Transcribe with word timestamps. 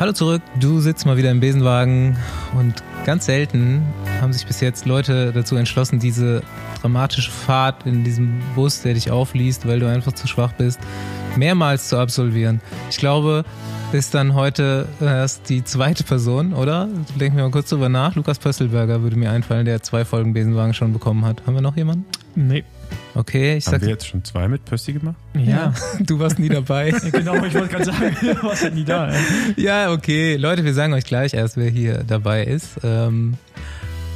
Hallo 0.00 0.12
zurück, 0.12 0.42
du 0.58 0.80
sitzt 0.80 1.06
mal 1.06 1.16
wieder 1.16 1.30
im 1.30 1.38
Besenwagen 1.38 2.16
und 2.58 2.82
ganz 3.06 3.26
selten 3.26 3.82
haben 4.20 4.32
sich 4.32 4.44
bis 4.44 4.60
jetzt 4.60 4.86
Leute 4.86 5.32
dazu 5.32 5.54
entschlossen, 5.54 6.00
diese 6.00 6.42
dramatische 6.80 7.30
Fahrt 7.30 7.86
in 7.86 8.02
diesem 8.02 8.40
Bus, 8.56 8.82
der 8.82 8.94
dich 8.94 9.12
aufliest, 9.12 9.68
weil 9.68 9.78
du 9.78 9.88
einfach 9.88 10.12
zu 10.12 10.26
schwach 10.26 10.52
bist, 10.52 10.80
mehrmals 11.36 11.88
zu 11.88 11.96
absolvieren. 11.96 12.60
Ich 12.90 12.96
glaube, 12.96 13.44
ist 13.92 14.14
dann 14.14 14.34
heute 14.34 14.88
erst 15.00 15.48
die 15.48 15.62
zweite 15.62 16.02
Person, 16.02 16.54
oder? 16.54 16.88
Denken 17.18 17.36
wir 17.36 17.44
mal 17.44 17.52
kurz 17.52 17.68
drüber 17.68 17.88
nach. 17.88 18.16
Lukas 18.16 18.40
Pösselberger 18.40 19.02
würde 19.02 19.14
mir 19.14 19.30
einfallen, 19.30 19.64
der 19.64 19.80
zwei 19.82 20.04
Folgen 20.04 20.32
Besenwagen 20.32 20.74
schon 20.74 20.92
bekommen 20.92 21.24
hat. 21.24 21.42
Haben 21.46 21.54
wir 21.54 21.62
noch 21.62 21.76
jemanden? 21.76 22.04
Nee. 22.34 22.64
Okay, 23.14 23.56
ich 23.56 23.66
Haben 23.66 23.72
sag. 23.72 23.80
wir 23.82 23.88
jetzt 23.88 24.06
schon 24.08 24.24
zwei 24.24 24.48
mit 24.48 24.64
Pössi 24.64 24.92
gemacht? 24.92 25.14
Ja, 25.34 25.72
du 26.00 26.18
warst 26.18 26.38
nie 26.38 26.48
dabei. 26.48 26.90
genau, 26.90 27.36
ich 27.44 27.54
wollte 27.54 27.68
gerade 27.68 27.84
sagen, 27.84 28.16
du 28.20 28.42
warst 28.42 28.62
halt 28.64 28.74
nie 28.74 28.84
da. 28.84 29.10
Ey. 29.10 29.18
Ja, 29.56 29.92
okay. 29.92 30.36
Leute, 30.36 30.64
wir 30.64 30.74
sagen 30.74 30.92
euch 30.94 31.04
gleich 31.04 31.32
erst, 31.34 31.56
wer 31.56 31.70
hier 31.70 32.02
dabei 32.04 32.44
ist. 32.44 32.70
Ähm, 32.82 33.34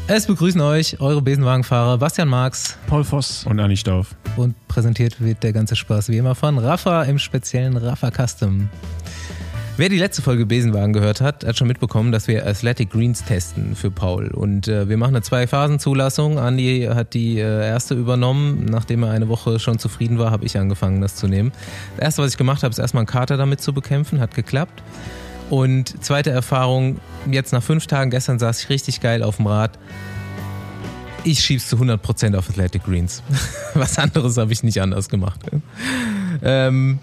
es 0.08 0.26
begrüßen 0.26 0.60
euch 0.62 1.00
eure 1.00 1.22
Besenwagenfahrer 1.22 1.98
Bastian 1.98 2.28
Marx 2.28 2.76
Paul 2.86 3.04
Voss. 3.04 3.44
Und 3.46 3.60
Anni 3.60 3.76
Stauf. 3.76 4.16
und 4.36 4.54
präsentiert 4.66 5.20
wird 5.20 5.42
der 5.42 5.52
ganze 5.52 5.76
Spaß 5.76 6.08
wie 6.08 6.16
immer 6.16 6.34
von 6.34 6.58
Rafa 6.58 7.02
im 7.04 7.18
speziellen 7.18 7.76
Rafa 7.76 8.10
Custom. 8.10 8.68
Wer 9.78 9.88
die 9.88 9.98
letzte 9.98 10.22
Folge 10.22 10.44
Besenwagen 10.44 10.92
gehört 10.92 11.20
hat, 11.20 11.46
hat 11.46 11.56
schon 11.56 11.68
mitbekommen, 11.68 12.10
dass 12.10 12.26
wir 12.26 12.44
Athletic 12.44 12.90
Greens 12.90 13.22
testen 13.22 13.76
für 13.76 13.92
Paul. 13.92 14.26
Und 14.32 14.66
äh, 14.66 14.88
wir 14.88 14.96
machen 14.96 15.14
eine 15.14 15.22
Zwei-Phasen-Zulassung. 15.22 16.36
Andi 16.36 16.88
hat 16.92 17.14
die 17.14 17.38
äh, 17.38 17.64
erste 17.64 17.94
übernommen. 17.94 18.64
Nachdem 18.64 19.04
er 19.04 19.12
eine 19.12 19.28
Woche 19.28 19.60
schon 19.60 19.78
zufrieden 19.78 20.18
war, 20.18 20.32
habe 20.32 20.44
ich 20.44 20.58
angefangen, 20.58 21.00
das 21.00 21.14
zu 21.14 21.28
nehmen. 21.28 21.52
Das 21.94 22.06
erste, 22.06 22.22
was 22.22 22.32
ich 22.32 22.36
gemacht 22.36 22.64
habe, 22.64 22.72
ist 22.72 22.80
erstmal 22.80 23.02
einen 23.02 23.06
Kater 23.06 23.36
damit 23.36 23.60
zu 23.60 23.72
bekämpfen. 23.72 24.18
Hat 24.18 24.34
geklappt. 24.34 24.82
Und 25.48 26.04
zweite 26.04 26.30
Erfahrung, 26.30 26.98
jetzt 27.30 27.52
nach 27.52 27.62
fünf 27.62 27.86
Tagen, 27.86 28.10
gestern 28.10 28.40
saß 28.40 28.64
ich 28.64 28.70
richtig 28.70 29.00
geil 29.00 29.22
auf 29.22 29.36
dem 29.36 29.46
Rad. 29.46 29.78
Ich 31.22 31.38
schieb's 31.38 31.68
zu 31.68 31.76
100% 31.76 32.36
auf 32.36 32.48
Athletic 32.50 32.82
Greens. 32.82 33.22
Was 33.74 33.96
anderes 33.96 34.38
habe 34.38 34.52
ich 34.52 34.64
nicht 34.64 34.82
anders 34.82 35.08
gemacht. 35.08 35.38
Ähm, 36.42 36.98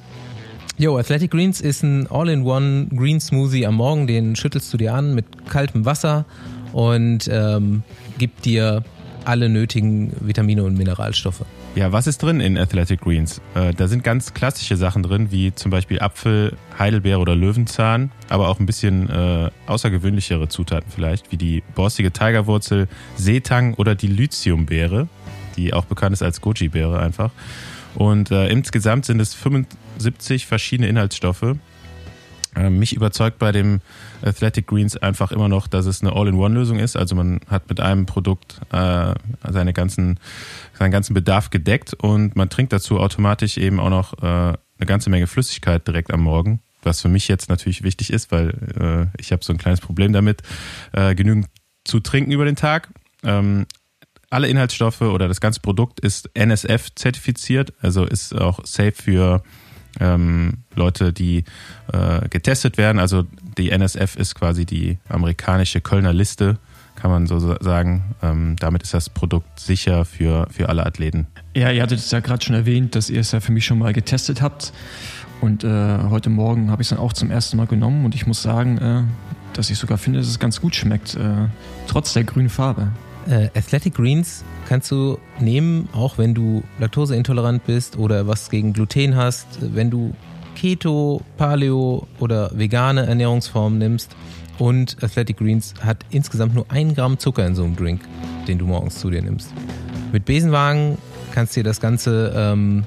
Jo, 0.77 0.97
Athletic 0.97 1.31
Greens 1.31 1.61
ist 1.61 1.83
ein 1.83 2.07
All-in-One 2.11 2.87
Green 2.93 3.21
Smoothie 3.21 3.65
am 3.65 3.75
Morgen. 3.75 4.07
Den 4.07 4.35
schüttelst 4.35 4.73
du 4.73 4.77
dir 4.77 4.93
an 4.93 5.15
mit 5.15 5.25
kaltem 5.47 5.85
Wasser 5.85 6.25
und 6.73 7.29
ähm, 7.31 7.83
gibt 8.17 8.43
dir 8.43 8.83
alle 9.23 9.47
nötigen 9.47 10.11
Vitamine 10.19 10.65
und 10.65 10.77
Mineralstoffe. 10.77 11.45
Ja, 11.75 11.93
was 11.93 12.07
ist 12.07 12.21
drin 12.21 12.41
in 12.41 12.57
Athletic 12.57 12.99
Greens? 12.99 13.41
Äh, 13.55 13.73
da 13.73 13.87
sind 13.87 14.03
ganz 14.03 14.33
klassische 14.33 14.75
Sachen 14.75 15.01
drin, 15.01 15.31
wie 15.31 15.55
zum 15.55 15.71
Beispiel 15.71 16.01
Apfel, 16.01 16.57
Heidelbeere 16.77 17.19
oder 17.19 17.37
Löwenzahn, 17.37 18.11
aber 18.27 18.49
auch 18.49 18.59
ein 18.59 18.65
bisschen 18.65 19.09
äh, 19.09 19.49
außergewöhnlichere 19.67 20.49
Zutaten 20.49 20.91
vielleicht, 20.93 21.31
wie 21.31 21.37
die 21.37 21.63
borstige 21.73 22.11
Tigerwurzel, 22.11 22.89
Seetang 23.15 23.75
oder 23.75 23.95
die 23.95 24.07
Lithiumbeere, 24.07 25.07
die 25.55 25.73
auch 25.73 25.85
bekannt 25.85 26.11
ist 26.11 26.21
als 26.21 26.41
Goji-Beere 26.41 26.99
einfach. 26.99 27.31
Und 27.95 28.29
äh, 28.29 28.49
insgesamt 28.49 29.05
sind 29.05 29.21
es 29.21 29.33
75 29.95 30.45
verschiedene 30.45 30.87
Inhaltsstoffe. 30.87 31.55
Äh, 32.55 32.69
mich 32.69 32.95
überzeugt 32.95 33.39
bei 33.39 33.51
dem 33.51 33.81
Athletic 34.21 34.67
Greens 34.67 34.95
einfach 34.97 35.31
immer 35.31 35.49
noch, 35.49 35.67
dass 35.67 35.85
es 35.85 36.01
eine 36.01 36.13
All-in-One-Lösung 36.13 36.79
ist. 36.79 36.95
Also 36.95 37.15
man 37.15 37.41
hat 37.47 37.69
mit 37.69 37.79
einem 37.79 38.05
Produkt 38.05 38.61
äh, 38.71 39.13
seine 39.49 39.73
ganzen, 39.73 40.19
seinen 40.73 40.91
ganzen 40.91 41.13
Bedarf 41.13 41.49
gedeckt 41.49 41.93
und 41.93 42.35
man 42.35 42.49
trinkt 42.49 42.73
dazu 42.73 42.99
automatisch 42.99 43.57
eben 43.57 43.79
auch 43.79 43.89
noch 43.89 44.13
äh, 44.21 44.25
eine 44.25 44.85
ganze 44.85 45.09
Menge 45.09 45.27
Flüssigkeit 45.27 45.87
direkt 45.87 46.13
am 46.13 46.21
Morgen. 46.21 46.61
Was 46.83 47.01
für 47.01 47.09
mich 47.09 47.27
jetzt 47.27 47.49
natürlich 47.49 47.83
wichtig 47.83 48.11
ist, 48.11 48.31
weil 48.31 49.09
äh, 49.15 49.21
ich 49.21 49.31
habe 49.31 49.43
so 49.43 49.51
ein 49.51 49.57
kleines 49.57 49.81
Problem 49.81 50.13
damit, 50.13 50.41
äh, 50.91 51.15
genügend 51.15 51.47
zu 51.83 51.99
trinken 51.99 52.31
über 52.31 52.45
den 52.45 52.55
Tag. 52.55 52.89
Ähm, 53.23 53.65
alle 54.29 54.47
Inhaltsstoffe 54.47 55.01
oder 55.01 55.27
das 55.27 55.41
ganze 55.41 55.61
Produkt 55.61 55.99
ist 55.99 56.29
NSF 56.33 56.93
zertifiziert, 56.95 57.73
also 57.81 58.05
ist 58.05 58.35
auch 58.35 58.59
safe 58.65 58.91
für 58.91 59.43
ähm, 59.99 60.63
Leute, 60.75 61.13
die 61.13 61.43
äh, 61.91 62.27
getestet 62.29 62.77
werden. 62.77 62.99
Also 62.99 63.25
die 63.57 63.71
NSF 63.71 64.15
ist 64.15 64.35
quasi 64.35 64.65
die 64.65 64.97
amerikanische 65.09 65.81
Kölner 65.81 66.13
Liste, 66.13 66.57
kann 66.95 67.11
man 67.11 67.27
so 67.27 67.39
sagen. 67.39 68.15
Ähm, 68.21 68.55
damit 68.59 68.83
ist 68.83 68.93
das 68.93 69.09
Produkt 69.09 69.59
sicher 69.59 70.05
für, 70.05 70.47
für 70.51 70.69
alle 70.69 70.85
Athleten. 70.85 71.27
Ja, 71.55 71.71
ihr 71.71 71.81
hattet 71.81 71.99
es 71.99 72.11
ja 72.11 72.19
gerade 72.19 72.43
schon 72.43 72.55
erwähnt, 72.55 72.95
dass 72.95 73.09
ihr 73.09 73.19
es 73.19 73.31
ja 73.31 73.39
für 73.39 73.51
mich 73.51 73.65
schon 73.65 73.79
mal 73.79 73.93
getestet 73.93 74.41
habt. 74.41 74.73
Und 75.41 75.63
äh, 75.63 75.99
heute 76.09 76.29
Morgen 76.29 76.71
habe 76.71 76.81
ich 76.81 76.87
es 76.87 76.89
dann 76.89 76.99
auch 76.99 77.13
zum 77.13 77.29
ersten 77.29 77.57
Mal 77.57 77.67
genommen 77.67 78.05
und 78.05 78.15
ich 78.15 78.25
muss 78.25 78.41
sagen, 78.41 78.77
äh, 78.77 79.03
dass 79.53 79.69
ich 79.69 79.77
sogar 79.77 79.97
finde, 79.97 80.19
dass 80.19 80.27
es 80.27 80.39
ganz 80.39 80.61
gut 80.61 80.75
schmeckt, 80.75 81.15
äh, 81.15 81.47
trotz 81.87 82.13
der 82.13 82.23
grünen 82.23 82.49
Farbe. 82.49 82.91
Äh, 83.27 83.49
Athletic 83.55 83.95
Greens 83.95 84.43
kannst 84.67 84.91
du 84.91 85.17
nehmen, 85.39 85.89
auch 85.93 86.17
wenn 86.17 86.35
du 86.35 86.63
laktoseintolerant 86.79 87.65
bist 87.65 87.97
oder 87.97 88.27
was 88.27 88.49
gegen 88.49 88.73
Gluten 88.73 89.15
hast, 89.15 89.47
wenn 89.61 89.89
du 89.89 90.13
Keto, 90.55 91.21
Paleo 91.37 92.07
oder 92.19 92.51
vegane 92.57 93.05
Ernährungsformen 93.05 93.79
nimmst. 93.79 94.15
Und 94.57 94.97
Athletic 95.03 95.37
Greens 95.37 95.73
hat 95.81 96.05
insgesamt 96.11 96.55
nur 96.55 96.65
ein 96.69 96.93
Gramm 96.93 97.19
Zucker 97.19 97.45
in 97.45 97.55
so 97.55 97.63
einem 97.63 97.75
Drink, 97.75 98.01
den 98.47 98.57
du 98.57 98.65
morgens 98.65 98.99
zu 98.99 99.09
dir 99.09 99.21
nimmst. 99.21 99.53
Mit 100.13 100.25
Besenwagen 100.25 100.97
kannst 101.33 101.55
du 101.55 101.59
dir 101.59 101.65
das 101.65 101.81
Ganze 101.81 102.33
ähm, 102.35 102.85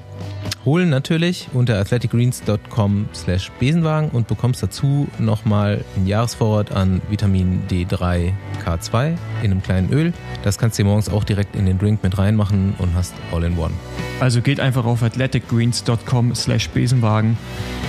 holen 0.65 0.89
natürlich 0.89 1.47
unter 1.53 1.79
athleticgreens.com 1.79 3.09
slash 3.13 3.51
Besenwagen 3.59 4.09
und 4.09 4.27
bekommst 4.27 4.61
dazu 4.61 5.07
nochmal 5.17 5.83
einen 5.95 6.07
Jahresvorrat 6.07 6.71
an 6.71 7.01
Vitamin 7.09 7.63
D3 7.69 8.33
K2 8.63 9.15
in 9.41 9.51
einem 9.51 9.63
kleinen 9.63 9.91
Öl. 9.91 10.13
Das 10.43 10.57
kannst 10.57 10.77
du 10.77 10.83
dir 10.83 10.89
morgens 10.89 11.09
auch 11.09 11.23
direkt 11.23 11.55
in 11.55 11.65
den 11.65 11.77
Drink 11.77 12.03
mit 12.03 12.17
reinmachen 12.17 12.75
und 12.77 12.93
hast 12.93 13.13
all 13.31 13.43
in 13.43 13.57
one. 13.57 13.73
Also 14.19 14.41
geht 14.41 14.59
einfach 14.59 14.85
auf 14.85 15.01
athleticgreens.com 15.01 16.35
slash 16.35 16.69
Besenwagen, 16.69 17.37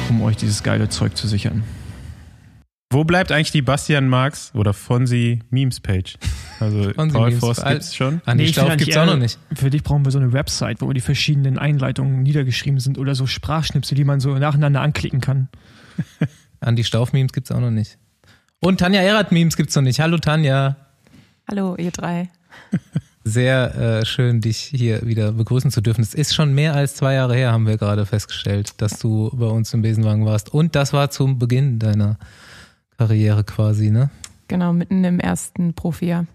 um 0.08 0.22
euch 0.22 0.36
dieses 0.36 0.62
geile 0.62 0.88
Zeug 0.88 1.16
zu 1.16 1.26
sichern. 1.26 1.64
Wo 2.92 3.04
bleibt 3.04 3.30
eigentlich 3.30 3.52
die 3.52 3.62
Bastian 3.62 4.08
Marx 4.08 4.50
oder 4.52 4.72
Fonsi 4.74 5.38
Memes 5.50 5.78
Page? 5.78 6.18
Also 6.58 6.90
Fonsi 6.94 7.14
Paul 7.16 7.28
Memes. 7.28 7.40
Voss 7.40 7.64
gibt's 7.64 7.94
schon. 7.94 8.20
An 8.26 8.36
die 8.36 8.44
ich 8.44 8.50
Stauf 8.50 8.66
finde 8.68 8.84
gibt's 8.84 8.96
auch 8.96 9.06
noch 9.06 9.12
eher- 9.12 9.18
nicht. 9.20 9.38
Für 9.54 9.70
dich 9.70 9.84
brauchen 9.84 10.04
wir 10.04 10.10
so 10.10 10.18
eine 10.18 10.32
Website, 10.32 10.80
wo 10.80 10.92
die 10.92 11.00
verschiedenen 11.00 11.56
Einleitungen 11.56 12.24
niedergeschrieben 12.24 12.80
sind 12.80 12.98
oder 12.98 13.14
so 13.14 13.28
Sprachschnipsel, 13.28 13.94
die 13.96 14.02
man 14.02 14.18
so 14.18 14.36
nacheinander 14.36 14.80
anklicken 14.80 15.20
kann. 15.20 15.48
An 16.60 16.74
die 16.74 16.82
Stauf-Memes 16.82 17.32
gibt's 17.32 17.52
auch 17.52 17.60
noch 17.60 17.70
nicht. 17.70 17.96
Und 18.58 18.80
Tanja 18.80 19.00
Erath-Memes 19.02 19.56
gibt's 19.56 19.76
noch 19.76 19.82
nicht. 19.82 20.00
Hallo 20.00 20.18
Tanja. 20.18 20.74
Hallo, 21.48 21.76
ihr 21.76 21.92
drei. 21.92 22.28
Sehr 23.22 24.00
äh, 24.00 24.04
schön, 24.04 24.40
dich 24.40 24.58
hier 24.58 25.06
wieder 25.06 25.30
begrüßen 25.30 25.70
zu 25.70 25.80
dürfen. 25.80 26.02
Es 26.02 26.14
ist 26.14 26.34
schon 26.34 26.54
mehr 26.54 26.74
als 26.74 26.96
zwei 26.96 27.14
Jahre 27.14 27.36
her, 27.36 27.52
haben 27.52 27.68
wir 27.68 27.76
gerade 27.76 28.04
festgestellt, 28.04 28.72
dass 28.78 28.98
du 28.98 29.30
bei 29.32 29.46
uns 29.46 29.72
im 29.74 29.82
Besenwagen 29.82 30.26
warst. 30.26 30.52
Und 30.52 30.74
das 30.74 30.92
war 30.92 31.10
zum 31.10 31.38
Beginn 31.38 31.78
deiner 31.78 32.18
Karriere 33.00 33.44
quasi, 33.44 33.90
ne? 33.90 34.10
Genau, 34.48 34.74
mitten 34.74 35.02
im 35.04 35.20
ersten 35.20 35.72
Profijahr. 35.72 36.26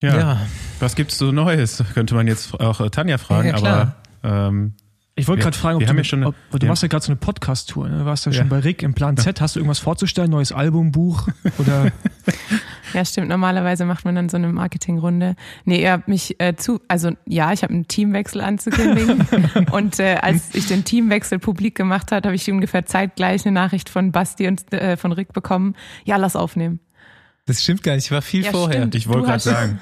Ja. 0.00 0.38
Was 0.78 0.94
gibt's 0.94 1.18
so 1.18 1.32
Neues? 1.32 1.82
Könnte 1.92 2.14
man 2.14 2.28
jetzt 2.28 2.54
auch 2.60 2.80
äh, 2.80 2.88
Tanja 2.90 3.18
fragen, 3.18 3.48
Ja, 3.48 3.54
klar. 3.56 3.96
aber 4.22 4.46
ähm, 4.48 4.74
Ich 5.18 5.28
wollte 5.28 5.42
gerade 5.42 5.56
fragen, 5.56 5.76
ob 5.76 5.86
du, 5.86 6.04
schon 6.04 6.20
eine- 6.20 6.28
ob, 6.28 6.34
du 6.52 6.58
ja. 6.64 6.68
machst 6.68 6.82
ja 6.82 6.88
gerade 6.88 7.04
so 7.04 7.10
eine 7.12 7.16
Podcast-Tour. 7.16 7.88
Ne? 7.88 7.98
Du 8.00 8.04
warst 8.04 8.26
ja 8.26 8.32
schon 8.32 8.46
Ja. 8.46 8.50
bei 8.50 8.58
Rick 8.60 8.82
im 8.82 8.94
Plan 8.94 9.16
Z. 9.16 9.40
Hast 9.40 9.56
du 9.56 9.60
irgendwas 9.60 9.78
vorzustellen? 9.78 10.30
Neues 10.30 10.52
Album, 10.52 10.92
Buch? 10.92 11.28
Oder 11.58 11.90
Ja, 12.94 13.04
stimmt. 13.04 13.28
Normalerweise 13.28 13.84
macht 13.84 14.04
man 14.04 14.14
dann 14.14 14.28
so 14.28 14.36
eine 14.38 14.48
Marketingrunde. 14.48 15.36
Nee, 15.64 15.82
ihr 15.82 15.92
habt 15.92 16.08
mich 16.08 16.40
äh, 16.40 16.56
zu, 16.56 16.80
also 16.88 17.10
ja, 17.26 17.52
ich 17.52 17.62
habe 17.62 17.74
einen 17.74 17.86
Teamwechsel 17.88 18.40
anzukündigen. 18.40 19.26
und 19.72 19.98
äh, 20.00 20.16
als 20.22 20.54
ich 20.54 20.66
den 20.68 20.84
Teamwechsel 20.84 21.38
publik 21.38 21.74
gemacht 21.74 22.12
habe, 22.12 22.26
habe 22.28 22.34
ich 22.36 22.50
ungefähr 22.50 22.86
zeitgleich 22.86 23.44
eine 23.44 23.52
Nachricht 23.52 23.88
von 23.90 24.10
Basti 24.12 24.48
und 24.48 24.72
äh, 24.72 24.96
von 24.96 25.12
Rick 25.12 25.32
bekommen. 25.34 25.74
Ja, 26.04 26.16
lass 26.16 26.34
aufnehmen. 26.36 26.80
Das 27.46 27.62
stimmt 27.62 27.82
gar 27.82 27.94
nicht, 27.94 28.04
ich 28.06 28.10
war 28.10 28.22
viel 28.22 28.44
Ja, 28.44 28.52
vorher. 28.52 28.78
stimmt. 28.78 28.94
ich 28.94 29.08
wollte 29.08 29.26
gerade 29.26 29.34
hast- 29.36 29.74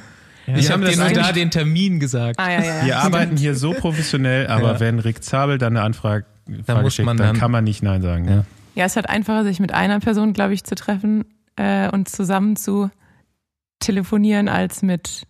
sagen, 0.46 0.58
Ich 0.58 0.70
habe 0.70 0.84
dir 0.84 0.96
das 0.96 1.12
nur 1.12 1.22
da 1.22 1.32
den 1.32 1.50
Termin 1.50 2.00
gesagt. 2.00 2.38
Ah 2.38 2.50
ja, 2.52 2.60
ja, 2.62 2.76
ja. 2.78 2.84
wir 2.86 2.98
arbeiten 3.00 3.36
hier 3.36 3.54
so 3.54 3.72
professionell, 3.72 4.46
aber 4.46 4.74
Ja. 4.74 4.80
wenn 4.80 4.98
Rick 4.98 5.22
Zabel 5.24 5.58
dann 5.58 5.76
eine 5.76 5.84
Anfrage 5.84 6.24
Frage 6.64 6.82
muss 6.82 6.94
schickt, 6.94 7.08
dann 7.08 7.16
dann- 7.16 7.36
kann 7.36 7.50
man 7.50 7.64
nicht 7.64 7.82
Nein 7.82 8.02
sagen. 8.02 8.28
Ja. 8.28 8.44
Ja, 8.76 8.84
es 8.84 8.94
wird 8.94 9.08
einfacher, 9.08 9.42
sich 9.44 9.58
mit 9.58 9.72
einer 9.72 9.98
Person, 10.00 10.32
glaube 10.32 10.52
ich, 10.54 10.62
zu 10.64 10.74
treffen 10.74 11.24
äh, 11.56 11.88
und 11.90 12.08
zusammen 12.08 12.56
zu 12.56 12.90
telefonieren, 13.80 14.48
als 14.48 14.82
mit 14.82 15.26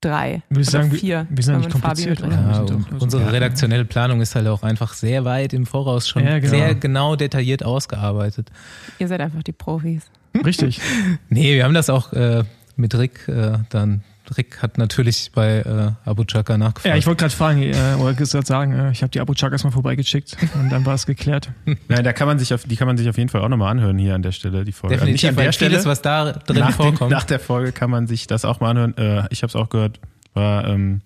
drei 0.00 0.42
Würde 0.48 0.62
ich 0.62 0.68
oder 0.68 0.78
sagen, 0.78 0.92
wir- 0.92 0.98
vier. 0.98 1.26
wir 1.30 1.44
sind 1.44 1.58
nicht 1.58 1.70
kompliziert. 1.70 2.20
Ja, 2.20 2.64
unsere 3.00 3.22
Ja. 3.22 3.28
redaktionelle 3.30 3.84
Planung 3.84 4.20
ist 4.20 4.34
halt 4.34 4.46
auch 4.48 4.62
einfach 4.62 4.92
sehr 4.92 5.24
weit 5.24 5.52
im 5.54 5.64
Voraus 5.66 6.08
schon 6.08 6.24
Ja, 6.24 6.38
genau. 6.38 6.50
sehr 6.50 6.74
genau 6.74 7.16
detailliert 7.16 7.64
ausgearbeitet. 7.64 8.50
Ihr 8.98 9.08
seid 9.08 9.20
einfach 9.20 9.42
die 9.42 9.52
Profis. 9.52 10.04
Richtig. 10.44 10.80
Nee, 11.28 11.54
wir 11.56 11.64
haben 11.64 11.74
das 11.74 11.88
auch 11.90 12.12
äh, 12.12 12.44
mit 12.76 12.94
Rick 12.96 13.28
äh, 13.28 13.58
dann 13.70 14.02
Rick 14.36 14.62
hat 14.62 14.78
natürlich 14.78 15.30
bei 15.32 15.58
äh, 15.60 16.08
Abu 16.08 16.24
Chaka 16.24 16.56
nachgefragt. 16.56 16.86
Ja, 16.86 16.96
ich 16.96 17.06
wollte 17.06 17.20
gerade 17.20 17.34
fragen, 17.34 17.62
äh, 17.62 17.96
oder 17.98 18.14
gerade 18.14 18.46
sagen, 18.46 18.72
äh, 18.72 18.90
ich 18.90 19.02
habe 19.02 19.10
die 19.10 19.20
Abu 19.20 19.34
Chakas 19.34 19.64
mal 19.64 19.70
vorbeigeschickt 19.70 20.36
und 20.54 20.70
dann 20.70 20.86
war 20.86 20.94
es 20.94 21.06
geklärt. 21.06 21.50
Nein, 21.88 22.04
da 22.04 22.12
kann 22.12 22.26
man 22.26 22.38
sich 22.38 22.54
auf, 22.54 22.64
die 22.64 22.76
kann 22.76 22.86
man 22.86 22.96
sich 22.96 23.08
auf 23.08 23.18
jeden 23.18 23.28
Fall 23.28 23.42
auch 23.42 23.48
nochmal 23.48 23.70
anhören 23.70 23.98
hier 23.98 24.14
an 24.14 24.22
der 24.22 24.32
Stelle, 24.32 24.64
die 24.64 24.72
Folge. 24.72 24.96
Definitiv, 24.96 25.22
nicht 25.22 25.28
an 25.28 25.44
der 25.44 25.52
Stelle, 25.52 25.70
vieles, 25.70 25.86
was 25.86 26.02
da 26.02 26.32
drin 26.32 26.58
nach, 26.58 26.68
dem, 26.68 26.74
vorkommt. 26.74 27.10
nach 27.10 27.24
der 27.24 27.40
Folge 27.40 27.72
kann 27.72 27.90
man 27.90 28.06
sich 28.06 28.26
das 28.26 28.44
auch 28.44 28.60
mal 28.60 28.70
anhören. 28.70 28.96
Äh, 28.96 29.26
ich 29.30 29.42
habe 29.42 29.48
es 29.50 29.56
auch 29.56 29.68
gehört, 29.68 30.00
war 30.32 30.66
ähm, 30.66 31.02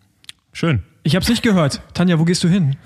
schön. 0.52 0.82
Ich 1.02 1.14
habe 1.14 1.22
es 1.22 1.28
nicht 1.28 1.42
gehört. 1.42 1.80
Tanja, 1.94 2.18
wo 2.18 2.24
gehst 2.24 2.44
du 2.44 2.48
hin? 2.48 2.76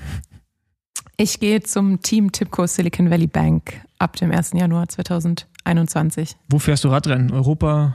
Ich 1.17 1.41
gehe 1.41 1.61
zum 1.61 2.01
Team 2.01 2.33
Tipco 2.33 2.67
Silicon 2.67 3.11
Valley 3.11 3.27
Bank 3.27 3.81
ab 3.99 4.17
dem 4.17 4.33
1. 4.33 4.53
Januar 4.55 4.89
2021. 4.89 6.37
Wo 6.49 6.59
fährst 6.59 6.85
du 6.85 6.89
Radrennen? 6.89 7.31
Europa? 7.33 7.95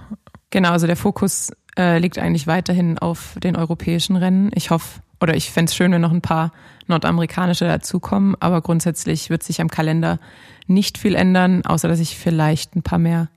Genau, 0.49 0.71
also 0.71 0.87
der 0.87 0.95
Fokus 0.95 1.51
äh, 1.77 1.99
liegt 1.99 2.17
eigentlich 2.17 2.47
weiterhin 2.47 2.97
auf 2.97 3.37
den 3.41 3.55
europäischen 3.55 4.15
Rennen. 4.15 4.51
Ich 4.55 4.71
hoffe, 4.71 5.01
oder 5.21 5.35
ich 5.35 5.51
fände 5.51 5.69
es 5.69 5.75
schön, 5.75 5.91
wenn 5.91 6.01
noch 6.01 6.11
ein 6.11 6.21
paar 6.21 6.51
nordamerikanische 6.87 7.65
dazukommen, 7.65 8.35
aber 8.39 8.61
grundsätzlich 8.61 9.29
wird 9.29 9.43
sich 9.43 9.61
am 9.61 9.69
Kalender 9.69 10.19
nicht 10.67 10.97
viel 10.97 11.15
ändern, 11.15 11.65
außer 11.65 11.87
dass 11.87 11.99
ich 11.99 12.17
vielleicht 12.17 12.75
ein 12.75 12.83
paar 12.83 12.99
mehr 12.99 13.29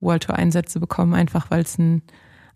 World 0.00 0.24
Tour 0.24 0.36
Einsätze 0.36 0.80
bekomme, 0.80 1.16
einfach 1.16 1.50
weil 1.50 1.62
es 1.62 1.78
ein 1.78 2.02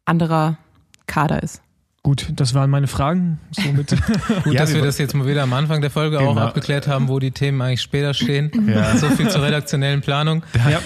anderer 0.05 0.59
Kader 1.07 1.43
ist. 1.43 1.64
Gut, 2.05 2.27
das 2.37 2.53
waren 2.53 2.69
meine 2.69 2.87
Fragen. 2.87 3.39
Somit 3.51 3.89
Gut, 4.45 4.53
Ja, 4.53 4.61
dass 4.61 4.75
wir 4.75 4.81
wir 4.81 4.85
das 4.85 4.99
jetzt 4.99 5.15
mal 5.15 5.27
wieder 5.27 5.43
am 5.43 5.55
Anfang 5.55 5.81
der 5.81 5.89
Folge 5.89 6.21
auch 6.21 6.35
Genau. 6.35 6.47
abgeklärt 6.47 6.87
haben, 6.87 7.09
wo 7.09 7.19
die 7.19 7.31
Themen 7.31 7.63
eigentlich 7.63 7.81
später 7.81 8.13
stehen. 8.13 8.51
Ja. 8.69 8.95
So 8.99 9.09
viel 9.09 9.29
zur 9.31 9.43
redaktionellen 9.43 10.03
Planung. 10.03 10.43
ja, 10.71 10.81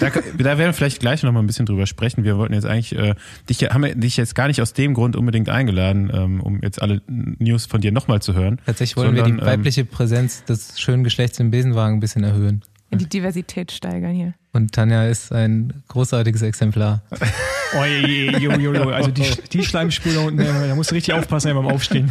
Da, 0.00 0.10
da 0.10 0.44
werden 0.44 0.58
wir 0.58 0.72
vielleicht 0.74 1.00
gleich 1.00 1.22
noch 1.22 1.32
mal 1.32 1.40
ein 1.40 1.46
bisschen 1.46 1.64
drüber 1.64 1.86
sprechen. 1.86 2.22
Wir 2.24 2.36
wollten 2.36 2.52
jetzt 2.52 2.66
eigentlich, 2.66 2.94
äh, 2.94 3.14
dich, 3.48 3.62
haben 3.62 3.82
wir 3.82 3.94
dich 3.94 4.18
jetzt 4.18 4.34
gar 4.34 4.48
nicht 4.48 4.60
aus 4.60 4.74
dem 4.74 4.92
Grund 4.92 5.16
unbedingt 5.16 5.48
eingeladen, 5.48 6.10
ähm, 6.12 6.40
um 6.42 6.60
jetzt 6.60 6.82
alle 6.82 7.00
News 7.06 7.64
von 7.64 7.80
dir 7.80 7.90
nochmal 7.92 8.20
zu 8.20 8.34
hören. 8.34 8.60
Tatsächlich 8.66 8.96
wollen 8.98 9.14
wir 9.14 9.22
Sondern, 9.22 9.38
die 9.38 9.42
ähm, 9.42 9.48
weibliche 9.48 9.84
Präsenz 9.86 10.44
des 10.44 10.78
schönen 10.78 11.02
Geschlechts 11.02 11.38
im 11.40 11.50
Besenwagen 11.50 11.96
ein 11.96 12.00
bisschen 12.00 12.24
erhöhen. 12.24 12.62
Die 12.90 13.06
Diversität 13.06 13.70
steigern 13.70 14.12
hier. 14.12 14.34
Und 14.52 14.72
Tanja 14.72 15.04
ist 15.04 15.30
ein 15.30 15.82
großartiges 15.88 16.42
Exemplar. 16.42 17.02
oh, 17.78 17.84
je, 17.84 18.30
jo, 18.38 18.52
jo, 18.52 18.72
jo. 18.72 18.90
also 18.90 19.10
die, 19.10 19.30
die 19.52 19.62
Schleimspur 19.62 20.12
da 20.12 20.20
unten, 20.20 20.38
da 20.38 20.74
musst 20.74 20.90
du 20.90 20.94
richtig 20.94 21.14
aufpassen 21.14 21.54
beim 21.54 21.66
Aufstehen. 21.66 22.10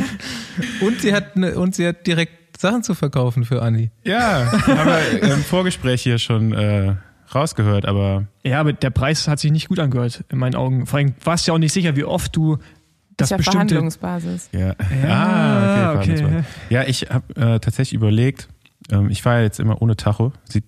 Und 0.80 1.00
sie 1.00 1.14
hat, 1.14 1.36
ne, 1.36 1.54
und 1.56 1.74
sie 1.74 1.86
hat 1.86 2.06
direkt 2.06 2.58
Sachen 2.58 2.82
zu 2.82 2.94
verkaufen 2.94 3.44
für 3.44 3.62
Anni. 3.62 3.90
Ja, 4.02 4.50
haben 4.66 4.90
wir 5.22 5.34
im 5.34 5.44
Vorgespräch 5.44 6.02
hier 6.02 6.18
schon 6.18 6.52
äh, 6.52 6.96
rausgehört, 7.32 7.86
aber 7.86 8.26
Ja, 8.42 8.60
aber 8.60 8.72
der 8.72 8.90
Preis 8.90 9.28
hat 9.28 9.38
sich 9.38 9.52
nicht 9.52 9.68
gut 9.68 9.78
angehört, 9.78 10.24
in 10.30 10.38
meinen 10.38 10.56
Augen. 10.56 10.86
Vor 10.86 10.98
allem 10.98 11.14
warst 11.22 11.46
du 11.46 11.50
ja 11.50 11.54
auch 11.54 11.58
nicht 11.58 11.72
sicher, 11.72 11.94
wie 11.94 12.04
oft 12.04 12.34
du 12.34 12.58
das 13.16 13.26
ist 13.26 13.30
ja 13.32 13.36
bestimmte. 13.36 13.74
Verhandlungsbasis. 13.74 14.48
ja. 14.52 14.74
Ja, 15.04 15.94
ah, 15.94 15.94
okay. 15.98 16.24
okay. 16.24 16.44
Ja, 16.70 16.84
ich 16.84 17.08
habe 17.10 17.34
äh, 17.34 17.58
tatsächlich 17.58 17.94
überlegt, 17.94 18.48
ähm, 18.90 19.10
ich 19.10 19.22
fahre 19.22 19.38
ja 19.38 19.42
jetzt 19.44 19.60
immer 19.60 19.80
ohne 19.82 19.96
Tacho. 19.96 20.32
Sieht, 20.44 20.64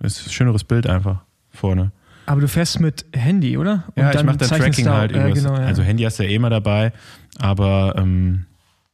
ist 0.00 0.26
ein 0.26 0.30
schöneres 0.32 0.64
Bild 0.64 0.86
einfach 0.86 1.22
vorne. 1.50 1.92
Aber 2.26 2.40
du 2.40 2.48
fährst 2.48 2.78
mit 2.80 3.04
Handy, 3.12 3.56
oder? 3.58 3.84
Und 3.96 4.02
ja, 4.02 4.12
ich 4.14 4.22
mache 4.22 4.36
dann 4.36 4.48
Tracking 4.48 4.84
da- 4.84 4.98
halt 4.98 5.12
äh, 5.12 5.32
genau, 5.32 5.54
ja. 5.54 5.66
Also 5.66 5.82
Handy 5.82 6.04
hast 6.04 6.18
du 6.18 6.22
ja 6.24 6.30
eh 6.30 6.34
immer 6.36 6.50
dabei, 6.50 6.92
aber 7.38 7.94
ähm, 7.98 8.46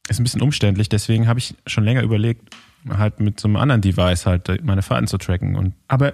ist 0.09 0.19
ein 0.21 0.25
bisschen 0.25 0.41
umständlich, 0.41 0.89
deswegen 0.89 1.27
habe 1.29 1.39
ich 1.39 1.55
schon 1.67 1.85
länger 1.85 2.03
überlegt, 2.03 2.55
halt 2.89 3.21
mit 3.21 3.39
so 3.41 3.49
einem 3.49 3.57
anderen 3.57 3.81
Device 3.83 4.25
halt 4.27 4.65
meine 4.65 4.81
Fahrten 4.83 5.07
zu 5.07 5.19
tracken 5.19 5.57
und 5.57 5.75
Aber 5.89 6.13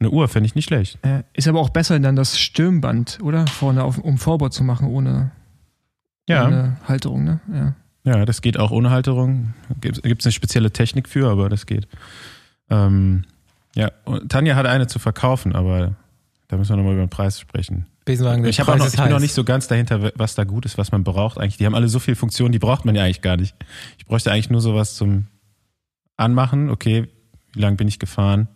eine 0.00 0.10
Uhr 0.10 0.28
fände 0.28 0.46
ich 0.46 0.54
nicht 0.54 0.66
schlecht. 0.66 0.98
äh, 1.02 1.22
ist 1.34 1.48
aber 1.48 1.60
auch 1.60 1.70
besser, 1.70 1.98
dann 2.00 2.16
das 2.16 2.38
Stirnband, 2.38 3.18
oder? 3.22 3.46
Vorne 3.46 3.82
auf, 3.84 3.98
um 3.98 4.16
Vorbord 4.18 4.52
zu 4.52 4.62
machen, 4.64 4.86
ohne, 4.88 5.32
Ja, 6.28 6.46
ohne 6.46 6.76
Halterung, 6.88 7.24
ne? 7.24 7.40
Ja. 7.52 7.74
Ja, 8.04 8.24
das 8.24 8.42
geht 8.42 8.58
auch 8.58 8.70
ohne 8.70 8.90
Halterung. 8.90 9.54
Gibt 9.80 10.06
es 10.06 10.26
eine 10.26 10.32
spezielle 10.32 10.70
Technik 10.70 11.08
für, 11.08 11.30
aber 11.30 11.48
das 11.48 11.66
geht. 11.66 11.88
Ähm, 12.70 13.24
ja, 13.74 13.90
und 14.04 14.30
Tanja 14.30 14.54
hat 14.56 14.66
eine 14.66 14.86
zu 14.86 14.98
verkaufen, 14.98 15.54
aber 15.54 15.96
da 16.48 16.56
müssen 16.56 16.72
wir 16.72 16.76
nochmal 16.76 16.94
über 16.94 17.04
den 17.04 17.10
Preis 17.10 17.40
sprechen. 17.40 17.86
Besenwagen, 18.04 18.42
der 18.42 18.50
Ich, 18.50 18.58
Preis 18.58 18.78
noch, 18.78 18.86
ich 18.86 18.96
bin 18.96 19.10
noch 19.10 19.20
nicht 19.20 19.34
so 19.34 19.44
ganz 19.44 19.66
dahinter, 19.66 20.12
was 20.14 20.34
da 20.34 20.44
gut 20.44 20.66
ist, 20.66 20.76
was 20.76 20.92
man 20.92 21.04
braucht 21.04 21.38
eigentlich. 21.38 21.56
Die 21.56 21.66
haben 21.66 21.74
alle 21.74 21.88
so 21.88 21.98
viele 21.98 22.16
Funktionen, 22.16 22.52
die 22.52 22.58
braucht 22.58 22.84
man 22.84 22.94
ja 22.94 23.02
eigentlich 23.02 23.22
gar 23.22 23.36
nicht. 23.36 23.56
Ich 23.98 24.04
bräuchte 24.04 24.30
eigentlich 24.30 24.50
nur 24.50 24.60
sowas 24.60 24.94
zum 24.94 25.26
Anmachen. 26.16 26.68
Okay, 26.68 27.08
wie 27.54 27.60
lange 27.60 27.76
bin 27.76 27.88
ich 27.88 27.98
gefahren, 27.98 28.48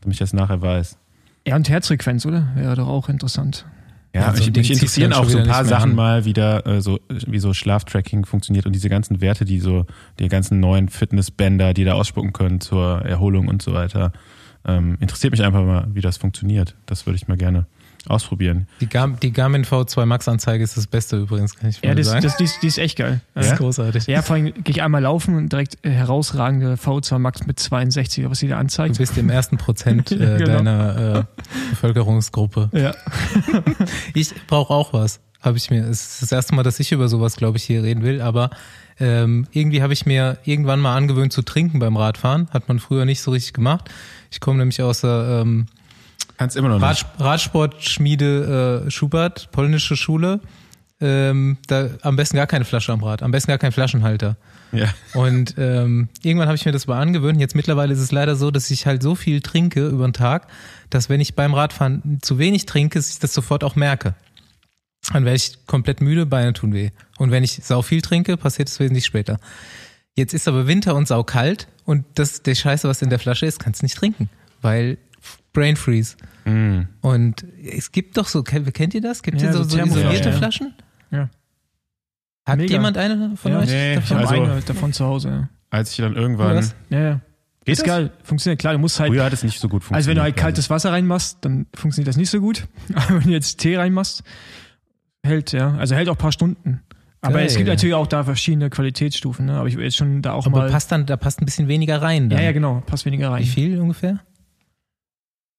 damit 0.00 0.14
ich 0.14 0.18
das 0.20 0.32
nachher 0.32 0.62
weiß. 0.62 0.98
Ja, 1.46 1.56
und 1.56 1.68
Herzfrequenz, 1.68 2.24
oder? 2.24 2.48
Wäre 2.54 2.76
doch 2.76 2.88
auch 2.88 3.10
interessant. 3.10 3.66
Ja, 4.14 4.20
Ja, 4.20 4.36
so 4.36 4.44
mich, 4.44 4.56
mich 4.56 4.70
interessieren 4.70 5.12
auch 5.12 5.28
so 5.28 5.38
ein 5.38 5.48
paar 5.48 5.64
Sachen 5.64 5.90
an. 5.90 5.96
mal 5.96 6.24
wieder, 6.24 6.64
äh, 6.66 6.80
so, 6.80 7.00
wie 7.08 7.40
so 7.40 7.52
Schlaftracking 7.52 8.24
funktioniert 8.24 8.64
und 8.64 8.72
diese 8.72 8.88
ganzen 8.88 9.20
Werte, 9.20 9.44
die 9.44 9.58
so, 9.58 9.86
die 10.20 10.28
ganzen 10.28 10.60
neuen 10.60 10.88
Fitnessbänder, 10.88 11.74
die 11.74 11.84
da 11.84 11.94
ausspucken 11.94 12.32
können 12.32 12.60
zur 12.60 13.02
Erholung 13.02 13.48
und 13.48 13.60
so 13.60 13.74
weiter. 13.74 14.12
Ähm, 14.64 14.96
interessiert 15.00 15.32
mich 15.32 15.42
einfach 15.42 15.64
mal, 15.64 15.88
wie 15.92 16.00
das 16.00 16.16
funktioniert. 16.16 16.76
Das 16.86 17.06
würde 17.06 17.16
ich 17.16 17.28
mal 17.28 17.36
gerne 17.36 17.66
ausprobieren. 18.06 18.66
Die, 18.80 18.86
Gar 18.88 19.08
die 19.08 19.32
Garmin 19.32 19.64
V2 19.64 20.04
Max 20.06 20.28
Anzeige 20.28 20.62
ist 20.62 20.76
das 20.76 20.86
Beste 20.86 21.16
übrigens, 21.18 21.56
kann 21.56 21.70
ich 21.70 21.82
mal 21.82 21.88
Ja, 21.88 21.94
das, 21.94 22.06
sagen. 22.08 22.22
das, 22.22 22.36
die, 22.36 22.44
ist, 22.44 22.62
die 22.62 22.66
ist 22.66 22.78
echt 22.78 22.98
geil. 22.98 23.20
das 23.34 23.46
Ja, 23.46 23.52
ist 23.52 23.58
großartig. 23.58 24.06
ja 24.06 24.22
vor 24.22 24.36
allem 24.36 24.52
gehe 24.54 24.62
ich 24.74 24.82
einmal 24.82 25.02
laufen 25.02 25.34
und 25.36 25.50
direkt 25.52 25.78
äh, 25.84 25.90
herausragende 25.90 26.74
V2 26.74 27.18
Max 27.18 27.46
mit 27.46 27.58
62, 27.58 28.28
was 28.28 28.38
sie 28.38 28.48
da 28.48 28.54
Du 28.56 28.60
anzeigt. 28.60 28.98
bist 28.98 29.16
im 29.18 29.30
ersten 29.30 29.56
Prozent 29.56 30.10
äh, 30.12 30.32
Ja, 30.32 30.36
genau. 30.38 30.52
deiner 30.58 31.16
äh, 31.20 31.40
Bevölkerungsgruppe. 31.70 32.70
Ja. 32.72 32.94
Ich 34.14 34.32
brauche 34.46 34.72
auch 34.72 34.92
was. 34.92 35.20
Habe 35.40 35.56
ich 35.58 35.70
mir. 35.70 35.84
Es 35.84 36.14
ist 36.14 36.22
das 36.22 36.32
erste 36.32 36.54
Mal, 36.54 36.62
dass 36.62 36.80
ich 36.80 36.92
über 36.92 37.08
sowas, 37.08 37.36
glaube 37.36 37.58
ich, 37.58 37.64
hier 37.64 37.82
reden 37.82 38.02
will. 38.02 38.20
Aber 38.22 38.50
ähm, 38.98 39.46
irgendwie 39.52 39.82
habe 39.82 39.92
ich 39.92 40.06
mir 40.06 40.38
irgendwann 40.44 40.80
mal 40.80 40.96
angewöhnt 40.96 41.32
zu 41.32 41.42
trinken 41.42 41.78
beim 41.80 41.96
Radfahren. 41.96 42.48
Hat 42.50 42.68
man 42.68 42.78
früher 42.78 43.04
nicht 43.04 43.20
so 43.20 43.30
richtig 43.30 43.52
gemacht. 43.52 43.90
Ich 44.30 44.40
komme 44.40 44.58
nämlich 44.58 44.80
aus 44.80 45.02
der 45.02 45.42
ähm, 45.42 45.66
Kannst 46.36 46.56
immer 46.56 46.68
noch 46.68 46.78
nicht. 46.78 46.84
Rad, 46.84 47.20
Radsportschmiede 47.20 48.84
äh, 48.86 48.90
Schubert, 48.90 49.50
polnische 49.52 49.96
Schule. 49.96 50.40
Ähm, 51.00 51.58
da 51.66 51.90
am 52.02 52.16
besten 52.16 52.36
gar 52.36 52.46
keine 52.46 52.64
Flasche 52.64 52.92
am 52.92 53.02
Rad, 53.02 53.22
am 53.22 53.30
besten 53.30 53.48
gar 53.48 53.58
kein 53.58 53.72
Flaschenhalter. 53.72 54.36
Ja. 54.72 54.88
Und 55.12 55.54
ähm, 55.58 56.08
irgendwann 56.22 56.48
habe 56.48 56.56
ich 56.56 56.64
mir 56.64 56.72
das 56.72 56.86
mal 56.86 57.00
angewöhnt. 57.00 57.40
Jetzt 57.40 57.54
mittlerweile 57.54 57.92
ist 57.92 58.00
es 58.00 58.12
leider 58.12 58.36
so, 58.36 58.50
dass 58.50 58.70
ich 58.70 58.86
halt 58.86 59.02
so 59.02 59.14
viel 59.14 59.40
trinke 59.40 59.86
über 59.88 60.06
den 60.06 60.12
Tag, 60.12 60.48
dass 60.90 61.08
wenn 61.08 61.20
ich 61.20 61.34
beim 61.34 61.52
Radfahren 61.52 62.20
zu 62.22 62.38
wenig 62.38 62.66
trinke, 62.66 62.98
ich 62.98 63.18
das 63.18 63.34
sofort 63.34 63.64
auch 63.64 63.76
merke. 63.76 64.14
Dann 65.12 65.24
werde 65.24 65.36
ich 65.36 65.66
komplett 65.66 66.00
müde, 66.00 66.26
Beine 66.26 66.52
tun 66.54 66.72
weh. 66.72 66.90
Und 67.18 67.30
wenn 67.30 67.44
ich 67.44 67.60
sau 67.62 67.82
viel 67.82 68.00
trinke, 68.00 68.36
passiert 68.36 68.68
es 68.68 68.80
wesentlich 68.80 69.04
später. 69.04 69.38
Jetzt 70.14 70.32
ist 70.32 70.48
aber 70.48 70.66
Winter 70.66 70.94
und 70.94 71.08
sau 71.08 71.24
kalt 71.24 71.68
und 71.84 72.04
das 72.14 72.42
der 72.42 72.54
Scheiße, 72.54 72.88
was 72.88 73.02
in 73.02 73.10
der 73.10 73.18
Flasche 73.18 73.46
ist, 73.46 73.58
kannst 73.58 73.82
du 73.82 73.84
nicht 73.84 73.96
trinken, 73.96 74.30
weil 74.62 74.96
Brain 75.54 75.76
Freeze. 75.76 76.16
Mm. 76.44 76.80
Und 77.00 77.44
es 77.64 77.90
gibt 77.92 78.18
doch 78.18 78.28
so, 78.28 78.42
kennt, 78.42 78.72
kennt 78.74 78.92
ihr 78.92 79.00
das? 79.00 79.22
Gibt 79.22 79.40
Ja, 79.40 79.48
es 79.48 79.56
so, 79.56 79.62
so 79.62 79.70
so 79.70 79.82
isolierte 79.82 80.28
ja. 80.28 80.36
Flaschen? 80.36 80.74
Ja. 81.10 81.30
Hat 82.46 82.58
Mega. 82.58 82.72
jemand 82.74 82.98
eine 82.98 83.36
von 83.36 83.52
Ja, 83.52 83.60
euch? 83.60 83.66
nee, 83.70 83.94
davon? 83.94 84.04
Ich 84.18 84.24
habe 84.26 84.28
Also- 84.40 84.52
eine 84.52 84.60
davon 84.60 84.92
zu 84.92 85.04
Hause. 85.06 85.28
Ja, 85.28 85.48
Als 85.70 85.90
ich 85.92 85.96
dann 85.96 86.14
irgendwann. 86.14 86.56
was? 86.56 86.74
ja. 86.90 86.98
ja. 87.00 87.20
Geht 87.64 87.72
ist 87.72 87.78
das? 87.80 87.86
geil. 87.86 88.10
Funktioniert. 88.22 88.60
Klar, 88.60 88.74
du 88.74 88.78
musst 88.78 89.00
halt. 89.00 89.10
Früher 89.10 89.24
hat 89.24 89.32
es 89.32 89.42
nicht 89.42 89.58
so 89.58 89.68
gut 89.68 89.82
funktioniert. 89.84 89.96
Also 89.96 90.10
wenn 90.10 90.16
du 90.16 90.22
halt 90.22 90.36
kaltes 90.36 90.68
Wasser 90.68 90.92
reinmachst, 90.92 91.38
dann 91.40 91.64
funktioniert 91.74 92.08
das 92.08 92.18
nicht 92.18 92.28
so 92.28 92.38
gut. 92.40 92.66
Aber 92.94 93.14
wenn 93.20 93.28
du 93.28 93.30
jetzt 93.30 93.56
Tee 93.56 93.78
reinmachst, 93.78 94.22
hält, 95.24 95.52
ja. 95.52 95.74
Also 95.76 95.94
hält 95.94 96.10
auch 96.10 96.14
ein 96.16 96.18
paar 96.18 96.32
Stunden. 96.32 96.82
Aber 97.22 97.36
Geil. 97.36 97.46
es 97.46 97.56
gibt 97.56 97.70
natürlich 97.70 97.94
auch 97.94 98.06
da 98.06 98.22
verschiedene 98.24 98.68
Qualitätsstufen, 98.68 99.46
ne? 99.46 99.54
Aber 99.56 99.66
ich 99.66 99.78
will 99.78 99.84
jetzt 99.84 99.96
schon 99.96 100.20
da 100.20 100.32
auch 100.34 100.44
Aber 100.44 100.58
mal. 100.58 100.70
passt 100.70 100.92
dann, 100.92 101.06
da 101.06 101.16
passt 101.16 101.40
ein 101.40 101.46
bisschen 101.46 101.66
weniger 101.68 102.02
rein. 102.02 102.28
Dann. 102.28 102.38
ja, 102.38 102.44
ja, 102.44 102.52
genau, 102.52 102.82
passt 102.84 103.06
weniger 103.06 103.30
rein. 103.30 103.42
Wie 103.42 103.46
viel 103.48 103.80
ungefähr? 103.80 104.18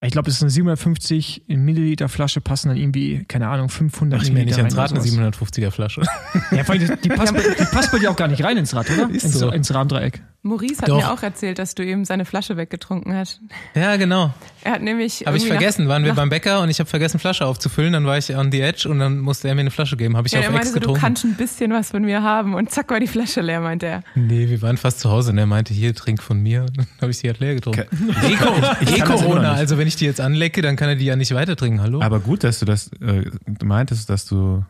Ich 0.05 0.11
glaube, 0.11 0.25
das 0.27 0.35
ist 0.35 0.41
eine 0.43 0.49
750 0.51 1.43
Milliliter 1.47 2.09
Flasche, 2.09 2.41
passen 2.41 2.69
dann 2.69 2.77
irgendwie, 2.77 3.23
keine 3.27 3.47
Ahnung, 3.47 3.69
500 3.69 4.19
Mach 4.19 4.23
ich 4.25 4.31
mir 4.33 4.45
nicht 4.45 4.57
Milliliter 4.57 4.57
ans 4.63 4.77
Rad 4.77 4.91
rein 4.91 4.97
eine 4.99 5.21
oder 5.27 5.33
sowas. 5.33 5.51
750er 5.51 5.71
Flasche. 5.71 6.01
Ja, 6.51 6.63
vor 6.63 6.75
allem, 6.75 6.97
die, 7.03 7.09
passt, 7.09 7.33
bei- 7.35 7.41
die 7.41 7.65
passt 7.65 7.91
bei 7.91 7.99
dir 7.99 8.11
auch 8.11 8.15
gar 8.15 8.27
nicht 8.27 8.43
rein 8.43 8.57
ins 8.57 8.75
Rad, 8.75 8.89
oder? 8.91 9.09
Ist 9.09 9.25
ins, 9.25 9.33
so. 9.39 9.51
ins 9.51 9.73
Rahmendreieck. 9.73 10.21
Maurice 10.45 10.81
hat 10.81 10.89
Doch. 10.89 10.97
mir 10.97 11.11
auch 11.11 11.23
erzählt, 11.23 11.57
dass 11.57 11.73
du 11.73 11.83
eben 11.83 12.05
seine 12.05 12.23
Flasche 12.23 12.55
weggetrunken 12.55 13.13
hast. 13.15 13.41
ja, 13.73 13.95
genau. 13.95 14.31
Er 14.63 14.73
hat 14.73 14.81
nämlich. 14.83 15.23
Habe 15.25 15.37
ich 15.37 15.47
vergessen. 15.47 15.87
Waren 15.87 16.03
wir 16.03 16.09
nach, 16.11 16.17
beim 16.17 16.29
Bäcker 16.29 16.61
und 16.61 16.69
ich 16.69 16.79
habe 16.79 16.89
vergessen, 16.89 17.19
Flasche 17.19 17.45
aufzufüllen. 17.45 17.93
Dann 17.93 18.05
war 18.05 18.17
ich 18.17 18.35
on 18.35 18.51
the 18.51 18.61
edge 18.61 18.87
und 18.87 18.99
dann 18.99 19.19
musste 19.19 19.47
er 19.47 19.55
mir 19.55 19.61
eine 19.61 19.71
Flasche 19.71 19.97
geben. 19.97 20.15
Habe 20.15 20.27
ich 20.27 20.33
Ja, 20.33 20.39
auf 20.41 20.45
er 20.45 20.51
meinte 20.51 20.67
Ex 20.67 20.73
so, 20.73 20.75
du 20.75 20.79
getrunken. 20.81 21.01
kannst 21.01 21.23
ein 21.25 21.33
bisschen 21.35 21.71
was 21.73 21.89
von 21.91 22.03
mir 22.03 22.21
haben 22.21 22.53
und 22.53 22.69
zack 22.71 22.91
war 22.91 22.99
die 22.99 23.07
Flasche 23.07 23.41
leer, 23.41 23.59
meinte 23.59 23.87
er. 23.87 24.03
Nee, 24.13 24.47
wir 24.49 24.61
waren 24.61 24.77
fast 24.77 24.99
zu 24.99 25.09
Hause 25.09 25.31
und 25.31 25.37
er 25.39 25.47
meinte, 25.47 25.73
hier, 25.73 25.95
trink 25.95 26.21
von 26.21 26.39
mir. 26.41 26.61
Und 26.61 26.77
dann 26.77 26.87
habe 27.01 27.11
ich 27.11 27.19
die 27.21 27.27
halt 27.27 27.39
leer 27.39 27.55
getrunken. 27.55 27.81
Eh 27.81 28.33
Ich 28.33 28.39
kann 28.39 28.49
das 28.81 28.89
immer 28.91 28.97
noch 29.07 29.21
Corona, 29.21 29.51
nicht. 29.51 29.59
also 29.59 29.77
wenn 29.79 29.87
ich 29.87 29.95
die 29.95 30.05
jetzt 30.05 30.21
anlecke, 30.21 30.61
dann 30.61 30.75
kann 30.75 30.89
er 30.89 30.95
die 30.95 31.05
ja 31.05 31.15
nicht 31.15 31.33
weiter 31.33 31.55
trinken. 31.55 31.81
Hallo? 31.81 32.01
Aber 32.01 32.19
gut, 32.19 32.43
dass 32.43 32.59
du 32.59 32.65
das 32.65 32.91
äh, 33.01 33.29
meintest, 33.63 34.09
dass 34.09 34.25
du, 34.25 34.63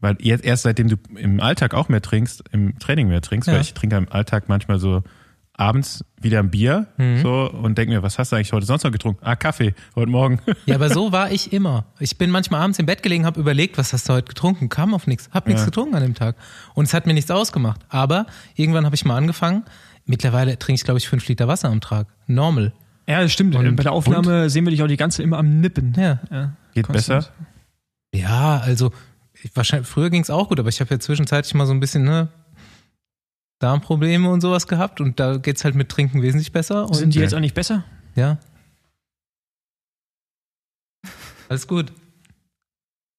weil 0.00 0.16
jetzt 0.20 0.44
erst 0.44 0.64
seitdem 0.64 0.88
du 0.88 0.96
im 1.16 1.40
Alltag 1.40 1.74
auch 1.74 1.88
mehr 1.88 2.02
trinkst, 2.02 2.42
im 2.52 2.78
Training 2.80 3.08
mehr 3.08 3.20
trinkst, 3.20 3.46
Ja. 3.46 3.54
weil 3.54 3.60
ich 3.60 3.74
trinke 3.74 3.96
im 3.96 4.10
Alltag 4.10 4.44
manchmal 4.48 4.78
so 4.80 5.02
abends 5.60 6.04
wieder 6.20 6.38
ein 6.40 6.50
Bier 6.50 6.86
Mhm. 6.96 7.20
so 7.22 7.50
und 7.50 7.76
denke 7.78 7.92
mir, 7.94 8.02
was 8.02 8.18
hast 8.18 8.32
du 8.32 8.36
eigentlich 8.36 8.52
heute 8.52 8.66
sonst 8.66 8.82
noch 8.84 8.90
getrunken? 8.92 9.20
Ah, 9.24 9.36
Kaffee, 9.36 9.74
heute 9.94 10.10
Morgen. 10.10 10.40
Ja, 10.66 10.74
aber 10.76 10.88
so 10.90 11.12
war 11.12 11.30
ich 11.30 11.52
immer. 11.52 11.84
Ich 11.98 12.16
bin 12.18 12.30
manchmal 12.30 12.62
abends 12.62 12.78
im 12.78 12.86
Bett 12.86 13.02
gelegen, 13.02 13.26
habe 13.26 13.38
überlegt, 13.40 13.78
was 13.78 13.92
hast 13.92 14.08
du 14.08 14.14
heute 14.14 14.28
getrunken? 14.28 14.68
Kam 14.68 14.94
auf 14.94 15.06
nichts. 15.06 15.28
Hab 15.32 15.46
nichts 15.46 15.62
Ja. 15.62 15.66
getrunken 15.66 15.94
an 15.94 16.02
dem 16.02 16.14
Tag. 16.14 16.36
Und 16.74 16.84
es 16.86 16.94
hat 16.94 17.06
mir 17.06 17.14
nichts 17.14 17.30
ausgemacht. 17.30 17.80
Aber 17.88 18.26
irgendwann 18.54 18.84
habe 18.86 18.94
ich 18.94 19.04
mal 19.04 19.16
angefangen. 19.16 19.64
Mittlerweile 20.06 20.58
trinke 20.58 20.80
ich, 20.80 20.84
glaube 20.84 20.98
ich, 20.98 21.08
fünf 21.08 21.26
Liter 21.28 21.46
Wasser 21.46 21.68
am 21.68 21.80
Tag. 21.80 22.06
Normal. 22.26 22.72
Ja, 23.08 23.20
das 23.22 23.32
stimmt. 23.32 23.54
Und- 23.54 23.76
Bei 23.76 23.82
der 23.82 23.92
Aufnahme 23.92 24.48
sehen 24.50 24.64
wir 24.64 24.70
dich 24.70 24.82
auch 24.82 24.86
die 24.88 24.96
ganze 24.96 25.22
immer 25.22 25.38
am 25.38 25.60
Nippen. 25.60 25.94
Ja. 25.96 26.20
Ja, 26.30 26.52
Geht 26.74 26.86
konstant. 26.86 27.26
besser? 27.26 27.32
Ja, 28.14 28.58
also 28.64 28.92
ich, 29.42 29.50
wahrscheinlich, 29.54 29.88
früher 29.88 30.10
ging 30.10 30.22
es 30.22 30.30
auch 30.30 30.48
gut, 30.48 30.58
aber 30.58 30.68
ich 30.68 30.80
habe 30.80 30.90
ja 30.94 30.98
zwischenzeitlich 31.00 31.54
mal 31.54 31.66
so 31.66 31.72
ein 31.72 31.80
bisschen 31.80 32.04
ne, 32.04 32.28
Darmprobleme 33.60 34.28
und 34.28 34.40
sowas 34.40 34.66
gehabt 34.66 35.00
und 35.00 35.20
da 35.20 35.36
geht's 35.36 35.64
halt 35.64 35.74
mit 35.76 35.88
Trinken 35.88 36.20
wesentlich 36.22 36.50
besser. 36.52 36.86
Und 36.86 36.94
Sind 36.94 37.14
die 37.14 37.20
jetzt 37.20 37.34
auch 37.34 37.40
nicht 37.40 37.54
besser? 37.54 37.84
ja. 38.16 38.38
Alles 41.48 41.66
gut. 41.66 41.92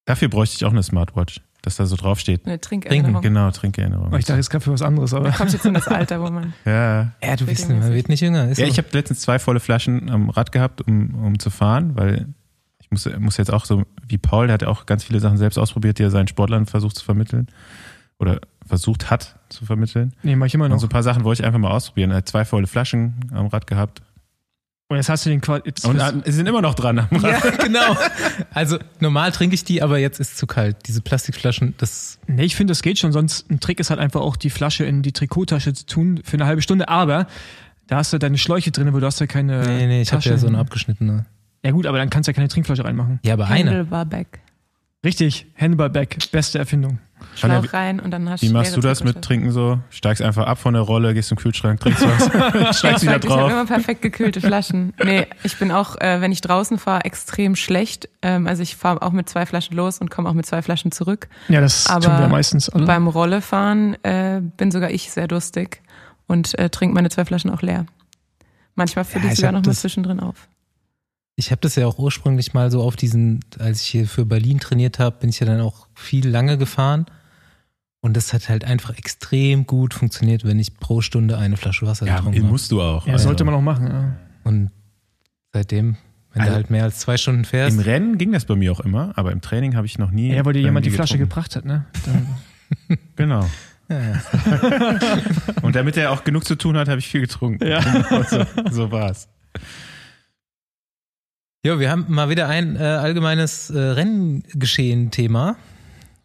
Dafür 0.06 0.30
bräuchte 0.30 0.56
ich 0.56 0.64
auch 0.66 0.72
eine 0.72 0.84
Smartwatch, 0.84 1.42
dass 1.62 1.76
da 1.76 1.86
so 1.86 1.98
draufsteht. 1.98 2.46
Eine 2.46 2.62
Trinkerinnerung. 2.62 3.22
Genau, 3.22 3.52
Trinkerinnerung. 3.52 4.12
Oh, 4.14 4.16
ich 4.16 4.24
dachte 4.26 4.38
jetzt 4.40 4.50
gerade 4.50 4.64
für 4.64 4.72
was 4.72 4.82
anderes, 4.82 5.14
aber. 5.14 5.26
Da 5.32 5.36
kommst 5.36 5.54
jetzt 5.54 5.66
in 5.66 5.74
das 5.74 5.88
Alter, 5.90 6.22
wo 6.22 6.30
man. 6.32 6.54
Ja, 6.66 7.12
Ja, 7.22 7.36
du 7.36 7.46
bist, 7.46 7.68
man 7.68 7.94
wird 7.94 8.08
nicht 8.08 8.22
jünger. 8.22 8.48
Ist 8.50 8.58
Ja, 8.58 8.66
so. 8.66 8.72
ich 8.72 8.78
habe 8.78 8.88
letztens 8.94 9.20
zwei 9.20 9.38
volle 9.38 9.60
Flaschen 9.60 10.10
am 10.10 10.30
Rad 10.30 10.54
gehabt, 10.54 10.82
um, 10.88 11.14
um 11.26 11.40
zu 11.40 11.50
fahren, 11.50 11.98
weil 11.98 12.30
ich 12.80 12.90
muss, 12.90 13.08
muss 13.20 13.36
jetzt 13.36 13.52
auch 13.52 13.66
so, 13.66 13.84
wie 14.08 14.18
Paul, 14.18 14.48
der 14.48 14.54
hat 14.54 14.62
ja 14.62 14.70
auch 14.70 14.86
ganz 14.86 15.04
viele 15.04 15.20
Sachen 15.20 15.38
selbst 15.38 15.58
ausprobiert, 15.58 16.00
die 16.00 16.04
er 16.04 16.10
seinen 16.12 16.30
Sportlern 16.30 16.66
versucht 16.68 16.96
zu 16.96 17.04
vermitteln. 17.04 17.48
Oder 18.18 18.40
versucht 18.72 19.12
hat 19.12 19.36
zu 19.50 19.66
vermitteln. 19.66 20.14
Nee, 20.24 20.36
mach 20.38 20.46
ich 20.46 20.54
immer 20.54 20.66
Und 20.66 20.72
noch. 20.72 20.80
so 20.80 20.86
ein 20.88 20.90
paar 20.90 21.04
Sachen 21.04 21.26
wollte 21.26 21.42
ich 21.42 21.46
einfach 21.46 21.60
mal 21.60 21.72
ausprobieren. 21.72 22.12
Er 22.12 22.18
hat 22.18 22.30
zwei 22.30 22.46
volle 22.46 22.68
Flaschen 22.68 23.16
am 23.34 23.48
Rad 23.48 23.68
gehabt. 23.68 24.02
Und 24.88 24.98
jetzt 24.98 25.10
hast 25.10 25.26
du 25.26 25.30
den 25.30 25.42
Quatsch. 25.42 25.66
jetzt- 25.66 25.86
Und 25.86 26.00
sie 26.26 26.32
sind 26.32 26.48
immer 26.48 26.62
noch 26.62 26.74
dran 26.74 27.00
am 27.00 27.08
Rad. 27.18 27.44
ja, 27.44 27.52
genau. 27.64 27.96
Also 28.54 28.78
normal 29.00 29.32
trinke 29.34 29.54
ich 29.56 29.64
die, 29.66 29.82
aber 29.82 29.98
jetzt 30.00 30.20
ist 30.20 30.38
zu 30.38 30.48
kalt. 30.48 30.78
Diese 30.88 31.02
Plastikflaschen, 31.02 31.74
das 31.78 32.18
Nee, 32.28 32.44
ich 32.44 32.56
finde, 32.56 32.72
das 32.72 32.82
geht 32.82 32.98
schon. 33.00 33.12
Sonst 33.12 33.50
ein 33.52 33.60
Trick 33.60 33.80
ist 33.80 33.90
halt 33.90 34.00
einfach 34.00 34.22
auch 34.22 34.36
die 34.38 34.50
Flasche 34.50 34.84
in 34.86 35.02
die 35.02 35.12
Trikottasche 35.14 35.74
zu 35.74 35.86
tun 35.86 36.22
für 36.24 36.36
eine 36.38 36.46
halbe 36.46 36.62
Stunde. 36.62 36.88
Aber 36.90 37.28
da 37.88 37.98
hast 37.98 38.12
du 38.14 38.18
deine 38.20 38.38
Schläuche 38.38 38.72
drin, 38.72 38.88
aber 38.88 39.00
du 39.00 39.06
hast 39.06 39.20
ja 39.20 39.28
keine. 39.28 39.62
Nee, 39.66 39.88
nee, 39.88 40.02
ich 40.02 40.12
habe 40.12 40.18
Tasche. 40.22 40.32
ja 40.32 40.38
so 40.38 40.48
eine 40.48 40.58
abgeschnittene. 40.60 41.26
Ja, 41.64 41.72
gut, 41.72 41.86
aber 41.86 41.98
dann 41.98 42.10
kannst 42.10 42.28
du 42.28 42.32
ja 42.32 42.36
keine 42.36 42.48
Trinkflasche 42.48 42.84
reinmachen. 42.84 43.20
Ja, 43.24 43.34
aber 43.34 43.48
eine. 43.48 43.86
Back. 43.86 44.41
Richtig, 45.04 45.48
Handball-Bag, 45.60 46.18
beste 46.32 46.60
Erfindung. 46.60 47.00
Schlauch 47.36 47.72
rein 47.74 48.00
und 48.00 48.12
dann 48.12 48.30
hast 48.30 48.42
Wie 48.42 48.50
machst 48.50 48.76
du 48.76 48.82
das 48.82 49.04
mit. 49.04 49.22
Trinken 49.22 49.52
so? 49.52 49.80
Steigst 49.92 50.22
einfach 50.22 50.48
ab 50.48 50.58
von 50.58 50.74
der 50.74 50.82
Rolle, 50.84 51.14
gehst 51.14 51.30
zum 51.30 51.38
Kühlschrank, 51.38 51.80
trinkst 51.80 52.04
was, 52.04 52.78
steigst 52.80 53.04
wieder 53.04 53.18
Ich 53.18 53.30
habe 53.30 53.42
drauf. 53.42 53.52
immer 53.52 53.66
perfekt 53.66 54.02
gekühlte 54.02 54.42
Flaschen. 54.42 54.94
Nee, 55.04 55.28
ich 55.44 55.58
bin 55.58 55.72
auch, 55.72 56.00
äh, 56.02 56.20
wenn 56.20 56.32
ich 56.32 56.42
draußen 56.42 56.78
fahre, 56.80 57.06
extrem 57.06 57.56
schlecht. 57.56 58.10
Ähm, 58.22 58.48
also 58.48 58.64
ich 58.64 58.76
fahre 58.76 59.02
auch 59.04 59.12
mit 59.12 59.30
zwei 59.30 59.46
Flaschen 59.46 59.76
los 59.78 60.00
und 60.00 60.10
komme 60.10 60.28
auch 60.30 60.34
mit 60.34 60.46
zwei 60.48 60.62
Flaschen 60.64 60.92
zurück. 60.92 61.30
Ja, 61.48 61.62
das 61.62 61.88
Aber 61.88 62.06
tun 62.06 62.20
wir 62.20 62.28
meistens 62.28 62.70
alle. 62.70 62.86
Beim 62.86 63.08
Rollefahren 63.08 64.04
äh, 64.04 64.42
bin 64.58 64.72
sogar 64.72 64.90
ich 64.90 65.12
sehr 65.12 65.28
durstig 65.28 65.82
und 66.28 66.58
äh, 66.58 66.70
trinke 66.70 66.96
meine 66.96 67.10
zwei 67.10 67.26
Flaschen 67.26 67.52
auch 67.52 67.62
leer. 67.62 67.86
Manchmal 68.76 69.06
fülle 69.06 69.26
Ja, 69.26 69.32
ich 69.32 69.38
sogar 69.38 69.52
noch 69.52 69.64
mal 69.66 69.74
zwischendrin 69.76 70.20
auf. 70.20 70.48
Ich 71.42 71.50
habe 71.50 71.60
das 71.62 71.76
ja 71.76 71.88
auch 71.88 71.98
ursprünglich 71.98 72.54
mal 72.54 72.70
so 72.70 72.84
auf 72.84 72.96
diesen, 72.96 73.40
als 73.58 73.82
ich 73.82 73.88
hier 73.88 74.08
für 74.08 74.26
Berlin 74.28 74.60
trainiert 74.60 75.00
habe, 75.00 75.18
bin 75.20 75.30
ich 75.32 75.40
ja 75.40 75.48
dann 75.48 75.60
auch 75.60 75.88
viel 75.96 76.28
lange 76.28 76.56
gefahren. 76.60 77.08
Und 78.00 78.16
das 78.16 78.32
hat 78.32 78.48
halt 78.48 78.64
einfach 78.64 78.96
extrem 78.96 79.66
gut 79.66 79.96
funktioniert, 79.96 80.46
wenn 80.46 80.60
ich 80.60 80.78
pro 80.78 81.02
Stunde 81.02 81.40
eine 81.40 81.58
Flasche 81.58 81.88
Wasser 81.88 82.06
Ja, 82.06 82.18
getrunken 82.18 82.42
habe. 82.44 82.52
musst 82.52 82.72
du 82.72 82.80
auch. 82.82 83.08
ja, 83.08 83.14
Also, 83.14 83.26
sollte 83.26 83.44
man 83.44 83.56
auch 83.56 83.62
machen. 83.62 83.88
Ja. 83.88 84.16
Und 84.44 84.70
seitdem, 85.52 85.98
wenn 86.34 86.42
Also, 86.44 86.52
du 86.52 86.56
halt 86.58 86.70
mehr 86.70 86.84
als 86.84 87.00
zwei 87.00 87.18
Stunden 87.18 87.44
fährst, 87.44 87.76
Im 87.76 87.82
Rennen 87.84 88.20
ging 88.20 88.32
das 88.32 88.46
bei 88.46 88.56
mir 88.56 88.72
auch 88.72 88.80
immer, 88.80 89.12
aber 89.16 89.32
im 89.32 89.42
Training 89.42 89.76
habe 89.76 89.88
ich 89.88 89.98
noch 89.98 90.12
nie. 90.12 90.32
Ja, 90.34 90.46
weil 90.46 90.54
dir 90.54 90.62
jemand 90.62 90.86
die 90.86 90.90
irgendwie 90.90 90.96
Flasche 90.98 91.18
getrunken. 91.18 91.30
gebracht 91.30 91.56
hat, 91.56 91.66
ne? 91.66 91.86
Dann, 92.06 92.98
Genau. 93.16 93.50
ja, 93.90 94.00
ja. 94.00 95.00
Und 95.64 95.76
damit 95.76 95.98
er 95.98 96.12
auch 96.12 96.24
genug 96.24 96.46
zu 96.46 96.56
tun 96.56 96.78
hat, 96.78 96.88
habe 96.88 97.00
ich 97.00 97.08
viel 97.08 97.22
getrunken. 97.22 97.68
Ja. 97.68 97.82
so, 98.30 98.46
so 98.72 98.92
war's. 98.92 99.28
Jo, 101.64 101.80
wir 101.80 101.92
haben 101.92 102.06
mal 102.08 102.30
wieder 102.30 102.48
ein 102.48 102.76
äh, 102.76 102.80
allgemeines 102.80 103.70
äh, 103.70 103.80
Renngeschehen-Thema. 103.80 105.58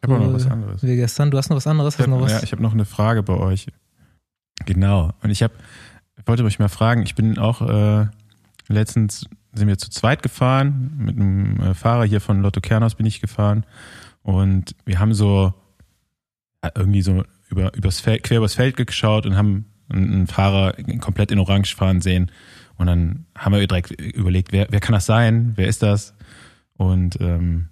Ich 0.03 0.09
habe 0.09 0.19
noch 0.25 0.31
Äh, 0.31 0.35
was 0.35 0.47
anderes. 0.47 0.83
Wie 0.83 0.97
gestern. 0.97 1.31
Du 1.31 1.37
hast 1.37 1.51
noch 1.51 1.57
was 1.59 1.67
anderes? 1.67 1.95
Ich 1.95 2.01
Hast 2.01 2.07
noch 2.09 2.17
habe 2.17 2.25
was? 2.25 2.33
ja, 2.33 2.43
ich 2.43 2.53
hab 2.53 2.61
noch 2.61 2.73
eine 2.73 2.87
Frage 2.87 3.23
bei 3.23 3.35
euch. 3.35 3.67
Genau. 4.65 5.13
Und 5.23 5.29
ich 5.31 5.43
habe, 5.43 5.53
wollte 6.25 6.43
euch 6.45 6.59
mal 6.59 6.71
fragen, 6.71 7.03
ich 7.03 7.15
bin 7.15 7.39
auch 7.39 7.61
äh, 7.61 8.07
letztens 8.69 9.27
sind 9.53 9.69
wir 9.69 9.77
zu 9.77 9.91
zweit 9.91 10.23
gefahren, 10.23 10.93
mit 10.97 11.17
einem 11.17 11.61
äh, 11.61 11.75
Fahrer 11.75 12.05
hier 12.05 12.21
von 12.23 12.41
Lotto 12.41 12.61
Kernhaus 12.63 12.95
bin 12.95 13.05
ich 13.05 13.21
gefahren. 13.21 13.67
Und 14.23 14.75
wir 14.87 14.99
haben 14.99 15.13
so 15.13 15.53
äh, 16.63 16.71
irgendwie 16.75 17.03
so 17.03 17.25
über, 17.51 17.75
übers 17.75 18.01
Feld, 18.01 18.23
quer 18.23 18.39
übers 18.39 18.55
Feld 18.55 18.77
geschaut 18.79 19.27
und 19.27 19.37
haben 19.37 19.67
einen 19.91 20.27
Fahrer 20.27 20.73
komplett 21.01 21.31
in 21.31 21.39
Orange 21.39 21.77
fahren 21.77 22.01
sehen. 22.01 22.31
Und 22.79 22.87
dann 22.87 23.27
haben 23.37 23.53
wir 23.55 23.67
direkt 23.67 23.91
überlegt, 23.91 24.53
wer, 24.53 24.67
wer 24.71 24.81
kann 24.81 24.93
das 24.93 25.07
sein? 25.07 25.53
Wer 25.57 25.67
ist 25.69 25.83
das? 25.83 26.15
Und 26.75 27.19
ähm, 27.21 27.69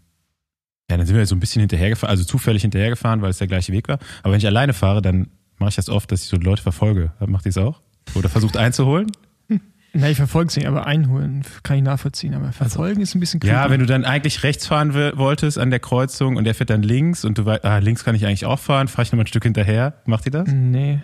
ja, 0.90 0.96
dann 0.96 1.06
sind 1.06 1.16
wir 1.16 1.26
so 1.26 1.34
ein 1.34 1.40
bisschen 1.40 1.61
hinterhergefahren, 1.61 2.11
also 2.11 2.25
zufällig 2.25 2.62
hinterhergefahren, 2.62 3.20
weil 3.23 3.30
es 3.30 3.38
der 3.38 3.46
gleiche 3.46 3.73
Weg 3.73 3.88
war. 3.88 3.99
Aber 4.23 4.32
wenn 4.32 4.38
ich 4.38 4.46
alleine 4.46 4.73
fahre, 4.73 5.02
dann 5.02 5.28
mache 5.58 5.70
ich 5.70 5.76
das 5.76 5.88
oft, 5.88 6.11
dass 6.11 6.23
ich 6.23 6.28
so 6.28 6.37
Leute 6.37 6.62
verfolge. 6.62 7.12
Macht 7.26 7.46
ihr 7.46 7.50
es 7.50 7.58
auch? 7.58 7.80
Oder 8.14 8.28
versucht 8.28 8.56
einzuholen? 8.56 9.11
na, 9.92 10.08
ich 10.11 10.16
verfolge 10.16 10.49
es 10.49 10.56
nicht, 10.56 10.66
aber 10.66 10.87
einholen 10.87 11.42
kann 11.62 11.76
ich 11.76 11.82
nachvollziehen. 11.82 12.34
Aber 12.34 12.52
verfolgen 12.52 13.00
ist 13.02 13.14
ein 13.14 13.20
bisschen 13.20 13.40
Ja, 13.44 13.61
creepy. 13.61 13.70
wenn 13.73 13.80
du 13.80 13.87
dann 13.87 14.04
eigentlich 14.04 14.42
rechts 14.42 14.66
fahren 14.66 14.94
wolltest 14.94 15.58
an 15.58 15.70
der 15.70 15.80
Kreuzung 15.80 16.37
und 16.37 16.44
der 16.44 16.54
fährt 16.54 16.70
dann 16.70 16.82
links 16.82 17.25
und 17.25 17.38
du 17.38 17.44
weißt, 17.44 17.64
ah, 17.64 17.78
links 17.78 18.04
kann 18.04 18.14
ich 18.14 18.26
eigentlich 18.26 18.46
auch 18.46 18.58
fahren, 18.58 18.88
fahre 18.88 19.02
ich 19.02 19.12
nochmal 19.12 19.25
ein 19.25 19.28
Stück 19.28 19.44
hinterher. 19.44 19.94
Macht 20.06 20.26
ihr 20.26 20.32
das? 20.32 20.49
Nee, 20.50 21.00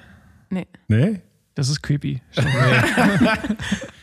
Nee. 0.50 0.66
Nee? 0.88 1.20
Das 1.54 1.68
ist 1.68 1.82
creepy. 1.82 2.20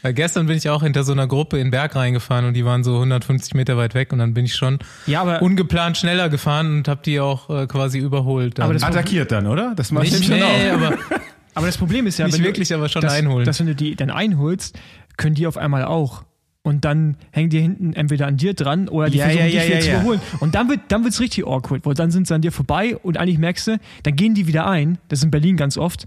Weil 0.01 0.13
gestern 0.13 0.47
bin 0.47 0.57
ich 0.57 0.69
auch 0.69 0.83
hinter 0.83 1.03
so 1.03 1.11
einer 1.11 1.27
Gruppe 1.27 1.57
in 1.57 1.65
den 1.67 1.71
Berg 1.71 1.95
reingefahren 1.95 2.45
und 2.45 2.53
die 2.53 2.65
waren 2.65 2.83
so 2.83 2.95
150 2.95 3.53
Meter 3.55 3.77
weit 3.77 3.93
weg 3.93 4.13
und 4.13 4.19
dann 4.19 4.33
bin 4.33 4.45
ich 4.45 4.55
schon 4.55 4.79
Ja, 5.05 5.21
aber 5.21 5.41
ungeplant 5.41 5.97
schneller 5.97 6.29
gefahren 6.29 6.77
und 6.77 6.87
habe 6.87 7.01
die 7.03 7.19
auch 7.19 7.49
äh, 7.49 7.67
quasi 7.67 7.99
überholt. 7.99 8.59
Dann. 8.59 8.65
Aber 8.65 8.73
das- 8.73 8.83
Attackiert 8.83 9.31
dann, 9.31 9.47
oder? 9.47 9.73
Das 9.75 9.91
macht 9.91 10.03
nicht, 10.05 10.19
ich 10.19 10.25
schon 10.27 10.37
nee, 10.37 10.43
auch. 10.71 10.73
aber 10.73 10.97
Aber 11.55 11.65
das 11.65 11.77
Problem 11.77 12.05
ist 12.05 12.19
ja, 12.19 12.25
Nicht 12.25 12.35
wenn 12.35 12.43
du- 12.43 12.49
wirklich, 12.49 12.71
aber 12.71 12.87
schon 12.87 13.01
dass, 13.01 13.13
einholen. 13.13 13.43
Dass 13.43 13.59
wenn 13.59 13.65
du 13.65 13.73
die 13.73 13.95
dann 13.95 14.11
einholst, 14.11 14.77
können 15.17 15.33
die 15.33 15.47
auf 15.47 15.57
einmal 15.57 15.85
auch. 15.85 16.23
Und 16.61 16.85
dann 16.85 17.17
hängen 17.31 17.49
die 17.49 17.59
hinten 17.61 17.93
entweder 17.93 18.27
an 18.27 18.37
dir 18.37 18.53
dran 18.53 18.89
oder 18.89 19.09
die 19.09 19.17
Ja, 19.17 19.23
versuchen 19.25 19.45
ja, 19.45 19.45
dich 19.47 19.55
ja, 19.55 19.65
wieder 19.65 19.75
ja, 19.77 19.81
zu 19.81 19.87
ja. 19.89 19.95
überholen. 19.95 20.21
Und 20.39 20.53
dann 20.53 20.69
wird 20.69 20.81
dann 20.89 21.03
wird's 21.03 21.19
richtig 21.19 21.47
awkward, 21.47 21.83
weil 21.85 21.95
dann 21.95 22.11
sind 22.11 22.27
sie 22.27 22.35
an 22.35 22.41
dir 22.41 22.51
vorbei 22.51 22.95
und 22.97 23.17
eigentlich 23.17 23.39
merkst 23.39 23.67
du, 23.67 23.77
dann 24.03 24.15
gehen 24.15 24.35
die 24.35 24.45
wieder 24.45 24.67
ein. 24.67 24.99
Das 25.07 25.19
ist 25.19 25.23
in 25.25 25.31
Berlin 25.31 25.57
ganz 25.57 25.77
oft, 25.79 26.05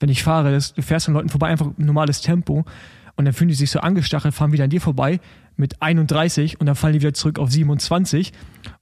wenn 0.00 0.08
ich 0.08 0.22
fahre, 0.22 0.50
das, 0.50 0.74
du 0.74 0.82
fährst 0.82 1.08
an 1.08 1.14
Leuten 1.14 1.28
vorbei, 1.28 1.48
einfach 1.48 1.70
normales 1.76 2.20
Tempo. 2.20 2.64
Und 3.16 3.24
dann 3.26 3.34
fühlen 3.34 3.48
die 3.48 3.54
sich 3.54 3.70
so 3.70 3.80
angestachelt, 3.80 4.32
fahren 4.34 4.52
wieder 4.52 4.64
an 4.64 4.70
dir 4.70 4.80
vorbei 4.80 5.20
mit 5.56 5.82
31 5.82 6.58
und 6.58 6.66
dann 6.66 6.74
fallen 6.74 6.94
die 6.94 7.00
wieder 7.00 7.12
zurück 7.12 7.38
auf 7.38 7.50
27. 7.50 8.32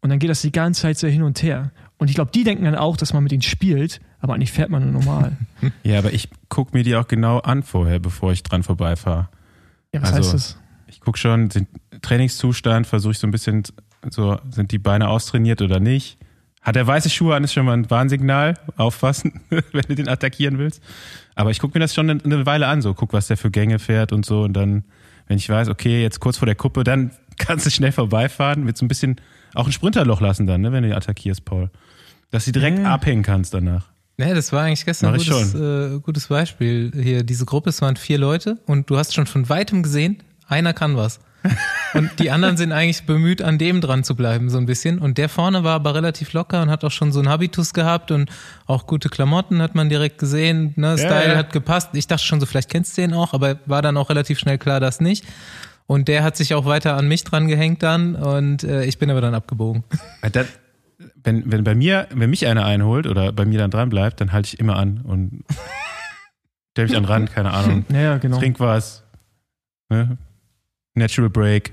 Und 0.01 0.11
dann 0.11 0.21
geht 0.21 0.31
das 0.31 0.43
die 0.43 0.53
ganze 0.53 0.83
Zeit 0.83 0.97
so 0.99 1.09
hin 1.09 1.23
und 1.25 1.43
her. 1.43 1.73
Und 1.99 2.09
ich 2.09 2.15
glaube, 2.15 2.31
die 2.33 2.45
denken 2.45 2.65
dann 2.65 2.77
auch, 2.77 2.97
dass 2.97 3.13
man 3.13 3.25
mit 3.25 3.33
ihnen 3.33 3.43
spielt, 3.43 4.01
aber 4.21 4.35
eigentlich 4.35 4.53
fährt 4.53 4.71
man 4.71 4.85
nur 4.85 4.93
normal. 5.03 5.37
Ja, 5.83 5.99
aber 5.99 6.13
ich 6.13 6.29
gucke 6.49 6.77
mir 6.77 6.85
die 6.85 6.95
auch 6.95 7.09
genau 7.09 7.39
an 7.41 7.65
vorher, 7.65 7.99
bevor 7.99 8.31
ich 8.31 8.45
dran 8.45 8.63
vorbeifahre. 8.63 9.29
Ja, 9.93 10.03
was 10.03 10.13
Also- 10.13 10.33
heißt 10.33 10.35
das? 10.35 10.59
Ich 10.87 11.01
gucke 11.01 11.19
schon, 11.19 11.51
sind 11.51 11.69
Trainingszustand, 12.01 12.87
versuche 12.87 13.13
ich 13.13 13.19
so 13.19 13.27
ein 13.27 13.31
bisschen, 13.31 13.63
so, 14.09 14.39
sind 14.51 14.73
die 14.73 14.79
Beine 14.79 15.09
austrainiert 15.09 15.61
oder 15.63 15.81
nicht? 15.81 16.19
Hat 16.63 16.77
er 16.77 16.87
weiße 16.87 17.09
Schuhe 17.09 17.35
an, 17.35 17.45
ist 17.45 17.53
schon 17.53 17.65
mal 17.67 17.73
ein 17.75 17.89
Warnsignal. 17.91 18.55
Aufpassen, 18.77 19.41
wenn 19.51 19.83
du 19.89 19.95
den 19.95 20.09
attackieren 20.09 20.59
willst. 20.59 20.83
Aber 21.35 21.51
ich 21.51 21.61
gucke 21.61 21.79
mir 21.79 21.81
das 21.81 21.95
schon 21.95 22.11
eine, 22.11 22.47
Weile 22.47 22.67
an, 22.67 22.83
so 22.83 22.95
guck, 22.95 23.13
was 23.13 23.29
der 23.29 23.37
für 23.37 23.51
Gänge 23.51 23.79
fährt 23.79 24.13
und 24.13 24.27
so. 24.27 24.43
Und 24.43 24.55
dann, 24.55 24.85
wenn 25.29 25.37
ich 25.37 25.49
weiß, 25.49 25.69
okay, 25.69 26.03
jetzt 26.03 26.21
kurz 26.21 26.37
vor 26.39 26.47
der 26.47 26.57
Kuppe, 26.57 26.85
dann 26.85 27.13
kannst 27.39 27.65
du 27.67 27.71
schnell 27.71 27.93
vorbeifahren, 27.93 28.65
mit 28.65 28.77
so 28.77 28.85
ein 28.85 28.89
bisschen 28.89 29.17
auch 29.55 29.67
ein 29.67 29.73
Sprinterloch 29.73 30.21
lassen 30.21 30.47
dann, 30.47 30.61
ne, 30.61 30.73
wenn 30.73 30.83
du 30.83 30.89
ihn 30.91 30.95
attackierst, 30.95 31.45
Paul. 31.45 31.71
Dass 32.31 32.45
du 32.45 32.53
direkt 32.53 32.79
Ja. 32.81 32.93
abhängen 32.95 33.23
kannst 33.23 33.55
danach. 33.55 33.87
Nee, 34.19 34.35
das 34.35 34.53
war 34.53 34.65
eigentlich 34.65 34.85
gestern 34.85 35.15
ein 35.15 35.19
gutes, 35.19 35.55
äh, 35.55 36.01
gutes 36.01 36.27
Beispiel. 36.27 36.91
Hier, 36.95 37.23
diese 37.23 37.47
Gruppe, 37.47 37.71
es 37.71 37.81
waren 37.81 37.95
vier 37.97 38.19
Leute 38.19 38.59
und 38.67 38.91
du 38.91 38.99
hast 38.99 39.15
schon 39.15 39.27
von 39.27 39.49
weitem 39.49 39.85
gesehen, 39.85 40.19
einer 40.49 40.73
kann 40.75 40.97
was. 40.97 41.21
Und 41.95 42.19
die 42.19 42.31
anderen 42.31 42.57
sind 42.57 42.73
eigentlich 42.73 43.05
bemüht, 43.05 43.43
an 43.43 43.59
dem 43.59 43.81
dran 43.81 44.05
zu 44.05 44.15
bleiben, 44.15 44.51
so 44.51 44.59
ein 44.59 44.67
bisschen. 44.67 44.99
Und 44.99 45.19
der 45.19 45.29
vorne 45.29 45.65
war 45.65 45.75
aber 45.75 45.95
relativ 45.95 46.33
locker 46.33 46.63
und 46.63 46.71
hat 46.71 46.85
auch 46.85 46.91
schon 46.91 47.13
so 47.13 47.21
einen 47.21 47.29
Habitus 47.29 47.73
gehabt 47.73 48.11
und 48.11 48.31
auch 48.67 48.87
gute 48.87 49.09
Klamotten 49.09 49.63
hat 49.63 49.75
man 49.75 49.89
direkt 49.89 50.19
gesehen. 50.19 50.75
Ne? 50.77 50.99
Style 50.99 51.33
ja. 51.33 51.37
hat 51.37 51.53
gepasst. 51.53 51.91
Ich 51.95 52.07
dachte 52.07 52.25
schon 52.25 52.41
so, 52.41 52.47
vielleicht 52.47 52.71
kennst 52.71 52.97
du 52.97 53.03
den 53.03 53.15
auch, 53.15 53.33
aber 53.33 53.59
war 53.67 53.83
dann 53.83 53.97
auch 53.97 54.11
relativ 54.11 54.39
schnell 54.39 54.59
klar, 54.59 54.81
dass 54.81 55.01
nicht. 55.01 55.25
Und 55.87 56.09
der 56.09 56.23
hat 56.23 56.37
sich 56.37 56.55
auch 56.55 56.67
weiter 56.67 56.97
an 56.97 57.09
mich 57.09 57.25
dran 57.25 57.49
gehängt 57.49 57.83
dann 57.83 58.15
und 58.15 58.63
äh, 58.65 58.85
ich 58.85 58.99
bin 58.99 59.11
aber 59.11 59.21
dann 59.21 59.35
abgebogen. 59.35 59.85
Das- 60.33 60.47
wenn, 61.23 61.51
wenn 61.51 61.63
bei 61.63 61.77
mir, 61.77 62.09
wenn 62.13 62.31
mich 62.31 62.47
einer 62.47 62.65
einholt 62.65 63.07
oder 63.07 63.33
bei 63.33 63.45
mir 63.45 63.59
dann 63.59 63.71
dran 63.71 63.89
bleibt, 63.89 64.21
dann 64.21 64.33
halte 64.33 64.49
ich 64.49 64.59
immer 64.59 64.77
an 64.77 65.01
und 65.03 65.45
Stell 66.73 66.87
mich 66.87 66.97
an 66.97 67.03
den 67.03 67.09
Rand, 67.09 67.33
keine 67.33 67.53
Ahnung. 67.53 67.85
Naja, 67.89 68.19
genau. 68.19 68.39
Trink 68.39 68.61
was. 68.61 69.03
Ne? 69.89 70.17
Natural 70.99 71.31
Break. 71.31 71.73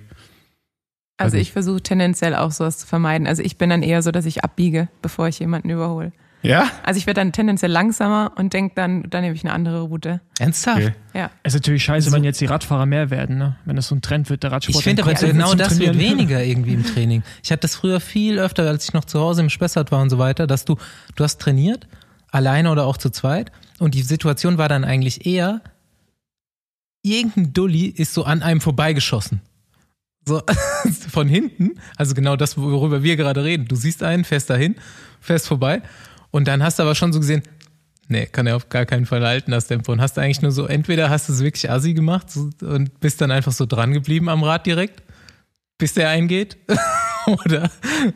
Also 1.18 1.38
Weiß 1.38 1.42
ich 1.42 1.52
versuche 1.52 1.82
tendenziell 1.82 2.36
auch 2.36 2.52
sowas 2.52 2.78
zu 2.78 2.88
vermeiden. 2.88 3.28
Also 3.28 3.42
ich 3.42 3.58
bin 3.58 3.70
dann 3.70 3.84
eher 3.84 4.02
so, 4.02 4.12
dass 4.12 4.26
ich 4.26 4.44
abbiege, 4.44 4.90
bevor 5.02 5.28
ich 5.28 5.40
jemanden 5.40 5.70
überhole. 5.70 6.12
Ja? 6.42 6.70
Also 6.84 6.98
ich 6.98 7.08
werde 7.08 7.22
dann 7.22 7.32
tendenziell 7.32 7.72
langsamer 7.72 8.34
und 8.36 8.54
denke 8.54 8.76
dann, 8.76 9.10
dann 9.10 9.24
nehme 9.24 9.34
ich 9.34 9.44
eine 9.44 9.54
andere 9.54 9.82
Route. 9.82 10.22
Ernsthaft? 10.40 10.78
Okay. 10.78 10.94
Ja. 11.14 11.32
Es 11.44 11.54
ist 11.54 11.62
natürlich 11.62 11.84
scheiße, 11.84 12.12
wenn 12.12 12.24
jetzt 12.24 12.40
die 12.40 12.46
Radfahrer 12.46 12.86
mehr 12.86 13.10
werden, 13.10 13.38
ne? 13.38 13.56
Wenn 13.66 13.76
das 13.76 13.88
so 13.88 13.96
ein 13.96 14.02
Trend 14.02 14.30
wird, 14.30 14.44
der 14.44 14.52
Radsport. 14.52 14.78
Ich 14.78 14.84
finde 14.84 15.04
aber 15.04 15.14
kommt 15.14 15.32
genau 15.32 15.56
das 15.56 15.80
wird 15.80 15.98
weniger 15.98 16.44
irgendwie 16.44 16.74
im 16.74 16.86
Training. 16.86 17.24
Ich 17.44 17.52
hatte 17.52 17.62
das 17.62 17.76
früher 17.76 18.00
viel 18.00 18.38
öfter, 18.38 18.68
als 18.68 18.84
ich 18.84 18.94
noch 18.94 19.06
zu 19.06 19.20
Hause 19.20 19.42
im 19.42 19.50
Spessart 19.50 19.92
war 19.92 20.02
und 20.02 20.10
so 20.10 20.20
weiter, 20.20 20.46
dass 20.46 20.66
du, 20.66 20.76
du 21.16 21.24
hast 21.24 21.42
trainiert, 21.42 21.88
alleine 22.32 22.70
oder 22.70 22.86
auch 22.86 22.98
zu 22.98 23.10
zweit, 23.10 23.52
und 23.80 23.94
die 23.96 24.04
Situation 24.04 24.58
war 24.58 24.70
dann 24.70 24.84
eigentlich 24.84 25.26
eher, 25.26 25.62
irgendein 27.06 27.54
Dulli 27.54 27.86
ist 27.86 28.14
so 28.14 28.24
an 28.24 28.42
einem 28.42 28.62
vorbeigeschossen. 28.62 29.42
So, 30.26 30.42
von 31.12 31.28
hinten, 31.28 31.80
also 31.98 32.16
genau 32.16 32.36
das, 32.36 32.58
worüber 32.58 33.04
wir 33.04 33.16
gerade 33.16 33.44
reden. 33.44 33.68
Du 33.68 33.76
siehst 33.76 34.02
einen, 34.02 34.24
fährst 34.24 34.50
dahin, 34.50 34.76
fährst 35.22 35.48
vorbei, 35.48 35.84
und 36.32 36.48
dann 36.48 36.64
hast 36.64 36.80
du 36.80 36.84
aber 36.84 36.96
schon 36.96 37.14
so 37.14 37.20
gesehen, 37.20 37.44
Nee, 38.08 38.28
kann 38.28 38.46
er 38.46 38.56
auf 38.56 38.70
gar 38.70 38.86
keinen 38.86 39.08
Fall 39.08 39.26
halten, 39.26 39.50
das 39.50 39.66
Tempo. 39.68 39.92
Und 39.92 40.00
hast 40.00 40.20
eigentlich 40.20 40.42
nur 40.42 40.52
so, 40.52 40.68
entweder 40.68 41.10
hast 41.10 41.28
du 41.28 41.34
es 41.34 41.42
wirklich 41.42 41.72
assi 41.72 41.96
gemacht 41.96 42.28
und 42.62 43.00
bist 43.00 43.20
dann 43.20 43.32
einfach 43.32 43.52
so 43.52 43.66
dran 43.66 43.94
geblieben 43.94 44.30
am 44.30 44.44
Rad 44.44 44.68
direkt, 44.68 45.02
bis 45.80 45.94
der 45.94 46.10
eingeht. 46.10 46.58
oder, 47.46 47.70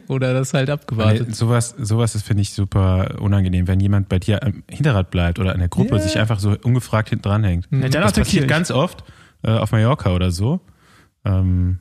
oder 0.07 0.33
das 0.33 0.53
halt 0.53 0.69
abgewartet. 0.69 1.27
Nee, 1.29 1.33
sowas, 1.33 1.75
sowas 1.77 2.15
ist, 2.15 2.25
finde 2.25 2.41
ich, 2.41 2.53
super 2.53 3.15
unangenehm, 3.19 3.67
wenn 3.67 3.79
jemand 3.79 4.09
bei 4.09 4.19
dir 4.19 4.43
am 4.43 4.63
Hinterrad 4.69 5.11
bleibt 5.11 5.39
oder 5.39 5.53
in 5.53 5.59
der 5.59 5.69
Gruppe 5.69 5.95
Ja. 5.95 6.01
sich 6.01 6.17
einfach 6.19 6.39
so 6.39 6.55
ungefragt 6.63 7.09
hinten 7.09 7.23
dranhängt. 7.23 7.67
Ja, 7.71 7.89
dann 7.89 7.91
Das 7.91 8.13
passiert 8.13 8.43
ich. 8.43 8.49
ganz 8.49 8.71
oft 8.71 9.03
äh, 9.43 9.51
auf 9.51 9.71
Mallorca 9.71 10.13
oder 10.13 10.31
so. 10.31 10.59
Ähm, 11.25 11.79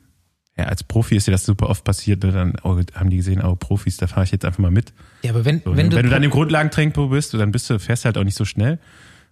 ja, 0.57 0.65
als 0.65 0.83
Profi 0.83 1.15
ist 1.15 1.27
dir 1.27 1.31
das 1.31 1.45
super 1.45 1.69
oft 1.69 1.83
passiert. 1.85 2.23
Ne? 2.23 2.31
Dann 2.31 2.53
oh, 2.63 2.77
haben 2.93 3.09
die 3.09 3.17
gesehen, 3.17 3.41
oh, 3.41 3.55
Profis, 3.55 3.97
da 3.97 4.07
fahre 4.07 4.25
ich 4.25 4.31
jetzt 4.31 4.43
einfach 4.43 4.59
mal 4.59 4.71
mit. 4.71 4.93
Ja, 5.23 5.31
aber 5.31 5.45
wenn, 5.45 5.61
So, 5.63 5.75
wenn, 5.77 5.85
ne? 5.85 5.89
du, 5.89 5.95
wenn 5.97 6.05
du 6.05 6.09
dann 6.11 6.23
im 6.23 6.31
Grundlagentempo 6.31 7.07
bist, 7.07 7.33
dann 7.33 7.51
bist 7.51 7.69
du, 7.69 7.79
fährst 7.79 8.03
du 8.03 8.07
halt 8.07 8.17
auch 8.17 8.23
nicht 8.25 8.35
so 8.37 8.43
schnell. 8.45 8.79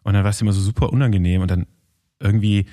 Und 0.04 0.14
dann 0.14 0.24
war 0.24 0.30
es 0.30 0.42
immer 0.42 0.54
so 0.54 0.62
super 0.62 0.94
unangenehm. 0.94 1.42
Und 1.42 1.52
dann 1.52 1.66
irgendwie, 2.22 2.66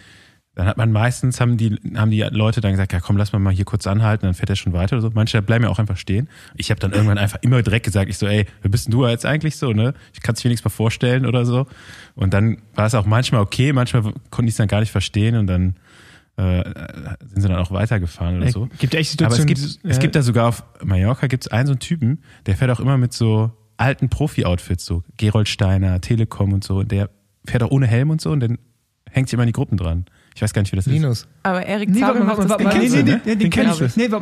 dann 0.57 0.67
hat 0.67 0.77
man 0.77 0.93
meistens, 0.93 1.41
haben 1.41 1.57
die, 1.57 1.77
haben 1.97 2.11
die 2.11 2.21
Leute 2.23 2.61
dann 2.61 2.71
gesagt, 2.73 2.93
ja 2.93 3.01
komm, 3.01 3.17
lass 3.17 3.33
mal 3.33 3.39
mal 3.41 3.53
hier 3.53 3.65
kurz 3.65 3.87
anhalten, 3.87 4.27
dann 4.27 4.35
fährt 4.35 4.51
er 4.51 4.57
schon 4.57 4.73
weiter 4.73 4.97
oder 4.97 5.03
so. 5.03 5.11
Manche 5.13 5.43
bleiben 5.43 5.65
ja 5.65 5.71
auch 5.71 5.79
einfach 5.81 5.97
stehen. 5.97 6.29
Ich 6.57 6.71
habe 6.71 6.79
dann 6.81 6.93
irgendwann 6.93 7.19
einfach 7.19 7.39
immer 7.43 7.61
direkt 7.63 7.85
gesagt, 7.87 8.09
ich 8.09 8.19
so, 8.19 8.27
ey, 8.27 8.47
wer 8.63 8.71
bist 8.71 8.87
denn 8.87 8.93
du 8.93 9.07
jetzt 9.07 9.27
eigentlich 9.27 9.57
so, 9.57 9.73
ne? 9.73 9.95
Ich 10.13 10.21
kann 10.21 10.35
es 10.37 10.45
mir 10.45 10.51
nichts 10.51 10.65
mal 10.65 10.71
vorstellen 10.71 11.27
oder 11.27 11.45
so. 11.45 11.67
Und 12.15 12.33
dann 12.35 12.59
war 12.75 12.87
es 12.87 12.95
auch 12.95 13.05
manchmal 13.07 13.41
okay, 13.41 13.73
manchmal 13.73 14.03
konnte 14.31 14.45
ich 14.49 14.53
es 14.53 14.57
dann 14.57 14.69
gar 14.69 14.81
nicht 14.81 14.93
verstehen 14.93 15.37
und 15.37 15.47
dann 15.49 15.75
äh, 16.37 16.63
sind 17.27 17.43
sie 17.43 17.49
dann 17.49 17.59
auch 17.59 17.71
weitergefahren 17.71 18.39
oder 18.41 18.51
so. 18.51 18.69
Gibt 18.79 18.95
echt 18.95 19.23
Aber 19.23 19.33
es 19.33 19.37
Situationen, 19.39 19.47
gibt, 19.47 19.59
dieses- 19.59 19.79
es 19.85 19.97
ja, 19.97 20.03
gibt 20.03 20.15
da 20.17 20.23
sogar 20.23 20.49
auf 20.49 20.65
Mallorca 20.85 21.27
gibt 21.29 21.45
es 21.47 21.53
einen 21.53 21.67
so 21.67 21.73
einen 21.73 21.81
Typen, 21.81 22.23
der 22.47 22.57
fährt 22.57 22.71
auch 22.71 22.81
immer 22.81 22.97
mit 22.99 23.13
so 23.13 23.53
alten 23.77 24.09
Profi-Outfits, 24.09 24.85
so 24.85 25.03
Gerold 25.17 25.49
Steiner, 25.49 26.01
Telekom 26.01 26.53
und 26.53 26.63
so. 26.65 26.83
Der 26.85 27.11
fährt 27.45 27.63
auch 27.63 27.71
ohne 27.71 27.87
Helm 27.87 28.11
und 28.11 28.21
so 28.21 28.31
und 28.31 28.41
dann 28.41 28.59
hängt 29.11 29.29
sich 29.29 29.35
immer 29.35 29.43
an 29.43 29.49
die 29.49 29.53
Gruppen 29.53 29.77
dran. 29.77 30.07
Ich 30.37 30.43
weiß 30.43 30.53
gar 30.53 30.63
nicht, 30.63 30.73
wie 30.73 30.77
das 30.77 30.87
Linus. 30.87 31.29
Aber 31.45 31.65
Erik 31.65 31.91
Nee, 31.91 32.01
Zabel 32.01 32.25
macht 32.25 32.39
das 32.39 32.59
nee, 32.59 32.89
nee, 32.89 33.03
ne? 33.03 33.21
nee, 33.25 33.31
den 33.37 33.39
Den 33.39 33.51
kenn 33.51 33.71
ich. 33.71 33.97
Nee, 33.97 34.11
war 34.11 34.21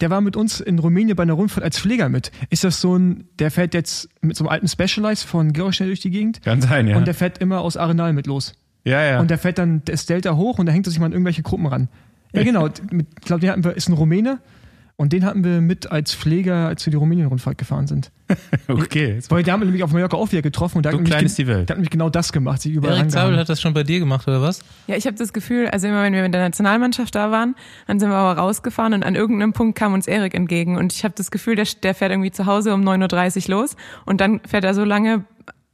der 0.00 0.10
war 0.10 0.20
mit 0.20 0.34
uns 0.34 0.60
in 0.60 0.78
Rumänien 0.80 1.14
bei 1.14 1.22
einer 1.22 1.34
Rundfahrt 1.34 1.62
als 1.62 1.78
Pfleger 1.78 2.08
mit. 2.08 2.32
Ist 2.50 2.64
das 2.64 2.80
so 2.80 2.96
ein, 2.96 3.28
der 3.38 3.52
fährt 3.52 3.72
jetzt 3.72 4.08
mit 4.22 4.36
so 4.36 4.44
einem 4.44 4.50
alten 4.50 4.66
Specialized 4.66 5.24
von 5.24 5.52
Georg 5.52 5.74
schnell 5.74 5.88
durch 5.88 6.00
die 6.00 6.10
Gegend 6.10 6.38
ist. 6.38 6.44
Kann 6.44 6.60
sein, 6.60 6.88
ja. 6.88 6.96
und 6.96 7.06
der 7.06 7.14
fährt 7.14 7.38
immer 7.38 7.60
aus 7.60 7.76
Arenal 7.76 8.12
mit 8.12 8.26
los. 8.26 8.54
ja, 8.84 9.02
ja. 9.02 9.20
Und 9.20 9.30
der 9.30 9.38
fährt 9.38 9.58
dann 9.58 9.82
das 9.84 10.06
Delta 10.06 10.34
hoch 10.34 10.58
und 10.58 10.66
da 10.66 10.72
hängt 10.72 10.86
er 10.88 10.90
sich 10.90 10.98
mal 10.98 11.06
an 11.06 11.12
irgendwelche 11.12 11.42
Gruppen 11.42 11.66
ran. 11.66 11.88
Ja, 12.32 12.42
genau. 12.42 12.66
Ich 12.66 13.24
glaube, 13.24 13.42
wir, 13.42 13.76
ist 13.76 13.88
ein 13.88 13.92
Rumäne. 13.92 14.40
Und 14.96 15.12
den 15.12 15.24
hatten 15.24 15.42
wir 15.42 15.60
mit 15.60 15.90
als 15.90 16.14
Pfleger, 16.14 16.68
als 16.68 16.86
wir 16.86 16.90
die 16.92 16.96
Rumänien-Rundfahrt 16.96 17.58
gefahren 17.58 17.86
sind. 17.88 18.12
okay. 18.68 19.18
Weil 19.30 19.42
der 19.42 19.54
haben 19.54 19.60
wir 19.60 19.64
nämlich 19.64 19.82
auf 19.82 19.92
Mallorca 19.92 20.16
auch 20.16 20.30
wieder 20.30 20.42
getroffen 20.42 20.76
und 20.78 20.84
der, 20.84 20.92
So 20.92 20.98
hat, 20.98 21.04
klein 21.06 21.24
ist 21.24 21.36
gen- 21.36 21.46
die 21.46 21.52
Welt. 21.52 21.68
der 21.68 21.74
hat 21.74 21.78
nämlich 21.78 21.90
genau 21.90 22.08
das 22.08 22.32
gemacht, 22.32 22.62
sich 22.62 22.72
überall 22.72 22.98
Erik 22.98 23.10
Zabel 23.10 23.36
hat 23.36 23.48
das 23.48 23.60
schon 23.60 23.74
bei 23.74 23.82
dir 23.82 23.98
gemacht, 23.98 24.28
oder 24.28 24.42
was? 24.42 24.60
Ja, 24.86 24.94
ich 24.96 25.06
habe 25.06 25.16
das 25.16 25.32
Gefühl, 25.32 25.66
also 25.68 25.88
immer 25.88 26.02
wenn 26.02 26.12
wir 26.12 26.22
mit 26.22 26.32
der 26.32 26.42
Nationalmannschaft 26.42 27.14
da 27.14 27.30
waren, 27.30 27.56
dann 27.86 27.98
sind 27.98 28.10
wir 28.10 28.16
aber 28.16 28.40
rausgefahren 28.40 28.94
und 28.94 29.02
an 29.04 29.14
irgendeinem 29.16 29.52
Punkt 29.52 29.76
kam 29.76 29.92
uns 29.94 30.06
Erik 30.06 30.34
entgegen 30.34 30.76
und 30.76 30.92
ich 30.92 31.04
habe 31.04 31.14
das 31.16 31.30
Gefühl, 31.30 31.56
der, 31.56 31.66
der 31.82 31.94
fährt 31.94 32.12
irgendwie 32.12 32.30
zu 32.30 32.46
Hause 32.46 32.72
um 32.74 32.82
9.30 32.86 33.44
Uhr 33.50 33.56
los 33.56 33.76
und 34.06 34.20
dann 34.20 34.40
fährt 34.46 34.64
er 34.64 34.74
so 34.74 34.84
lange 34.84 35.24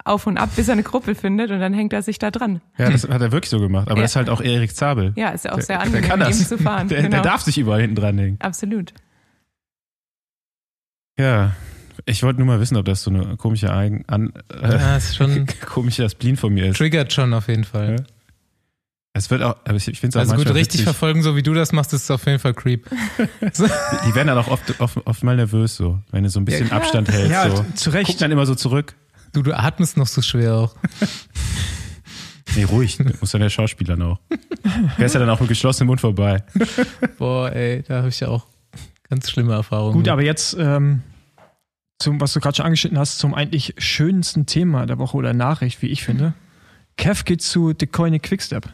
auf 0.05 0.27
und 0.27 0.39
ab, 0.39 0.49
bis 0.57 0.69
er 0.69 0.73
eine 0.73 0.85
Gruppe 0.85 1.15
findet 1.15 1.51
und 1.51 1.61
dann 1.61 1.75
hängt 1.75 1.93
er 1.93 2.01
sich 2.03 2.19
da 2.19 2.31
dran. 2.31 2.63
Ja, 2.79 2.89
das 2.89 3.07
hat 3.07 3.21
er 3.21 3.31
wirklich 3.31 3.51
so 3.51 3.61
gemacht. 3.61 3.89
Aber 3.89 3.99
Ja. 3.99 4.03
das 4.05 4.13
ist 4.13 4.17
halt 4.17 4.31
auch 4.31 4.41
Erik 4.41 4.75
Zabel. 4.75 5.13
Ja, 5.17 5.31
ist 5.31 5.45
ja 5.45 5.51
auch 5.53 5.57
Der- 5.57 5.65
sehr 5.65 5.77
der 5.77 5.85
angenehm, 5.87 6.09
kann 6.09 6.19
mit 6.21 6.29
ihm 6.29 6.35
zu 6.35 6.57
fahren. 6.57 6.89
Der, 6.89 6.99
genau. 7.03 7.11
der 7.11 7.21
darf 7.23 7.43
sich 7.43 7.59
überall 7.59 7.83
hinten 7.83 7.97
dranhängen. 7.97 8.37
Absolut. 8.41 8.95
Ja. 11.19 11.53
Ich 12.07 12.23
wollte 12.23 12.39
nur 12.39 12.47
mal 12.47 12.61
wissen, 12.61 12.77
ob 12.77 12.85
das 12.87 13.03
so 13.03 13.11
eine 13.11 13.37
komische 13.37 13.73
Eigen 13.75 14.05
an, 14.07 14.33
äh, 14.51 14.73
Ja, 14.73 14.97
ist 14.97 15.17
schon, 15.17 15.47
komischer 15.67 16.09
Spleen 16.09 16.37
von 16.37 16.55
mir 16.55 16.67
ist. 16.67 16.77
triggert 16.79 17.13
schon 17.13 17.35
auf 17.35 17.49
jeden 17.49 17.65
Fall. 17.65 17.97
Ja. 17.99 18.05
Es 19.15 19.31
wird 19.31 19.43
auch, 19.43 19.57
aber 19.65 19.75
ich, 19.75 19.89
ich 19.89 19.99
finde 19.99 20.17
es 20.17 20.29
auch 20.29 20.33
Also 20.33 20.37
gut, 20.45 20.55
richtig 20.55 20.75
witzig. 20.75 20.85
verfolgen, 20.85 21.23
so 21.23 21.35
wie 21.35 21.43
du 21.43 21.53
das 21.55 21.73
machst, 21.73 21.93
ist 21.93 22.09
auf 22.11 22.25
jeden 22.27 22.39
Fall 22.39 22.55
Creep. 22.55 22.87
Die 23.41 24.15
werden 24.15 24.29
dann 24.29 24.39
auch 24.39 24.47
oft, 24.49 24.81
oft, 24.81 24.99
oft 25.07 25.25
mal 25.25 25.35
nervös 25.35 25.75
so, 25.77 25.99
wenn 26.13 26.23
du 26.23 26.31
so 26.31 26.39
ein 26.39 26.45
bisschen 26.45 26.69
klar. 26.69 26.83
Abstand 26.83 27.11
hältst. 27.11 27.33
Ja, 27.33 27.51
so. 27.55 27.65
zu 27.75 27.91
Recht. 27.91 28.11
Guck 28.11 28.19
dann 28.19 28.31
immer 28.31 28.47
so 28.47 28.55
zurück. 28.55 28.95
Du, 29.33 29.43
du 29.43 29.59
atmest 29.59 29.97
noch 29.97 30.07
so 30.07 30.23
schwer 30.23 30.55
auch. 30.55 30.77
Nee, 32.57 32.65
ruhig. 32.65 32.99
Muss 33.21 33.33
dann 33.33 33.43
der 33.43 33.51
Schauspieler 33.51 33.95
noch. 33.97 34.21
Der 34.99 35.05
ist 35.07 35.13
ja 35.13 35.21
dann 35.21 35.29
auch 35.29 35.39
mit 35.39 35.51
geschlossenem 35.51 35.89
Mund 35.89 36.01
vorbei. 36.01 36.43
Boah, 37.19 37.53
ey, 37.53 37.83
da 37.87 37.99
habe 37.99 38.09
ich 38.09 38.21
ja 38.21 38.29
auch 38.29 38.47
ganz 39.11 39.31
schlimme 39.31 39.53
Erfahrungen. 39.53 39.95
Gut, 39.95 40.09
aber 40.09 40.23
jetzt 40.23 40.57
ähm, 40.59 41.03
zum, 41.99 42.21
was 42.21 42.33
du 42.33 42.41
gerade 42.41 42.57
schon 42.57 42.67
angeschnitten 42.67 42.99
hast, 42.99 43.19
zum 43.19 43.35
eigentlich 43.35 43.75
schönsten 43.79 44.47
Thema 44.47 44.87
der 44.87 44.99
Woche 44.99 45.17
oder 45.17 45.33
Nachricht, 45.33 45.83
wie 45.83 45.89
ich 45.89 46.05
finde. 46.05 46.35
Kev 46.97 47.25
geht 47.25 47.43
zu 47.43 47.73
The 47.79 47.87
Coine 47.87 48.21
Quickstep. 48.21 48.69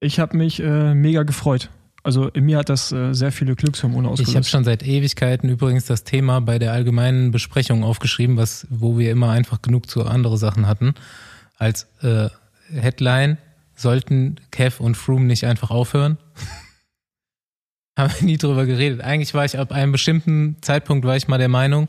Ich 0.00 0.18
habe 0.18 0.36
mich 0.36 0.60
äh, 0.60 0.94
mega 0.94 1.22
gefreut. 1.22 1.70
Also 2.02 2.28
in 2.28 2.44
mir 2.44 2.58
hat 2.58 2.68
das 2.68 2.90
äh, 2.90 3.12
sehr 3.12 3.30
viele 3.30 3.54
Glückshormone 3.54 4.08
Ich 4.08 4.12
habe 4.12 4.22
ausgelöst. 4.22 4.50
schon 4.50 4.64
seit 4.64 4.82
Ewigkeiten 4.82 5.48
übrigens 5.48 5.86
das 5.86 6.02
Thema 6.02 6.40
bei 6.40 6.58
der 6.58 6.72
allgemeinen 6.72 7.30
Besprechung 7.30 7.84
aufgeschrieben, 7.84 8.36
was, 8.36 8.66
wo 8.70 8.98
wir 8.98 9.12
immer 9.12 9.30
einfach 9.30 9.62
genug 9.62 9.88
zu 9.88 10.04
andere 10.04 10.36
Sachen 10.36 10.66
hatten. 10.66 10.94
Als 11.58 11.86
äh, 12.02 12.28
Headline 12.72 13.38
sollten 13.76 14.36
Kev 14.50 14.82
und 14.82 14.96
Froome 14.96 15.26
nicht 15.26 15.44
einfach 15.44 15.70
aufhören. 15.70 16.18
Haben 17.98 18.12
wir 18.18 18.26
nie 18.26 18.38
drüber 18.38 18.66
geredet. 18.66 19.00
Eigentlich 19.00 19.34
war 19.34 19.44
ich 19.44 19.58
ab 19.58 19.72
einem 19.72 19.92
bestimmten 19.92 20.56
Zeitpunkt 20.62 21.04
war 21.06 21.16
ich 21.16 21.28
mal 21.28 21.38
der 21.38 21.48
Meinung, 21.48 21.88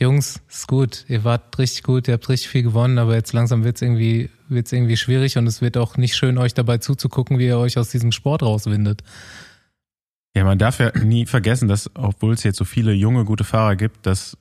Jungs, 0.00 0.40
ist 0.48 0.66
gut, 0.66 1.04
ihr 1.08 1.24
wart 1.24 1.58
richtig 1.58 1.82
gut, 1.82 2.08
ihr 2.08 2.14
habt 2.14 2.26
richtig 2.30 2.48
viel 2.48 2.62
gewonnen, 2.62 2.98
aber 2.98 3.14
jetzt 3.14 3.34
langsam 3.34 3.64
wird's 3.64 3.82
irgendwie, 3.82 4.30
wird's 4.48 4.72
irgendwie 4.72 4.96
schwierig 4.96 5.36
und 5.36 5.46
es 5.46 5.60
wird 5.60 5.76
auch 5.76 5.98
nicht 5.98 6.16
schön, 6.16 6.38
euch 6.38 6.54
dabei 6.54 6.78
zuzugucken, 6.78 7.38
wie 7.38 7.46
ihr 7.46 7.58
euch 7.58 7.76
aus 7.76 7.90
diesem 7.90 8.10
Sport 8.10 8.42
rauswindet. 8.42 9.02
Ja, 10.34 10.44
man 10.44 10.58
darf 10.58 10.78
ja 10.78 10.96
nie 10.98 11.26
vergessen, 11.26 11.68
dass, 11.68 11.90
obwohl 11.94 12.32
es 12.32 12.44
jetzt 12.44 12.56
so 12.56 12.64
viele 12.64 12.92
junge, 12.92 13.26
gute 13.26 13.44
Fahrer 13.44 13.76
gibt, 13.76 14.06
dass 14.06 14.38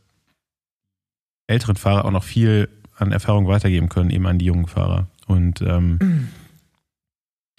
älteren 1.48 1.76
Fahrer 1.76 2.06
auch 2.06 2.12
noch 2.12 2.24
viel 2.24 2.70
an 2.96 3.12
Erfahrung 3.12 3.48
weitergeben 3.48 3.90
können, 3.90 4.12
eben 4.12 4.28
an 4.28 4.38
die 4.38 4.46
jungen 4.46 4.68
Fahrer. 4.68 5.08
Und 5.28 5.62
ähm, 5.62 6.30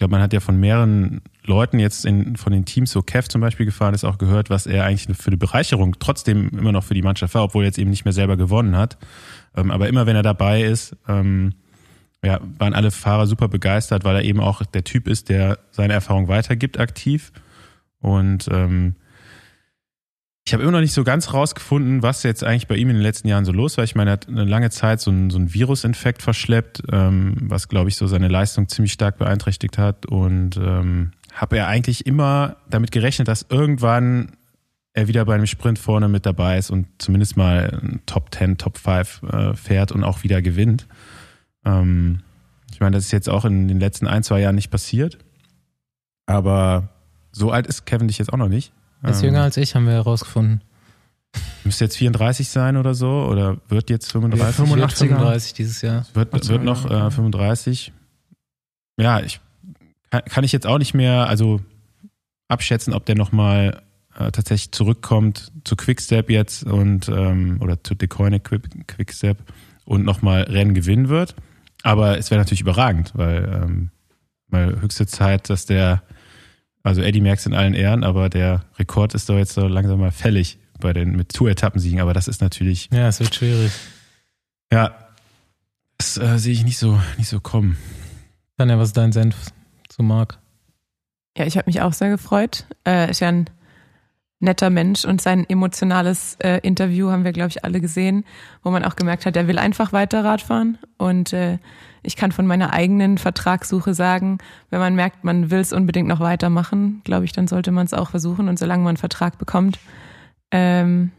glaube, 0.01 0.13
man 0.13 0.21
hat 0.23 0.33
ja 0.33 0.39
von 0.39 0.59
mehreren 0.59 1.21
Leuten 1.45 1.77
jetzt 1.77 2.05
in, 2.05 2.35
von 2.35 2.51
den 2.51 2.65
Teams, 2.65 2.89
so 2.89 3.03
Kev 3.03 3.27
zum 3.27 3.39
Beispiel 3.39 3.67
gefahren 3.67 3.93
ist, 3.93 4.03
auch 4.03 4.17
gehört, 4.17 4.49
was 4.49 4.65
er 4.65 4.83
eigentlich 4.83 5.15
für 5.15 5.27
eine 5.27 5.37
Bereicherung 5.37 5.95
trotzdem 5.99 6.49
immer 6.49 6.71
noch 6.71 6.83
für 6.83 6.95
die 6.95 7.03
Mannschaft 7.03 7.35
war, 7.35 7.43
obwohl 7.43 7.63
er 7.63 7.67
jetzt 7.67 7.77
eben 7.77 7.91
nicht 7.91 8.03
mehr 8.03 8.11
selber 8.11 8.35
gewonnen 8.35 8.75
hat. 8.75 8.97
Ähm, 9.55 9.69
aber 9.69 9.87
immer 9.89 10.07
wenn 10.07 10.15
er 10.15 10.23
dabei 10.23 10.63
ist, 10.63 10.97
ähm, 11.07 11.53
ja, 12.25 12.39
waren 12.57 12.73
alle 12.73 12.89
Fahrer 12.89 13.27
super 13.27 13.47
begeistert, 13.47 14.03
weil 14.03 14.15
er 14.15 14.23
eben 14.23 14.39
auch 14.39 14.65
der 14.65 14.83
Typ 14.83 15.07
ist, 15.07 15.29
der 15.29 15.59
seine 15.69 15.93
Erfahrung 15.93 16.27
weitergibt 16.27 16.79
aktiv. 16.79 17.31
Und 17.99 18.49
ähm, 18.51 18.95
ich 20.45 20.53
habe 20.53 20.63
immer 20.63 20.71
noch 20.71 20.81
nicht 20.81 20.93
so 20.93 21.03
ganz 21.03 21.33
rausgefunden, 21.33 22.01
was 22.01 22.23
jetzt 22.23 22.43
eigentlich 22.43 22.67
bei 22.67 22.75
ihm 22.75 22.89
in 22.89 22.95
den 22.95 23.03
letzten 23.03 23.27
Jahren 23.27 23.45
so 23.45 23.51
los 23.51 23.77
war. 23.77 23.83
Ich 23.83 23.95
meine, 23.95 24.09
er 24.09 24.13
hat 24.13 24.27
eine 24.27 24.43
lange 24.43 24.71
Zeit 24.71 24.99
so 24.99 25.11
einen, 25.11 25.29
so 25.29 25.37
einen 25.37 25.53
Virusinfekt 25.53 26.21
verschleppt, 26.23 26.83
ähm, 26.91 27.35
was, 27.41 27.67
glaube 27.67 27.89
ich, 27.89 27.95
so 27.95 28.07
seine 28.07 28.27
Leistung 28.27 28.67
ziemlich 28.67 28.93
stark 28.93 29.17
beeinträchtigt 29.17 29.77
hat. 29.77 30.07
Und 30.07 30.57
ähm, 30.57 31.11
habe 31.33 31.57
er 31.57 31.67
eigentlich 31.67 32.07
immer 32.07 32.57
damit 32.69 32.91
gerechnet, 32.91 33.27
dass 33.27 33.45
irgendwann 33.49 34.31
er 34.93 35.07
wieder 35.07 35.23
bei 35.25 35.35
einem 35.35 35.47
Sprint 35.47 35.79
vorne 35.79 36.09
mit 36.09 36.25
dabei 36.25 36.57
ist 36.57 36.69
und 36.69 36.87
zumindest 36.97 37.37
mal 37.37 37.99
Top 38.05 38.33
10, 38.33 38.57
Top 38.57 38.77
5 38.77 39.23
äh, 39.23 39.53
fährt 39.53 39.91
und 39.91 40.03
auch 40.03 40.23
wieder 40.23 40.41
gewinnt. 40.41 40.87
Ähm, 41.63 42.21
ich 42.73 42.79
meine, 42.79 42.95
das 42.97 43.05
ist 43.05 43.11
jetzt 43.11 43.29
auch 43.29 43.45
in 43.45 43.67
den 43.67 43.79
letzten 43.79 44.07
ein, 44.07 44.23
zwei 44.23 44.41
Jahren 44.41 44.55
nicht 44.55 44.71
passiert. 44.71 45.19
Aber 46.25 46.89
so 47.31 47.51
alt 47.51 47.67
ist 47.67 47.85
Kevin 47.85 48.07
dich 48.07 48.17
jetzt 48.17 48.33
auch 48.33 48.37
noch 48.37 48.49
nicht. 48.49 48.73
Er 49.01 49.11
ist 49.11 49.19
Ähm, 49.19 49.25
jünger 49.29 49.43
als 49.43 49.57
ich, 49.57 49.75
haben 49.75 49.85
wir 49.85 49.93
herausgefunden. 49.93 50.61
Müsste 51.63 51.85
jetzt 51.85 51.97
34 51.97 52.49
sein 52.49 52.77
oder 52.77 52.93
so 52.93 53.25
oder 53.25 53.57
wird 53.67 53.89
jetzt 53.89 54.11
35? 54.11 54.59
Wird 54.59 54.69
85er. 54.69 54.97
35 54.97 55.53
dieses 55.53 55.81
Jahr. 55.81 56.05
Wird, 56.13 56.49
wird 56.49 56.63
noch 56.63 56.85
äh, 56.89 57.11
35. 57.11 57.93
ja, 58.97 59.19
ich 59.21 59.39
kann, 60.09 60.23
kann 60.25 60.43
ich 60.43 60.51
jetzt 60.51 60.67
auch 60.67 60.77
nicht 60.77 60.93
mehr, 60.93 61.27
also 61.27 61.61
abschätzen, 62.47 62.93
ob 62.93 63.05
der 63.05 63.15
nochmal 63.15 63.81
äh, 64.17 64.31
tatsächlich 64.31 64.71
zurückkommt 64.71 65.51
zu 65.63 65.75
Quickstep 65.75 66.29
jetzt 66.29 66.63
und 66.63 67.07
ähm, 67.07 67.57
oder 67.61 67.81
zu 67.83 67.95
Decoyne 67.95 68.39
Quickstep 68.39 69.37
und 69.85 70.03
nochmal 70.03 70.43
Rennen 70.43 70.73
gewinnen 70.73 71.09
wird. 71.09 71.35
Aber 71.83 72.17
es 72.17 72.29
wäre 72.29 72.39
natürlich 72.39 72.61
überragend, 72.61 73.11
weil 73.15 73.61
ähm, 73.63 73.89
mal 74.49 74.81
höchste 74.81 75.07
Zeit, 75.07 75.49
dass 75.49 75.65
der, 75.65 76.03
also 76.83 77.01
Eddie 77.01 77.21
Merckx 77.21 77.45
in 77.45 77.53
allen 77.53 77.73
Ehren, 77.73 78.03
aber 78.03 78.29
der 78.29 78.65
Rekord 78.79 79.13
ist 79.13 79.29
doch 79.29 79.37
jetzt 79.37 79.53
so 79.53 79.67
langsam 79.67 79.99
mal 79.99 80.11
fällig 80.11 80.57
bei 80.79 80.93
den 80.93 81.15
mit 81.15 81.33
Tour-Etappensiegen. 81.33 81.99
Aber 81.99 82.13
das 82.13 82.27
ist 82.27 82.41
natürlich. 82.41 82.89
Ja, 82.91 83.07
es 83.07 83.19
wird 83.19 83.35
schwierig. 83.35 83.71
Ja, 84.71 84.95
das 85.97 86.17
äh, 86.17 86.37
sehe 86.39 86.53
ich 86.53 86.63
nicht 86.63 86.77
so, 86.77 86.99
nicht 87.17 87.29
so 87.29 87.39
kommen. 87.39 87.77
Tanja, 88.57 88.77
was 88.77 88.89
ist 88.89 88.97
dein 88.97 89.11
Senf 89.11 89.35
zu 89.89 90.03
Marc? 90.03 90.39
Ja, 91.37 91.45
ich 91.45 91.57
habe 91.57 91.67
mich 91.67 91.81
auch 91.81 91.93
sehr 91.93 92.09
gefreut. 92.09 92.65
Äh, 92.85 93.11
ist 93.11 93.19
ja 93.19 93.29
ein 93.29 93.49
netter 94.41 94.69
Mensch 94.69 95.05
und 95.05 95.21
sein 95.21 95.47
emotionales 95.49 96.35
äh, 96.43 96.59
Interview 96.63 97.11
haben 97.11 97.23
wir, 97.23 97.31
glaube 97.31 97.49
ich, 97.49 97.63
alle 97.63 97.79
gesehen, 97.79 98.25
wo 98.63 98.71
man 98.71 98.83
auch 98.83 98.95
gemerkt 98.95 99.25
hat, 99.25 99.37
er 99.37 99.47
will 99.47 99.57
einfach 99.57 99.93
weiter 99.93 100.23
Radfahren. 100.23 100.77
Und 100.97 101.31
äh, 101.31 101.59
ich 102.03 102.15
kann 102.15 102.31
von 102.31 102.47
meiner 102.47 102.73
eigenen 102.73 103.17
Vertragssuche 103.17 103.93
sagen, 103.93 104.39
wenn 104.69 104.79
man 104.79 104.95
merkt, 104.95 105.23
man 105.23 105.51
will 105.51 105.59
es 105.59 105.71
unbedingt 105.71 106.07
noch 106.07 106.19
weitermachen, 106.19 107.01
glaube 107.03 107.25
ich, 107.25 107.31
dann 107.31 107.47
sollte 107.47 107.71
man 107.71 107.85
es 107.85 107.93
auch 107.93 108.09
versuchen. 108.09 108.49
Und 108.49 108.57
solange 108.57 108.83
man 108.83 108.89
einen 108.89 108.97
Vertrag 108.97 109.37
bekommt, 109.37 109.79
ähm, 110.51 111.11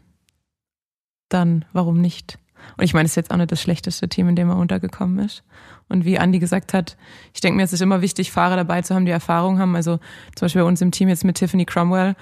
dann 1.29 1.65
warum 1.73 1.99
nicht? 1.99 2.37
Und 2.77 2.83
ich 2.83 2.93
meine, 2.93 3.05
es 3.05 3.11
ist 3.11 3.15
jetzt 3.15 3.31
auch 3.31 3.37
nicht 3.37 3.51
das 3.51 3.61
schlechteste 3.61 4.07
Team, 4.07 4.29
in 4.29 4.35
dem 4.35 4.49
er 4.49 4.57
untergekommen 4.57 5.19
ist. 5.19 5.43
Und 5.89 6.05
wie 6.05 6.17
Andi 6.17 6.39
gesagt 6.39 6.73
hat, 6.73 6.97
ich 7.33 7.41
denke 7.41 7.57
mir, 7.57 7.63
es 7.63 7.73
ist 7.73 7.81
immer 7.81 8.01
wichtig, 8.01 8.31
Fahrer 8.31 8.55
dabei 8.55 8.81
zu 8.81 8.95
haben, 8.95 9.05
die 9.05 9.11
Erfahrung 9.11 9.59
haben. 9.59 9.75
Also 9.75 9.99
zum 10.35 10.45
Beispiel 10.45 10.61
bei 10.61 10.67
uns 10.67 10.81
im 10.81 10.91
Team 10.91 11.09
jetzt 11.09 11.25
mit 11.25 11.37
Tiffany 11.37 11.65
Cromwell, 11.65 12.15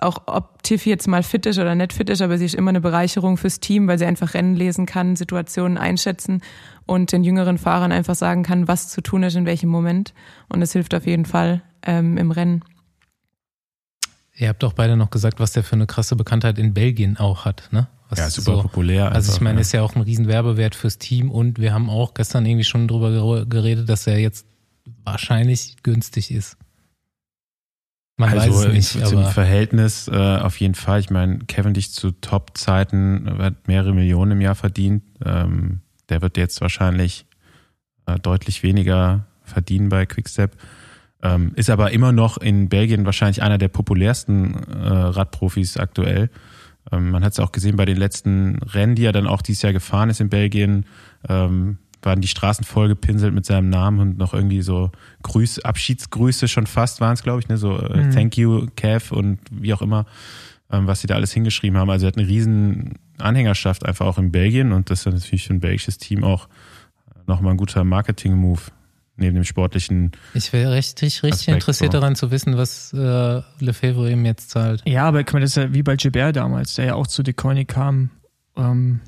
auch, 0.00 0.22
ob 0.26 0.62
Tiffy 0.62 0.90
jetzt 0.90 1.08
mal 1.08 1.22
fit 1.22 1.46
ist 1.46 1.58
oder 1.58 1.74
nicht 1.74 1.92
fit 1.92 2.08
ist, 2.08 2.22
aber 2.22 2.38
sie 2.38 2.44
ist 2.44 2.54
immer 2.54 2.70
eine 2.70 2.80
Bereicherung 2.80 3.36
fürs 3.36 3.60
Team, 3.60 3.88
weil 3.88 3.98
sie 3.98 4.06
einfach 4.06 4.34
Rennen 4.34 4.54
lesen 4.54 4.86
kann, 4.86 5.16
Situationen 5.16 5.76
einschätzen 5.76 6.42
und 6.86 7.12
den 7.12 7.24
jüngeren 7.24 7.58
Fahrern 7.58 7.92
einfach 7.92 8.14
sagen 8.14 8.42
kann, 8.42 8.68
was 8.68 8.88
zu 8.88 9.00
tun 9.00 9.22
ist 9.22 9.36
in 9.36 9.46
welchem 9.46 9.68
Moment. 9.68 10.14
Und 10.48 10.60
das 10.60 10.72
hilft 10.72 10.94
auf 10.94 11.06
jeden 11.06 11.24
Fall 11.24 11.62
ähm, 11.84 12.16
im 12.16 12.30
Rennen. 12.30 12.64
Ihr 14.34 14.48
habt 14.48 14.64
auch 14.64 14.72
beide 14.72 14.96
noch 14.96 15.10
gesagt, 15.10 15.40
was 15.40 15.52
der 15.52 15.62
für 15.62 15.74
eine 15.74 15.86
krasse 15.86 16.16
Bekanntheit 16.16 16.58
in 16.58 16.72
Belgien 16.72 17.16
auch 17.18 17.44
hat, 17.44 17.68
ne? 17.70 17.88
Was 18.08 18.18
ja, 18.18 18.30
super 18.30 18.56
so, 18.56 18.62
populär. 18.62 19.12
Also 19.12 19.30
einfach, 19.30 19.34
ich 19.34 19.40
meine, 19.40 19.56
ja. 19.56 19.60
ist 19.60 19.72
ja 19.72 19.82
auch 19.82 19.94
ein 19.94 20.02
riesen 20.02 20.26
Werbewert 20.26 20.74
fürs 20.74 20.98
Team 20.98 21.30
und 21.30 21.58
wir 21.58 21.72
haben 21.72 21.88
auch 21.88 22.14
gestern 22.14 22.44
irgendwie 22.44 22.64
schon 22.64 22.88
drüber 22.88 23.46
geredet, 23.46 23.88
dass 23.88 24.06
er 24.06 24.18
jetzt 24.18 24.46
wahrscheinlich 25.04 25.76
günstig 25.82 26.30
ist. 26.30 26.56
Man 28.16 28.38
also 28.38 28.54
weiß 28.54 28.66
es 28.66 28.94
nicht, 28.94 29.12
im 29.12 29.24
Verhältnis 29.24 30.08
äh, 30.08 30.12
auf 30.12 30.60
jeden 30.60 30.74
Fall. 30.74 31.00
Ich 31.00 31.10
meine, 31.10 31.38
Kevin 31.46 31.74
dich 31.74 31.92
zu 31.92 32.12
Top-Zeiten 32.12 33.38
hat 33.38 33.66
mehrere 33.66 33.94
Millionen 33.94 34.32
im 34.32 34.40
Jahr 34.40 34.54
verdient. 34.54 35.02
Ähm, 35.24 35.80
der 36.08 36.22
wird 36.22 36.36
jetzt 36.36 36.60
wahrscheinlich 36.60 37.26
äh, 38.06 38.18
deutlich 38.18 38.62
weniger 38.62 39.26
verdienen 39.42 39.88
bei 39.88 40.06
Quickstep. 40.06 40.56
Ähm, 41.22 41.52
ist 41.54 41.70
aber 41.70 41.92
immer 41.92 42.12
noch 42.12 42.36
in 42.36 42.68
Belgien 42.68 43.06
wahrscheinlich 43.06 43.42
einer 43.42 43.58
der 43.58 43.68
populärsten 43.68 44.54
äh, 44.54 44.88
Radprofis 44.88 45.76
aktuell. 45.76 46.30
Ähm, 46.90 47.10
man 47.10 47.24
hat 47.24 47.32
es 47.32 47.40
auch 47.40 47.52
gesehen 47.52 47.76
bei 47.76 47.84
den 47.84 47.96
letzten 47.96 48.58
Rennen, 48.62 48.94
die 48.94 49.04
er 49.04 49.12
dann 49.12 49.26
auch 49.26 49.42
dieses 49.42 49.62
Jahr 49.62 49.72
gefahren 49.72 50.10
ist 50.10 50.20
in 50.20 50.28
Belgien. 50.28 50.84
Ähm, 51.28 51.78
waren 52.02 52.20
die 52.20 52.28
Straßen 52.28 52.64
voll 52.64 52.88
gepinselt 52.88 53.32
mit 53.32 53.46
seinem 53.46 53.68
Namen 53.68 54.00
und 54.00 54.18
noch 54.18 54.34
irgendwie 54.34 54.62
so 54.62 54.90
Grüß, 55.22 55.60
Abschiedsgrüße 55.60 56.48
schon 56.48 56.66
fast 56.66 57.00
waren 57.00 57.14
es, 57.14 57.22
glaube 57.22 57.40
ich, 57.40 57.48
ne? 57.48 57.56
So 57.56 57.78
äh, 57.78 58.04
mhm. 58.04 58.10
Thank 58.10 58.36
you, 58.36 58.66
Kev 58.76 59.14
und 59.14 59.38
wie 59.50 59.72
auch 59.72 59.82
immer, 59.82 60.06
ähm, 60.70 60.86
was 60.86 61.00
sie 61.00 61.06
da 61.06 61.14
alles 61.14 61.32
hingeschrieben 61.32 61.78
haben. 61.78 61.90
Also 61.90 62.06
er 62.06 62.08
hat 62.08 62.18
eine 62.18 62.26
riesen 62.26 62.98
Anhängerschaft 63.18 63.86
einfach 63.86 64.06
auch 64.06 64.18
in 64.18 64.32
Belgien 64.32 64.72
und 64.72 64.90
das 64.90 65.06
ist 65.06 65.12
natürlich 65.12 65.46
für 65.46 65.54
ein 65.54 65.60
belgisches 65.60 65.98
Team 65.98 66.24
auch 66.24 66.48
nochmal 67.26 67.52
ein 67.52 67.56
guter 67.56 67.84
Marketing-Move 67.84 68.60
neben 69.16 69.34
dem 69.34 69.44
sportlichen. 69.44 70.12
Ich 70.34 70.52
wäre 70.52 70.72
richtig, 70.72 71.22
richtig 71.22 71.40
Aspekt 71.40 71.54
interessiert 71.54 71.92
so. 71.92 72.00
daran 72.00 72.16
zu 72.16 72.30
wissen, 72.30 72.56
was 72.56 72.92
äh, 72.92 73.42
Lefebvre 73.60 74.10
ihm 74.10 74.24
jetzt 74.24 74.50
zahlt. 74.50 74.82
Ja, 74.86 75.04
aber 75.04 75.22
das 75.22 75.42
ist 75.42 75.56
ja 75.56 75.72
wie 75.72 75.82
bei 75.82 75.96
Gilbert 75.96 76.36
damals, 76.36 76.74
der 76.74 76.86
ja 76.86 76.94
auch 76.94 77.06
zu 77.06 77.22
Decoini 77.22 77.64
kam. 77.64 78.10
Ähm, 78.56 79.00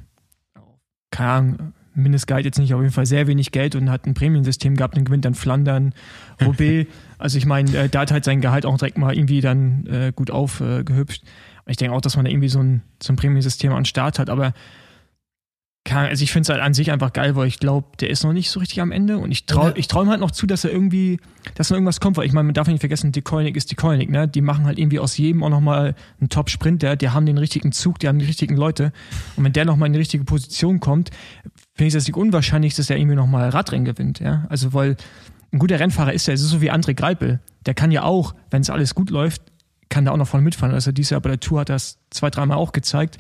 keine 1.10 1.30
Ahnung, 1.30 1.72
Mindestgehalt 1.94 2.44
jetzt 2.44 2.58
nicht, 2.58 2.74
auf 2.74 2.80
jeden 2.80 2.92
Fall 2.92 3.06
sehr 3.06 3.26
wenig 3.26 3.52
Geld 3.52 3.74
und 3.74 3.90
hat 3.90 4.06
ein 4.06 4.14
Prämiensystem 4.14 4.76
gehabt 4.76 4.96
und 4.96 5.04
gewinnt 5.04 5.24
dann 5.24 5.34
Flandern, 5.34 5.94
Roubaix. 6.44 6.90
also 7.18 7.38
ich 7.38 7.46
meine, 7.46 7.76
äh, 7.76 7.88
da 7.88 8.00
hat 8.00 8.12
halt 8.12 8.24
sein 8.24 8.40
Gehalt 8.40 8.66
auch 8.66 8.76
direkt 8.76 8.98
mal 8.98 9.14
irgendwie 9.16 9.40
dann 9.40 9.86
äh, 9.86 10.12
gut 10.14 10.30
aufgehübscht. 10.30 11.24
Äh, 11.24 11.70
ich 11.70 11.76
denke 11.76 11.94
auch, 11.96 12.00
dass 12.00 12.16
man 12.16 12.24
da 12.24 12.30
irgendwie 12.30 12.48
so 12.48 12.60
ein, 12.60 12.82
so 13.02 13.12
ein 13.12 13.16
Prämiensystem 13.16 13.72
an 13.72 13.84
Start 13.84 14.18
hat, 14.18 14.28
aber 14.28 14.52
kann, 15.84 16.06
also 16.06 16.22
ich 16.22 16.32
finde 16.32 16.44
es 16.44 16.48
halt 16.48 16.62
an 16.62 16.72
sich 16.72 16.90
einfach 16.90 17.12
geil, 17.12 17.36
weil 17.36 17.46
ich 17.46 17.60
glaube, 17.60 17.88
der 18.00 18.08
ist 18.08 18.24
noch 18.24 18.32
nicht 18.32 18.50
so 18.50 18.58
richtig 18.58 18.80
am 18.80 18.90
Ende 18.90 19.18
und 19.18 19.30
ich 19.30 19.44
traue 19.44 19.74
ich 19.76 19.86
trau 19.86 20.02
ihm 20.02 20.08
halt 20.08 20.20
noch 20.20 20.30
zu, 20.30 20.46
dass 20.46 20.64
er 20.64 20.72
irgendwie, 20.72 21.20
dass 21.54 21.68
noch 21.68 21.76
irgendwas 21.76 22.00
kommt, 22.00 22.16
weil 22.16 22.24
ich 22.24 22.32
meine, 22.32 22.44
man 22.44 22.54
darf 22.54 22.68
nicht 22.68 22.80
vergessen, 22.80 23.12
die 23.12 23.20
Koenig 23.20 23.54
ist 23.54 23.70
die 23.70 23.74
Koenig, 23.74 24.08
ne? 24.08 24.26
Die 24.26 24.40
machen 24.40 24.64
halt 24.64 24.78
irgendwie 24.78 24.98
aus 24.98 25.18
jedem 25.18 25.42
auch 25.42 25.50
nochmal 25.50 25.94
einen 26.20 26.30
Top-Sprinter, 26.30 26.96
die 26.96 27.10
haben 27.10 27.26
den 27.26 27.36
richtigen 27.36 27.70
Zug, 27.72 27.98
die 27.98 28.08
haben 28.08 28.18
die 28.18 28.24
richtigen 28.24 28.56
Leute 28.56 28.92
und 29.36 29.44
wenn 29.44 29.52
der 29.52 29.66
nochmal 29.66 29.88
in 29.88 29.92
die 29.92 29.98
richtige 29.98 30.24
Position 30.24 30.80
kommt, 30.80 31.10
finde 31.74 31.88
ich 31.88 31.94
das 31.94 32.06
nicht 32.06 32.16
unwahrscheinlich, 32.16 32.74
dass 32.74 32.90
er 32.90 32.96
irgendwie 32.96 33.16
nochmal 33.16 33.48
Radrennen 33.50 33.84
gewinnt, 33.84 34.20
ja? 34.20 34.46
Also 34.48 34.72
weil 34.72 34.96
ein 35.52 35.58
guter 35.58 35.78
Rennfahrer 35.78 36.12
ist 36.12 36.28
er, 36.28 36.34
es 36.34 36.40
ist 36.40 36.50
so 36.50 36.60
wie 36.60 36.70
André 36.70 36.94
Greipel, 36.94 37.40
der 37.66 37.74
kann 37.74 37.90
ja 37.90 38.02
auch, 38.02 38.34
wenn 38.50 38.62
es 38.62 38.70
alles 38.70 38.94
gut 38.94 39.10
läuft, 39.10 39.42
kann 39.88 40.04
da 40.04 40.12
auch 40.12 40.16
noch 40.16 40.28
voll 40.28 40.40
mitfahren. 40.40 40.74
Also 40.74 40.92
dieses 40.92 41.10
Jahr 41.10 41.20
bei 41.20 41.28
der 41.30 41.40
Tour 41.40 41.60
hat 41.60 41.68
das 41.68 41.98
zwei, 42.10 42.30
dreimal 42.30 42.56
auch 42.56 42.72
gezeigt. 42.72 43.18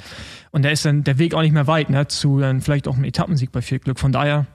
Und 0.50 0.64
da 0.64 0.70
ist 0.70 0.84
dann 0.84 1.04
der 1.04 1.18
Weg 1.18 1.34
auch 1.34 1.42
nicht 1.42 1.52
mehr 1.52 1.66
weit, 1.66 1.90
ne, 1.90 2.08
zu 2.08 2.40
dann 2.40 2.60
vielleicht 2.60 2.88
auch 2.88 2.94
einem 2.94 3.04
Etappensieg 3.04 3.52
bei 3.52 3.62
viel 3.62 3.78
Glück. 3.78 4.00
Von 4.00 4.12
daher 4.12 4.46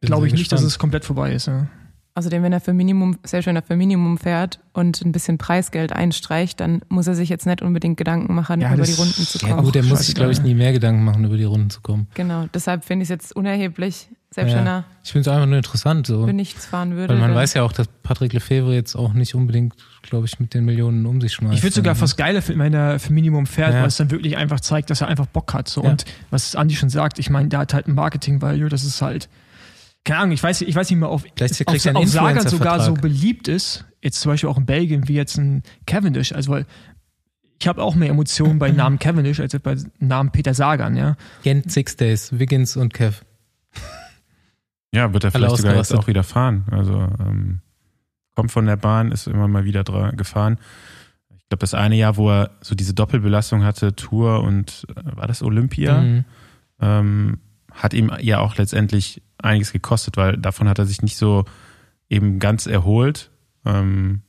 glaube 0.00 0.26
ich 0.26 0.32
nicht, 0.32 0.52
dass 0.52 0.62
es 0.62 0.78
komplett 0.78 1.04
vorbei 1.04 1.32
ist. 1.32 1.46
Ja. 1.46 1.66
Außerdem, 2.16 2.44
wenn 2.44 2.52
er 2.52 2.60
für 2.60 2.72
Minimum, 2.72 3.18
selbst 3.24 3.46
wenn 3.46 3.56
er 3.56 3.62
für 3.62 3.74
Minimum 3.74 4.18
fährt 4.18 4.60
und 4.72 5.02
ein 5.02 5.10
bisschen 5.10 5.36
Preisgeld 5.36 5.92
einstreicht, 5.92 6.60
dann 6.60 6.82
muss 6.88 7.08
er 7.08 7.16
sich 7.16 7.28
jetzt 7.28 7.44
nicht 7.44 7.60
unbedingt 7.60 7.96
Gedanken 7.96 8.34
machen, 8.34 8.60
ja, 8.60 8.72
über 8.72 8.84
die 8.84 8.92
Runden 8.92 9.24
zu 9.24 9.40
kommen. 9.40 9.56
Ja 9.56 9.60
gut, 9.60 9.74
er 9.74 9.82
muss 9.82 10.06
sich, 10.06 10.14
glaube 10.14 10.30
ich, 10.30 10.40
nie 10.40 10.54
mehr 10.54 10.72
Gedanken 10.72 11.02
machen, 11.02 11.24
über 11.24 11.36
die 11.36 11.44
Runden 11.44 11.70
zu 11.70 11.80
kommen. 11.80 12.06
Genau, 12.14 12.46
deshalb 12.54 12.84
finde 12.84 13.02
ich 13.02 13.06
es 13.06 13.10
jetzt 13.10 13.34
unerheblich, 13.34 14.08
selbst 14.30 14.52
ja. 14.52 14.58
wenn 14.58 14.66
er 14.66 14.84
ich 15.02 15.10
finde 15.10 15.28
es 15.28 15.34
einfach 15.34 15.48
nur 15.48 15.56
interessant. 15.56 16.06
So. 16.06 16.24
Für 16.24 16.32
nichts 16.32 16.66
fahren 16.66 16.94
würde. 16.94 17.14
Weil 17.14 17.20
man 17.20 17.34
weiß 17.34 17.54
ja 17.54 17.64
auch, 17.64 17.72
dass 17.72 17.88
Patrick 18.04 18.32
Lefebvre 18.32 18.74
jetzt 18.74 18.94
auch 18.94 19.12
nicht 19.12 19.34
unbedingt, 19.34 19.74
glaube 20.02 20.26
ich, 20.26 20.38
mit 20.38 20.54
den 20.54 20.64
Millionen 20.64 21.04
um 21.06 21.20
sich 21.20 21.32
schmeißt. 21.32 21.54
Ich 21.54 21.62
würde 21.64 21.74
sogar 21.74 21.96
fast 21.96 22.16
geiler 22.16 22.42
finden, 22.42 22.60
wenn 22.60 22.74
er 22.74 23.00
für 23.00 23.12
Minimum 23.12 23.46
fährt, 23.46 23.74
ja. 23.74 23.80
weil 23.80 23.88
es 23.88 23.96
dann 23.96 24.12
wirklich 24.12 24.36
einfach 24.36 24.60
zeigt, 24.60 24.88
dass 24.90 25.00
er 25.00 25.08
einfach 25.08 25.26
Bock 25.26 25.52
hat. 25.52 25.68
So. 25.68 25.82
Und 25.82 26.04
was 26.30 26.54
Andi 26.54 26.76
schon 26.76 26.90
sagt, 26.90 27.18
ich 27.18 27.28
meine, 27.28 27.48
der 27.48 27.58
hat 27.58 27.74
halt 27.74 27.88
ein 27.88 27.94
Marketing-Value, 27.96 28.68
das 28.68 28.84
ist 28.84 29.02
halt 29.02 29.28
keine 30.04 30.20
Ahnung, 30.20 30.32
ich 30.32 30.42
weiß, 30.42 30.60
ich 30.60 30.74
weiß 30.74 30.90
nicht 30.90 30.98
mehr, 30.98 31.10
ob, 31.10 31.24
auf, 31.24 31.96
auf 31.96 32.08
Saga 32.08 32.48
sogar 32.48 32.80
so 32.80 32.92
beliebt 32.92 33.48
ist, 33.48 33.86
jetzt 34.02 34.20
zum 34.20 34.32
Beispiel 34.32 34.50
auch 34.50 34.58
in 34.58 34.66
Belgien, 34.66 35.08
wie 35.08 35.14
jetzt 35.14 35.38
ein 35.38 35.62
Cavendish. 35.86 36.32
Also, 36.32 36.52
weil 36.52 36.66
ich 37.58 37.66
habe 37.66 37.82
auch 37.82 37.94
mehr 37.94 38.10
Emotionen 38.10 38.58
bei 38.58 38.70
Namen 38.70 38.98
Cavendish 38.98 39.40
als 39.40 39.58
bei 39.60 39.76
Namen 39.98 40.30
Peter 40.30 40.52
Sagan, 40.52 40.96
ja. 40.96 41.16
Gent 41.42 41.72
Six 41.72 41.96
Days, 41.96 42.38
Wiggins 42.38 42.76
und 42.76 42.92
Kev. 42.92 43.22
Ja, 44.92 45.12
wird 45.12 45.24
er 45.24 45.32
vielleicht 45.32 45.56
sogar 45.56 45.74
jetzt 45.74 45.94
auch 45.94 46.06
wieder 46.06 46.22
fahren. 46.22 46.64
Also 46.70 47.08
ähm, 47.18 47.60
kommt 48.34 48.52
von 48.52 48.66
der 48.66 48.76
Bahn, 48.76 49.10
ist 49.10 49.26
immer 49.26 49.48
mal 49.48 49.64
wieder 49.64 49.82
gefahren. 50.12 50.58
Ich 51.36 51.48
glaube, 51.48 51.60
das 51.60 51.74
eine 51.74 51.96
Jahr, 51.96 52.16
wo 52.16 52.30
er 52.30 52.50
so 52.60 52.74
diese 52.74 52.94
Doppelbelastung 52.94 53.64
hatte, 53.64 53.96
Tour 53.96 54.42
und 54.42 54.86
äh, 54.94 55.16
war 55.16 55.26
das 55.26 55.42
Olympia, 55.42 56.00
mhm. 56.00 56.24
ähm, 56.80 57.38
hat 57.72 57.94
ihm 57.94 58.12
ja 58.20 58.40
auch 58.40 58.56
letztendlich 58.56 59.22
einiges 59.44 59.72
gekostet, 59.72 60.16
weil 60.16 60.36
davon 60.36 60.68
hat 60.68 60.78
er 60.78 60.86
sich 60.86 61.02
nicht 61.02 61.16
so 61.16 61.44
eben 62.08 62.38
ganz 62.38 62.66
erholt. 62.66 63.30
Ähm, 63.64 64.22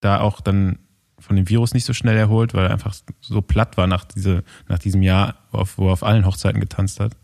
da 0.00 0.20
auch 0.20 0.40
dann 0.40 0.78
von 1.18 1.36
dem 1.36 1.48
Virus 1.48 1.74
nicht 1.74 1.84
so 1.84 1.92
schnell 1.92 2.16
erholt, 2.16 2.54
weil 2.54 2.66
er 2.66 2.72
einfach 2.72 2.94
so 3.20 3.42
platt 3.42 3.76
war 3.76 3.86
nach, 3.86 4.04
diese, 4.04 4.44
nach 4.68 4.78
diesem 4.78 5.02
Jahr, 5.02 5.36
wo, 5.50 5.58
auf, 5.58 5.78
wo 5.78 5.88
er 5.88 5.92
auf 5.92 6.02
allen 6.02 6.26
Hochzeiten 6.26 6.60
getanzt 6.60 7.00
hat. 7.00 7.16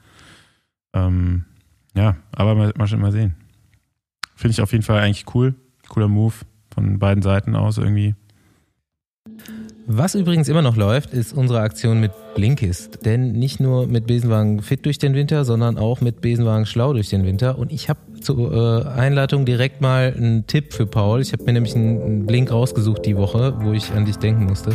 Ähm, 0.95 1.45
ja, 1.95 2.17
aber 2.33 2.55
mal, 2.55 2.73
mal, 2.77 2.97
mal 2.97 3.12
sehen. 3.12 3.35
Finde 4.35 4.53
ich 4.53 4.62
auf 4.62 4.73
jeden 4.73 4.85
Fall 4.85 5.01
eigentlich 5.01 5.27
cool. 5.35 5.55
Cooler 5.88 6.09
Move 6.09 6.35
von 6.73 6.99
beiden 6.99 7.23
Seiten 7.23 7.55
aus 7.55 7.79
irgendwie. 7.79 8.15
Was 9.87 10.14
übrigens 10.14 10.49
immer 10.49 10.62
noch 10.62 10.77
läuft, 10.77 11.12
ist 11.12 11.33
unsere 11.33 11.61
Aktion 11.61 11.99
mit 11.99 12.12
Blinkist. 12.35 13.05
Denn 13.05 13.33
nicht 13.33 13.59
nur 13.59 13.88
mit 13.88 14.07
Besenwagen 14.07 14.62
fit 14.62 14.87
durch 14.87 14.99
den 14.99 15.14
Winter, 15.14 15.45
sondern 15.45 15.77
auch 15.77 16.01
mit 16.01 16.21
Besenwagen 16.21 16.66
schlau 16.66 16.92
durch 16.92 17.09
den 17.09 17.25
Winter. 17.25 17.59
Und 17.59 17.73
ich 17.73 17.88
habe 17.88 17.99
zur 18.21 18.87
äh, 18.87 18.88
Einleitung 18.88 19.45
direkt 19.45 19.81
mal 19.81 20.14
einen 20.16 20.47
Tipp 20.47 20.73
für 20.73 20.87
Paul. 20.87 21.21
Ich 21.21 21.33
habe 21.33 21.42
mir 21.45 21.53
nämlich 21.53 21.75
einen 21.75 22.27
Blink 22.27 22.53
rausgesucht 22.53 23.05
die 23.05 23.16
Woche, 23.16 23.55
wo 23.61 23.73
ich 23.73 23.90
an 23.92 24.05
dich 24.05 24.16
denken 24.16 24.45
musste. 24.45 24.71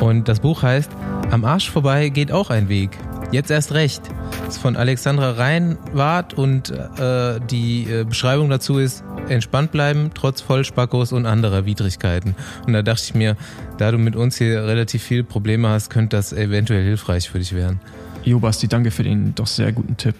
Und 0.00 0.28
das 0.28 0.40
Buch 0.40 0.62
heißt 0.62 0.90
Am 1.30 1.44
Arsch 1.44 1.70
vorbei 1.70 2.08
geht 2.08 2.30
auch 2.30 2.50
ein 2.50 2.68
Weg. 2.68 2.90
Jetzt 3.32 3.50
erst 3.50 3.72
recht. 3.72 4.02
Das 4.44 4.56
ist 4.56 4.62
von 4.62 4.76
Alexandra 4.76 5.32
Reinwart 5.32 6.34
und 6.34 6.70
äh, 6.70 7.40
die 7.50 7.84
äh, 7.90 8.04
Beschreibung 8.04 8.50
dazu 8.50 8.78
ist 8.78 9.04
entspannt 9.28 9.72
bleiben, 9.72 10.10
trotz 10.14 10.40
Vollspackos 10.40 11.12
und 11.12 11.26
anderer 11.26 11.64
Widrigkeiten. 11.66 12.34
Und 12.66 12.74
da 12.74 12.82
dachte 12.82 13.02
ich 13.04 13.14
mir, 13.14 13.36
da 13.78 13.90
du 13.90 13.98
mit 13.98 14.16
uns 14.16 14.36
hier 14.36 14.64
relativ 14.64 15.02
viele 15.02 15.24
Probleme 15.24 15.68
hast, 15.68 15.90
könnte 15.90 16.16
das 16.16 16.32
eventuell 16.32 16.84
hilfreich 16.84 17.28
für 17.30 17.38
dich 17.38 17.54
werden. 17.54 17.80
Jo, 18.22 18.38
Basti, 18.38 18.68
danke 18.68 18.90
für 18.90 19.02
den 19.02 19.34
doch 19.34 19.46
sehr 19.46 19.72
guten 19.72 19.96
Tipp. 19.96 20.14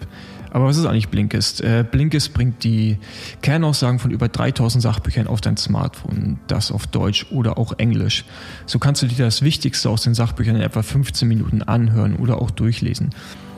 Aber 0.55 0.67
was 0.67 0.77
ist 0.77 0.85
eigentlich 0.85 1.09
Blinkist? 1.09 1.59
Äh, 1.59 1.83
Blinkist 1.83 2.33
bringt 2.33 2.63
die 2.63 2.97
Kernaussagen 3.41 3.99
von 3.99 4.11
über 4.11 4.29
3000 4.29 4.81
Sachbüchern 4.81 5.27
auf 5.27 5.41
dein 5.41 5.57
Smartphone, 5.57 6.39
das 6.47 6.71
auf 6.71 6.87
Deutsch 6.87 7.25
oder 7.29 7.57
auch 7.57 7.73
Englisch. 7.77 8.23
So 8.65 8.79
kannst 8.79 9.01
du 9.01 9.07
dir 9.07 9.25
das 9.25 9.41
Wichtigste 9.41 9.89
aus 9.89 10.03
den 10.03 10.13
Sachbüchern 10.13 10.55
in 10.55 10.61
etwa 10.61 10.81
15 10.81 11.27
Minuten 11.27 11.61
anhören 11.61 12.15
oder 12.15 12.41
auch 12.41 12.51
durchlesen. 12.51 12.94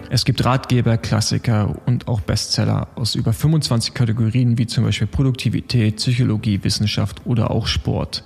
Es 0.09 0.23
gibt 0.23 0.43
Ratgeber, 0.45 0.97
Klassiker 0.97 1.75
und 1.85 2.07
auch 2.07 2.21
Bestseller 2.21 2.87
aus 2.95 3.15
über 3.15 3.33
25 3.33 3.93
Kategorien 3.93 4.57
wie 4.57 4.65
zum 4.65 4.85
Beispiel 4.85 5.07
Produktivität, 5.07 5.97
Psychologie, 5.97 6.63
Wissenschaft 6.63 7.25
oder 7.25 7.51
auch 7.51 7.67
Sport. 7.67 8.23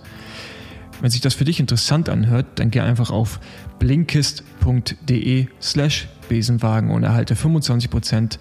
Wenn 1.02 1.10
sich 1.10 1.22
das 1.22 1.34
für 1.34 1.46
dich 1.46 1.60
interessant 1.60 2.10
anhört, 2.10 2.60
dann 2.60 2.70
geh 2.70 2.82
einfach 2.82 3.10
auf 3.10 3.40
blinkist.de 3.80 5.48
slash 5.60 6.08
Besenwagen 6.30 6.92
und 6.92 7.04
erhalte 7.04 7.34
25% 7.34 8.38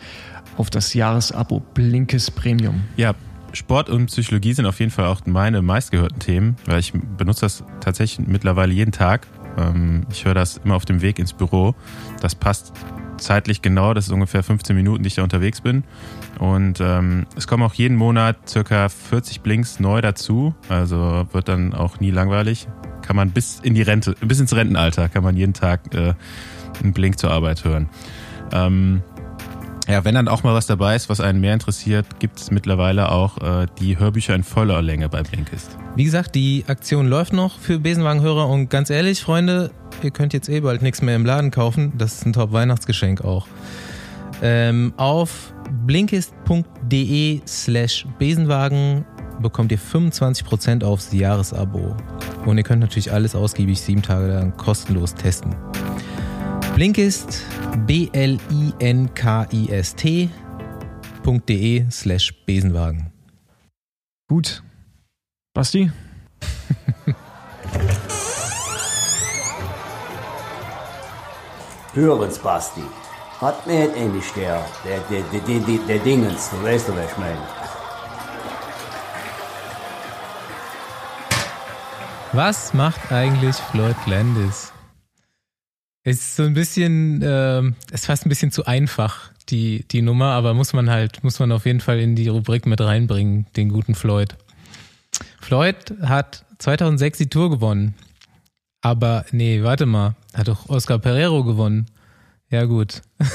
auf 0.59 0.69
das 0.69 0.93
Jahresabo 0.93 1.61
Blinkist 1.61 2.37
Premium. 2.37 2.83
Ja, 2.97 3.15
Sport 3.55 3.89
und 3.89 4.07
Psychologie 4.07 4.53
sind 4.53 4.67
auf 4.67 4.79
jeden 4.79 4.93
Fall 4.93 5.07
auch 5.07 5.23
meine 5.25 5.63
meistgehörten 5.63 6.19
Themen, 6.19 6.57
weil 6.67 6.79
ich 6.79 6.93
benutze 6.93 7.41
das 7.41 7.65
tatsächlich 7.81 8.29
mittlerweile 8.29 8.73
jeden 8.73 8.93
Tag. 8.93 9.27
Ähm, 9.59 10.07
ich 10.11 10.25
höre 10.25 10.35
das 10.35 10.59
immer 10.59 10.77
auf 10.77 10.85
dem 10.85 11.03
Weg 11.03 11.19
ins 11.19 11.33
Büro. 11.33 11.75
Das 12.21 12.35
passt 12.35 12.73
zeitlich 13.19 13.63
genau, 13.63 13.95
das 13.95 14.07
ist 14.07 14.13
ungefähr 14.13 14.43
15 14.43 14.75
Minuten, 14.75 15.03
die 15.03 15.09
ich 15.09 15.15
da 15.15 15.23
unterwegs 15.23 15.61
bin. 15.61 15.85
Und 16.39 16.81
ähm, 16.81 17.27
es 17.37 17.47
kommen 17.47 17.63
auch 17.63 17.75
jeden 17.75 17.97
Monat 17.97 18.49
circa 18.49 18.89
40 18.89 19.43
Blinks 19.43 19.79
neu 19.79 20.01
dazu. 20.01 20.55
Also 20.69 21.27
wird 21.33 21.49
dann 21.49 21.75
auch 21.75 22.01
nie 22.01 22.11
langweilig. 22.11 22.67
Kann 23.03 23.17
man 23.17 23.31
bis 23.31 23.61
in 23.61 23.75
die 23.75 23.83
Rente, 23.83 24.15
bis 24.21 24.41
ins 24.41 24.55
Rentenalter 24.55 25.09
kann 25.09 25.23
man 25.23 25.37
jeden 25.37 25.53
Tag 25.53 25.95
äh, 25.95 26.15
einen 26.83 26.93
Blink 26.93 27.19
zur 27.19 27.31
Arbeit 27.31 27.65
hören. 27.65 27.89
Ähm, 28.53 29.03
ja, 29.91 30.05
wenn 30.05 30.15
dann 30.15 30.29
auch 30.29 30.43
mal 30.43 30.55
was 30.55 30.67
dabei 30.67 30.95
ist, 30.95 31.09
was 31.09 31.21
einen 31.21 31.41
mehr 31.41 31.55
interessiert, 31.55 32.21
gibt 32.21 32.39
es 32.39 32.51
mittlerweile 32.51 33.11
auch 33.11 33.39
äh, 33.39 33.67
die 33.79 33.99
Hörbücher 33.99 34.35
in 34.35 34.45
voller 34.45 34.83
Länge 34.83 35.09
bei 35.09 35.23
Blinkist. 35.23 35.77
Wie 35.97 36.05
gesagt, 36.05 36.35
die 36.35 36.65
Aktion 36.69 37.09
läuft 37.09 37.33
noch 37.33 37.59
für 37.59 37.79
Besenwagenhörer 37.79 38.49
und 38.49 38.69
ganz 38.69 38.91
ehrlich, 38.91 39.21
Freunde, 39.23 39.71
ihr 40.03 40.11
könnt 40.11 40.33
jetzt 40.33 40.49
eh 40.49 40.61
bald 40.61 40.83
nichts 40.83 41.03
mehr 41.03 41.17
im 41.17 41.27
Laden 41.27 41.51
kaufen. 41.51 41.93
Das 41.99 42.15
ist 42.15 42.27
ein 42.27 42.33
Top-Weihnachtsgeschenk 42.33 43.25
auch. 43.25 43.47
Ähm, 44.43 44.95
auf 44.97 45.53
blinkist.de 45.87 47.41
slash 47.47 48.07
Besenwagen 48.19 49.05
bekommt 49.41 49.73
ihr 49.73 49.79
25% 49.79 50.85
aufs 50.85 51.13
Jahresabo. 51.13 51.97
Und 52.47 52.59
ihr 52.59 52.65
könnt 52.65 52.81
natürlich 52.81 53.13
alles 53.13 53.35
ausgiebig 53.35 53.81
sieben 53.81 54.03
Tage 54.03 54.29
lang 54.29 54.57
kostenlos 54.57 55.15
testen. 55.15 55.55
Blinkist, 56.75 57.45
B-L-I-N-K-I-S-T.de 57.87 58.31
slash 61.91 62.33
Besenwagen. 62.47 63.13
Gut. 64.29 64.63
Basti? 65.55 65.91
Hören's, 71.95 72.39
Basti. 72.39 72.83
Hat 73.41 73.67
mir 73.67 73.85
jetzt 73.85 73.97
endlich 73.97 74.31
der, 74.33 74.65
der, 74.85 75.01
der, 75.11 75.23
der, 75.23 75.41
der, 75.41 75.79
der, 75.89 75.99
Dingens, 75.99 76.51
du 76.51 76.63
weißt 76.63 76.89
du, 76.89 76.97
was 76.97 77.11
ich 77.11 77.19
meine. 77.19 77.41
Was 82.33 82.73
macht 82.75 83.11
eigentlich 83.11 83.57
Floyd 83.57 83.97
Landis? 84.07 84.73
Es 86.11 86.21
ist 86.21 86.37
so 86.37 86.43
ein 86.43 86.55
bisschen, 86.55 87.23
äh, 87.23 87.61
es 87.93 88.01
ist 88.01 88.07
fast 88.07 88.27
ein 88.27 88.29
bisschen 88.29 88.51
zu 88.51 88.67
einfach, 88.67 89.31
die, 89.49 89.85
die 89.91 90.03
Nummer, 90.03 90.33
aber 90.33 90.55
muss 90.55 90.73
man 90.73 90.91
halt, 90.91 91.23
muss 91.23 91.39
man 91.39 91.53
auf 91.53 91.67
jeden 91.67 91.81
Fall 91.81 92.01
in 92.01 92.17
die 92.17 92.29
Rubrik 92.29 92.67
mit 92.67 92.81
reinbringen, 92.81 93.47
den 93.57 93.69
guten 93.69 93.95
Floyd. 93.95 94.37
Floyd 95.41 95.77
hat 96.03 96.45
2006 96.59 97.19
die 97.19 97.29
Tour 97.29 97.51
gewonnen. 97.51 97.95
Aber 98.83 99.25
nee, 99.31 99.63
warte 99.63 99.87
mal, 99.87 100.17
hat 100.35 100.49
doch 100.49 100.69
Oscar 100.69 100.99
Pereiro 100.99 101.45
gewonnen. 101.45 101.87
Ja 102.51 102.65
gut. 102.65 103.03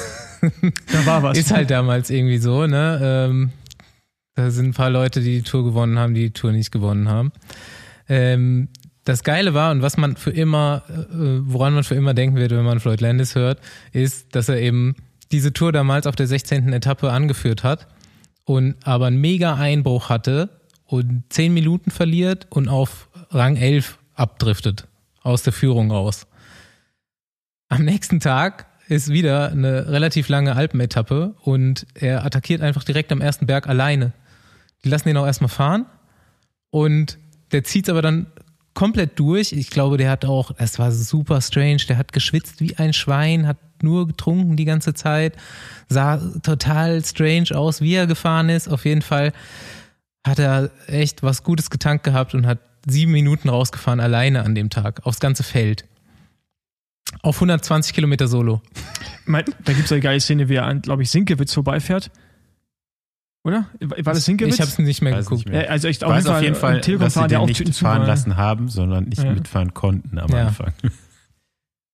Da 0.92 1.06
war 1.06 1.22
was. 1.22 1.38
Ist 1.38 1.50
halt 1.50 1.70
damals 1.70 2.10
irgendwie 2.10 2.38
so, 2.38 2.66
ne? 2.66 3.00
Ähm, 3.02 3.52
da 4.34 4.50
sind 4.50 4.66
ein 4.66 4.74
paar 4.74 4.90
Leute, 4.90 5.20
die 5.20 5.38
die 5.38 5.42
Tour 5.42 5.64
gewonnen 5.64 5.98
haben, 5.98 6.14
die 6.14 6.24
die 6.24 6.30
Tour 6.30 6.52
nicht 6.52 6.70
gewonnen 6.70 7.08
haben. 7.08 7.32
Ähm, 8.06 8.68
das 9.06 9.22
Geile 9.22 9.54
war 9.54 9.70
und 9.70 9.82
was 9.82 9.96
man 9.96 10.16
für 10.16 10.32
immer, 10.32 10.82
äh, 10.88 10.94
woran 11.14 11.74
man 11.74 11.84
für 11.84 11.94
immer 11.94 12.12
denken 12.12 12.36
wird, 12.36 12.50
wenn 12.50 12.64
man 12.64 12.80
Floyd 12.80 13.00
Landis 13.00 13.36
hört, 13.36 13.60
ist, 13.92 14.34
dass 14.34 14.48
er 14.48 14.60
eben 14.60 14.96
diese 15.30 15.52
Tour 15.52 15.72
damals 15.72 16.06
auf 16.06 16.16
der 16.16 16.26
16. 16.26 16.72
Etappe 16.72 17.10
angeführt 17.10 17.62
hat 17.62 17.86
und 18.44 18.74
aber 18.84 19.06
einen 19.06 19.20
mega 19.20 19.54
Einbruch 19.54 20.08
hatte 20.08 20.60
und 20.84 21.22
10 21.30 21.54
Minuten 21.54 21.92
verliert 21.92 22.48
und 22.50 22.68
auf 22.68 23.08
Rang 23.30 23.56
11 23.56 23.98
abdriftet 24.14 24.88
aus 25.22 25.44
der 25.44 25.52
Führung 25.52 25.92
raus. 25.92 26.26
Am 27.68 27.84
nächsten 27.84 28.18
Tag 28.18 28.66
ist 28.88 29.08
wieder 29.08 29.50
eine 29.50 29.88
relativ 29.88 30.28
lange 30.28 30.56
Alpenetappe 30.56 31.34
und 31.42 31.86
er 31.94 32.24
attackiert 32.24 32.60
einfach 32.60 32.82
direkt 32.82 33.12
am 33.12 33.20
ersten 33.20 33.46
Berg 33.46 33.68
alleine. 33.68 34.12
Die 34.84 34.88
lassen 34.88 35.08
ihn 35.08 35.16
auch 35.16 35.26
erstmal 35.26 35.48
fahren 35.48 35.86
und 36.70 37.18
der 37.52 37.62
zieht 37.62 37.88
aber 37.88 38.02
dann 38.02 38.26
komplett 38.76 39.18
durch. 39.18 39.52
Ich 39.52 39.70
glaube, 39.70 39.96
der 39.96 40.10
hat 40.10 40.24
auch, 40.24 40.52
es 40.58 40.78
war 40.78 40.92
super 40.92 41.40
strange, 41.40 41.82
der 41.88 41.98
hat 41.98 42.12
geschwitzt 42.12 42.60
wie 42.60 42.76
ein 42.76 42.92
Schwein, 42.92 43.48
hat 43.48 43.56
nur 43.82 44.06
getrunken 44.06 44.56
die 44.56 44.64
ganze 44.64 44.94
Zeit, 44.94 45.34
sah 45.88 46.18
total 46.42 47.04
strange 47.04 47.48
aus, 47.52 47.80
wie 47.80 47.94
er 47.94 48.06
gefahren 48.06 48.48
ist. 48.48 48.68
Auf 48.68 48.84
jeden 48.84 49.02
Fall 49.02 49.32
hat 50.24 50.38
er 50.38 50.70
echt 50.86 51.24
was 51.24 51.42
Gutes 51.42 51.70
getankt 51.70 52.04
gehabt 52.04 52.34
und 52.34 52.46
hat 52.46 52.60
sieben 52.86 53.12
Minuten 53.12 53.48
rausgefahren, 53.48 53.98
alleine 53.98 54.44
an 54.44 54.54
dem 54.54 54.70
Tag, 54.70 55.04
aufs 55.04 55.18
ganze 55.18 55.42
Feld. 55.42 55.84
Auf 57.22 57.36
120 57.36 57.94
Kilometer 57.94 58.28
Solo. 58.28 58.60
Da 59.26 59.42
gibt 59.72 59.86
es 59.86 59.92
eine 59.92 60.00
geile 60.00 60.20
Szene, 60.20 60.48
wie 60.48 60.56
er 60.56 60.66
an, 60.66 60.82
glaube 60.82 61.02
ich, 61.02 61.10
Sinkewitz 61.10 61.54
vorbeifährt. 61.54 62.10
Oder? 63.46 63.66
War 63.80 64.12
das 64.14 64.24
Sinkewitz? 64.24 64.54
Ich 64.54 64.60
habe 64.60 64.70
es 64.70 64.78
nicht 64.78 65.02
mehr 65.02 65.12
Weiß 65.14 65.26
geguckt. 65.26 65.46
nicht 65.46 65.52
mehr. 65.52 65.64
Ja, 65.64 65.70
also 65.70 65.86
Ich 65.88 66.00
weiß 66.02 66.26
auf 66.26 66.42
jeden 66.42 66.56
Fall, 66.56 66.76
am 66.76 66.82
Telekom 66.82 67.04
dass 67.04 67.14
sie 67.14 67.26
den 67.28 67.38
auch 67.38 67.46
nicht 67.46 67.58
Tüten 67.58 67.72
fahren 67.72 68.04
lassen 68.06 68.36
haben, 68.36 68.68
sondern 68.68 69.04
nicht 69.04 69.22
Ja. 69.22 69.32
mitfahren 69.32 69.72
konnten 69.72 70.18
am 70.18 70.28
Ja. 70.30 70.48
Anfang. 70.48 70.72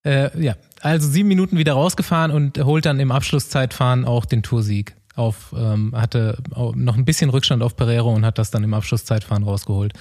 Äh, 0.04 0.42
ja, 0.42 0.56
also 0.80 1.08
sieben 1.08 1.28
Minuten 1.28 1.58
wieder 1.58 1.74
rausgefahren 1.74 2.30
und 2.32 2.58
holt 2.58 2.86
dann 2.86 2.98
im 2.98 3.12
Abschlusszeitfahren 3.12 4.04
auch 4.04 4.24
den 4.24 4.42
Toursieg. 4.42 4.96
Auf, 5.14 5.54
ähm, 5.54 5.92
hatte 5.94 6.38
noch 6.74 6.96
ein 6.96 7.04
bisschen 7.04 7.28
Rückstand 7.28 7.62
auf 7.62 7.76
Pereiro 7.76 8.10
und 8.14 8.24
hat 8.24 8.38
das 8.38 8.50
dann 8.50 8.64
im 8.64 8.72
Abschlusszeitfahren 8.72 9.42
rausgeholt. 9.44 9.92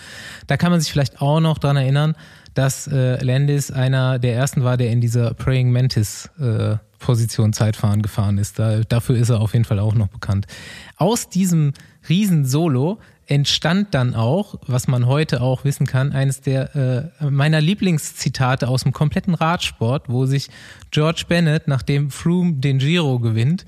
Da 0.47 0.55
kann 0.55 0.71
man 0.71 0.79
sich 0.79 0.89
vielleicht 0.89 1.21
auch 1.21 1.41
noch 1.41 1.57
dran 1.57 1.75
erinnern, 1.75 2.15
dass 2.53 2.87
äh, 2.87 3.21
Landis 3.21 3.71
einer 3.71 4.19
der 4.19 4.35
ersten 4.35 4.63
war, 4.63 4.77
der 4.77 4.89
in 4.89 5.01
dieser 5.01 5.33
Praying 5.33 5.69
Mantis 5.73 6.29
äh, 6.39 6.77
Position 7.01 7.51
Zeitfahren 7.51 8.01
gefahren 8.01 8.37
ist. 8.37 8.59
Da, 8.59 8.81
dafür 8.81 9.17
ist 9.17 9.29
er 9.29 9.41
auf 9.41 9.53
jeden 9.53 9.65
Fall 9.65 9.79
auch 9.79 9.95
noch 9.95 10.07
bekannt. 10.07 10.47
Aus 10.95 11.27
diesem 11.27 11.73
riesen 12.07 12.45
Solo 12.45 12.99
entstand 13.27 13.93
dann 13.93 14.15
auch, 14.15 14.55
was 14.67 14.87
man 14.87 15.05
heute 15.05 15.41
auch 15.41 15.63
wissen 15.63 15.87
kann, 15.87 16.11
eines 16.11 16.41
der 16.41 17.11
äh, 17.21 17.29
meiner 17.29 17.61
Lieblingszitate 17.61 18.67
aus 18.67 18.83
dem 18.83 18.91
kompletten 18.91 19.33
Radsport, 19.33 20.09
wo 20.09 20.25
sich 20.25 20.49
George 20.91 21.23
Bennett, 21.27 21.67
nachdem 21.67 22.11
Froome 22.11 22.53
den 22.53 22.79
Giro 22.79 23.19
gewinnt, 23.19 23.65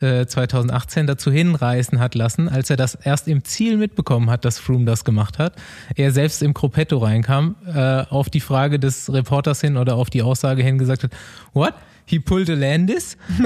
äh, 0.00 0.26
2018 0.26 1.06
dazu 1.06 1.30
hinreißen 1.30 1.98
hat 1.98 2.14
lassen, 2.14 2.48
als 2.48 2.70
er 2.70 2.76
das 2.76 2.94
erst 2.94 3.28
im 3.28 3.44
Ziel 3.44 3.76
mitbekommen 3.76 4.30
hat, 4.30 4.44
dass 4.44 4.58
Froome 4.58 4.84
das 4.84 5.04
gemacht 5.04 5.38
hat. 5.38 5.54
Er 5.94 6.12
selbst 6.12 6.42
im 6.42 6.54
Gruppetto 6.54 6.98
reinkam, 6.98 7.56
äh, 7.66 8.04
auf 8.08 8.30
die 8.30 8.40
Frage 8.40 8.78
des 8.78 9.12
Reporters 9.12 9.60
hin 9.60 9.76
oder 9.76 9.96
auf 9.96 10.08
die 10.08 10.22
Aussage 10.22 10.62
hin 10.62 10.78
gesagt 10.78 11.02
hat, 11.02 11.10
what? 11.52 11.74
He 12.10 12.18
pulled 12.18 12.50
a 12.50 12.54
Landis? 12.54 13.16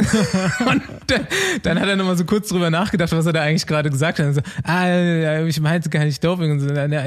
und 0.66 0.82
dann, 1.62 1.78
hat 1.78 1.86
er 1.86 1.96
nochmal 1.96 2.16
so 2.16 2.24
kurz 2.24 2.48
drüber 2.48 2.70
nachgedacht, 2.70 3.12
was 3.12 3.26
er 3.26 3.34
da 3.34 3.42
eigentlich 3.42 3.66
gerade 3.66 3.90
gesagt 3.90 4.18
hat. 4.18 4.26
Und 4.26 4.34
so, 4.36 4.40
ah, 4.62 4.88
ja, 4.88 5.44
ich 5.44 5.60
meinte 5.60 5.90
gar 5.90 6.02
nicht 6.02 6.24
Doping 6.24 6.52
und 6.52 6.60
so. 6.60 6.68
Ja, 6.68 7.04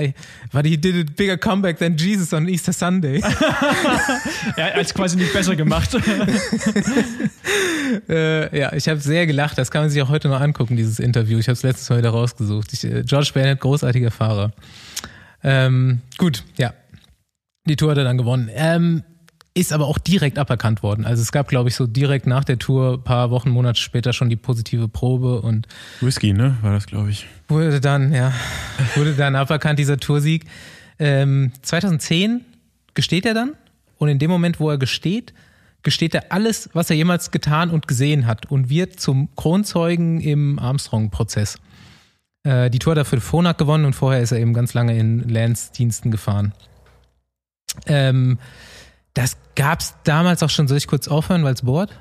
but 0.51 0.67
he 0.67 0.77
did 0.77 1.09
a 1.09 1.11
bigger 1.15 1.35
comeback 1.35 1.79
than 1.79 1.97
Jesus 1.97 2.31
on 2.31 2.47
Easter 2.47 2.73
Sunday. 2.73 3.23
Er 4.55 4.75
hat 4.75 4.85
es 4.85 4.93
quasi 4.93 5.17
nicht 5.17 5.33
besser 5.33 5.55
gemacht. 5.55 5.97
Äh, 8.09 8.57
ja, 8.57 8.73
ich 8.73 8.89
habe 8.89 8.99
sehr 8.99 9.25
gelacht. 9.25 9.57
Das 9.57 9.71
kann 9.71 9.81
man 9.81 9.89
sich 9.89 10.01
auch 10.01 10.09
heute 10.09 10.27
noch 10.27 10.41
angucken, 10.41 10.75
dieses 10.75 10.99
Interview. 10.99 11.39
Ich 11.39 11.47
habe 11.47 11.53
es 11.53 11.63
letztes 11.63 11.89
Mal 11.89 11.99
wieder 11.99 12.09
rausgesucht. 12.09 12.73
Ich, 12.73 12.83
äh, 12.83 13.03
George 13.03 13.31
Bennett, 13.33 13.61
großartiger 13.61 14.11
Fahrer. 14.11 14.51
Ähm, 15.41 16.01
gut, 16.17 16.43
ja. 16.57 16.73
Die 17.65 17.77
Tour 17.77 17.91
hat 17.91 17.97
er 17.97 18.03
dann 18.03 18.17
gewonnen. 18.17 18.49
Ähm, 18.53 19.03
ist 19.57 19.73
aber 19.73 19.87
auch 19.87 19.97
direkt 19.97 20.37
aberkannt 20.37 20.83
worden. 20.83 21.05
Also 21.05 21.23
es 21.23 21.31
gab, 21.31 21.47
glaube 21.47 21.69
ich, 21.69 21.75
so 21.75 21.87
direkt 21.87 22.27
nach 22.27 22.43
der 22.43 22.59
Tour, 22.59 23.03
paar 23.03 23.31
Wochen, 23.31 23.49
Monate 23.49 23.81
später 23.81 24.13
schon 24.13 24.29
die 24.29 24.35
positive 24.35 24.87
Probe 24.87 25.41
und 25.41 25.67
Whisky, 25.99 26.31
ne? 26.31 26.57
War 26.61 26.73
das, 26.73 26.85
glaube 26.85 27.09
ich. 27.09 27.25
wurde 27.47 27.81
dann, 27.81 28.13
ja, 28.13 28.33
wurde 28.95 29.13
dann 29.13 29.35
aberkannt, 29.35 29.79
dieser 29.79 29.97
Toursieg. 29.97 30.45
Ähm, 30.99 31.51
2010 31.63 32.41
gesteht 32.93 33.25
er 33.25 33.33
dann 33.33 33.53
und 33.97 34.09
in 34.09 34.19
dem 34.19 34.29
Moment, 34.29 34.59
wo 34.59 34.69
er 34.69 34.77
gesteht, 34.77 35.33
gesteht 35.81 36.13
er 36.13 36.31
alles, 36.31 36.69
was 36.73 36.91
er 36.91 36.95
jemals 36.95 37.31
getan 37.31 37.71
und 37.71 37.87
gesehen 37.87 38.27
hat 38.27 38.51
und 38.51 38.69
wird 38.69 38.99
zum 38.99 39.29
Kronzeugen 39.35 40.21
im 40.21 40.59
Armstrong-Prozess. 40.59 41.57
Äh, 42.43 42.69
die 42.69 42.77
Tour 42.77 42.91
hat 42.91 42.99
er 42.99 43.05
für 43.05 43.19
Phonak 43.19 43.57
gewonnen 43.57 43.85
und 43.85 43.93
vorher 43.93 44.21
ist 44.21 44.31
er 44.31 44.39
eben 44.39 44.53
ganz 44.53 44.75
lange 44.75 44.97
in 44.97 45.27
Lance-Diensten 45.27 46.11
gefahren. 46.11 46.53
Ähm, 47.87 48.37
das 49.17 49.37
gab's 49.55 49.95
damals 50.03 50.43
auch 50.43 50.49
schon. 50.49 50.67
Soll 50.67 50.77
ich 50.77 50.87
kurz 50.87 51.07
aufhören, 51.07 51.43
weil 51.43 51.53
es 51.53 51.63
bohrt? 51.63 51.99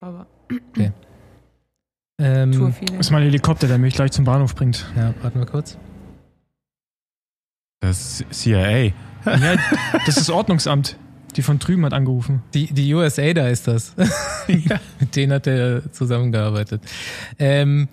Aber 0.00 0.26
Ähm, 2.18 2.52
Tourfeeling. 2.52 2.98
Das 2.98 3.06
ist 3.08 3.10
mein 3.10 3.24
Helikopter, 3.24 3.66
der 3.66 3.78
mich 3.78 3.94
gleich 3.94 4.12
zum 4.12 4.24
Bahnhof 4.24 4.54
bringt. 4.54 4.86
ja, 4.96 5.12
warten 5.22 5.40
wir 5.40 5.46
kurz. 5.46 5.76
Das 7.80 8.20
ist 8.20 8.34
CIA. 8.34 8.92
Ja, 9.26 9.56
das 10.06 10.18
ist 10.18 10.30
Ordnungsamt. 10.30 10.96
Die 11.34 11.42
von 11.42 11.58
drüben 11.58 11.84
hat 11.84 11.92
angerufen. 11.92 12.44
Die, 12.54 12.72
die 12.72 12.94
USA, 12.94 13.32
da 13.32 13.48
ist 13.48 13.66
das. 13.66 13.92
Mit 15.00 15.16
denen 15.16 15.32
hat 15.32 15.48
er 15.48 15.90
zusammengearbeitet. 15.90 16.80
Ähm, 17.40 17.88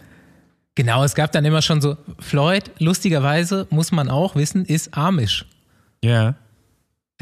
genau, 0.75 1.03
es 1.03 1.15
gab 1.15 1.31
dann 1.31 1.43
immer 1.43 1.63
schon 1.63 1.81
so, 1.81 1.97
Floyd, 2.19 2.69
lustigerweise, 2.77 3.65
muss 3.71 3.91
man 3.91 4.09
auch 4.09 4.35
wissen, 4.35 4.63
ist 4.63 4.95
Amish. 4.95 5.47
Ja. 6.03 6.35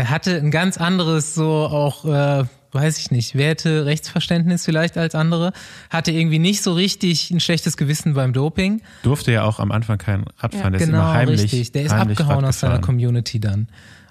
Er 0.02 0.10
hatte 0.10 0.36
ein 0.36 0.50
ganz 0.50 0.80
anderes, 0.80 1.36
so 1.36 1.46
auch, 1.46 2.06
äh, 2.06 2.44
weiß 2.72 2.98
ich 2.98 3.12
nicht, 3.12 3.36
Werte, 3.36 3.86
Rechtsverständnis 3.86 4.66
vielleicht 4.66 4.98
als 4.98 5.14
andere. 5.14 5.54
Hatte 5.92 6.10
irgendwie 6.10 6.40
nicht 6.40 6.64
so 6.64 6.74
richtig 6.74 7.30
ein 7.30 7.40
schlechtes 7.40 7.78
Gewissen 7.78 8.16
beim 8.16 8.34
Doping. 8.34 8.82
Durfte 9.04 9.32
ja 9.32 9.44
auch 9.44 9.60
am 9.60 9.72
Anfang 9.72 10.00
kein 10.00 10.26
Radfahren. 10.40 10.72
der 10.72 10.82
ist 10.82 10.88
genau, 10.88 11.04
immer 11.04 11.14
heimlich. 11.14 11.44
richtig. 11.44 11.74
Der 11.74 11.84
ist 11.84 11.92
abgehauen 11.92 12.44
aus 12.46 12.62
seiner. 12.62 12.80
Community 12.80 13.40
dann, 13.40 13.68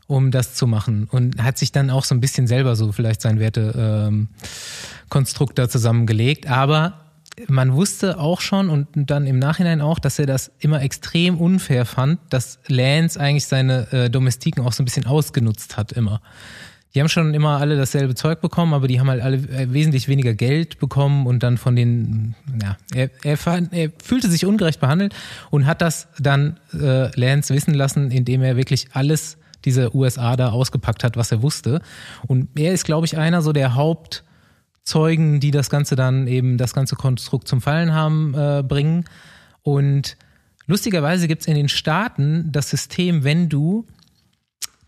um 0.07 0.31
das 0.31 0.55
zu 0.55 0.69
machen. 0.69 1.09
Und 1.11 1.43
hat 1.43 1.59
sich 1.59 1.73
dann 1.73 1.91
auch 1.91 2.05
so 2.05 2.15
ein 2.15 2.21
bisschen 2.21 2.47
selber 2.47 2.77
so 2.77 2.93
vielleicht 2.93 3.21
sein 3.21 3.41
Wertekonstrukt 3.41 4.09
ähm, 4.09 4.29
Konstrukt 5.09 5.59
da 5.59 5.69
zusammengelegt. 5.69 6.49
Aber 6.49 7.10
man 7.49 7.75
wusste 7.75 8.19
auch 8.19 8.41
schon 8.41 8.71
und 8.71 8.89
dann 8.95 9.27
im 9.27 9.39
Nachhinein 9.39 9.81
auch, 9.81 9.99
dass 9.99 10.19
er 10.19 10.27
das 10.27 10.51
immer 10.59 10.83
extrem 10.83 11.39
unfair 11.39 11.85
fand, 11.85 12.21
dass 12.31 12.59
Lance 12.67 13.19
eigentlich 13.19 13.47
seine 13.47 13.93
äh, 13.93 14.11
Domestiken 14.11 14.65
auch 14.65 14.73
so 14.73 14.83
ein 14.83 14.85
bisschen 14.85 15.07
ausgenutzt 15.07 15.77
hat 15.77 15.93
immer. 15.93 16.21
Die 16.95 17.01
haben 17.01 17.09
schon 17.09 17.35
immer 17.35 17.59
alle 17.61 17.77
dasselbe 17.77 18.17
Zeug 18.17 18.41
bekommen, 18.41 18.75
aber 18.75 18.89
die 18.89 18.99
haben 18.99 19.09
halt 19.09 19.23
alle 19.23 19.37
äh, 19.37 19.73
wesentlich 19.73 20.09
weniger 20.09 20.35
Geld 20.35 20.79
bekommen 20.79 21.27
und 21.27 21.43
dann 21.43 21.57
von 21.57 21.77
den, 21.77 22.35
ja, 22.61 22.77
er, 22.93 23.11
er, 23.23 23.37
fand, 23.37 23.73
er 23.73 23.91
fühlte 24.03 24.29
sich 24.29 24.45
ungerecht 24.45 24.81
behandelt 24.81 25.15
und 25.51 25.67
hat 25.67 25.83
das 25.83 26.09
dann 26.19 26.59
äh, 26.73 27.17
Lance 27.19 27.55
wissen 27.55 27.75
lassen, 27.75 28.11
indem 28.11 28.43
er 28.43 28.57
wirklich 28.57 28.89
alles 28.93 29.39
diese 29.65 29.95
USA 29.95 30.37
da 30.37 30.51
ausgepackt 30.51 31.05
hat, 31.05 31.17
was 31.17 31.31
er 31.31 31.43
wusste. 31.43 31.81
Und 32.27 32.49
er 32.59 32.73
ist, 32.73 32.85
glaube 32.85 33.07
ich, 33.07 33.19
einer 33.19 33.43
so 33.43 33.53
der 33.53 33.75
Hauptzeugen, 34.81 35.41
die 35.41 35.51
das 35.51 35.71
Ganze 35.71 35.95
dann 35.97 36.27
eben, 36.27 36.59
das 36.59 36.75
ganze 36.75 36.97
Konstrukt 36.97 37.47
zum 37.49 37.61
Fallen 37.61 37.93
haben, 37.93 38.35
äh, 38.35 38.63
bringen. 38.67 39.05
Und 39.63 40.17
lustigerweise 40.67 41.29
gibt 41.29 41.43
es 41.43 41.49
in 41.49 41.55
den 41.55 41.69
Staaten 41.69 42.51
das 42.51 42.71
System, 42.71 43.23
wenn 43.25 43.49
du 43.49 43.87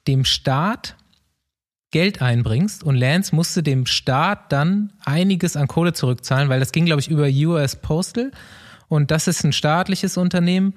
dem 0.07 0.25
Staat 0.25 0.97
Geld 1.91 2.23
einbringst 2.23 2.83
und 2.83 2.97
Lance 2.97 3.35
musste 3.35 3.63
dem 3.63 3.85
Staat 3.85 4.51
dann 4.51 4.93
einiges 5.05 5.57
an 5.57 5.69
Kohle 5.69 5.93
zurückzahlen, 5.93 6.49
weil 6.49 6.59
das 6.59 6.73
ging, 6.73 6.87
glaube 6.87 7.01
ich, 7.01 7.09
über 7.09 7.29
US 7.29 7.77
Postal 7.77 8.33
und 8.89 9.11
das 9.11 9.29
ist 9.29 9.45
ein 9.45 9.53
staatliches 9.53 10.17
Unternehmen 10.17 10.75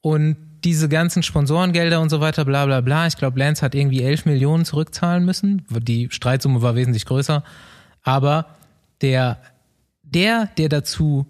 und 0.00 0.36
diese 0.64 0.88
ganzen 0.88 1.22
Sponsorengelder 1.22 2.00
und 2.00 2.08
so 2.08 2.20
weiter, 2.20 2.44
bla 2.44 2.66
bla 2.66 2.80
bla. 2.80 3.06
Ich 3.06 3.16
glaube, 3.16 3.38
Lance 3.38 3.62
hat 3.62 3.76
irgendwie 3.76 4.02
11 4.02 4.26
Millionen 4.26 4.64
zurückzahlen 4.64 5.24
müssen. 5.24 5.64
Die 5.70 6.08
Streitsumme 6.10 6.60
war 6.60 6.74
wesentlich 6.74 7.06
größer. 7.06 7.44
Aber 8.02 8.46
der, 9.00 9.38
der, 10.02 10.46
der 10.56 10.68
dazu 10.68 11.26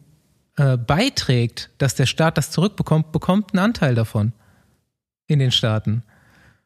äh, 0.57 0.77
beiträgt, 0.77 1.71
dass 1.79 1.95
der 1.95 2.07
Staat 2.07 2.39
das 2.39 2.51
zurückbekommt, 2.51 3.13
bekommt 3.13 3.53
einen 3.53 3.65
Anteil 3.65 3.95
davon 3.95 4.33
in 5.27 5.39
den 5.39 5.53
Staaten. 5.53 6.03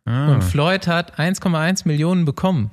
Ah. 0.04 0.32
Und 0.32 0.42
Floyd 0.42 0.86
hat 0.86 1.18
1,1 1.18 1.86
Millionen 1.86 2.24
bekommen. 2.24 2.70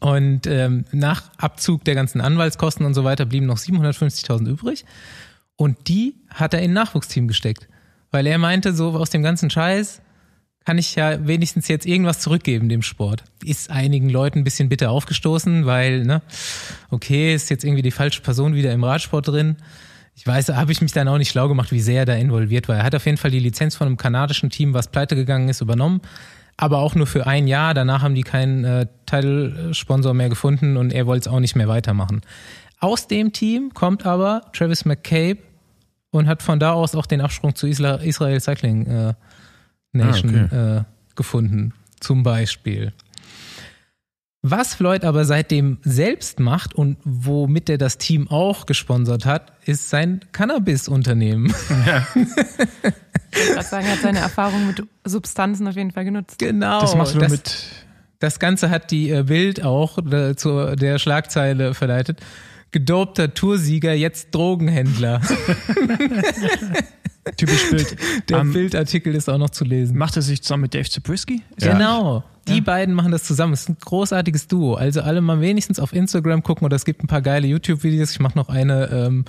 Und 0.00 0.46
ähm, 0.46 0.84
nach 0.92 1.30
Abzug 1.36 1.84
der 1.84 1.94
ganzen 1.94 2.20
Anwaltskosten 2.20 2.86
und 2.86 2.94
so 2.94 3.04
weiter 3.04 3.26
blieben 3.26 3.46
noch 3.46 3.58
750.000 3.58 4.48
übrig. 4.48 4.84
Und 5.56 5.88
die 5.88 6.14
hat 6.30 6.54
er 6.54 6.60
in 6.60 6.70
ein 6.70 6.74
Nachwuchsteam 6.74 7.28
gesteckt. 7.28 7.68
Weil 8.10 8.26
er 8.26 8.38
meinte, 8.38 8.72
so 8.72 8.90
aus 8.92 9.10
dem 9.10 9.22
ganzen 9.22 9.50
Scheiß 9.50 10.00
kann 10.64 10.78
ich 10.78 10.94
ja 10.94 11.26
wenigstens 11.26 11.68
jetzt 11.68 11.86
irgendwas 11.86 12.20
zurückgeben 12.20 12.68
dem 12.68 12.82
Sport. 12.82 13.24
Ist 13.44 13.70
einigen 13.70 14.08
Leuten 14.08 14.40
ein 14.40 14.44
bisschen 14.44 14.68
bitter 14.68 14.90
aufgestoßen, 14.90 15.66
weil, 15.66 16.04
ne, 16.04 16.22
okay, 16.90 17.34
ist 17.34 17.50
jetzt 17.50 17.64
irgendwie 17.64 17.82
die 17.82 17.90
falsche 17.90 18.22
Person 18.22 18.54
wieder 18.54 18.72
im 18.72 18.82
Radsport 18.82 19.28
drin. 19.28 19.56
Ich 20.16 20.26
weiß, 20.26 20.48
habe 20.50 20.72
ich 20.72 20.80
mich 20.80 20.92
dann 20.92 21.08
auch 21.08 21.18
nicht 21.18 21.30
schlau 21.30 21.48
gemacht, 21.48 21.72
wie 21.72 21.80
sehr 21.80 22.00
er 22.00 22.06
da 22.06 22.14
involviert 22.14 22.68
war. 22.68 22.76
Er 22.76 22.84
hat 22.84 22.94
auf 22.94 23.04
jeden 23.04 23.18
Fall 23.18 23.30
die 23.30 23.40
Lizenz 23.40 23.74
von 23.76 23.88
einem 23.88 23.96
kanadischen 23.96 24.48
Team, 24.48 24.72
was 24.72 24.88
pleite 24.88 25.16
gegangen 25.16 25.48
ist, 25.48 25.60
übernommen. 25.60 26.00
Aber 26.56 26.78
auch 26.78 26.94
nur 26.94 27.08
für 27.08 27.26
ein 27.26 27.48
Jahr. 27.48 27.74
Danach 27.74 28.02
haben 28.02 28.14
die 28.14 28.22
keinen 28.22 28.64
äh, 28.64 28.86
Title-Sponsor 29.06 30.14
mehr 30.14 30.28
gefunden 30.28 30.76
und 30.76 30.92
er 30.92 31.06
wollte 31.06 31.28
es 31.28 31.34
auch 31.34 31.40
nicht 31.40 31.56
mehr 31.56 31.68
weitermachen. 31.68 32.22
Aus 32.78 33.08
dem 33.08 33.32
Team 33.32 33.74
kommt 33.74 34.06
aber 34.06 34.42
Travis 34.52 34.84
McCabe 34.84 35.40
und 36.10 36.28
hat 36.28 36.42
von 36.42 36.60
da 36.60 36.72
aus 36.72 36.94
auch 36.94 37.06
den 37.06 37.20
Absprung 37.20 37.56
zu 37.56 37.66
Israel 37.66 38.40
Cycling 38.40 38.86
äh, 38.86 39.14
Nation 39.94 40.48
Ah, 40.50 40.78
äh, 40.78 40.84
gefunden, 41.14 41.72
zum 42.00 42.22
Beispiel. 42.22 42.92
Was 44.46 44.74
Floyd 44.74 45.04
aber 45.04 45.24
seitdem 45.24 45.78
selbst 45.82 46.38
macht 46.38 46.74
und 46.74 46.98
womit 47.04 47.70
er 47.70 47.78
das 47.78 47.96
Team 47.96 48.28
auch 48.28 48.66
gesponsert 48.66 49.24
hat, 49.24 49.52
ist 49.64 49.88
sein 49.88 50.20
Cannabis-Unternehmen. 50.32 51.52
Ich 53.36 53.48
würde 53.48 53.62
sagen, 53.64 53.86
er 53.86 53.92
hat 53.94 54.00
seine 54.00 54.20
Erfahrung 54.20 54.68
mit 54.68 54.84
Substanzen 55.04 55.66
auf 55.66 55.74
jeden 55.74 55.90
Fall 55.90 56.04
genutzt. 56.04 56.38
genau. 56.38 56.80
Das 56.80 56.94
machst 56.94 57.16
du 57.16 57.18
das, 57.18 57.32
mit. 57.32 57.62
das 58.20 58.38
Ganze 58.38 58.70
hat 58.70 58.92
die 58.92 59.10
äh, 59.10 59.24
Bild 59.24 59.64
auch 59.64 59.98
äh, 59.98 60.36
zu 60.36 60.76
der 60.76 61.00
Schlagzeile 61.00 61.74
verleitet. 61.74 62.20
Gedopter 62.70 63.34
Toursieger, 63.34 63.92
jetzt 63.92 64.32
Drogenhändler. 64.32 65.20
Typisch 67.36 67.70
Bild. 67.70 67.96
Der 68.28 68.38
Ähm, 68.38 68.52
Bildartikel 68.52 69.14
ist 69.14 69.28
auch 69.30 69.38
noch 69.38 69.50
zu 69.50 69.64
lesen. 69.64 69.96
Macht 69.96 70.16
er 70.16 70.22
sich 70.22 70.42
zusammen 70.42 70.62
mit 70.62 70.74
Dave 70.74 70.88
Zabriskie? 70.88 71.42
Ist 71.56 71.66
Genau. 71.66 72.24
Die 72.48 72.60
beiden 72.60 72.94
machen 72.94 73.10
das 73.10 73.24
zusammen. 73.24 73.54
Es 73.54 73.62
ist 73.62 73.70
ein 73.70 73.76
großartiges 73.82 74.48
Duo. 74.48 74.74
Also 74.74 75.00
alle 75.00 75.22
mal 75.22 75.40
wenigstens 75.40 75.80
auf 75.80 75.94
Instagram 75.94 76.42
gucken 76.42 76.66
oder 76.66 76.76
es 76.76 76.84
gibt 76.84 77.02
ein 77.02 77.06
paar 77.06 77.22
geile 77.22 77.46
YouTube-Videos. 77.46 78.10
Ich 78.10 78.20
mache 78.20 78.36
noch 78.36 78.50
eine, 78.50 78.90
ähm, 78.92 79.24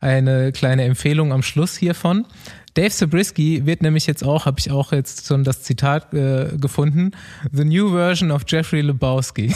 eine 0.00 0.52
kleine 0.52 0.84
Empfehlung 0.84 1.34
am 1.34 1.42
Schluss 1.42 1.76
hiervon. 1.76 2.24
Dave 2.72 2.90
Zabriskie 2.90 3.64
wird 3.64 3.82
nämlich 3.82 4.06
jetzt 4.06 4.22
auch, 4.22 4.44
habe 4.44 4.58
ich 4.58 4.70
auch 4.70 4.92
jetzt 4.92 5.26
schon 5.26 5.44
das 5.44 5.62
Zitat 5.62 6.12
äh, 6.12 6.56
gefunden, 6.58 7.12
The 7.50 7.64
New 7.64 7.92
Version 7.92 8.30
of 8.30 8.42
Jeffrey 8.46 8.82
Lebowski. 8.82 9.48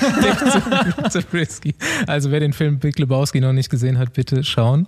Dave 0.00 1.08
Zabriskie. 1.08 1.74
Also 2.06 2.30
wer 2.30 2.40
den 2.40 2.52
Film 2.52 2.78
Big 2.78 2.98
Lebowski 2.98 3.40
noch 3.40 3.54
nicht 3.54 3.70
gesehen 3.70 3.98
hat, 3.98 4.12
bitte 4.12 4.44
schauen. 4.44 4.86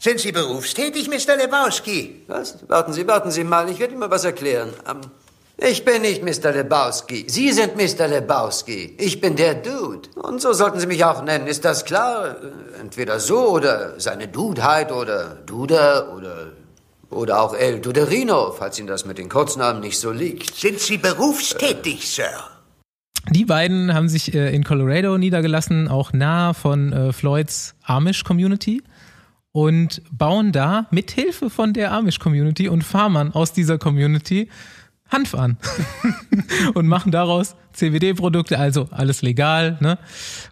Sind 0.00 0.20
Sie 0.20 0.30
berufstätig, 0.30 1.08
Mr. 1.08 1.36
Lebowski? 1.36 2.22
Was? 2.28 2.58
Warten 2.68 2.92
Sie, 2.92 3.06
warten 3.06 3.32
Sie 3.32 3.42
mal, 3.42 3.68
ich 3.68 3.80
werde 3.80 3.92
Ihnen 3.92 4.00
mal 4.00 4.10
was 4.10 4.24
erklären. 4.24 4.70
Ähm, 4.88 5.00
ich 5.56 5.84
bin 5.84 6.02
nicht 6.02 6.22
Mr. 6.22 6.52
Lebowski. 6.52 7.26
Sie 7.28 7.50
sind 7.50 7.74
Mr. 7.76 8.06
Lebowski. 8.06 8.94
Ich 8.96 9.20
bin 9.20 9.34
der 9.34 9.54
Dude. 9.54 10.08
Und 10.14 10.40
so 10.40 10.52
sollten 10.52 10.78
Sie 10.78 10.86
mich 10.86 11.04
auch 11.04 11.24
nennen, 11.24 11.48
ist 11.48 11.64
das 11.64 11.84
klar? 11.84 12.28
Äh, 12.28 12.80
Entweder 12.80 13.18
so 13.18 13.48
oder 13.48 13.98
seine 13.98 14.28
Dudeheit 14.28 14.92
oder 14.92 15.34
Duder 15.46 16.14
oder, 16.14 16.52
oder 17.10 17.42
auch 17.42 17.54
El 17.54 17.80
Duderino, 17.80 18.52
falls 18.52 18.78
Ihnen 18.78 18.86
das 18.86 19.04
mit 19.04 19.18
den 19.18 19.28
Kurznamen 19.28 19.80
nicht 19.80 19.98
so 19.98 20.12
liegt. 20.12 20.54
Sind 20.54 20.78
Sie 20.78 20.98
berufstätig, 20.98 22.08
Sir? 22.08 22.30
Die 23.30 23.44
beiden 23.44 23.92
haben 23.92 24.08
sich 24.08 24.32
äh, 24.32 24.54
in 24.54 24.62
Colorado 24.62 25.18
niedergelassen, 25.18 25.88
auch 25.88 26.12
nah 26.12 26.54
von 26.54 26.92
äh, 26.92 27.12
Floyds 27.12 27.74
Amish-Community 27.82 28.80
und 29.52 30.02
bauen 30.10 30.52
da 30.52 30.86
mit 30.90 31.10
Hilfe 31.10 31.50
von 31.50 31.72
der 31.72 31.92
Amish-Community 31.92 32.68
und 32.68 32.82
Farmern 32.82 33.32
aus 33.32 33.52
dieser 33.52 33.78
Community 33.78 34.48
Hanf 35.10 35.34
an 35.34 35.56
und 36.74 36.86
machen 36.86 37.12
daraus 37.12 37.56
CBD-Produkte, 37.72 38.58
also 38.58 38.88
alles 38.90 39.22
legal. 39.22 39.78
Ne? 39.80 39.98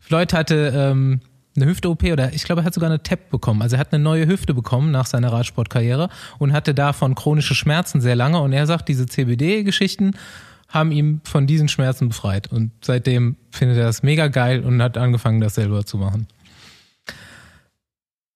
Floyd 0.01 0.33
hatte 0.33 0.73
ähm, 0.75 1.21
eine 1.57 1.67
Hüfte-OP 1.67 2.05
oder 2.05 2.33
ich 2.33 2.45
glaube, 2.45 2.63
er 2.63 2.65
hat 2.65 2.75
sogar 2.75 2.89
eine 2.89 3.03
TAP 3.03 3.31
bekommen. 3.31 3.63
Also 3.63 3.77
er 3.77 3.81
hat 3.81 3.93
eine 3.93 4.03
neue 4.03 4.27
Hüfte 4.27 4.55
bekommen 4.55 4.91
nach 4.91 5.07
seiner 5.07 5.33
Radsportkarriere 5.33 6.09
und 6.39 6.53
hatte 6.53 6.75
davon 6.75 7.15
chronische 7.15 7.55
Schmerzen 7.55 8.01
sehr 8.01 8.17
lange. 8.17 8.41
Und 8.41 8.53
er 8.53 8.67
sagt, 8.67 8.89
diese 8.89 9.07
CBD-Geschichten 9.07 10.13
haben 10.69 10.91
ihn 10.91 11.21
von 11.25 11.47
diesen 11.47 11.69
Schmerzen 11.69 12.09
befreit. 12.09 12.51
Und 12.51 12.73
seitdem 12.83 13.37
findet 13.51 13.79
er 13.79 13.85
das 13.85 14.03
mega 14.03 14.29
geil 14.29 14.65
und 14.65 14.83
hat 14.83 14.99
angefangen, 14.99 15.41
das 15.41 15.55
selber 15.55 15.85
zu 15.85 15.99
machen. 15.99 16.27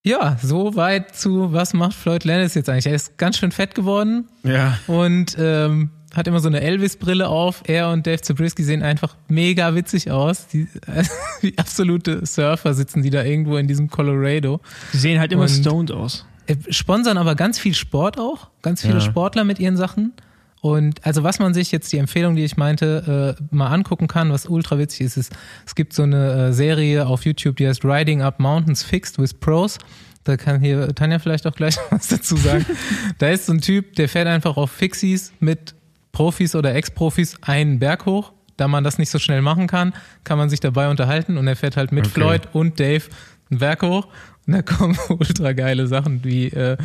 Ja, 0.03 0.37
so 0.41 0.75
weit 0.75 1.15
zu, 1.15 1.53
was 1.53 1.73
macht 1.73 1.93
Floyd 1.93 2.23
Landis 2.23 2.55
jetzt 2.55 2.69
eigentlich? 2.69 2.87
Er 2.87 2.95
ist 2.95 3.17
ganz 3.17 3.37
schön 3.37 3.51
fett 3.51 3.75
geworden 3.75 4.27
Ja. 4.43 4.77
und 4.87 5.35
ähm, 5.39 5.91
hat 6.15 6.27
immer 6.27 6.39
so 6.39 6.47
eine 6.47 6.59
Elvis-Brille 6.61 7.27
auf. 7.27 7.61
Er 7.67 7.89
und 7.89 8.07
Dave 8.07 8.19
Zabriskie 8.21 8.63
sehen 8.63 8.81
einfach 8.81 9.15
mega 9.27 9.75
witzig 9.75 10.09
aus. 10.09 10.47
Die, 10.47 10.67
wie 11.41 11.55
absolute 11.57 12.25
Surfer 12.25 12.73
sitzen 12.73 13.03
die 13.03 13.11
da 13.11 13.23
irgendwo 13.23 13.57
in 13.57 13.67
diesem 13.67 13.89
Colorado. 13.89 14.59
Die 14.91 14.97
sehen 14.97 15.19
halt 15.19 15.31
immer 15.31 15.43
Und- 15.43 15.49
stoned 15.49 15.91
aus. 15.91 16.25
Äh, 16.47 16.55
Sponsern 16.69 17.19
aber 17.19 17.35
ganz 17.35 17.59
viel 17.59 17.75
Sport 17.75 18.17
auch, 18.19 18.49
ganz 18.63 18.81
viele 18.81 18.95
Ja. 18.95 19.01
Sportler 19.01 19.43
mit 19.43 19.59
ihren 19.59 19.77
Sachen. 19.77 20.13
Und 20.61 21.03
also 21.03 21.23
was 21.23 21.39
man 21.39 21.55
sich 21.55 21.71
jetzt 21.71 21.91
die 21.91 21.97
Empfehlung, 21.97 22.35
die 22.35 22.45
ich 22.45 22.55
meinte, 22.55 23.35
äh, 23.39 23.43
mal 23.53 23.69
angucken 23.69 24.07
kann, 24.07 24.31
was 24.31 24.45
ultra 24.45 24.77
witzig 24.77 25.07
ist, 25.07 25.17
ist, 25.17 25.33
es 25.65 25.73
gibt 25.73 25.93
so 25.93 26.03
eine 26.03 26.49
äh, 26.49 26.53
Serie 26.53 27.07
auf 27.07 27.25
YouTube, 27.25 27.57
die 27.57 27.67
heißt 27.67 27.83
Riding 27.83 28.21
Up 28.21 28.39
Mountains 28.39 28.83
Fixed 28.83 29.17
with 29.17 29.33
Pros. 29.33 29.79
Da 30.23 30.37
kann 30.37 30.61
hier 30.61 30.93
Tanja 30.93 31.17
vielleicht 31.17 31.47
auch 31.47 31.55
gleich 31.55 31.77
was 31.89 32.09
dazu 32.09 32.37
sagen. 32.37 32.65
da 33.17 33.29
ist 33.29 33.47
so 33.47 33.53
ein 33.53 33.61
Typ, 33.61 33.95
der 33.95 34.07
fährt 34.07 34.27
einfach 34.27 34.55
auf 34.55 34.69
Fixies 34.69 35.33
mit 35.39 35.73
Profis 36.11 36.53
oder 36.53 36.75
Ex-Profis 36.75 37.37
einen 37.41 37.79
Berg 37.79 38.05
hoch. 38.05 38.31
Da 38.57 38.67
man 38.67 38.83
das 38.83 38.99
nicht 38.99 39.09
so 39.09 39.17
schnell 39.17 39.41
machen 39.41 39.65
kann, 39.65 39.93
kann 40.23 40.37
man 40.37 40.51
sich 40.51 40.59
dabei 40.59 40.89
unterhalten 40.89 41.37
und 41.37 41.47
er 41.47 41.55
fährt 41.55 41.75
halt 41.75 41.91
mit 41.91 42.05
Okay. 42.05 42.13
Floyd 42.13 42.41
und 42.53 42.79
Dave 42.79 43.05
einen 43.49 43.59
Berg 43.59 43.81
hoch. 43.81 44.07
Und 44.47 44.53
da 44.53 44.61
kommen 44.61 44.97
ultra 45.09 45.53
geile 45.53 45.87
Sachen, 45.87 46.23
wie 46.23 46.47
äh, 46.47 46.77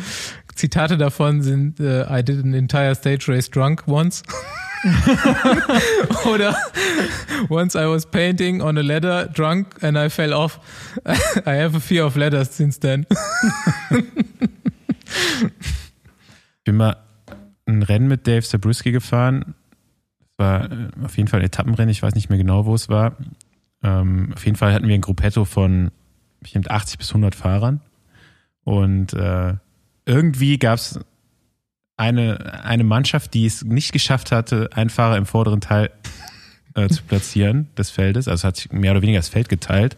Zitate 0.55 0.97
davon 0.97 1.41
sind 1.41 1.79
äh, 1.79 2.03
I 2.09 2.23
did 2.23 2.43
an 2.43 2.53
entire 2.53 2.95
stage 2.95 3.25
race 3.27 3.49
drunk 3.49 3.83
once. 3.87 4.23
Oder 6.31 6.55
once 7.49 7.75
I 7.75 7.87
was 7.87 8.05
painting 8.05 8.61
on 8.61 8.77
a 8.77 8.81
ladder 8.81 9.27
drunk 9.27 9.81
and 9.81 9.97
I 9.97 10.09
fell 10.09 10.33
off. 10.33 10.59
I 11.45 11.55
have 11.55 11.75
a 11.75 11.79
fear 11.79 12.05
of 12.05 12.15
ladders 12.15 12.55
since 12.55 12.79
then. 12.79 13.05
Ich 16.57 16.63
bin 16.63 16.75
mal 16.75 16.97
ein 17.65 17.83
Rennen 17.83 18.07
mit 18.07 18.27
Dave 18.27 18.43
Zabriskie 18.43 18.91
gefahren. 18.91 19.55
Das 20.37 20.45
war 20.45 20.71
äh, 20.71 20.87
auf 21.03 21.17
jeden 21.17 21.27
Fall 21.27 21.39
ein 21.39 21.45
Etappenrennen, 21.45 21.89
ich 21.89 22.03
weiß 22.03 22.15
nicht 22.15 22.29
mehr 22.29 22.37
genau, 22.37 22.65
wo 22.65 22.75
es 22.75 22.89
war. 22.89 23.15
Ähm, 23.83 24.31
auf 24.35 24.45
jeden 24.45 24.57
Fall 24.57 24.73
hatten 24.73 24.87
wir 24.87 24.95
ein 24.95 25.01
Gruppetto 25.01 25.45
von 25.45 25.91
bestimmt 26.39 26.69
80 26.71 26.97
bis 26.97 27.09
100 27.09 27.35
Fahrern. 27.35 27.81
Und 28.63 29.13
äh, 29.13 29.53
irgendwie 30.05 30.57
gab 30.57 30.75
es 30.75 30.99
eine, 31.97 32.63
eine 32.63 32.83
Mannschaft, 32.83 33.33
die 33.33 33.45
es 33.45 33.63
nicht 33.63 33.91
geschafft 33.91 34.31
hatte, 34.31 34.69
einen 34.73 34.89
Fahrer 34.89 35.17
im 35.17 35.25
vorderen 35.25 35.61
Teil 35.61 35.89
äh, 36.75 36.87
zu 36.87 37.03
platzieren 37.03 37.69
des 37.77 37.89
Feldes. 37.89 38.27
Also 38.27 38.47
hat 38.47 38.57
sich 38.57 38.71
mehr 38.71 38.91
oder 38.91 39.01
weniger 39.01 39.19
das 39.19 39.29
Feld 39.29 39.49
geteilt. 39.49 39.97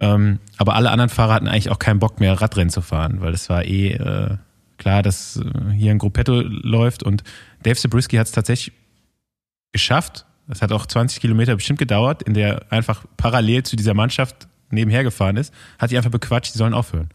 Ähm, 0.00 0.38
aber 0.56 0.74
alle 0.74 0.90
anderen 0.90 1.10
Fahrer 1.10 1.34
hatten 1.34 1.48
eigentlich 1.48 1.70
auch 1.70 1.78
keinen 1.78 1.98
Bock 1.98 2.20
mehr, 2.20 2.40
Radrennen 2.40 2.70
zu 2.70 2.80
fahren, 2.80 3.20
weil 3.20 3.34
es 3.34 3.50
war 3.50 3.64
eh 3.64 3.92
äh, 3.92 4.36
klar, 4.78 5.02
dass 5.02 5.36
äh, 5.36 5.72
hier 5.72 5.90
ein 5.90 5.98
Gruppetto 5.98 6.40
läuft 6.40 7.02
und 7.02 7.22
Dave 7.62 7.76
Zabriskie 7.76 8.18
hat 8.18 8.26
es 8.26 8.32
tatsächlich 8.32 8.74
geschafft. 9.72 10.24
Das 10.48 10.62
hat 10.62 10.72
auch 10.72 10.86
20 10.86 11.20
Kilometer 11.20 11.54
bestimmt 11.54 11.78
gedauert, 11.78 12.22
in 12.22 12.34
der 12.34 12.72
einfach 12.72 13.04
parallel 13.18 13.62
zu 13.62 13.76
dieser 13.76 13.94
Mannschaft 13.94 14.48
nebenher 14.72 15.04
gefahren 15.04 15.36
ist, 15.36 15.52
hat 15.78 15.90
die 15.90 15.96
einfach 15.96 16.10
bequatscht, 16.10 16.54
die 16.54 16.58
sollen 16.58 16.74
aufhören. 16.74 17.10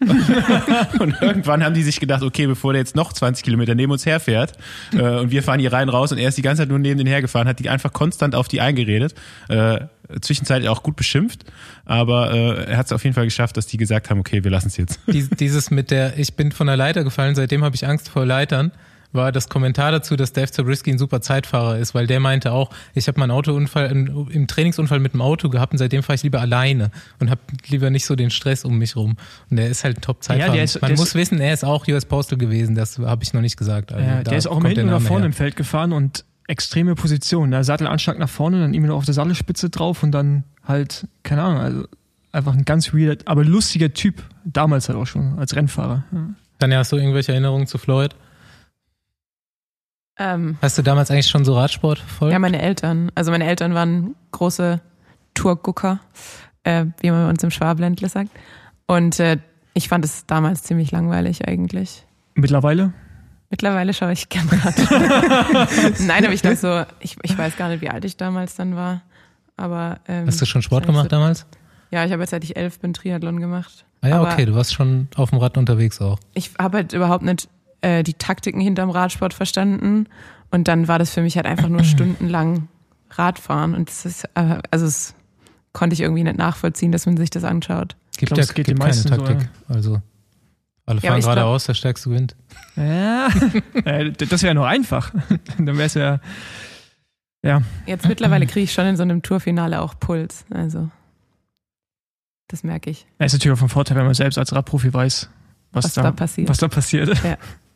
und 0.98 1.20
irgendwann 1.20 1.62
haben 1.62 1.74
die 1.74 1.82
sich 1.82 2.00
gedacht, 2.00 2.22
okay, 2.22 2.46
bevor 2.46 2.72
der 2.72 2.80
jetzt 2.80 2.96
noch 2.96 3.12
20 3.12 3.44
Kilometer 3.44 3.74
neben 3.74 3.92
uns 3.92 4.06
herfährt 4.06 4.54
äh, 4.94 5.02
und 5.02 5.30
wir 5.30 5.42
fahren 5.42 5.60
hier 5.60 5.74
rein 5.74 5.90
raus 5.90 6.10
und 6.10 6.16
er 6.16 6.28
ist 6.30 6.38
die 6.38 6.42
ganze 6.42 6.62
Zeit 6.62 6.70
nur 6.70 6.78
neben 6.78 6.96
den 6.96 7.06
hergefahren, 7.06 7.46
hat 7.46 7.58
die 7.58 7.68
einfach 7.68 7.92
konstant 7.92 8.34
auf 8.34 8.48
die 8.48 8.62
eingeredet, 8.62 9.14
äh, 9.48 9.80
zwischenzeitlich 10.22 10.70
auch 10.70 10.82
gut 10.82 10.96
beschimpft, 10.96 11.44
aber 11.84 12.32
äh, 12.32 12.70
er 12.70 12.78
hat 12.78 12.86
es 12.86 12.92
auf 12.92 13.04
jeden 13.04 13.14
Fall 13.14 13.26
geschafft, 13.26 13.58
dass 13.58 13.66
die 13.66 13.76
gesagt 13.76 14.08
haben, 14.08 14.20
okay, 14.20 14.42
wir 14.42 14.50
lassen 14.50 14.68
es 14.68 14.78
jetzt. 14.78 15.00
Dies, 15.06 15.28
dieses 15.28 15.70
mit 15.70 15.90
der, 15.90 16.18
ich 16.18 16.34
bin 16.34 16.50
von 16.50 16.66
der 16.66 16.78
Leiter 16.78 17.04
gefallen, 17.04 17.34
seitdem 17.34 17.62
habe 17.62 17.76
ich 17.76 17.86
Angst 17.86 18.08
vor 18.08 18.24
Leitern, 18.24 18.72
war 19.12 19.32
das 19.32 19.48
Kommentar 19.48 19.90
dazu, 19.92 20.16
dass 20.16 20.32
Dave 20.32 20.50
Zabriskie 20.50 20.92
ein 20.92 20.98
super 20.98 21.20
Zeitfahrer 21.20 21.78
ist, 21.78 21.94
weil 21.94 22.06
der 22.06 22.20
meinte 22.20 22.52
auch, 22.52 22.70
ich 22.94 23.08
habe 23.08 23.18
meinen 23.18 23.30
Autounfall 23.32 23.90
im 23.90 24.46
Trainingsunfall 24.46 25.00
mit 25.00 25.14
dem 25.14 25.20
Auto 25.22 25.48
gehabt 25.48 25.72
und 25.72 25.78
seitdem 25.78 26.02
fahre 26.02 26.14
ich 26.14 26.22
lieber 26.22 26.40
alleine 26.40 26.90
und 27.18 27.30
habe 27.30 27.40
lieber 27.68 27.90
nicht 27.90 28.06
so 28.06 28.14
den 28.14 28.30
Stress 28.30 28.64
um 28.64 28.78
mich 28.78 28.96
rum. 28.96 29.16
Und 29.50 29.56
der 29.56 29.68
ist 29.68 29.84
halt 29.84 29.98
ein 29.98 30.00
Top-Zeitfahrer. 30.00 30.54
Ja, 30.54 30.66
Man 30.80 30.94
muss 30.94 31.14
wissen, 31.14 31.40
er 31.40 31.52
ist 31.54 31.64
auch 31.64 31.88
US 31.88 32.04
Postal 32.04 32.38
gewesen, 32.38 32.74
das 32.74 32.98
habe 32.98 33.22
ich 33.22 33.32
noch 33.32 33.40
nicht 33.40 33.56
gesagt. 33.56 33.92
Also 33.92 34.04
Ja, 34.06 34.22
der 34.22 34.38
ist 34.38 34.46
auch 34.46 34.58
immer 34.58 34.68
hinten 34.68 34.86
der 34.86 34.96
oder 34.96 35.04
vorne 35.04 35.22
her. 35.22 35.26
im 35.26 35.32
Feld 35.32 35.56
gefahren 35.56 35.92
und 35.92 36.24
extreme 36.46 36.94
Position. 36.94 37.50
Der 37.50 37.64
Sattelanschlag 37.64 38.18
nach 38.18 38.28
vorne, 38.28 38.60
dann 38.60 38.74
immer 38.74 38.88
noch 38.88 38.96
auf 38.96 39.04
der 39.04 39.14
Sattelspitze 39.14 39.70
drauf 39.70 40.02
und 40.02 40.12
dann 40.12 40.44
halt, 40.64 41.06
keine 41.22 41.42
Ahnung, 41.42 41.60
also 41.60 41.84
einfach 42.32 42.52
ein 42.54 42.64
ganz 42.64 42.92
weird, 42.92 43.26
aber 43.26 43.44
lustiger 43.44 43.92
Typ. 43.92 44.22
Damals 44.44 44.88
halt 44.88 44.98
auch 44.98 45.06
schon 45.06 45.38
als 45.38 45.54
Rennfahrer. 45.54 46.04
Ja. 46.12 46.30
Tanja, 46.58 46.78
hast 46.78 46.92
du 46.92 46.96
irgendwelche 46.96 47.32
Erinnerungen 47.32 47.66
zu 47.66 47.78
Floyd? 47.78 48.14
Ähm, 50.22 50.58
Hast 50.60 50.76
du 50.76 50.82
damals 50.82 51.10
eigentlich 51.10 51.28
schon 51.28 51.44
so 51.46 51.54
Radsport 51.56 51.98
verfolgt? 51.98 52.32
ja, 52.32 52.38
meine 52.38 52.60
Eltern. 52.60 53.10
Also 53.14 53.30
meine 53.30 53.46
Eltern 53.46 53.72
waren 53.74 54.14
große 54.32 54.80
Tourgucker, 55.34 55.98
äh, 56.64 56.84
wie 57.00 57.10
man 57.10 57.24
bei 57.24 57.30
uns 57.30 57.42
im 57.42 57.50
Schwabenländle 57.50 58.08
sagt. 58.08 58.30
Und 58.86 59.18
äh, 59.18 59.38
ich 59.72 59.88
fand 59.88 60.04
es 60.04 60.26
damals 60.26 60.62
ziemlich 60.62 60.90
langweilig 60.90 61.48
eigentlich. 61.48 62.04
Mittlerweile? 62.34 62.92
Mittlerweile 63.48 63.94
schaue 63.94 64.12
ich 64.12 64.28
gern 64.28 64.46
Rad. 64.48 64.74
Nein, 66.00 66.24
aber 66.24 66.34
ich 66.34 66.42
glaube 66.42 66.56
so, 66.56 66.84
ich, 67.00 67.16
ich 67.22 67.36
weiß 67.36 67.56
gar 67.56 67.68
nicht, 67.68 67.80
wie 67.80 67.88
alt 67.88 68.04
ich 68.04 68.16
damals 68.16 68.54
dann 68.56 68.76
war. 68.76 69.00
Aber 69.56 70.00
ähm, 70.06 70.26
Hast 70.26 70.40
du 70.40 70.46
schon 70.46 70.62
Sport 70.62 70.86
gemacht 70.86 71.10
damals? 71.10 71.40
So, 71.40 71.46
ja, 71.92 72.04
ich 72.04 72.12
habe 72.12 72.22
jetzt 72.22 72.30
seit 72.30 72.44
ich 72.44 72.56
elf 72.56 72.78
bin 72.78 72.92
Triathlon 72.92 73.40
gemacht. 73.40 73.84
Ah 74.02 74.08
ja, 74.08 74.20
Aber 74.20 74.32
okay, 74.32 74.44
du 74.44 74.54
warst 74.54 74.74
schon 74.74 75.08
auf 75.16 75.30
dem 75.30 75.38
Rad 75.38 75.56
unterwegs 75.56 76.00
auch. 76.00 76.18
ich 76.34 76.52
habe 76.58 76.78
halt 76.78 76.92
überhaupt 76.92 77.24
nicht 77.24 77.48
äh, 77.82 78.02
die 78.02 78.14
Taktiken 78.14 78.60
hinterm 78.60 78.90
Radsport 78.90 79.34
verstanden. 79.34 80.06
Und 80.50 80.68
dann 80.68 80.88
war 80.88 80.98
das 80.98 81.10
für 81.10 81.22
mich 81.22 81.36
halt 81.36 81.46
einfach 81.46 81.68
nur 81.68 81.84
stundenlang 81.84 82.68
Radfahren. 83.10 83.74
Und 83.74 83.88
das 83.88 84.06
ist, 84.06 84.24
äh, 84.34 84.58
also 84.70 84.86
es 84.86 85.14
konnte 85.72 85.94
ich 85.94 86.00
irgendwie 86.00 86.24
nicht 86.24 86.36
nachvollziehen, 86.38 86.92
dass 86.92 87.06
man 87.06 87.16
sich 87.16 87.30
das 87.30 87.44
anschaut. 87.44 87.96
Es 88.12 88.18
gibt 88.18 88.28
glaub, 88.30 88.38
ja 88.38 88.42
es 88.44 88.48
geht 88.54 88.66
gibt 88.66 88.68
den 88.68 88.78
keine 88.78 88.88
meisten 88.90 89.08
so, 89.08 89.16
Taktik. 89.16 89.48
also 89.68 90.02
alle 90.86 91.00
Ja, 91.00 91.10
fahren 91.10 91.18
ich 91.18 91.24
glaub- 91.24 91.34
geradeaus, 91.36 91.64
der 91.66 91.74
Stärkste 91.74 92.10
gewinnt. 92.10 92.34
Ja. 92.76 93.28
Äh, 93.84 94.10
das 94.12 94.42
wäre 94.42 94.54
nur 94.54 94.66
einfach. 94.66 95.12
dann 95.58 95.66
wäre 95.66 95.84
es 95.84 95.94
ja. 95.94 96.20
Ja, 97.42 97.62
Jetzt 97.86 98.06
mittlerweile 98.06 98.46
kriege 98.46 98.64
ich 98.64 98.72
schon 98.72 98.84
in 98.86 98.96
so 98.96 99.02
einem 99.02 99.22
Tourfinale 99.22 99.80
auch 99.80 99.94
Puls. 99.98 100.44
Also 100.50 100.90
das 102.48 102.64
merke 102.64 102.90
ich, 102.90 103.06
es 103.18 103.26
ist 103.32 103.38
natürlich 103.38 103.54
auch 103.56 103.60
von 103.60 103.68
Vorteil, 103.68 103.96
wenn 103.96 104.04
man 104.04 104.14
selbst 104.14 104.36
als 104.36 104.52
Radprofi 104.52 104.92
weiß, 104.92 105.30
was, 105.72 105.84
was 105.84 105.94
da, 105.94 106.10
passiert. 106.10 106.48
was 106.48 106.58
da 106.58 106.68
passiert. 106.68 107.08
Ja, 107.24 107.38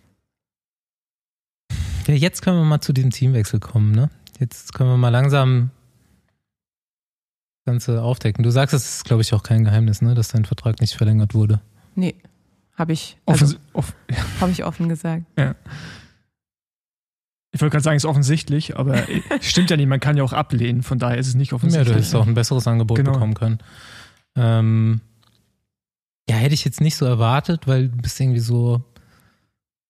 jetzt 2.09 2.43
können 2.43 2.59
wir 2.59 2.65
mal 2.65 2.81
zu 2.81 2.93
diesem 2.93 3.11
Teamwechsel 3.11 3.61
kommen, 3.61 3.93
ne? 3.93 4.11
Jetzt 4.41 4.75
können 4.75 4.91
wir 4.91 4.97
mal 4.97 5.09
langsam 5.11 5.71
das 7.65 7.73
Ganze 7.73 8.03
aufdecken. 8.03 8.43
Du 8.43 8.51
sagst, 8.51 8.75
es 8.75 8.97
ist, 8.97 9.05
glaube 9.05 9.23
ich, 9.23 9.33
auch 9.33 9.43
kein 9.43 9.65
Geheimnis, 9.65 10.03
ne, 10.03 10.15
dass 10.15 10.29
dein 10.29 10.45
Vertrag 10.45 10.81
nicht 10.81 10.95
verlängert 10.95 11.35
wurde. 11.35 11.61
Nee, 11.95 12.15
habe 12.77 12.93
ich, 12.93 13.17
also, 13.27 13.45
Offens 13.45 13.61
off 13.73 13.95
hab 14.41 14.51
ich 14.51 14.65
offen 14.65 14.89
gesagt. 14.89 15.25
ich 17.53 17.61
wollte 17.61 17.71
gerade 17.73 17.83
sagen, 17.85 17.97
es 17.97 18.05
ist 18.05 18.11
offensichtlich, 18.11 18.77
aber 18.77 19.05
stimmt 19.41 19.71
ja 19.71 19.77
nicht, 19.77 19.87
man 19.87 20.01
kann 20.01 20.17
ja 20.17 20.25
auch 20.25 20.33
ablehnen, 20.33 20.83
von 20.83 20.99
daher 20.99 21.19
ist 21.19 21.29
es 21.29 21.35
nicht 21.37 21.53
Ja, 21.53 21.57
offensichtlich. 21.57 21.89
du 21.89 21.95
hättest 21.95 22.15
auch 22.17 22.27
ein 22.27 22.35
besseres 22.35 22.67
Angebot 22.67 22.99
Genau. 22.99 23.13
bekommen 23.13 23.35
können. 23.35 23.59
Ähm, 24.37 25.01
ja, 26.29 26.37
hätte 26.37 26.55
ich 26.55 26.65
jetzt 26.65 26.81
nicht 26.81 26.97
so 26.97 27.07
erwartet, 27.07 27.67
weil 27.69 27.89
du 27.89 27.97
bist 27.99 28.19
irgendwie 28.21 28.41
so. 28.41 28.83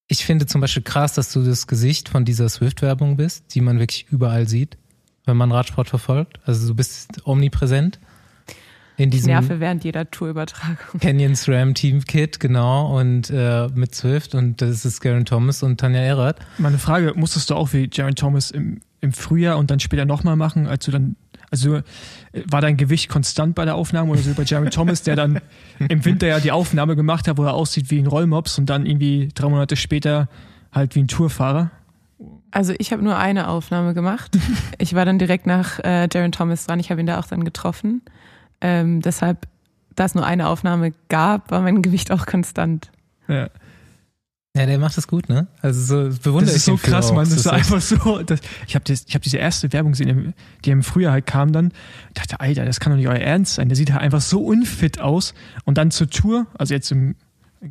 Ich 0.09 0.25
finde 0.25 0.47
zum 0.47 0.61
Beispiel 0.61 0.83
krass, 0.83 1.15
dass 1.15 1.33
du 1.33 1.43
das 1.43 1.67
Gesicht 1.67 2.09
von 2.09 2.25
dieser 2.25 2.49
Swift-Werbung 2.49 3.17
bist, 3.17 3.55
die 3.55 3.61
man 3.61 3.79
wirklich 3.79 4.07
überall 4.11 4.49
sieht, 4.49 4.77
wenn 5.25 5.37
man 5.37 5.51
Radsport 5.51 5.89
verfolgt. 5.89 6.41
Also 6.45 6.69
du 6.69 6.75
bist 6.75 7.27
omnipräsent. 7.27 7.99
In 8.97 9.09
Ich 9.09 9.17
diesem 9.17 9.33
nerve 9.33 9.59
während 9.59 9.83
jeder 9.83 10.09
Tourübertragung. 10.09 11.01
Canyon 11.01 11.35
SRAM 11.35 11.75
Team 11.75 12.05
Kit, 12.05 12.39
genau, 12.39 12.97
und 12.97 13.29
äh, 13.31 13.67
mit 13.75 13.95
Swift 13.95 14.37
und 14.37 14.63
das 14.63 14.85
ist 14.85 15.01
Garen 15.01 15.25
Thomas 15.25 15.65
und 15.65 15.81
Tanja 15.81 16.01
Errath. 16.01 16.37
Meine 16.59 16.79
Frage, 16.79 17.13
musstest 17.17 17.51
du 17.51 17.57
auch 17.57 17.73
wie 17.73 17.89
Jaron 17.91 18.15
Thomas 18.15 18.53
im, 18.53 18.81
im 19.01 19.13
Frühjahr 19.13 19.59
und 19.59 19.71
dann 19.71 19.81
später 19.81 20.05
nochmal 20.05 20.37
machen, 20.37 20.69
als 20.69 20.85
du 20.85 20.93
dann, 20.93 21.17
also 21.55 21.77
äh, 21.77 21.83
war 22.51 22.61
dein 22.61 22.77
Gewicht 22.77 23.09
konstant 23.09 23.55
bei 23.55 23.65
der 23.65 23.77
Aufnahme 23.77 24.11
oder 24.11 24.21
so 24.21 24.31
wie 24.31 24.35
bei 24.35 24.43
Jaron 24.43 24.71
Thomas, 24.71 25.03
der 25.03 25.15
dann 25.15 25.41
im 25.89 26.05
Winter 26.05 26.27
ja 26.27 26.41
die 26.41 26.51
Aufnahme 26.51 26.97
gemacht 26.97 27.29
hat, 27.29 27.39
wo 27.39 27.45
er 27.45 27.55
aussieht 27.55 27.91
wie 27.91 27.99
ein 28.01 28.07
Rollmops 28.07 28.59
und 28.59 28.67
dann 28.67 28.87
irgendwie 28.87 29.29
drei 29.35 29.49
Monate 29.49 29.77
später 29.77 30.29
halt 30.73 30.95
wie 30.97 31.01
ein 31.01 31.09
Tourfahrer? 31.09 31.71
Also 32.51 32.75
ich 32.79 32.93
habe 32.93 33.03
nur 33.03 33.17
eine 33.17 33.49
Aufnahme 33.49 33.95
gemacht. 33.95 34.37
Ich 34.79 34.95
war 34.95 35.05
dann 35.05 35.19
direkt 35.21 35.47
nach 35.47 35.79
äh, 35.79 36.09
Jaron 36.13 36.33
Thomas 36.33 36.67
dran. 36.67 36.81
Ich 36.81 36.91
habe 36.91 37.01
ihn 37.01 37.07
da 37.07 37.21
auch 37.21 37.27
dann 37.27 37.45
getroffen. 37.45 38.03
Ähm, 38.61 39.01
deshalb, 39.01 39.47
da 39.95 40.05
es 40.05 40.15
nur 40.15 40.27
eine 40.27 40.49
Aufnahme 40.49 40.93
gab, 41.09 41.51
war 41.53 41.63
mein 41.63 41.81
Gewicht 41.81 42.11
auch 42.11 42.27
konstant. 42.27 42.91
Ja. 43.29 43.49
Ja, 44.57 44.67
der 44.67 44.79
macht 44.79 44.97
das 44.97 45.09
gut, 45.09 45.29
ne? 45.29 45.49
Also 45.63 45.81
so 46.11 46.17
bewundere 46.23 46.47
Das 46.53 46.57
ist 46.57 46.69
ich 46.69 46.75
so 46.75 46.77
krass, 46.77 47.11
man. 47.11 47.25
Das 47.25 47.33
ist 47.33 47.43
so- 47.43 47.51
einfach 47.51 47.81
so. 47.81 48.23
Das, 48.23 48.39
ich 48.69 48.77
habe 48.77 48.85
hab 48.95 49.23
diese 49.23 49.37
erste 49.39 49.73
Werbung 49.73 49.93
gesehen, 49.93 50.33
die 50.65 50.71
im 50.71 50.85
Frühjahr 50.85 51.13
halt 51.13 51.27
kam 51.27 51.53
dann. 51.53 51.73
Ich 52.09 52.15
dachte, 52.15 52.39
Alter, 52.39 52.65
das 52.65 52.79
kann 52.79 52.93
doch 52.93 52.97
nicht 52.97 53.09
euer 53.09 53.17
Ernst 53.19 53.55
sein. 53.55 53.69
Der 53.69 53.75
sieht 53.77 53.93
halt 53.93 54.03
einfach 54.03 54.21
so 54.21 54.41
unfit 54.45 55.01
aus. 55.01 55.35
Und 55.65 55.77
dann 55.77 55.91
zur 55.91 56.09
Tour, 56.09 56.47
also 56.57 56.73
jetzt 56.73 56.95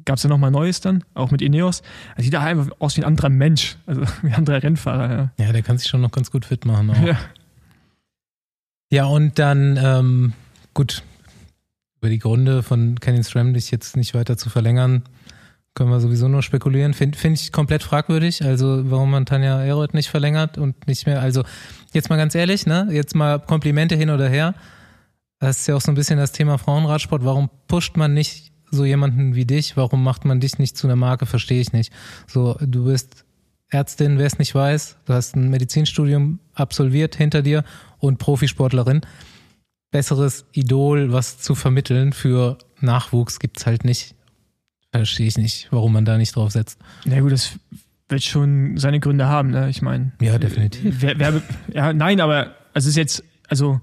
gab 0.04 0.18
es 0.18 0.24
ja 0.24 0.30
nochmal 0.30 0.52
Neues 0.52 0.82
dann, 0.82 1.06
auch 1.14 1.32
mit 1.32 1.42
Ineos. 1.42 1.84
Er 2.18 2.24
sieht 2.24 2.38
halt 2.38 2.58
einfach 2.60 2.76
aus 2.80 2.98
wie 2.98 3.02
ein 3.02 3.08
anderer 3.08 3.30
Mensch. 3.30 3.78
Also 3.86 4.02
wie 4.22 4.28
ein 4.28 4.34
anderer 4.36 4.62
Rennfahrer. 4.62 5.32
Ja, 5.38 5.54
der 5.54 5.62
kann 5.62 5.78
sich 5.78 5.88
schon 5.88 6.02
noch 6.02 6.12
ganz 6.12 6.32
gut 6.32 6.44
fit 6.44 6.66
machen. 6.66 6.90
Auch. 6.90 7.02
Ja. 7.02 7.18
Ja, 8.92 9.06
und 9.06 9.40
dann, 9.40 9.80
ähm, 9.82 10.34
gut, 10.74 11.02
über 12.02 12.10
die 12.10 12.20
Gründe 12.20 12.62
von 12.62 13.00
Canyon 13.00 13.24
SRAM 13.24 13.54
dich 13.54 13.72
jetzt 13.72 13.96
nicht 13.96 14.14
weiter 14.14 14.38
zu 14.38 14.50
verlängern, 14.50 15.04
können 15.76 15.90
wir 15.90 16.00
sowieso 16.00 16.28
nur 16.28 16.44
spekulieren. 16.44 16.94
Finde 16.94 17.18
find 17.18 17.40
ich 17.40 17.52
komplett 17.52 17.84
fragwürdig, 17.84 18.44
also 18.44 18.90
warum 18.90 19.12
man 19.12 19.26
Tanja 19.26 19.58
Aeroth 19.58 19.94
nicht 19.94 20.10
verlängert 20.10 20.58
und 20.58 20.88
nicht 20.88 21.06
mehr, 21.06 21.22
also 21.22 21.44
jetzt 21.94 22.10
mal 22.10 22.18
ganz 22.18 22.36
ehrlich, 22.36 22.66
ne, 22.66 22.88
jetzt 22.92 23.16
mal 23.16 23.40
Komplimente 23.40 23.96
hin 23.96 24.10
oder 24.10 24.30
her. 24.30 24.54
Das 25.40 25.60
ist 25.60 25.68
ja 25.68 25.76
auch 25.76 25.82
so 25.82 25.92
ein 25.92 25.96
bisschen 25.96 26.18
das 26.18 26.32
Thema 26.32 26.58
Frauenradsport. 26.58 27.26
Warum 27.26 27.50
pusht 27.68 27.98
man 27.98 28.14
nicht 28.14 28.54
so 28.72 28.86
jemanden 28.86 29.36
wie 29.36 29.46
dich? 29.46 29.76
Warum 29.76 30.04
macht 30.04 30.26
man 30.26 30.40
dich 30.40 30.58
nicht 30.58 30.78
zu 30.78 30.88
einer 30.88 30.96
Marke? 30.96 31.26
Verstehe 31.26 31.60
ich 31.60 31.74
nicht. 31.74 31.92
So, 32.28 32.56
du 32.62 32.86
bist 32.86 33.26
Ärztin, 33.70 34.20
wer 34.20 34.28
es 34.28 34.40
nicht 34.40 34.56
weiß. 34.56 34.98
Du 35.06 35.14
hast 35.14 35.36
ein 35.36 35.50
Medizinstudium 35.50 36.40
absolviert 36.54 37.16
hinter 37.16 37.42
dir 37.42 37.64
und 38.00 38.20
Profisportlerin. 38.20 39.02
Besseres 39.92 40.46
Idol, 40.54 41.12
was 41.12 41.40
zu 41.40 41.56
vermitteln 41.56 42.14
für 42.14 42.58
Nachwuchs 42.80 43.40
gibt's 43.40 43.66
halt 43.66 43.84
nicht. 43.84 44.16
Verstehe 44.94 45.28
ich 45.28 45.38
nicht, 45.38 45.68
warum 45.72 45.94
man 45.94 46.06
da 46.06 46.18
nicht 46.18 46.36
drauf 46.36 46.52
setzt. 46.52 46.80
Na 47.06 47.20
gut, 47.20 47.32
das 47.32 47.58
wird 48.10 48.24
schon 48.24 48.78
seine 48.78 49.00
Gründe 49.00 49.28
haben, 49.28 49.50
ne? 49.50 49.70
Ich 49.70 49.82
meine. 49.82 50.12
Ja, 50.22 50.38
definitiv. 50.38 50.98
Wer, 51.00 51.18
wer, 51.18 51.42
ja, 51.74 51.94
nein, 51.94 52.22
aber 52.22 52.56
es 52.74 52.86
ist 52.86 52.96
jetzt, 52.96 53.24
also 53.48 53.82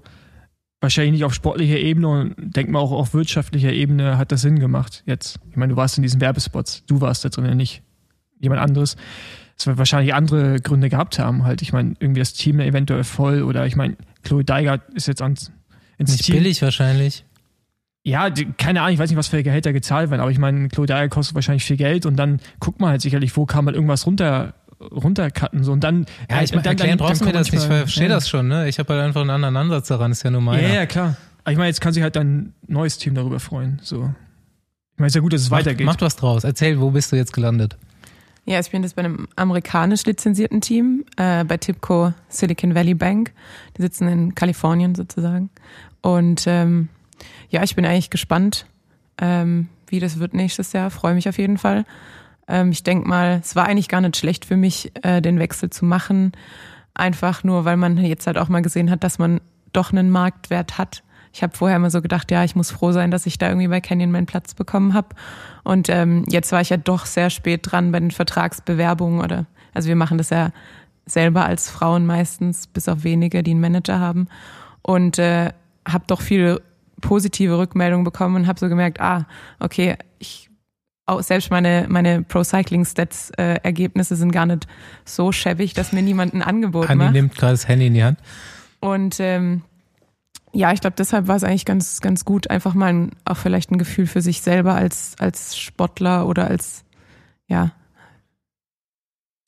wahrscheinlich 0.79 1.13
nicht 1.13 1.25
auf 1.25 1.33
sportlicher 1.33 1.77
Ebene 1.77 2.07
und 2.07 2.35
denk 2.55 2.69
mal 2.69 2.79
auch 2.79 2.91
auf 2.91 3.13
wirtschaftlicher 3.13 3.71
Ebene 3.71 4.17
hat 4.17 4.31
das 4.31 4.41
Sinn 4.41 4.59
gemacht 4.59 5.03
jetzt. 5.05 5.39
Ich 5.49 5.57
meine, 5.57 5.73
du 5.73 5.77
warst 5.77 5.97
in 5.97 6.03
diesen 6.03 6.21
Werbespots, 6.21 6.85
du 6.87 7.01
warst 7.01 7.23
da 7.25 7.29
drin, 7.29 7.55
nicht 7.57 7.83
jemand 8.39 8.61
anderes. 8.61 8.95
Es 9.57 9.67
wird 9.67 9.77
wahrscheinlich 9.77 10.13
andere 10.15 10.59
Gründe 10.59 10.89
gehabt 10.89 11.19
haben, 11.19 11.43
halt. 11.43 11.61
Ich 11.61 11.71
meine, 11.71 11.93
irgendwie 11.99 12.19
das 12.19 12.33
Team 12.33 12.59
eventuell 12.59 13.03
voll 13.03 13.43
oder 13.43 13.67
ich 13.67 13.75
meine, 13.75 13.95
Chloe 14.23 14.43
Deiger 14.43 14.81
ist 14.95 15.07
jetzt 15.07 15.21
ans, 15.21 15.51
ins 15.97 16.13
Nicht 16.13 16.25
Team. 16.25 16.35
billig 16.37 16.61
wahrscheinlich. 16.63 17.25
Ja, 18.03 18.29
die, 18.29 18.45
keine 18.57 18.81
Ahnung, 18.81 18.93
ich 18.93 18.99
weiß 18.99 19.09
nicht, 19.09 19.17
was 19.17 19.27
für 19.27 19.43
Gehälter 19.43 19.73
gezahlt 19.73 20.09
werden, 20.09 20.21
aber 20.21 20.31
ich 20.31 20.39
meine, 20.39 20.69
Chloe 20.69 20.87
Dyer 20.87 21.07
kostet 21.07 21.35
wahrscheinlich 21.35 21.63
viel 21.63 21.77
Geld 21.77 22.05
und 22.05 22.15
dann 22.15 22.39
guckt 22.59 22.79
man 22.79 22.89
halt 22.89 23.01
sicherlich, 23.01 23.35
wo 23.37 23.45
kann 23.45 23.63
man 23.65 23.75
irgendwas 23.75 24.07
runter 24.07 24.55
runtercutten 24.79 25.63
so 25.63 25.71
und 25.71 25.83
dann 25.83 26.07
Ja, 26.29 26.41
ich 26.41 26.51
äh, 26.51 26.55
meine, 26.55 26.63
dann, 26.63 26.71
erklären 26.71 26.97
dann, 26.97 27.07
brauchst 27.07 27.23
mir 27.23 27.31
das 27.31 27.51
nicht, 27.51 27.61
ich 27.61 27.67
verstehe 27.67 28.07
ja. 28.07 28.15
das 28.15 28.27
schon, 28.27 28.47
ne? 28.47 28.67
Ich 28.67 28.79
habe 28.79 28.93
halt 28.93 29.03
einfach 29.03 29.21
einen 29.21 29.29
anderen 29.29 29.55
Ansatz 29.55 29.87
daran, 29.89 30.11
ist 30.11 30.23
ja 30.23 30.31
nur 30.31 30.41
meiner. 30.41 30.67
Ja, 30.67 30.73
ja, 30.73 30.85
klar. 30.87 31.17
Aber 31.43 31.51
ich 31.51 31.57
meine, 31.57 31.67
jetzt 31.67 31.81
kann 31.81 31.93
sich 31.93 32.01
halt 32.01 32.15
dein 32.15 32.53
neues 32.67 32.97
Team 32.97 33.13
darüber 33.13 33.39
freuen. 33.39 33.79
So. 33.83 34.11
Ich 34.93 34.99
meine, 34.99 35.07
es 35.07 35.11
ist 35.11 35.15
ja 35.15 35.21
gut, 35.21 35.33
dass 35.33 35.41
es 35.41 35.51
weitergeht. 35.51 35.85
Macht 35.85 36.01
was 36.01 36.15
draus. 36.15 36.43
Erzähl, 36.43 36.79
wo 36.79 36.91
bist 36.91 37.11
du 37.11 37.15
jetzt 37.15 37.33
gelandet? 37.33 37.77
Ja, 38.45 38.59
ich 38.59 38.71
bin 38.71 38.81
jetzt 38.81 38.95
bei 38.95 39.03
einem 39.03 39.27
amerikanisch 39.35 40.05
lizenzierten 40.05 40.61
Team, 40.61 41.05
äh, 41.17 41.43
bei 41.43 41.57
Tipco 41.57 42.13
Silicon 42.27 42.73
Valley 42.73 42.95
Bank. 42.95 43.33
Die 43.77 43.81
sitzen 43.81 44.07
in 44.07 44.35
Kalifornien 44.35 44.95
sozusagen. 44.95 45.49
Und 46.01 46.45
ähm, 46.47 46.89
ja, 47.51 47.63
ich 47.63 47.75
bin 47.75 47.85
eigentlich 47.85 48.09
gespannt, 48.09 48.65
ähm, 49.19 49.67
wie 49.87 49.99
das 49.99 50.19
wird 50.19 50.33
nächstes 50.33 50.73
Jahr. 50.73 50.89
Freue 50.89 51.13
mich 51.13 51.29
auf 51.29 51.37
jeden 51.37 51.57
Fall. 51.57 51.85
Ähm, 52.47 52.71
ich 52.71 52.83
denke 52.83 53.07
mal, 53.07 53.39
es 53.43 53.55
war 53.55 53.65
eigentlich 53.65 53.89
gar 53.89 54.01
nicht 54.01 54.17
schlecht 54.17 54.45
für 54.45 54.57
mich, 54.57 54.91
äh, 55.03 55.21
den 55.21 55.37
Wechsel 55.37 55.69
zu 55.69 55.85
machen. 55.85 56.31
Einfach 56.93 57.43
nur, 57.43 57.65
weil 57.65 57.77
man 57.77 57.97
jetzt 57.97 58.25
halt 58.25 58.37
auch 58.37 58.49
mal 58.49 58.61
gesehen 58.61 58.89
hat, 58.89 59.03
dass 59.03 59.19
man 59.19 59.41
doch 59.73 59.91
einen 59.91 60.09
Marktwert 60.09 60.77
hat. 60.77 61.03
Ich 61.33 61.43
habe 61.43 61.55
vorher 61.55 61.77
immer 61.77 61.89
so 61.89 62.01
gedacht, 62.01 62.31
ja, 62.31 62.43
ich 62.43 62.55
muss 62.55 62.71
froh 62.71 62.91
sein, 62.91 63.11
dass 63.11 63.25
ich 63.25 63.37
da 63.37 63.47
irgendwie 63.47 63.67
bei 63.67 63.79
Canyon 63.79 64.11
meinen 64.11 64.25
Platz 64.25 64.53
bekommen 64.53 64.93
habe. 64.93 65.09
Und 65.63 65.89
ähm, 65.89 66.25
jetzt 66.27 66.51
war 66.51 66.61
ich 66.61 66.69
ja 66.69 66.77
doch 66.77 67.05
sehr 67.05 67.29
spät 67.29 67.61
dran 67.63 67.91
bei 67.91 67.99
den 67.99 68.11
Vertragsbewerbungen 68.11 69.21
oder 69.21 69.45
also 69.73 69.87
wir 69.87 69.95
machen 69.95 70.17
das 70.17 70.29
ja 70.29 70.51
selber 71.05 71.45
als 71.45 71.69
Frauen 71.69 72.05
meistens, 72.05 72.67
bis 72.67 72.89
auf 72.89 73.03
wenige, 73.03 73.43
die 73.43 73.51
einen 73.51 73.61
Manager 73.61 73.99
haben. 73.99 74.27
Und 74.81 75.19
äh, 75.19 75.51
habe 75.87 76.03
doch 76.07 76.21
viele 76.21 76.61
positive 77.01 77.57
Rückmeldungen 77.57 78.03
bekommen 78.03 78.35
und 78.35 78.47
habe 78.47 78.59
so 78.59 78.69
gemerkt, 78.69 79.01
ah, 79.01 79.27
okay, 79.59 79.97
ich 80.19 80.49
auch 81.07 81.21
selbst 81.21 81.51
meine, 81.51 81.87
meine 81.89 82.23
Pro 82.23 82.43
Cycling 82.43 82.85
Stats 82.85 83.31
äh, 83.31 83.55
Ergebnisse 83.63 84.15
sind 84.15 84.31
gar 84.31 84.45
nicht 84.45 84.67
so 85.03 85.31
schäbig, 85.31 85.73
dass 85.73 85.91
mir 85.91 86.01
niemand 86.01 86.33
ein 86.33 86.41
Angebot 86.41 86.87
Hanni 86.87 87.03
macht. 87.03 87.13
nimmt 87.13 87.35
gerade 87.35 87.53
das 87.53 87.67
Handy 87.67 87.87
in 87.87 87.93
die 87.95 88.03
Hand. 88.03 88.19
Und 88.79 89.19
ähm, 89.19 89.63
ja, 90.53 90.71
ich 90.73 90.81
glaube, 90.81 90.95
deshalb 90.97 91.27
war 91.27 91.35
es 91.35 91.43
eigentlich 91.43 91.65
ganz, 91.65 92.01
ganz 92.01 92.25
gut, 92.25 92.49
einfach 92.49 92.73
mal 92.73 92.93
ein, 92.93 93.11
auch 93.25 93.37
vielleicht 93.37 93.71
ein 93.71 93.77
Gefühl 93.77 94.07
für 94.07 94.21
sich 94.21 94.41
selber 94.41 94.75
als, 94.75 95.15
als 95.19 95.57
Sportler 95.57 96.27
oder 96.27 96.47
als, 96.47 96.83
ja, 97.47 97.71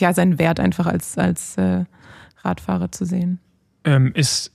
ja, 0.02 0.14
seinen 0.14 0.40
Wert 0.40 0.60
einfach 0.60 0.88
als, 0.88 1.18
als 1.18 1.58
äh, 1.58 1.86
Radfahrer 2.42 2.92
zu 2.92 3.06
sehen. 3.06 3.40
Ähm, 3.86 4.12
ist 4.16 4.52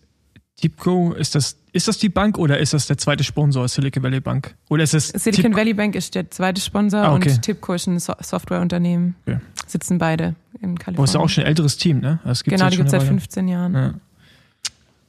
Tipco, 0.60 1.12
ist 1.12 1.34
das, 1.34 1.56
ist 1.72 1.86
das 1.86 1.98
die 1.98 2.08
Bank 2.08 2.36
oder 2.36 2.58
ist 2.58 2.72
das 2.74 2.86
der 2.88 2.98
zweite 2.98 3.22
Sponsor, 3.22 3.68
Silicon 3.68 4.02
Valley 4.02 4.20
Bank? 4.20 4.54
Oder 4.68 4.82
ist 4.82 4.94
es 4.94 5.08
Silicon 5.08 5.52
Tipco- 5.52 5.56
Valley 5.56 5.74
Bank 5.74 5.94
ist 5.94 6.14
der 6.14 6.30
zweite 6.30 6.60
Sponsor 6.60 7.00
Ah, 7.00 7.14
okay. 7.14 7.30
und 7.30 7.42
Tipco 7.42 7.74
ist 7.74 7.86
ein 7.86 7.98
so 8.00 8.12
Softwareunternehmen. 8.20 9.14
Okay. 9.26 9.38
Sitzen 9.66 9.98
beide 9.98 10.34
in 10.60 10.76
Kalifornien. 10.78 11.04
ist 11.04 11.14
ja 11.14 11.20
auch 11.20 11.28
schon 11.28 11.44
ein 11.44 11.48
älteres 11.48 11.76
Team, 11.76 12.00
ne? 12.00 12.18
Das 12.24 12.42
gibt's 12.42 12.58
genau, 12.58 12.70
die 12.70 12.76
gibt 12.76 12.86
es 12.86 12.90
seit 12.90 13.00
eine 13.02 13.10
Weile. 13.10 13.20
15 13.20 13.48
Jahren. 13.48 13.74
Ja. 13.74 13.94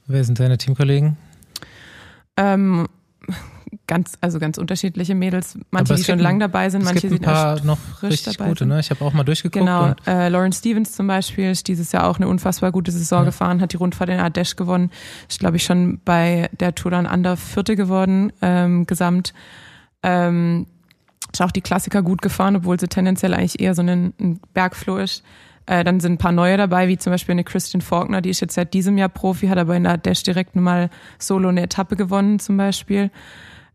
Wer 0.05 0.23
sind 0.23 0.39
deine 0.39 0.57
Teamkollegen? 0.57 1.17
Ähm, 2.37 2.87
ganz, 3.87 4.17
also 4.21 4.39
ganz 4.39 4.57
unterschiedliche 4.57 5.15
Mädels. 5.15 5.57
Manche, 5.71 5.95
die 5.95 6.03
schon 6.03 6.19
lange 6.19 6.39
dabei 6.39 6.69
sind, 6.69 6.83
manche 6.83 7.09
sind 7.09 7.25
erst 7.25 7.65
noch 7.65 7.77
frisch 7.77 8.11
richtig 8.11 8.37
dabei 8.37 8.49
gute, 8.49 8.65
ne? 8.65 8.79
Ich 8.79 8.89
habe 8.89 9.03
auch 9.03 9.13
mal 9.13 9.23
durchgeguckt. 9.23 9.59
Genau, 9.59 9.93
äh, 10.07 10.29
Lauren 10.29 10.51
Stevens 10.51 10.91
zum 10.93 11.07
Beispiel 11.07 11.51
ist 11.51 11.67
dieses 11.67 11.91
Jahr 11.91 12.07
auch 12.07 12.17
eine 12.17 12.27
unfassbar 12.27 12.71
gute 12.71 12.91
Saison 12.91 13.19
Ja. 13.19 13.25
gefahren, 13.25 13.61
hat 13.61 13.73
die 13.73 13.77
Rundfahrt 13.77 14.09
in 14.09 14.19
Ardèche 14.19 14.55
gewonnen, 14.55 14.91
ist 15.27 15.39
glaube 15.39 15.57
ich 15.57 15.63
schon 15.63 15.99
bei 16.03 16.49
der 16.59 16.75
Tour 16.75 16.91
dann 16.91 17.05
Under 17.05 17.37
Vierte 17.37 17.75
geworden, 17.75 18.31
ähm, 18.41 18.85
gesamt. 18.85 19.33
Ähm, 20.03 20.67
ist 21.31 21.41
auch 21.41 21.51
die 21.51 21.61
Klassiker 21.61 22.01
gut 22.01 22.21
gefahren, 22.21 22.55
obwohl 22.55 22.79
sie 22.79 22.87
tendenziell 22.87 23.33
eigentlich 23.33 23.59
eher 23.59 23.75
so 23.75 23.81
ein, 23.83 24.13
ein 24.19 24.39
Bergfloh 24.53 24.97
ist. 24.97 25.23
Äh, 25.67 25.83
dann 25.83 25.99
sind 25.99 26.13
ein 26.13 26.17
paar 26.17 26.31
neue 26.31 26.57
dabei, 26.57 26.87
wie 26.87 26.97
zum 26.97 27.11
Beispiel 27.11 27.33
eine 27.33 27.43
Christian 27.43 27.81
Faulkner, 27.81 28.21
die 28.21 28.31
ist 28.31 28.39
jetzt 28.39 28.55
seit 28.55 28.73
diesem 28.73 28.97
Jahr 28.97 29.09
Profi, 29.09 29.47
hat 29.47 29.59
aber 29.59 29.75
in 29.75 29.83
der 29.83 29.99
Ardèche 29.99 30.23
direkt 30.25 30.55
mal 30.55 30.89
solo 31.19 31.49
eine 31.49 31.61
Etappe 31.61 31.95
gewonnen 31.95 32.39
zum 32.39 32.57
Beispiel. 32.57 33.11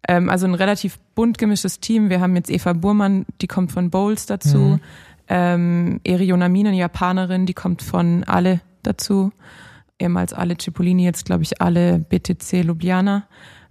Ähm, 0.08 0.28
also 0.28 0.46
ein 0.46 0.54
relativ 0.54 0.98
bunt 1.14 1.38
gemischtes 1.38 1.80
Team. 1.80 2.10
Wir 2.10 2.20
haben 2.20 2.36
jetzt 2.36 2.50
Eva 2.50 2.72
Burmann, 2.72 3.26
die 3.40 3.46
kommt 3.46 3.72
von 3.72 3.90
Bowls 3.90 4.26
dazu. 4.26 4.58
Mhm. 4.58 4.80
Ähm, 5.28 6.00
Eri 6.04 6.24
Yonamine, 6.24 6.70
eine 6.70 6.78
Japanerin, 6.78 7.46
die 7.46 7.54
kommt 7.54 7.82
von 7.82 8.24
Ale 8.24 8.60
dazu. 8.82 9.32
Ehemals 9.98 10.32
Ale 10.34 10.56
Cipollini, 10.58 11.04
jetzt 11.04 11.24
glaube 11.24 11.42
ich 11.42 11.62
Ale 11.62 11.98
BTC 11.98 12.64
Ljubljana. 12.64 13.26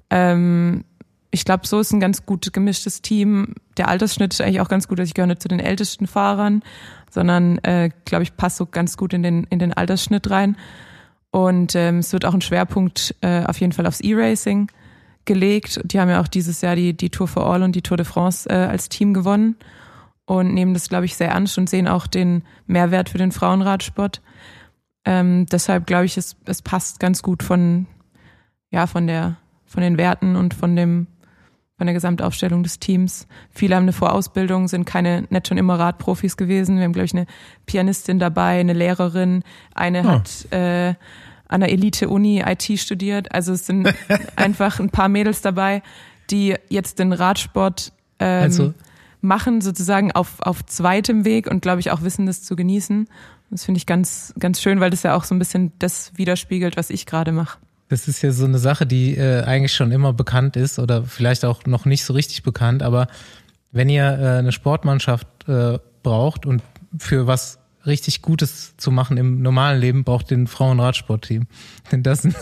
Ähm, 0.10 0.84
ich 1.30 1.46
glaube, 1.46 1.68
so 1.68 1.80
ist 1.80 1.92
ein 1.92 2.00
ganz 2.00 2.26
gut 2.26 2.54
gemischtes 2.54 3.02
Team. 3.02 3.56
Der 3.78 3.88
Altersschnitt 3.88 4.34
ist 4.34 4.42
eigentlich 4.42 4.62
auch 4.62 4.70
ganz 4.70 4.88
gut. 4.88 5.00
Also 5.00 5.10
ich 5.10 5.14
gehöre 5.16 5.28
nicht 5.28 5.42
zu 5.42 5.48
den 5.48 5.60
ältesten 5.60 6.06
Fahrern, 6.06 6.64
sondern, 7.10 7.58
äh, 7.60 7.90
glaube 8.06 8.24
ich, 8.24 8.38
passt 8.38 8.58
so 8.58 8.66
ganz 8.68 8.98
gut 8.98 9.14
in 9.14 9.24
den, 9.24 9.46
in 9.46 9.60
den 9.60 9.74
Altersschnitt 9.74 10.30
rein. 10.30 10.58
Und 11.32 11.76
ähm, 11.76 12.00
es 12.00 12.14
wird 12.14 12.26
auch 12.26 12.36
ein 12.36 12.42
Schwerpunkt 12.42 13.16
äh, 13.22 13.44
auf 13.46 13.60
jeden 13.60 13.74
Fall 13.74 13.88
aufs 13.88 14.02
E-Racing 14.02 14.70
gelegt. 15.26 15.82
Die 15.84 16.00
haben 16.00 16.10
ja 16.10 16.22
auch 16.22 16.28
dieses 16.28 16.62
Jahr 16.62 16.76
die, 16.76 16.96
die 16.96 17.10
Tour 17.10 17.28
for 17.28 17.46
All 17.46 17.64
und 17.64 17.76
die 17.76 17.82
Tour 17.82 17.98
de 17.98 18.06
France 18.06 18.50
äh, 18.50 18.54
als 18.54 18.90
Team 18.90 19.14
gewonnen 19.14 19.56
und 20.26 20.54
nehmen 20.54 20.74
das, 20.74 20.90
glaube 20.90 21.06
ich, 21.06 21.16
sehr 21.16 21.30
ernst 21.30 21.58
und 21.58 21.70
sehen 21.70 21.88
auch 21.88 22.08
den 22.08 22.44
Mehrwert 22.66 23.10
für 23.10 23.18
den 23.18 23.32
Frauenradsport. 23.32 24.22
Ähm, 25.06 25.46
deshalb 25.48 25.86
glaube 25.86 26.06
ich, 26.06 26.18
es, 26.18 26.38
es 26.46 26.62
passt 26.62 27.00
ganz 27.00 27.22
gut 27.22 27.44
von, 27.44 27.88
ja, 28.72 28.88
von 28.88 29.08
der, 29.08 29.36
von 29.66 29.84
den 29.84 29.98
Werten 29.98 30.36
und 30.36 30.54
von 30.54 30.76
dem, 30.76 31.08
von 31.78 31.88
der 31.88 31.94
Gesamtaufstellung 31.94 32.64
des 32.64 32.80
Teams. 32.80 33.28
Viele 33.50 33.76
haben 33.76 33.84
eine 33.84 33.94
Vorausbildung, 33.94 34.70
sind 34.70 34.86
keine, 34.86 35.26
nicht 35.30 35.48
schon 35.48 35.58
immer 35.58 35.78
Radprofis 35.78 36.38
gewesen. 36.38 36.78
Wir 36.78 36.86
haben, 36.86 36.94
glaube 36.94 37.06
ich, 37.06 37.14
eine 37.14 37.26
Pianistin 37.66 38.20
dabei, 38.20 38.60
eine 38.60 38.74
Lehrerin, 38.74 39.44
eine 39.76 40.00
Ah. 40.02 40.12
hat 40.14 40.52
äh, 40.54 40.94
an 41.54 41.62
der 41.62 41.72
Elite-Uni 41.72 42.44
IT 42.46 42.80
studiert. 42.80 43.34
Also 43.34 43.54
es 43.54 43.66
sind 43.66 43.94
einfach 44.36 44.80
ein 44.80 44.90
paar 44.90 45.08
Mädels 45.10 45.42
dabei, 45.42 45.82
die 46.30 46.56
jetzt 46.70 47.00
den 47.00 47.14
Radsport 47.14 47.94
ähm, 48.20 48.44
Also- 48.44 48.74
machen, 49.22 49.62
sozusagen 49.62 50.12
auf, 50.12 50.42
auf 50.42 50.66
zweitem 50.66 51.24
Weg 51.24 51.48
und 51.50 51.62
glaube 51.62 51.80
ich 51.80 51.92
auch 51.92 52.02
wissen, 52.02 52.26
das 52.26 52.44
zu 52.44 52.58
genießen. 52.58 53.08
Das 53.52 53.64
finde 53.64 53.78
ich 53.78 53.86
ganz, 53.86 54.34
ganz 54.38 54.60
schön, 54.62 54.80
weil 54.82 54.90
das 54.90 55.04
ja 55.04 55.16
auch 55.16 55.24
so 55.24 55.34
ein 55.34 55.40
bisschen 55.40 55.72
das 55.80 56.12
widerspiegelt, 56.16 56.76
was 56.76 56.90
ich 56.90 57.06
gerade 57.06 57.32
mache. 57.32 57.58
Das 57.88 58.08
ist 58.08 58.22
ja 58.22 58.32
so 58.32 58.44
eine 58.46 58.58
Sache, 58.58 58.86
die 58.86 59.16
äh, 59.16 59.44
eigentlich 59.44 59.74
schon 59.74 59.92
immer 59.92 60.12
bekannt 60.12 60.56
ist 60.58 60.78
oder 60.80 61.04
vielleicht 61.04 61.46
auch 61.46 61.66
noch 61.66 61.86
nicht 61.86 62.04
so 62.04 62.14
richtig 62.14 62.44
bekannt, 62.44 62.82
aber 62.84 63.08
wenn 63.72 63.88
ihr 63.90 64.04
äh, 64.04 64.40
eine 64.40 64.52
Sportmannschaft 64.52 65.28
äh, 65.48 65.78
braucht 66.02 66.46
und 66.46 66.62
für 66.98 67.26
was 67.28 67.60
richtig 67.86 68.22
Gutes 68.22 68.76
zu 68.78 68.92
machen 68.92 69.18
im 69.18 69.42
normalen 69.42 69.80
Leben, 69.80 70.04
braucht 70.04 70.32
den 70.32 70.48
Frauenradsportteam. 70.48 71.48
Denn 71.92 72.04
da 72.04 72.16
sind 72.16 72.36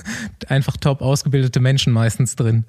einfach 0.49 0.77
top 0.77 1.01
ausgebildete 1.01 1.59
Menschen 1.59 1.93
meistens 1.93 2.35
drin. 2.35 2.65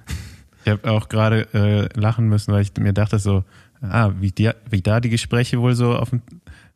Ich 0.64 0.70
habe 0.70 0.90
auch 0.90 1.08
gerade 1.08 1.48
äh, 1.54 1.98
lachen 1.98 2.28
müssen, 2.28 2.52
weil 2.52 2.62
ich 2.62 2.72
mir 2.78 2.92
dachte 2.92 3.18
so, 3.18 3.44
ah, 3.80 4.12
wie, 4.20 4.30
die, 4.30 4.50
wie 4.70 4.80
da 4.80 5.00
die 5.00 5.08
Gespräche 5.10 5.60
wohl 5.60 5.74
so, 5.74 5.96
auf, 5.96 6.10
dem- 6.10 6.22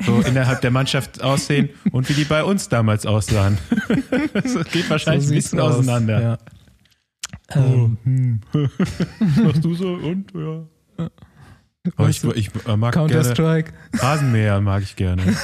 so 0.05 0.21
innerhalb 0.27 0.61
der 0.61 0.71
Mannschaft 0.73 1.23
aussehen 1.23 1.71
und 1.93 2.09
wie 2.09 2.15
die 2.15 2.25
bei 2.25 2.43
uns 2.45 2.69
damals 2.69 3.07
aussahen. 3.07 3.59
das 4.35 4.55
geht 4.73 4.91
wahrscheinlich 4.91 5.27
So 5.27 5.33
ein 5.33 5.37
bisschen 5.37 5.61
aus, 5.61 5.75
auseinander. 5.77 6.21
Ja. 6.21 6.39
Ähm, 7.55 8.41
Machst 9.43 9.65
du 9.65 9.75
so 9.75 9.93
und 9.95 10.33
ja. 10.35 11.09
Aber 11.97 12.09
ich, 12.09 12.25
ich 12.25 12.51
äh, 12.67 12.77
mag 12.77 12.95
gerne 12.95 13.13
Counter-Strike. 13.13 13.73
Rasenmäher 13.95 14.61
mag 14.61 14.83
ich 14.83 14.97
gerne. 14.97 15.23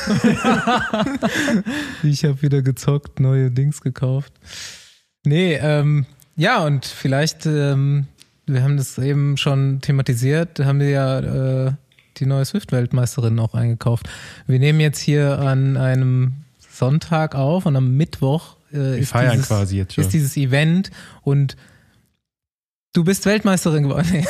Ich 2.02 2.24
habe 2.24 2.42
wieder 2.42 2.62
gezockt, 2.62 3.20
neue 3.20 3.50
Dings 3.50 3.80
gekauft. 3.80 4.32
Nee, 5.24 5.54
ähm, 5.54 6.06
ja, 6.36 6.64
und 6.64 6.84
vielleicht, 6.84 7.46
ähm, 7.46 8.06
wir 8.46 8.62
haben 8.62 8.76
das 8.76 8.98
eben 8.98 9.36
schon 9.36 9.80
thematisiert, 9.80 10.58
haben 10.58 10.80
wir 10.80 10.90
ja 10.90 11.66
äh, 11.66 11.72
die 12.16 12.26
neue 12.26 12.44
Swift-Weltmeisterin 12.44 13.38
auch 13.38 13.54
eingekauft. 13.54 14.08
Wir 14.46 14.58
nehmen 14.58 14.80
jetzt 14.80 14.98
hier 14.98 15.38
an 15.38 15.76
einem 15.76 16.32
Sonntag 16.58 17.34
auf 17.34 17.66
und 17.66 17.76
am 17.76 17.96
Mittwoch 17.96 18.56
äh, 18.72 19.00
ist, 19.00 19.10
feiern 19.10 19.32
dieses, 19.32 19.48
quasi 19.48 19.76
jetzt 19.76 19.94
schon. 19.94 20.04
ist 20.04 20.12
dieses 20.12 20.36
Event 20.36 20.90
und 21.22 21.56
du 22.92 23.04
bist 23.04 23.24
Weltmeisterin 23.26 23.84
geworden. 23.84 24.06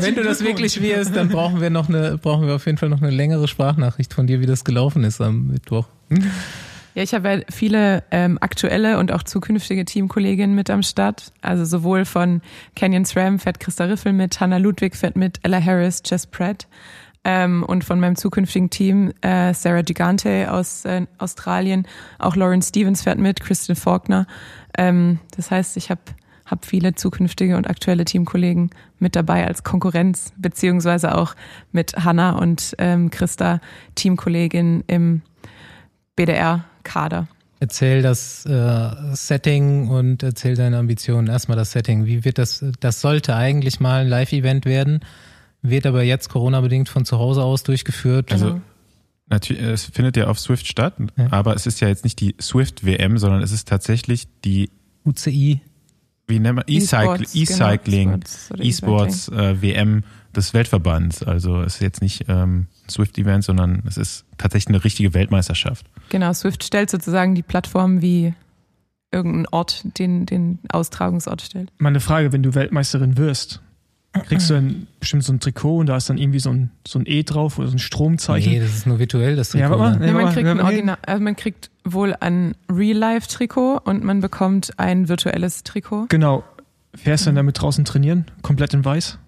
Wenn 0.00 0.14
du 0.14 0.22
das 0.22 0.42
wirklich 0.42 0.80
wirst, 0.80 1.16
dann 1.16 1.28
brauchen 1.28 1.60
wir 1.60 1.70
noch 1.70 1.88
eine, 1.88 2.18
brauchen 2.18 2.46
wir 2.46 2.54
auf 2.54 2.66
jeden 2.66 2.78
Fall 2.78 2.88
noch 2.88 3.02
eine 3.02 3.10
längere 3.10 3.48
Sprachnachricht 3.48 4.14
von 4.14 4.26
dir, 4.26 4.40
wie 4.40 4.46
das 4.46 4.64
gelaufen 4.64 5.04
ist 5.04 5.20
am 5.20 5.48
Mittwoch. 5.48 5.86
Ja, 6.94 7.02
ich 7.02 7.14
habe 7.14 7.28
ja 7.28 7.40
viele 7.50 8.04
ähm, 8.10 8.38
aktuelle 8.40 8.98
und 8.98 9.12
auch 9.12 9.22
zukünftige 9.22 9.84
Teamkolleginnen 9.84 10.54
mit 10.54 10.70
am 10.70 10.82
Start. 10.82 11.32
Also 11.42 11.64
sowohl 11.64 12.04
von 12.04 12.42
Canyon 12.76 13.04
SRAM 13.04 13.38
fährt 13.38 13.60
Christa 13.60 13.84
Riffel 13.84 14.12
mit, 14.12 14.40
Hannah 14.40 14.58
Ludwig 14.58 14.96
fährt 14.96 15.16
mit, 15.16 15.38
Ella 15.42 15.62
Harris, 15.62 16.02
Jess 16.04 16.26
Pratt. 16.26 16.66
Ähm, 17.24 17.64
und 17.64 17.84
von 17.84 17.98
meinem 17.98 18.16
zukünftigen 18.16 18.70
Team 18.70 19.12
äh, 19.20 19.52
Sarah 19.52 19.82
Gigante 19.82 20.50
aus 20.50 20.84
äh, 20.84 21.04
Australien, 21.18 21.86
auch 22.18 22.36
Lauren 22.36 22.62
Stevens 22.62 23.02
fährt 23.02 23.18
mit, 23.18 23.40
Kristen 23.40 23.74
Faulkner. 23.74 24.26
Ähm, 24.78 25.18
das 25.36 25.50
heißt, 25.50 25.76
ich 25.76 25.90
habe 25.90 26.00
hab 26.50 26.64
viele 26.64 26.94
zukünftige 26.94 27.56
und 27.56 27.68
aktuelle 27.68 28.04
Teamkollegen 28.04 28.70
mit 28.98 29.16
dabei 29.16 29.46
als 29.46 29.62
Konkurrenz, 29.64 30.32
beziehungsweise 30.36 31.14
auch 31.16 31.34
mit 31.72 31.94
Hannah 32.04 32.32
und 32.38 32.74
ähm, 32.78 33.10
Christa 33.10 33.60
Teamkollegin 33.94 34.84
im 34.86 35.22
BDR-Kader. 36.16 37.28
Erzähl 37.60 38.02
das 38.02 38.46
äh, 38.46 38.90
Setting 39.14 39.88
und 39.88 40.22
erzähl 40.22 40.54
deine 40.54 40.78
Ambitionen. 40.78 41.26
Erstmal 41.26 41.56
das 41.56 41.72
Setting. 41.72 42.06
Wie 42.06 42.24
wird 42.24 42.38
das, 42.38 42.64
das 42.80 43.00
sollte 43.00 43.34
eigentlich 43.34 43.80
mal 43.80 44.02
ein 44.02 44.08
Live-Event 44.08 44.64
werden, 44.64 45.00
wird 45.60 45.86
aber 45.86 46.02
jetzt 46.04 46.28
Corona-bedingt 46.28 46.88
von 46.88 47.04
zu 47.04 47.18
Hause 47.18 47.42
aus 47.42 47.64
durchgeführt. 47.64 48.30
Also 48.30 48.60
natürlich, 49.26 49.62
es 49.62 49.84
findet 49.86 50.16
ja 50.16 50.28
auf 50.28 50.38
Swift 50.38 50.68
statt, 50.68 50.94
Ja. 51.16 51.32
aber 51.32 51.56
es 51.56 51.66
ist 51.66 51.80
ja 51.80 51.88
jetzt 51.88 52.04
nicht 52.04 52.20
die 52.20 52.36
Swift 52.40 52.86
WM, 52.86 53.18
sondern 53.18 53.42
es 53.42 53.50
ist 53.50 53.66
tatsächlich 53.68 54.28
die, 54.44 54.70
UCI. 55.04 55.60
Wie 56.28 56.38
nennt 56.38 56.56
man, 56.56 56.64
E-Cycling, 56.66 57.26
E-Sports, 57.32 57.32
genau, 57.32 57.70
E-Cycling, 57.70 58.22
E-Sports 58.60 59.28
äh, 59.28 59.62
WM 59.62 60.04
des 60.36 60.54
Weltverbands. 60.54 61.22
Also 61.22 61.62
es 61.62 61.76
ist 61.76 61.80
jetzt 61.80 62.02
nicht 62.02 62.26
ähm, 62.28 62.66
ein 62.84 62.90
Swift-Event, 62.90 63.44
sondern 63.44 63.82
es 63.86 63.96
ist 63.96 64.24
tatsächlich 64.36 64.68
eine 64.68 64.84
richtige 64.84 65.14
Weltmeisterschaft. 65.14 65.86
Genau, 66.10 66.32
Swift 66.32 66.62
stellt 66.64 66.90
sozusagen 66.90 67.34
die 67.34 67.42
Plattform 67.42 68.02
wie 68.02 68.34
irgendein 69.10 69.46
Ort 69.48 69.84
den, 69.98 70.26
den 70.26 70.58
Austragungsort 70.70 71.42
stellt. 71.42 71.72
Meine 71.78 72.00
Frage, 72.00 72.32
wenn 72.32 72.42
du 72.42 72.54
Weltmeisterin 72.54 73.16
wirst, 73.16 73.62
kriegst 74.12 74.50
du 74.50 74.54
dann 74.54 74.86
bestimmt 75.00 75.22
so 75.24 75.32
ein 75.32 75.40
Trikot 75.40 75.76
und 75.78 75.86
da 75.86 75.96
ist 75.96 76.08
dann 76.10 76.18
irgendwie 76.18 76.38
so 76.40 76.50
ein, 76.50 76.70
so 76.86 76.98
ein 76.98 77.04
E 77.06 77.22
drauf 77.22 77.58
oder 77.58 77.68
so 77.68 77.76
ein 77.76 77.78
Stromzeichen. 77.78 78.52
Nee, 78.52 78.60
das 78.60 78.70
ist 78.70 78.86
nur 78.86 78.98
virtuell, 78.98 79.36
das 79.36 79.52
Ja, 79.52 79.68
Trikot. 79.68 79.78
warte 79.80 79.98
mal. 79.98 80.00
ne? 80.00 80.06
Nee, 80.06 80.12
man 80.12 80.22
aber- 80.24 80.32
kriegt 80.32 80.48
ein. 80.48 80.60
Original, 80.60 80.98
also 81.06 81.22
man 81.22 81.36
kriegt 81.36 81.70
wohl 81.84 82.14
ein 82.18 82.54
Real-Life-Trikot 82.72 83.80
und 83.84 84.04
man 84.04 84.20
bekommt 84.20 84.70
ein 84.78 85.08
virtuelles 85.08 85.62
Trikot. 85.62 86.06
Genau. 86.08 86.42
Fährst 86.94 87.24
du 87.26 87.28
dann 87.28 87.36
damit 87.36 87.60
draußen 87.60 87.84
trainieren? 87.84 88.24
Komplett 88.42 88.74
in 88.74 88.84
weiß? 88.84 89.18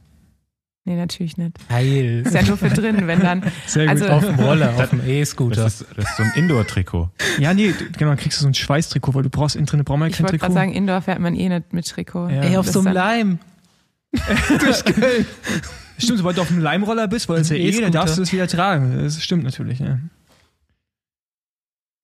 Nee, 0.86 0.96
natürlich 0.96 1.36
nicht. 1.36 1.56
Geil. 1.68 2.22
Ist 2.24 2.34
ja 2.34 2.42
nur 2.42 2.56
für 2.56 2.70
drin, 2.70 3.06
wenn 3.06 3.20
dann. 3.20 3.42
Sehr 3.66 3.88
Also- 3.88 4.08
Auf 4.08 4.24
dem 4.24 4.36
Roller, 4.36 4.70
auf 4.76 4.88
dem 4.90 5.00
Das 5.00 5.08
E-Scooter. 5.08 5.66
ist, 5.66 5.84
das 5.94 6.04
ist 6.06 6.16
so 6.16 6.22
ein 6.22 6.32
Indoor-Trikot. 6.36 7.10
Ja, 7.38 7.52
nee, 7.52 7.74
genau, 7.98 8.10
dann 8.12 8.16
kriegst 8.16 8.38
du 8.38 8.42
so 8.42 8.48
ein 8.48 8.54
Schweißtrikot, 8.54 9.14
weil 9.14 9.22
du 9.22 9.30
brauchst 9.30 9.56
innen 9.56 9.66
drin 9.66 9.84
braucht 9.84 9.98
man 9.98 10.08
ja 10.08 10.10
Ich 10.12 10.16
kein 10.16 10.24
wollte 10.24 10.38
Trikot. 10.38 10.46
gerade 10.54 10.54
sagen, 10.54 10.72
Indoor 10.72 11.02
fährt 11.02 11.20
man 11.20 11.36
eh 11.36 11.48
nicht 11.50 11.72
mit 11.74 11.86
Trikot. 11.86 12.28
Ja. 12.30 12.40
Ey, 12.42 12.56
auf 12.56 12.64
Das 12.66 12.72
so 12.72 12.80
einem 12.80 13.38
dann- 14.26 15.00
Leim. 15.00 15.26
Stimmt, 15.98 16.18
sobald 16.18 16.36
du 16.38 16.42
auf 16.42 16.50
einem 16.50 16.60
Leimroller 16.60 17.08
bist, 17.08 17.28
weil 17.28 17.40
es 17.40 17.50
ja 17.50 17.56
eh, 17.56 17.80
dann 17.80 17.92
darfst 17.92 18.16
du 18.16 18.22
es 18.22 18.32
wieder 18.32 18.46
tragen. 18.48 19.02
Das 19.02 19.22
stimmt 19.22 19.44
natürlich, 19.44 19.80
ja. 19.80 19.98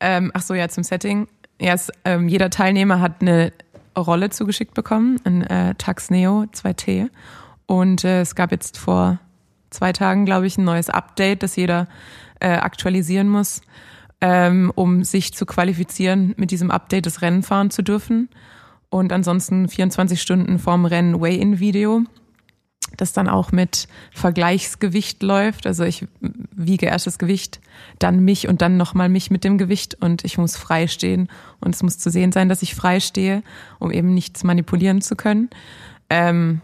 Ähm, 0.00 0.30
ach 0.34 0.42
so, 0.42 0.54
ja, 0.54 0.68
zum 0.68 0.84
Setting. 0.84 1.28
Ja, 1.60 1.72
es, 1.72 1.90
ähm, 2.04 2.28
jeder 2.28 2.50
Teilnehmer 2.50 3.00
hat 3.00 3.22
eine 3.22 3.52
Rolle 3.96 4.28
zugeschickt 4.28 4.74
bekommen, 4.74 5.18
ein 5.24 5.42
äh, 5.44 5.74
Tax 5.76 6.10
Neo 6.10 6.42
2T. 6.52 7.08
Und 7.64 8.04
äh, 8.04 8.20
es 8.20 8.34
gab 8.34 8.52
jetzt 8.52 8.76
vor 8.78 9.18
zwei 9.70 9.92
Tagen, 9.92 10.26
glaube 10.26 10.46
ich, 10.46 10.58
ein 10.58 10.64
neues 10.64 10.90
Update, 10.90 11.42
das 11.42 11.56
jeder 11.56 11.88
äh, 12.40 12.50
aktualisieren 12.50 13.30
muss, 13.30 13.62
ähm, 14.20 14.70
um 14.74 15.04
sich 15.04 15.32
zu 15.32 15.46
qualifizieren, 15.46 16.34
mit 16.36 16.50
diesem 16.50 16.70
Update 16.70 17.06
das 17.06 17.22
Rennen 17.22 17.42
fahren 17.42 17.70
zu 17.70 17.82
dürfen. 17.82 18.28
Und 18.88 19.12
ansonsten 19.12 19.68
24 19.68 20.20
Stunden 20.20 20.58
vorm 20.58 20.84
Rennen 20.84 21.20
Weigh-In-Video, 21.20 22.04
das 22.96 23.12
dann 23.12 23.28
auch 23.28 23.52
mit 23.52 23.88
Vergleichsgewicht 24.12 25.22
läuft. 25.22 25.66
Also 25.66 25.84
ich 25.84 26.06
wiege 26.20 26.86
erst 26.86 27.06
das 27.06 27.18
Gewicht, 27.18 27.60
dann 27.98 28.20
mich 28.20 28.48
und 28.48 28.62
dann 28.62 28.76
nochmal 28.76 29.08
mich 29.08 29.30
mit 29.30 29.44
dem 29.44 29.58
Gewicht 29.58 29.96
und 30.00 30.24
ich 30.24 30.38
muss 30.38 30.56
frei 30.56 30.86
stehen 30.86 31.28
und 31.60 31.74
es 31.74 31.82
muss 31.82 31.98
zu 31.98 32.10
sehen 32.10 32.32
sein, 32.32 32.48
dass 32.48 32.62
ich 32.62 32.74
frei 32.74 33.00
stehe, 33.00 33.42
um 33.78 33.90
eben 33.90 34.14
nichts 34.14 34.44
manipulieren 34.44 35.00
zu 35.00 35.16
können. 35.16 35.50
Ähm, 36.08 36.60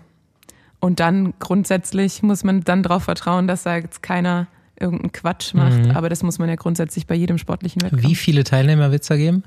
und 0.81 1.01
dann 1.01 1.35
grundsätzlich 1.39 2.23
muss 2.23 2.45
man 2.45 2.63
dann 2.63 2.83
darauf 2.83 3.05
vertrauen, 3.05 3.47
dass 3.47 3.65
da 3.65 3.77
jetzt 3.77 4.03
keiner 4.03 4.47
irgendeinen 4.79 5.13
Quatsch 5.13 5.55
macht. 5.55 5.95
Aber 5.95 6.09
das 6.09 6.23
muss 6.23 6.39
man 6.39 6.49
ja 6.49 6.57
grundsätzlich 6.57 7.07
bei 7.07 7.15
jedem 7.15 7.39
sportlichen 7.39 7.83
Wettkampf. 7.83 8.03
Wie 8.03 8.17
viele 8.17 8.43
Teilnehmer 8.43 8.91
wird 8.91 9.03
es 9.03 9.09
da 9.09 9.17
geben? 9.17 9.45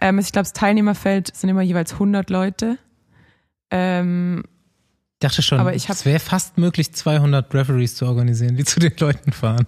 Ähm, 0.00 0.18
ich 0.18 0.32
glaube, 0.32 0.44
das 0.44 0.52
Teilnehmerfeld 0.52 1.34
sind 1.34 1.50
immer 1.50 1.62
jeweils 1.62 1.94
100 1.94 2.30
Leute. 2.30 2.78
Ähm, 3.70 4.44
Ich 5.14 5.20
dachte 5.20 5.42
schon, 5.42 5.58
Aber 5.60 5.74
ich 5.74 5.88
hab- 5.88 5.96
es 5.96 6.04
wäre 6.04 6.20
fast 6.20 6.58
möglich, 6.58 6.92
200 6.92 7.52
Referees 7.54 7.96
zu 7.96 8.06
organisieren, 8.06 8.56
die 8.56 8.64
zu 8.64 8.80
den 8.80 8.92
Leuten 8.98 9.32
fahren. 9.32 9.66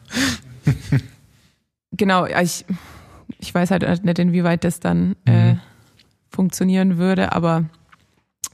genau, 1.93 2.27
ich, 2.27 2.65
ich 3.39 3.55
weiß 3.55 3.71
halt 3.71 4.05
nicht, 4.05 4.19
inwieweit 4.19 4.65
das 4.65 4.81
dann 4.81 5.17
äh, 5.25 5.57
funktionieren 6.31 6.97
würde, 6.99 7.33
aber 7.33 7.65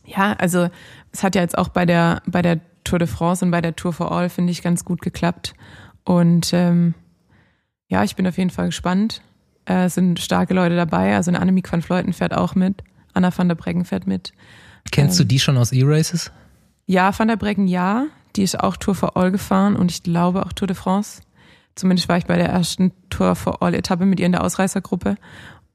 ja, 0.04 0.32
also 0.34 0.68
es 1.12 1.22
hat 1.22 1.34
ja 1.34 1.42
jetzt 1.42 1.58
auch 1.58 1.68
bei 1.68 1.84
der, 1.84 2.22
bei 2.26 2.40
der 2.42 2.60
Tour 2.84 2.98
de 3.00 3.08
France 3.08 3.44
und 3.44 3.50
bei 3.50 3.60
der 3.60 3.74
Tour 3.74 3.92
for 3.92 4.12
All, 4.12 4.28
finde 4.28 4.52
ich, 4.52 4.62
ganz 4.62 4.84
gut 4.84 5.02
geklappt. 5.02 5.54
Und 6.04 6.52
ähm, 6.52 6.94
ja, 7.88 8.04
ich 8.04 8.14
bin 8.14 8.26
auf 8.26 8.38
jeden 8.38 8.50
Fall 8.50 8.66
gespannt. 8.66 9.22
Äh, 9.66 9.84
es 9.86 9.94
sind 9.94 10.20
starke 10.20 10.54
Leute 10.54 10.76
dabei, 10.76 11.14
also 11.16 11.30
eine 11.30 11.40
Annemiek 11.40 11.70
van 11.70 11.82
Vleuten 11.82 12.12
fährt 12.12 12.34
auch 12.34 12.54
mit, 12.54 12.82
Anna 13.14 13.36
van 13.36 13.48
der 13.48 13.54
Breggen 13.56 13.84
fährt 13.84 14.06
mit. 14.06 14.32
Kennst 14.90 15.18
Ähm. 15.18 15.24
du 15.24 15.28
die 15.28 15.40
schon 15.40 15.56
aus 15.56 15.72
E-Races? 15.72 16.30
Ja, 16.86 17.16
Van 17.18 17.26
der 17.28 17.36
Breggen 17.36 17.66
ja. 17.66 18.06
Die 18.36 18.42
ist 18.42 18.60
auch 18.60 18.76
Tour 18.76 18.94
for 18.94 19.16
All 19.16 19.32
gefahren 19.32 19.74
und 19.76 19.90
ich 19.90 20.02
glaube 20.02 20.44
auch 20.46 20.52
Tour 20.52 20.68
de 20.68 20.76
France. 20.76 21.22
Zumindest 21.74 22.08
war 22.08 22.16
ich 22.18 22.26
bei 22.26 22.36
der 22.36 22.48
ersten 22.48 22.92
Tour 23.10 23.34
for 23.34 23.62
All 23.62 23.74
Etappe 23.74 24.06
mit 24.06 24.20
ihr 24.20 24.26
in 24.26 24.32
der 24.32 24.44
Ausreißergruppe. 24.44 25.16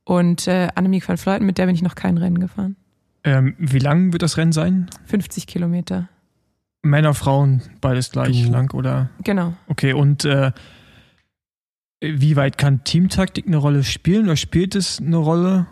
Und 0.06 0.48
äh, 0.48 0.70
Annemiek 0.76 1.08
van 1.08 1.18
Vleuten, 1.18 1.46
mit 1.46 1.58
der 1.58 1.66
bin 1.66 1.76
ich 1.76 1.82
noch 1.82 1.96
kein 1.96 2.18
Rennen 2.18 2.40
gefahren. 2.40 2.76
Ähm, 3.24 3.56
wie 3.60 3.80
lang 3.80 4.14
wird 4.14 4.22
das 4.22 4.38
Rennen 4.38 4.52
sein? 4.54 4.90
50 5.06 5.46
Kilometer. 5.48 6.08
Männer, 6.82 7.14
Frauen, 7.14 7.62
beides 7.82 8.12
gleich 8.12 8.46
Du. 8.46 8.52
lang, 8.52 8.72
oder? 8.74 9.10
Genau. 9.24 9.54
Okay, 9.68 9.94
und 9.94 10.24
äh, 10.26 10.52
wie 12.02 12.36
weit 12.36 12.58
kann 12.58 12.84
Teamtaktik 12.84 13.48
eine 13.48 13.58
Rolle 13.58 13.84
spielen 13.84 14.26
oder 14.26 14.36
spielt 14.36 14.76
es 14.76 15.00
eine 15.00 15.18
Rolle? 15.18 15.68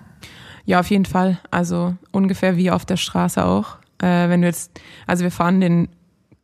Ja, 0.65 0.79
auf 0.79 0.89
jeden 0.89 1.05
Fall. 1.05 1.39
Also 1.51 1.95
ungefähr 2.11 2.55
wie 2.55 2.69
auf 2.71 2.85
der 2.85 2.97
Straße 2.97 3.43
auch. 3.43 3.77
Äh, 4.01 4.29
wenn 4.29 4.41
du 4.41 4.47
jetzt, 4.47 4.79
also 5.07 5.23
wir 5.23 5.31
fahren 5.31 5.59
den 5.59 5.89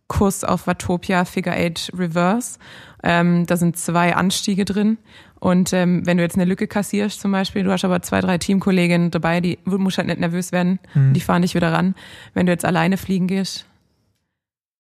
Kurs 0.08 0.44
auf 0.44 0.68
Watopia 0.68 1.26
Figure 1.26 1.56
Eight 1.56 1.92
Reverse. 1.96 2.60
Ähm, 3.04 3.46
da 3.46 3.58
sind 3.58 3.78
zwei 3.78 4.16
Anstiege 4.16 4.66
drin. 4.66 4.98
Und 5.40 5.74
ähm, 5.74 6.06
wenn 6.06 6.18
du 6.18 6.24
jetzt 6.24 6.36
eine 6.36 6.46
Lücke 6.46 6.68
kassierst 6.68 7.22
zum 7.22 7.32
Beispiel, 7.32 7.64
du 7.64 7.72
hast 7.72 7.86
aber 7.86 8.02
zwei, 8.02 8.20
drei 8.22 8.38
Teamkolleginnen 8.40 9.12
dabei, 9.12 9.42
die 9.42 9.60
musst 9.66 9.98
halt 10.00 10.08
nicht 10.08 10.20
nervös 10.20 10.52
werden, 10.52 10.80
die 10.96 11.20
fahren 11.22 11.44
dich 11.44 11.54
wieder 11.54 11.72
ran. 11.72 11.94
Wenn 12.34 12.48
du 12.48 12.52
jetzt 12.52 12.66
alleine 12.66 12.98
fliegen 12.98 13.28
gehst, 13.28 13.66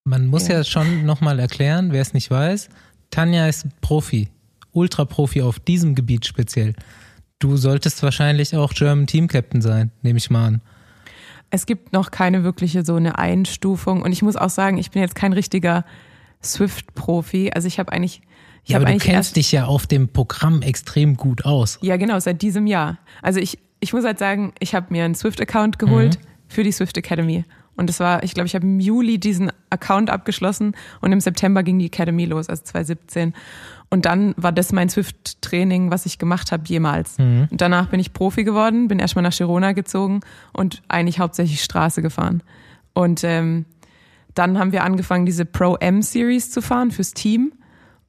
Man 0.07 0.25
muss 0.27 0.47
ja, 0.47 0.57
Ja. 0.57 0.63
schon 0.63 1.05
nochmal 1.05 1.39
erklären, 1.39 1.91
wer 1.91 2.01
es 2.01 2.13
nicht 2.13 2.31
weiß. 2.31 2.69
Tanja 3.11 3.47
ist 3.47 3.67
Profi, 3.81 4.29
Ultra-Profi 4.75 5.41
auf 5.41 5.59
diesem 5.59 5.95
Gebiet 5.95 6.25
speziell. 6.25 6.75
Du 7.39 7.57
solltest 7.57 8.01
wahrscheinlich 8.03 8.55
auch 8.55 8.73
German 8.73 9.07
Team 9.07 9.27
Captain 9.27 9.61
sein, 9.61 9.91
nehme 10.01 10.17
ich 10.17 10.29
mal 10.29 10.45
an. 10.47 10.61
Es 11.49 11.65
gibt 11.65 11.93
noch 11.93 12.11
keine 12.11 12.43
wirkliche 12.43 12.83
so 12.85 12.95
eine 12.95 13.17
Einstufung 13.17 14.01
und 14.01 14.11
ich 14.11 14.21
muss 14.21 14.35
auch 14.35 14.49
sagen, 14.49 14.77
ich 14.77 14.91
bin 14.91 15.01
jetzt 15.01 15.15
kein 15.15 15.33
richtiger 15.33 15.85
Swift-Profi. 16.43 17.51
Also 17.53 17.67
ich 17.67 17.79
habe 17.79 17.91
eigentlich 17.91 18.21
ich 18.63 18.71
ja, 18.71 18.77
aber 18.77 18.91
du 18.91 18.97
kennst 18.97 19.35
dich 19.35 19.51
ja 19.51 19.65
auf 19.65 19.85
dem 19.85 20.09
Programm 20.09 20.61
extrem 20.63 21.17
gut 21.17 21.45
aus. 21.45 21.77
Ja, 21.81 21.97
genau, 21.97 22.19
seit 22.19 22.41
diesem 22.41 22.65
Jahr. 22.65 22.97
Also 23.21 23.39
ich, 23.39 23.59
ich 23.79 23.93
muss 23.93 24.03
halt 24.05 24.17
sagen, 24.17 24.53
ich 24.59 24.73
habe 24.73 24.87
mir 24.89 25.05
einen 25.05 25.13
Swift-Account 25.13 25.77
geholt 25.77 26.17
Mhm. 26.17 26.27
für 26.47 26.63
die 26.63 26.71
Swift 26.71 26.97
Academy. 26.97 27.45
Und 27.77 27.89
das 27.89 27.99
war, 27.99 28.23
ich 28.23 28.33
glaube, 28.33 28.47
ich 28.47 28.55
habe 28.55 28.65
im 28.65 28.79
Juli 28.79 29.19
diesen 29.19 29.51
Account 29.69 30.09
abgeschlossen 30.09 30.75
und 31.01 31.11
im 31.11 31.19
September 31.19 31.61
ging 31.61 31.77
die 31.77 31.87
Academy 31.87 32.25
los, 32.25 32.49
also 32.49 32.63
2017. 32.63 33.33
Und 33.89 34.05
dann 34.05 34.33
war 34.37 34.51
das 34.51 34.71
mein 34.71 34.89
Swift-Training, 34.89 35.91
was 35.91 36.05
ich 36.05 36.17
gemacht 36.17 36.51
habe 36.51 36.63
jemals. 36.65 37.17
Und 37.51 37.61
danach 37.61 37.89
bin 37.89 37.99
ich 37.99 38.13
Profi 38.13 38.43
geworden, 38.43 38.87
bin 38.87 38.99
erstmal 38.99 39.23
nach 39.23 39.35
Girona 39.35 39.73
gezogen 39.73 40.21
und 40.53 40.81
eigentlich 40.87 41.19
hauptsächlich 41.19 41.63
Straße 41.63 42.01
gefahren. 42.01 42.41
Und 42.93 43.23
ähm, 43.23 43.65
dann 44.33 44.59
haben 44.59 44.71
wir 44.71 44.83
angefangen, 44.83 45.25
diese 45.25 45.45
Pro-M-Series 45.45 46.51
zu 46.51 46.61
fahren 46.61 46.91
fürs 46.91 47.13
Team. 47.13 47.53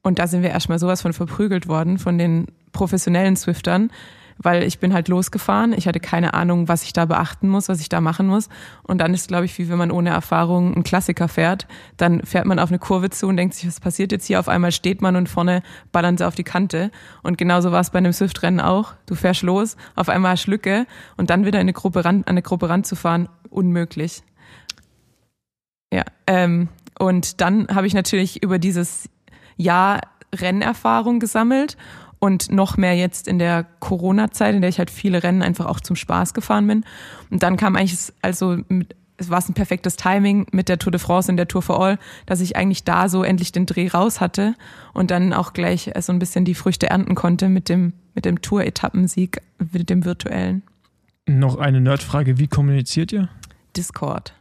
Und 0.01 0.19
da 0.19 0.27
sind 0.27 0.41
wir 0.41 0.49
erstmal 0.49 0.79
sowas 0.79 1.01
von 1.01 1.13
verprügelt 1.13 1.67
worden 1.67 1.97
von 1.97 2.17
den 2.17 2.47
professionellen 2.71 3.35
Swiftern, 3.35 3.91
weil 4.39 4.63
ich 4.63 4.79
bin 4.79 4.93
halt 4.93 5.07
losgefahren. 5.07 5.73
Ich 5.73 5.87
hatte 5.87 5.99
keine 5.99 6.33
Ahnung, 6.33 6.67
was 6.67 6.83
ich 6.83 6.93
da 6.93 7.05
beachten 7.05 7.49
muss, 7.49 7.69
was 7.69 7.81
ich 7.81 7.89
da 7.89 8.01
machen 8.01 8.27
muss. 8.27 8.49
Und 8.83 8.99
dann 8.99 9.13
ist, 9.13 9.27
glaube 9.27 9.45
ich, 9.45 9.57
wie 9.57 9.69
wenn 9.69 9.77
man 9.77 9.91
ohne 9.91 10.09
Erfahrung 10.09 10.73
einen 10.73 10.83
Klassiker 10.83 11.27
fährt. 11.27 11.67
Dann 11.97 12.23
fährt 12.23 12.45
man 12.45 12.59
auf 12.59 12.69
eine 12.69 12.79
Kurve 12.79 13.09
zu 13.09 13.27
und 13.27 13.37
denkt 13.37 13.55
sich, 13.55 13.67
was 13.67 13.79
passiert 13.79 14.11
jetzt 14.11 14.25
hier? 14.25 14.39
Auf 14.39 14.49
einmal 14.49 14.71
steht 14.71 15.01
man 15.01 15.15
und 15.15 15.29
vorne 15.29 15.63
ballern 15.91 16.17
sie 16.17 16.27
auf 16.27 16.35
die 16.35 16.43
Kante. 16.43 16.91
Und 17.23 17.37
genauso 17.37 17.71
war 17.71 17.81
es 17.81 17.89
bei 17.89 17.97
einem 17.97 18.13
Swift-Rennen 18.13 18.59
auch. 18.59 18.93
Du 19.05 19.15
fährst 19.15 19.41
los, 19.41 19.77
auf 19.95 20.09
einmal 20.09 20.31
hast 20.33 20.47
Lücke 20.47 20.85
und 21.17 21.29
dann 21.29 21.45
wieder 21.45 21.59
in 21.59 21.65
eine 21.65 21.73
Gruppe 21.73 22.05
ran, 22.05 22.17
an 22.17 22.23
eine 22.25 22.41
Gruppe 22.41 22.69
ranzufahren, 22.69 23.29
unmöglich. 23.49 24.23
Ja, 25.93 26.03
ähm, 26.27 26.69
und 26.99 27.41
dann 27.41 27.67
habe 27.69 27.87
ich 27.87 27.93
natürlich 27.93 28.43
über 28.43 28.59
dieses 28.59 29.09
Jahr 29.55 30.01
Rennerfahrung 30.35 31.19
gesammelt 31.19 31.77
und 32.19 32.51
noch 32.51 32.77
mehr 32.77 32.95
jetzt 32.95 33.27
in 33.27 33.39
der 33.39 33.65
Corona-Zeit, 33.79 34.55
in 34.55 34.61
der 34.61 34.69
ich 34.69 34.79
halt 34.79 34.89
viele 34.91 35.23
Rennen 35.23 35.41
einfach 35.43 35.65
auch 35.65 35.79
zum 35.79 35.95
Spaß 35.95 36.33
gefahren 36.33 36.65
bin. 36.67 36.83
Und 37.29 37.43
dann 37.43 37.57
kam 37.57 37.75
eigentlich, 37.75 37.93
es- 37.93 38.13
also 38.21 38.57
mit, 38.69 38.95
es 39.17 39.29
war 39.29 39.43
ein 39.47 39.53
perfektes 39.53 39.95
Timing 39.95 40.45
mit 40.51 40.69
der 40.69 40.77
Tour 40.79 40.91
de 40.91 40.99
France 40.99 41.31
und 41.31 41.37
der 41.37 41.47
Tour 41.47 41.61
for 41.63 41.81
All, 41.83 41.97
dass 42.27 42.39
ich 42.39 42.55
eigentlich 42.55 42.83
da 42.83 43.09
so 43.09 43.23
endlich 43.23 43.51
den 43.51 43.65
Dreh 43.65 43.87
raus 43.87 44.21
hatte 44.21 44.53
und 44.93 45.09
dann 45.11 45.33
auch 45.33 45.53
gleich 45.53 45.89
äh, 45.95 46.01
so 46.01 46.11
ein 46.13 46.19
bisschen 46.19 46.45
die 46.45 46.53
Früchte 46.55 46.89
ernten 46.89 47.15
konnte 47.15 47.49
mit 47.49 47.67
dem, 47.69 47.93
mit 48.13 48.25
dem 48.25 48.41
Tour-Etappensieg, 48.41 49.41
mit 49.71 49.89
dem 49.89 50.05
virtuellen 50.05 50.61
Noch 51.27 51.57
eine 51.57 51.81
Nerdfrage, 51.81 52.37
wie 52.37 52.47
kommuniziert 52.47 53.11
ihr? 53.11 53.29
Discord. 53.75 54.33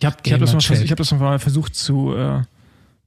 Ich 0.00 0.06
habe 0.06 0.16
hab 0.16 0.38
das, 0.40 0.52
mal 0.52 0.76
ich 0.82 0.90
hab 0.90 0.98
das 0.98 1.12
mal 1.12 1.38
versucht 1.38 1.74
zu, 1.74 2.14
äh, 2.14 2.42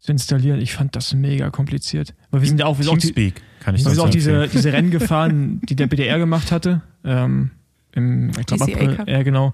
zu 0.01 0.11
installieren. 0.11 0.59
Ich 0.59 0.73
fand 0.73 0.95
das 0.95 1.13
mega 1.13 1.49
kompliziert. 1.51 2.13
Weil 2.31 2.41
wir 2.41 2.47
sind 2.47 2.59
ja 2.59 2.65
auch, 2.65 2.77
wir 2.77 2.83
sind 2.83 2.93
auch, 2.93 2.97
die, 2.97 3.13
Teamspeak 3.13 3.41
kann 3.59 3.75
ich 3.75 3.85
wir 3.85 3.91
sind 3.91 3.99
auch 3.99 4.09
diese, 4.09 4.47
diese 4.47 4.73
Rennen 4.73 4.91
gefahren, 4.91 5.61
die 5.69 5.75
der 5.75 5.87
BDR 5.87 6.17
gemacht 6.17 6.51
hatte. 6.51 6.81
Ähm, 7.05 7.51
Im 7.93 8.31
ich 8.31 8.61
April. 8.61 8.97
Ja, 9.05 9.21
genau. 9.21 9.53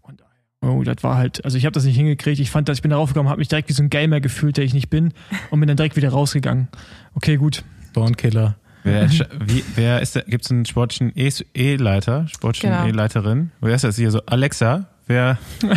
Und, 0.00 0.22
oh, 0.62 0.82
das 0.82 0.96
war 1.02 1.16
halt, 1.18 1.44
also 1.44 1.58
ich 1.58 1.66
habe 1.66 1.74
das 1.74 1.84
nicht 1.84 1.96
hingekriegt. 1.96 2.40
Ich 2.40 2.50
fand 2.50 2.68
das, 2.68 2.78
ich 2.78 2.82
bin 2.82 2.90
darauf 2.90 3.10
gekommen, 3.10 3.28
habe 3.28 3.38
mich 3.38 3.48
direkt 3.48 3.68
wie 3.68 3.74
so 3.74 3.82
ein 3.82 3.90
Gamer 3.90 4.20
gefühlt, 4.20 4.56
der 4.56 4.64
ich 4.64 4.72
nicht 4.72 4.88
bin 4.88 5.12
und 5.50 5.60
bin 5.60 5.66
dann 5.68 5.76
direkt 5.76 5.96
wieder 5.96 6.08
rausgegangen. 6.08 6.68
Okay, 7.14 7.36
gut. 7.36 7.62
Bornkiller. 7.92 8.56
Wer, 8.84 9.10
wie, 9.46 9.62
wer 9.74 10.00
ist 10.00 10.14
der, 10.16 10.22
gibt's 10.22 10.50
einen 10.50 10.64
sportlichen 10.64 11.12
E- 11.14 11.30
E-Leiter, 11.54 12.26
sportlichen 12.28 12.70
Genau. 12.70 12.86
E-Leiterin? 12.86 13.50
Wer 13.60 13.74
ist 13.74 13.84
das 13.84 13.96
hier 13.96 14.10
so? 14.10 14.22
Alexa, 14.24 14.88
wer, 15.06 15.38
wer, 15.60 15.70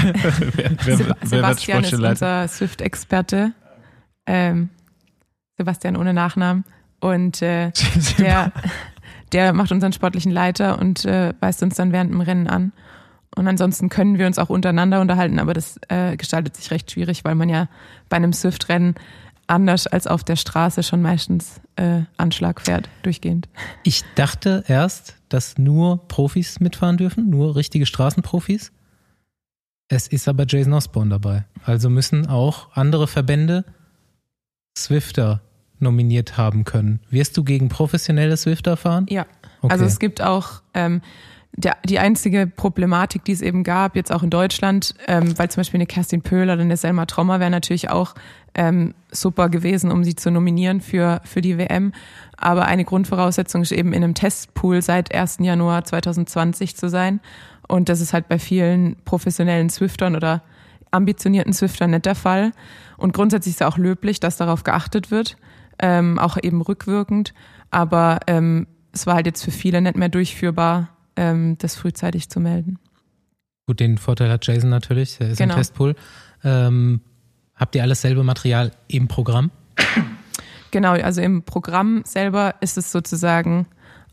wer, 0.55 0.69
Seb 0.71 0.77
wer 0.85 0.97
wird 0.99 1.27
Sebastian 1.27 1.49
ist 1.51 1.63
sportlicher 1.63 1.97
Leiter? 1.97 2.41
unser 2.43 2.47
Swift-Experte. 2.47 3.51
Ähm, 4.25 4.69
Sebastian 5.57 5.97
ohne 5.97 6.13
Nachnamen. 6.13 6.65
Und 6.99 7.41
äh, 7.41 7.71
der, 8.17 8.51
der 9.31 9.53
macht 9.53 9.71
unseren 9.71 9.93
sportlichen 9.93 10.31
Leiter 10.31 10.79
und 10.79 11.05
äh, 11.05 11.33
weist 11.39 11.63
uns 11.63 11.75
dann 11.75 11.91
während 11.91 12.11
dem 12.11 12.21
Rennen 12.21 12.47
an. 12.47 12.71
Und 13.35 13.47
ansonsten 13.47 13.89
können 13.89 14.17
wir 14.17 14.27
uns 14.27 14.39
auch 14.39 14.49
untereinander 14.49 15.01
unterhalten, 15.01 15.39
aber 15.39 15.53
das 15.53 15.77
äh, 15.89 16.15
gestaltet 16.15 16.55
sich 16.55 16.71
recht 16.71 16.91
schwierig, 16.91 17.25
weil 17.25 17.35
man 17.35 17.49
ja 17.49 17.67
bei 18.07 18.15
einem 18.15 18.31
Swift-Rennen 18.31 18.95
anders 19.47 19.87
als 19.87 20.07
auf 20.07 20.23
der 20.23 20.37
Straße 20.37 20.83
schon 20.83 21.01
meistens 21.01 21.59
äh, 21.75 22.01
Anschlag 22.17 22.61
fährt, 22.61 22.89
durchgehend. 23.03 23.47
Ich 23.83 24.03
dachte 24.15 24.63
erst, 24.67 25.17
dass 25.29 25.57
nur 25.57 26.07
Profis 26.07 26.59
mitfahren 26.59 26.97
dürfen, 26.97 27.29
nur 27.29 27.55
richtige 27.55 27.85
Straßenprofis. 27.85 28.71
Es 29.87 30.07
ist 30.07 30.27
aber 30.27 30.45
Jason 30.47 30.73
Osborne 30.73 31.11
dabei. 31.11 31.45
Also 31.63 31.89
müssen 31.89 32.27
auch 32.27 32.69
andere 32.73 33.07
Verbände 33.07 33.65
Swifter 34.77 35.41
nominiert 35.79 36.37
haben 36.37 36.63
können. 36.63 36.99
Wirst 37.09 37.37
du 37.37 37.43
gegen 37.43 37.69
professionelle 37.69 38.37
Swifter 38.37 38.77
fahren? 38.77 39.05
Ja. 39.09 39.25
Okay. 39.61 39.71
Also 39.73 39.85
es 39.85 39.99
gibt 39.99 40.21
auch 40.21 40.61
ähm, 40.73 41.01
der, 41.57 41.77
die 41.85 41.99
einzige 41.99 42.47
Problematik, 42.47 43.23
die 43.23 43.31
es 43.31 43.41
eben 43.41 43.63
gab, 43.63 43.95
jetzt 43.95 44.11
auch 44.11 44.23
in 44.23 44.29
Deutschland, 44.29 44.93
ähm, 45.07 45.37
weil 45.37 45.49
zum 45.49 45.61
Beispiel 45.61 45.77
eine 45.77 45.85
Kerstin 45.85 46.21
Pöhl 46.21 46.49
oder 46.49 46.61
eine 46.61 46.77
Selma 46.77 47.05
Trommer 47.05 47.39
wäre 47.39 47.49
natürlich 47.49 47.89
auch 47.89 48.13
ähm, 48.53 48.93
super 49.11 49.49
gewesen, 49.49 49.91
um 49.91 50.03
sie 50.03 50.15
zu 50.15 50.31
nominieren 50.31 50.81
für, 50.81 51.21
für 51.23 51.41
die 51.41 51.57
WM. 51.57 51.93
Aber 52.37 52.65
eine 52.65 52.83
Grundvoraussetzung 52.83 53.61
ist 53.61 53.71
eben 53.71 53.93
in 53.93 54.03
einem 54.03 54.15
Testpool 54.15 54.81
seit 54.81 55.15
1. 55.15 55.37
Januar 55.39 55.85
2020 55.85 56.75
zu 56.75 56.89
sein. 56.89 57.21
Und 57.67 57.89
das 57.89 58.01
ist 58.01 58.13
halt 58.13 58.27
bei 58.27 58.37
vielen 58.37 58.97
professionellen 59.05 59.69
Swiftern 59.69 60.15
oder 60.15 60.43
ambitionierten 60.95 61.53
Swiftern 61.53 61.91
nicht 61.91 62.05
der 62.05 62.15
Fall. 62.15 62.51
Und 62.97 63.13
grundsätzlich 63.13 63.53
ist 63.55 63.59
ja 63.59 63.67
auch 63.67 63.77
löblich, 63.77 64.19
dass 64.19 64.37
darauf 64.37 64.63
geachtet 64.63 65.11
wird, 65.11 65.37
ähm, 65.79 66.17
auch 66.17 66.37
eben 66.41 66.61
rückwirkend. 66.61 67.33
Aber 67.69 68.19
ähm, 68.27 68.67
es 68.93 69.05
war 69.05 69.15
halt 69.15 69.25
jetzt 69.25 69.43
für 69.43 69.51
viele 69.51 69.81
nicht 69.81 69.97
mehr 69.97 70.09
durchführbar, 70.09 70.89
ähm, 71.15 71.57
das 71.57 71.75
frühzeitig 71.75 72.29
zu 72.29 72.39
melden. 72.39 72.79
Gut, 73.67 73.79
den 73.79 73.97
Vorteil 73.97 74.29
hat 74.29 74.45
Jason 74.45 74.69
natürlich, 74.69 75.17
der 75.17 75.29
ist 75.29 75.37
Genau. 75.37 75.53
im 75.53 75.59
Testpool. 75.59 75.95
Ähm, 76.43 77.01
habt 77.55 77.75
ihr 77.75 77.83
alles 77.83 78.01
selbe 78.01 78.23
Material 78.23 78.71
im 78.87 79.07
Programm? 79.07 79.51
Genau, 80.71 80.91
also 80.91 81.21
im 81.21 81.43
Programm 81.43 82.03
selber 82.05 82.55
ist 82.61 82.77
es 82.77 82.91
sozusagen 82.91 83.65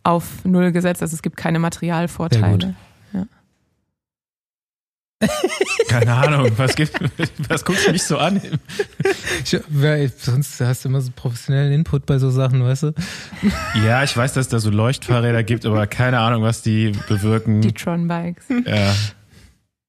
auf 0.04 0.44
Null 0.44 0.72
gesetzt, 0.72 1.02
also 1.02 1.14
es 1.14 1.22
gibt 1.22 1.36
keine 1.36 1.58
Materialvorteile. 1.58 2.74
Keine 5.88 6.12
Ahnung, 6.14 6.50
was 6.56 6.74
gibt, 6.74 6.92
was 7.48 7.64
guckst 7.64 7.86
du 7.86 7.92
mich 7.92 8.02
so 8.02 8.18
an? 8.18 8.40
Ich, 9.44 9.58
wer- 9.68 10.08
sonst 10.08 10.60
hast 10.60 10.84
du 10.84 10.88
immer 10.88 11.00
so 11.00 11.10
professionellen 11.14 11.72
Input 11.72 12.06
bei 12.06 12.18
so 12.18 12.30
Sachen, 12.30 12.64
weißt 12.64 12.84
du? 12.84 12.94
Ja, 13.86 14.02
ich 14.02 14.16
weiß, 14.16 14.32
dass 14.34 14.46
es 14.46 14.48
da 14.50 14.58
so 14.58 14.70
Leuchtfahrräder 14.70 15.42
gibt, 15.42 15.66
aber 15.66 15.86
keine 15.86 16.18
Ahnung, 16.20 16.42
was 16.42 16.62
die 16.62 16.92
bewirken. 17.08 17.60
Die 17.60 17.72
Tron-Bikes. 17.72 18.44
ja. 18.66 18.94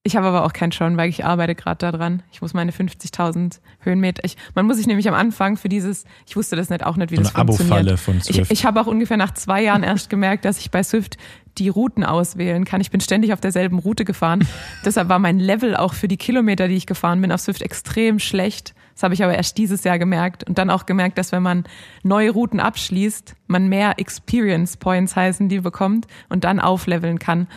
Ich 0.06 0.18
habe 0.18 0.28
aber 0.28 0.43
auch 0.43 0.51
kein 0.51 0.70
Tron-Bike, 0.70 1.10
ich 1.10 1.24
arbeite 1.24 1.56
gerade 1.56 1.78
daran. 1.78 2.24
Ich 2.34 2.41
muss 2.41 2.54
meine 2.54 2.72
50.000 2.74 3.60
Höhenmeter. 3.80 4.26
Ich, 4.26 4.36
man 4.54 4.66
muss 4.66 4.76
sich 4.76 4.86
nämlich 4.86 5.08
am 5.08 5.14
Anfang 5.14 5.56
für 5.56 5.70
dieses, 5.70 6.04
ich 6.28 6.36
wusste 6.36 6.58
das 6.58 6.70
nicht 6.70 6.86
auch 6.86 6.97
nicht, 6.97 7.12
wie 7.12 7.16
So 7.16 7.22
das 7.22 7.32
funktioniert. 7.32 7.72
Abo-Falle 7.72 7.97
von 7.97 8.18
Ich, 8.18 8.24
Swift. 8.24 8.51
ich 8.51 8.66
habe 8.66 8.82
auch 8.82 8.88
ungefähr 8.88 9.16
nach 9.16 9.34
zwei 9.34 9.64
Jahren 9.64 9.82
erst 9.82 10.10
gemerkt, 10.10 10.43
dass 10.43 10.60
ich 10.60 10.72
bei 10.72 10.84
Swift 10.84 11.16
die 11.58 11.70
Routen 11.70 12.04
auswählen 12.04 12.66
kann. 12.66 12.82
Ich 12.82 12.91
bin 12.91 12.99
ständig 12.99 13.32
auf 13.32 13.39
derselben 13.39 13.80
Route 13.80 14.04
gefahren. 14.04 14.45
Deshalb 14.86 15.08
war 15.08 15.20
mein 15.20 15.39
Level 15.39 15.74
auch 15.74 15.93
für 15.93 16.10
die 16.10 16.18
Kilometer, 16.18 16.68
die 16.68 16.76
ich 16.76 16.86
gefahren 16.86 17.22
bin, 17.22 17.32
auf 17.32 17.39
Swift 17.39 17.62
extrem 17.62 18.20
schlecht. 18.20 18.74
Das 18.95 19.04
habe 19.04 19.14
ich 19.14 19.24
aber 19.24 19.36
erst 19.36 19.58
dieses 19.58 19.86
Jahr 19.86 19.99
gemerkt 19.99 20.43
und 20.43 20.58
dann 20.58 20.70
auch 20.70 20.86
gemerkt, 20.86 21.18
dass 21.18 21.32
wenn 21.32 21.41
man 21.41 21.64
neue 22.04 22.30
Routen 22.32 22.60
abschließt, 22.60 23.36
man 23.47 23.68
mehr 23.68 23.97
Experience 23.99 24.78
Points 24.78 25.16
heißen, 25.16 25.47
die 25.47 25.62
bekommt 25.62 26.08
und 26.30 26.43
dann 26.43 26.60
aufleveln 26.60 27.20
kann. 27.20 27.47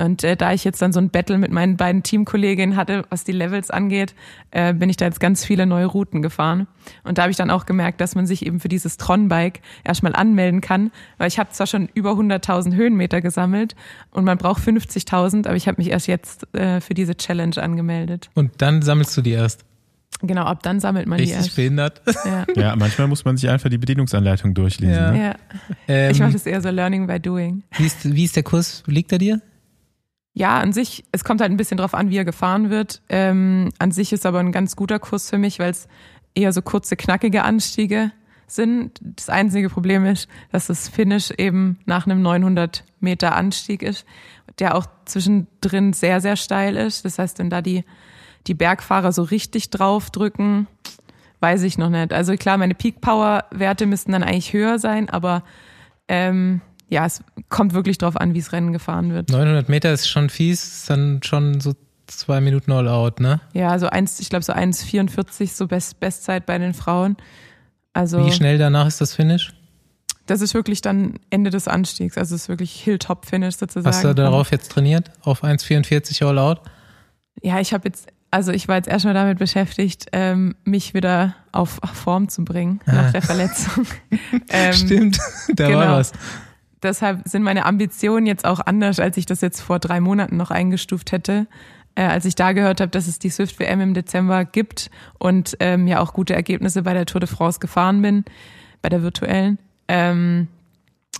Und 0.00 0.24
äh, 0.24 0.34
da 0.34 0.52
ich 0.54 0.64
jetzt 0.64 0.80
dann 0.80 0.92
so 0.94 1.00
ein 1.00 1.10
Battle 1.10 1.36
mit 1.36 1.50
meinen 1.50 1.76
beiden 1.76 2.02
Teamkolleginnen 2.02 2.74
hatte, 2.74 3.04
was 3.10 3.24
die 3.24 3.32
Levels 3.32 3.70
angeht, 3.70 4.14
äh, 4.50 4.72
bin 4.72 4.88
ich 4.88 4.96
da 4.96 5.04
jetzt 5.04 5.20
ganz 5.20 5.44
viele 5.44 5.66
neue 5.66 5.84
Routen 5.84 6.22
gefahren. 6.22 6.66
Und 7.04 7.18
da 7.18 7.22
habe 7.22 7.30
ich 7.30 7.36
dann 7.36 7.50
auch 7.50 7.66
gemerkt, 7.66 8.00
dass 8.00 8.14
man 8.14 8.26
sich 8.26 8.46
eben 8.46 8.60
für 8.60 8.68
dieses 8.68 8.96
Tron-Bike 8.96 9.60
erstmal 9.84 10.14
anmelden 10.14 10.62
kann, 10.62 10.90
weil 11.18 11.28
ich 11.28 11.38
habe 11.38 11.50
zwar 11.50 11.66
schon 11.66 11.88
über 11.92 12.12
100.000 12.12 12.74
Höhenmeter 12.74 13.20
gesammelt 13.20 13.76
und 14.10 14.24
man 14.24 14.38
braucht 14.38 14.62
50.000, 14.62 15.46
aber 15.46 15.56
ich 15.56 15.68
habe 15.68 15.76
mich 15.78 15.90
erst 15.90 16.06
jetzt 16.06 16.52
äh, 16.54 16.80
für 16.80 16.94
diese 16.94 17.14
Challenge 17.16 17.62
angemeldet. 17.62 18.30
Und 18.34 18.52
dann 18.62 18.80
sammelst 18.80 19.14
du 19.18 19.20
die 19.20 19.32
erst. 19.32 19.66
Genau, 20.22 20.44
ab 20.44 20.62
dann 20.62 20.80
sammelt 20.80 21.06
man 21.06 21.18
die 21.18 21.24
Richtig 21.24 21.44
erst. 21.46 21.56
behindert. 21.56 22.02
Ja. 22.24 22.44
ja, 22.54 22.76
manchmal 22.76 23.06
muss 23.06 23.24
man 23.24 23.36
sich 23.36 23.48
einfach 23.50 23.68
die 23.68 23.78
Bedienungsanleitung 23.78 24.54
durchlesen. 24.54 24.94
Ja. 24.94 25.10
Ne? 25.12 25.22
Ja. 25.24 25.34
Ähm, 25.88 26.10
Ich 26.12 26.20
mache 26.20 26.32
das 26.32 26.46
eher 26.46 26.60
so 26.60 26.70
Learning 26.70 27.06
by 27.06 27.20
Doing. 27.20 27.62
wie, 27.76 27.86
ist, 27.86 28.14
wie 28.14 28.24
ist 28.24 28.36
der 28.36 28.42
Kurs? 28.42 28.82
Liegt 28.86 29.12
er 29.12 29.18
dir? 29.18 29.40
Ja, 30.32 30.58
an 30.58 30.72
sich, 30.72 31.04
es 31.12 31.24
kommt 31.24 31.40
halt 31.40 31.50
ein 31.50 31.56
bisschen 31.56 31.78
drauf 31.78 31.94
an, 31.94 32.10
wie 32.10 32.16
er 32.16 32.24
gefahren 32.24 32.70
wird. 32.70 33.02
Ähm, 33.08 33.70
an 33.78 33.90
sich 33.90 34.12
ist 34.12 34.26
aber 34.26 34.38
ein 34.38 34.52
ganz 34.52 34.76
guter 34.76 34.98
Kurs 34.98 35.28
für 35.28 35.38
mich, 35.38 35.58
weil 35.58 35.70
es 35.70 35.88
eher 36.34 36.52
so 36.52 36.62
kurze, 36.62 36.96
knackige 36.96 37.42
Anstiege 37.42 38.12
sind. 38.46 38.98
Das 39.02 39.28
einzige 39.28 39.68
Problem 39.68 40.04
ist, 40.06 40.28
dass 40.52 40.68
das 40.68 40.88
Finish 40.88 41.30
eben 41.32 41.78
nach 41.84 42.06
einem 42.06 42.22
900 42.22 42.84
Meter 43.00 43.34
Anstieg 43.34 43.82
ist, 43.82 44.04
der 44.58 44.76
auch 44.76 44.86
zwischendrin 45.04 45.92
sehr, 45.92 46.20
sehr 46.20 46.36
steil 46.36 46.76
ist. 46.76 47.04
Das 47.04 47.18
heißt, 47.18 47.38
wenn 47.38 47.50
da 47.50 47.62
die, 47.62 47.84
die 48.46 48.54
Bergfahrer 48.54 49.12
so 49.12 49.22
richtig 49.22 49.70
draufdrücken, 49.70 50.66
weiß 51.40 51.62
ich 51.62 51.78
noch 51.78 51.90
nicht. 51.90 52.12
Also 52.12 52.34
klar, 52.36 52.58
meine 52.58 52.74
Peak 52.74 53.00
Power 53.00 53.44
Werte 53.50 53.86
müssten 53.86 54.12
dann 54.12 54.22
eigentlich 54.22 54.52
höher 54.52 54.78
sein, 54.78 55.08
aber 55.08 55.42
ähm, 56.08 56.60
ja, 56.90 57.06
es 57.06 57.22
kommt 57.48 57.72
wirklich 57.72 57.96
drauf 57.98 58.16
an, 58.16 58.34
wie 58.34 58.40
das 58.40 58.52
Rennen 58.52 58.72
gefahren 58.72 59.12
wird. 59.12 59.30
900 59.30 59.68
Meter 59.68 59.92
ist 59.92 60.08
schon 60.08 60.28
fies, 60.28 60.84
dann 60.86 61.22
schon 61.24 61.60
so 61.60 61.74
zwei 62.06 62.40
Minuten 62.40 62.72
All-Out, 62.72 63.20
ne? 63.20 63.40
Ja, 63.52 63.78
so 63.78 63.86
eins, 63.88 64.20
ich 64.20 64.28
glaube 64.28 64.44
so 64.44 64.52
1,44 64.52 65.48
so 65.54 65.66
Best, 65.68 66.00
Bestzeit 66.00 66.44
bei 66.46 66.58
den 66.58 66.74
Frauen. 66.74 67.16
Also 67.92 68.24
Wie 68.26 68.32
schnell 68.32 68.58
danach 68.58 68.86
ist 68.86 69.00
das 69.00 69.14
Finish? 69.14 69.52
das 70.26 70.40
ist 70.42 70.54
wirklich 70.54 70.80
dann 70.80 71.14
Ende 71.30 71.50
des 71.50 71.66
Anstiegs. 71.66 72.16
Also 72.16 72.36
es 72.36 72.42
ist 72.42 72.48
wirklich 72.48 72.72
Hilltop-Finish 72.72 73.56
sozusagen. 73.56 73.86
Hast 73.92 74.04
du 74.04 74.14
darauf 74.14 74.52
jetzt 74.52 74.70
trainiert? 74.70 75.10
Auf 75.22 75.42
1,44 75.42 76.24
All-Out? 76.24 76.60
Ja, 77.42 77.58
ich 77.58 77.72
habe 77.72 77.88
jetzt, 77.88 78.06
also 78.30 78.52
ich 78.52 78.68
war 78.68 78.76
jetzt 78.76 78.86
erstmal 78.88 79.14
damit 79.14 79.38
beschäftigt, 79.40 80.06
ähm, 80.12 80.54
mich 80.64 80.94
wieder 80.94 81.34
auf 81.50 81.80
Form 81.94 82.28
zu 82.28 82.44
bringen 82.44 82.78
Ah. 82.86 82.92
nach 82.92 83.12
der 83.12 83.22
Verletzung. 83.22 83.86
ähm, 84.50 84.72
Stimmt, 84.72 85.18
da 85.56 85.64
war 85.64 85.70
genau. 85.70 85.96
was. 85.96 86.12
Deshalb 86.82 87.28
sind 87.28 87.42
meine 87.42 87.66
Ambitionen 87.66 88.26
jetzt 88.26 88.44
auch 88.44 88.60
anders, 88.60 89.00
als 89.00 89.16
ich 89.16 89.26
das 89.26 89.40
jetzt 89.40 89.60
vor 89.60 89.78
drei 89.78 90.00
Monaten 90.00 90.36
noch 90.36 90.50
eingestuft 90.50 91.12
hätte. 91.12 91.46
Äh, 91.94 92.04
als 92.04 92.24
ich 92.24 92.34
da 92.34 92.52
gehört 92.52 92.80
habe, 92.80 92.90
dass 92.90 93.06
es 93.06 93.18
die 93.18 93.30
Swift 93.30 93.58
WM 93.58 93.80
im 93.80 93.94
Dezember 93.94 94.44
gibt 94.44 94.90
und 95.18 95.56
ähm, 95.60 95.86
ja 95.86 96.00
auch 96.00 96.12
gute 96.12 96.34
Ergebnisse 96.34 96.82
bei 96.82 96.94
der 96.94 97.06
Tour 97.06 97.20
de 97.20 97.28
France 97.28 97.58
gefahren 97.60 98.00
bin, 98.00 98.24
bei 98.80 98.88
der 98.88 99.02
virtuellen, 99.02 99.58
ähm, 99.88 100.48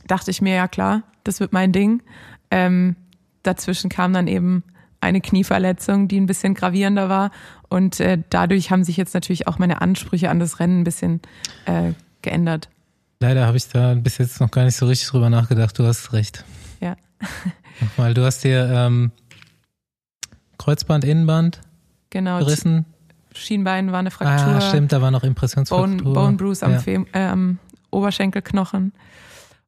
dachte 0.06 0.30
ich 0.30 0.40
mir, 0.40 0.54
ja 0.54 0.68
klar, 0.68 1.02
das 1.24 1.40
wird 1.40 1.52
mein 1.52 1.72
Ding. 1.72 2.02
Ähm, 2.50 2.96
dazwischen 3.42 3.90
kam 3.90 4.12
dann 4.12 4.28
eben 4.28 4.62
eine 5.00 5.20
Knieverletzung, 5.20 6.08
die 6.08 6.20
ein 6.20 6.26
bisschen 6.26 6.54
gravierender 6.54 7.08
war. 7.08 7.30
Und 7.68 8.00
äh, 8.00 8.18
dadurch 8.30 8.70
haben 8.70 8.84
sich 8.84 8.96
jetzt 8.96 9.14
natürlich 9.14 9.48
auch 9.48 9.58
meine 9.58 9.80
Ansprüche 9.80 10.30
an 10.30 10.40
das 10.40 10.60
Rennen 10.60 10.80
ein 10.80 10.84
bisschen 10.84 11.20
äh, 11.64 11.92
geändert. 12.22 12.68
Leider 13.20 13.46
habe 13.46 13.56
ich 13.58 13.68
da 13.68 13.94
bis 13.94 14.16
jetzt 14.18 14.40
noch 14.40 14.50
gar 14.50 14.64
nicht 14.64 14.76
so 14.76 14.86
richtig 14.86 15.08
drüber 15.08 15.28
nachgedacht. 15.28 15.78
Du 15.78 15.84
hast 15.86 16.12
recht. 16.14 16.44
Ja. 16.80 16.96
Nochmal, 17.80 18.14
du 18.14 18.24
hast 18.24 18.42
dir 18.44 18.66
ähm, 18.72 19.12
Kreuzband, 20.58 21.04
Innenband 21.04 21.60
Genau. 22.08 22.38
gerissen. 22.38 22.86
Schienbein 23.34 23.92
war 23.92 24.00
eine 24.00 24.10
Fraktur. 24.10 24.54
Ah, 24.54 24.60
stimmt, 24.60 24.92
da 24.92 25.00
war 25.00 25.10
noch 25.10 25.20
Bone, 25.20 25.28
Impressionsfraktur. 25.30 26.12
Bone 26.14 26.36
Bruise 26.36 26.64
am, 26.64 26.72
Ja. 26.72 26.78
Fem, 26.80 27.06
äh, 27.12 27.20
am 27.26 27.58
Oberschenkelknochen. 27.90 28.92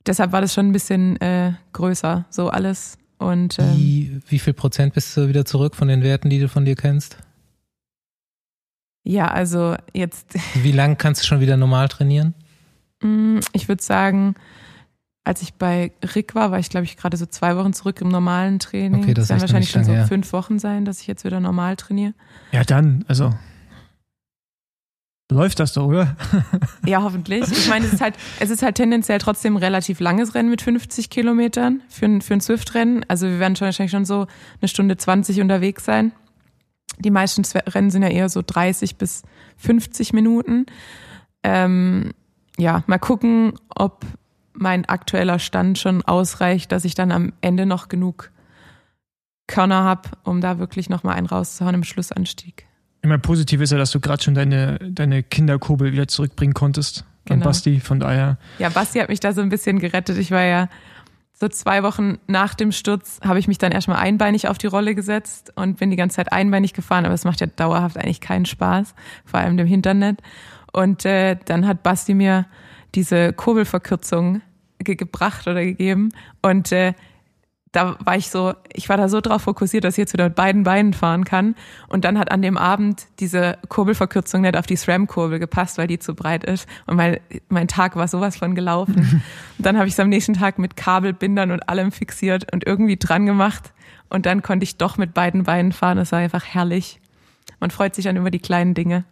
Deshalb 0.07 0.33
war 0.33 0.41
das 0.41 0.53
schon 0.55 0.67
ein 0.69 0.73
bisschen 0.73 1.21
äh, 1.21 1.53
größer, 1.73 2.25
so 2.31 2.49
alles. 2.49 2.99
Und 3.19 3.59
ähm, 3.61 3.77
Wie, 3.77 4.21
wie 4.29 4.39
viel 4.41 4.53
Prozent 4.55 4.95
bist 4.95 5.17
du 5.17 5.29
wieder 5.29 5.45
zurück 5.45 5.77
von 5.77 5.87
den 5.87 6.03
Werten, 6.03 6.29
die 6.31 6.41
du 6.41 6.49
von 6.49 6.65
dir 6.65 6.75
kennst? 6.75 7.19
ja, 9.05 9.27
also 9.29 9.77
jetzt, 9.93 10.35
Wie 10.63 10.73
lang 10.73 10.97
kannst 10.97 11.23
du 11.23 11.27
schon 11.27 11.41
wieder 11.41 11.57
normal 11.57 11.89
trainieren? 11.89 12.35
Mh, 13.03 13.41
ich 13.53 13.69
würde 13.69 13.83
sagen, 13.83 14.35
als 15.25 15.43
ich 15.43 15.55
bei 15.55 15.93
Rick 16.15 16.35
war, 16.35 16.51
war 16.51 16.59
ich, 16.59 16.69
glaube 16.69 16.85
ich, 16.85 16.97
gerade 16.97 17.17
so 17.17 17.27
zwei 17.27 17.57
Wochen 17.57 17.73
zurück 17.73 18.01
im 18.01 18.09
normalen 18.09 18.59
Training. 18.59 19.03
Okay, 19.03 19.15
das 19.15 19.29
werden 19.29 19.41
wahrscheinlich 19.41 19.71
schon 19.71 19.85
so 19.85 19.93
her. 19.93 20.07
fünf 20.07 20.33
Wochen 20.33 20.59
sein, 20.59 20.85
dass 20.85 21.01
ich 21.01 21.07
jetzt 21.07 21.25
wieder 21.25 21.39
normal 21.39 21.77
trainiere. 21.77 22.15
Ja, 22.51 22.65
dann, 22.65 23.05
also. 23.07 23.33
Läuft 25.31 25.61
das 25.61 25.73
doch, 25.73 25.87
oder? 25.87 26.17
Ja, 26.87 27.03
hoffentlich. 27.03 27.51
Ich 27.51 27.69
meine, 27.69 27.87
es 27.87 27.93
ist 27.93 28.01
halt, 28.01 28.17
es 28.41 28.51
ist 28.51 28.63
halt 28.63 28.75
tendenziell 28.75 29.19
trotzdem 29.19 29.55
ein 29.55 29.63
relativ 29.63 30.01
langes 30.01 30.35
Rennen 30.35 30.51
mit 30.51 30.61
50 30.61 31.09
Kilometern 31.09 31.81
für 31.89 32.07
ein, 32.07 32.21
für 32.21 32.35
ein 32.35 32.41
Swift-Rennen. 32.41 33.05
Also 33.09 33.29
wir 33.29 33.39
werden 33.39 33.55
schon 33.57 33.67
wahrscheinlich 33.67 33.93
schon 33.93 34.05
so 34.05 34.27
eine 34.61 34.69
Stunde 34.69 34.97
20 34.97 35.41
unterwegs 35.41 35.85
sein. 35.85 36.13
Die 36.99 37.11
meisten 37.11 37.43
Rennen 37.69 37.91
sind 37.91 38.03
ja 38.03 38.09
eher 38.09 38.29
so 38.29 38.43
30 38.45 38.97
bis 38.97 39.23
50 39.57 40.13
Minuten. 40.13 40.67
Ähm, 41.45 42.13
ja, 42.59 42.83
mal 42.87 42.99
gucken, 42.99 43.55
ob 43.75 44.05
mein 44.53 44.85
aktueller 44.85 45.39
Stand 45.39 45.79
schon 45.79 46.03
ausreicht, 46.05 46.73
dass 46.73 46.85
ich 46.85 46.95
dann 46.95 47.11
am 47.11 47.33
Ende 47.41 47.67
noch 47.67 47.89
genug 47.89 48.31
Körner 49.47 49.83
habe, 49.85 50.11
um 50.25 50.41
da 50.41 50.59
wirklich 50.59 50.89
nochmal 50.89 51.17
einen 51.17 51.27
rauszuhauen 51.27 51.75
im 51.75 51.85
Schlussanstieg. 51.85 52.67
Immer 53.03 53.19
positiv 53.19 53.61
ist 53.61 53.73
ja, 53.73 53.79
dass 53.79 53.91
du 53.91 54.01
gerade 54.01 54.23
schon 54.23 54.35
deine, 54.35 54.79
deine 54.79 55.23
Kinderkurbel 55.23 55.93
wieder 55.93 56.07
zurückbringen 56.07 56.55
konntest. 56.55 57.05
An 57.29 57.37
Genau. 57.37 57.45
Basti, 57.45 57.81
von 57.81 58.01
daher. 58.01 58.39
Ja, 58.59 58.69
Basti 58.69 58.99
hat 58.99 59.09
mich 59.09 59.21
da 59.21 59.33
so 59.33 59.41
ein 59.43 59.49
bisschen 59.49 59.79
gerettet. 59.79 60.19
Ich 60.19 60.31
war 60.31 60.43
ja 60.43 60.69
so 61.33 61.49
zwei 61.49 61.83
Wochen 61.83 62.19
nach 62.27 62.55
dem 62.55 62.73
Sturz, 62.73 63.21
habe 63.25 63.39
ich 63.39 63.49
mich 63.49 63.59
dann 63.59 63.73
erstmal 63.73 63.99
einbeinig 63.99 64.49
auf 64.49 64.59
die 64.59 64.69
Rolle 64.69 64.95
gesetzt 64.95 65.53
und 65.57 65.79
bin 65.79 65.91
die 65.91 65.97
ganze 65.97 66.17
Zeit 66.17 66.33
einbeinig 66.33 66.73
gefahren, 66.73 67.05
aber 67.05 67.15
es 67.15 67.25
macht 67.25 67.41
ja 67.41 67.49
dauerhaft 67.49 67.97
eigentlich 67.97 68.21
keinen 68.21 68.47
Spaß, 68.47 68.95
vor 69.25 69.41
allem 69.41 69.57
dem 69.57 69.67
Hintern 69.67 69.99
nicht. 69.99 70.23
Und 70.73 71.05
äh, 71.05 71.37
dann 71.45 71.66
hat 71.66 71.83
Basti 71.83 72.14
mir 72.14 72.47
diese 72.95 73.33
Kurbelverkürzung 73.33 74.43
ge 74.79 74.97
gebracht 74.97 75.47
oder 75.47 75.62
gegeben 75.64 76.11
und 76.41 76.73
äh, 76.73 76.95
da 77.73 77.97
war 78.05 78.16
ich 78.16 78.29
so, 78.29 78.53
ich 78.73 78.91
war 78.91 78.99
da 78.99 79.09
so 79.09 79.23
drauf 79.23 79.43
fokussiert, 79.43 79.85
dass 79.85 79.95
ich 79.95 79.99
jetzt 79.99 80.12
wieder 80.12 80.25
mit 80.25 80.35
beiden 80.35 80.62
Beinen 80.62 80.93
fahren 80.93 81.25
kann. 81.25 81.55
Und 81.89 82.05
dann 82.05 82.18
hat 82.18 82.31
an 82.31 82.43
dem 82.43 82.59
Abend 82.59 83.07
diese 83.18 83.57
Kurbelverkürzung 83.68 84.43
nicht 84.43 84.59
auf 84.59 84.66
die 84.66 84.77
SRAM-Kurbel 84.77 85.39
gepasst, 85.39 85.79
weil 85.79 85.87
die 85.87 85.99
zu 85.99 86.14
breit 86.14 86.45
ist. 86.45 86.68
Und 86.87 86.97
mein, 86.97 87.18
mein 87.49 87.68
Tag 87.68 87.97
war 87.97 88.09
sowas 88.09 88.37
von 88.37 88.55
gelaufen. 88.55 88.95
und 89.59 89.66
dann 89.66 89.79
habe 89.79 89.89
ich 89.89 89.95
es 89.95 90.01
am 90.01 90.11
nächsten 90.11 90.35
Tag 90.35 90.59
mit 90.59 90.77
Kabelbindern 90.77 91.51
und 91.51 91.66
allem 91.66 91.93
fixiert 91.93 92.53
und 92.53 92.66
irgendwie 92.66 92.99
dran 92.99 93.25
gemacht. 93.25 93.73
Und 94.11 94.27
dann 94.27 94.43
konnte 94.43 94.64
ich 94.64 94.77
doch 94.77 94.99
mit 94.99 95.14
beiden 95.14 95.45
Beinen 95.45 95.73
fahren. 95.73 95.97
Das 95.97 96.12
war 96.12 96.18
einfach 96.18 96.45
herrlich. 96.45 97.01
Man 97.59 97.70
freut 97.70 97.95
sich 97.95 98.05
dann 98.05 98.18
über 98.18 98.31
die 98.31 98.39
kleinen 98.39 98.75
Dinge. 98.75 99.05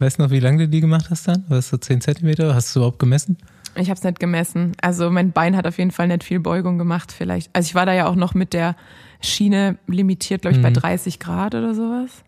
Weißt 0.00 0.18
du 0.18 0.22
noch, 0.22 0.30
wie 0.30 0.40
lange 0.40 0.58
du 0.58 0.68
die 0.68 0.80
gemacht 0.80 1.10
hast 1.10 1.28
dann? 1.28 1.44
War 1.48 1.56
das 1.58 1.68
so 1.68 1.76
10 1.76 2.00
Zentimeter? 2.00 2.54
Hast 2.54 2.74
du 2.74 2.80
überhaupt 2.80 2.98
gemessen? 2.98 3.36
Ich 3.76 3.88
habe 3.90 3.98
es 3.98 4.02
nicht 4.02 4.18
gemessen. 4.18 4.72
Also 4.80 5.10
mein 5.10 5.30
Bein 5.30 5.56
hat 5.56 5.66
auf 5.66 5.78
jeden 5.78 5.92
Fall 5.92 6.08
nicht 6.08 6.24
viel 6.24 6.40
Beugung 6.40 6.78
gemacht 6.78 7.12
vielleicht. 7.12 7.50
Also 7.54 7.66
ich 7.68 7.74
war 7.76 7.86
da 7.86 7.92
ja 7.92 8.06
auch 8.08 8.16
noch 8.16 8.34
mit 8.34 8.52
der 8.52 8.74
Schiene 9.20 9.78
limitiert, 9.86 10.42
glaube 10.42 10.56
ich, 10.56 10.62
bei 10.62 10.70
Mhm. 10.70 10.74
30 10.74 11.20
Grad 11.20 11.54
oder 11.54 11.74
sowas. 11.74 12.24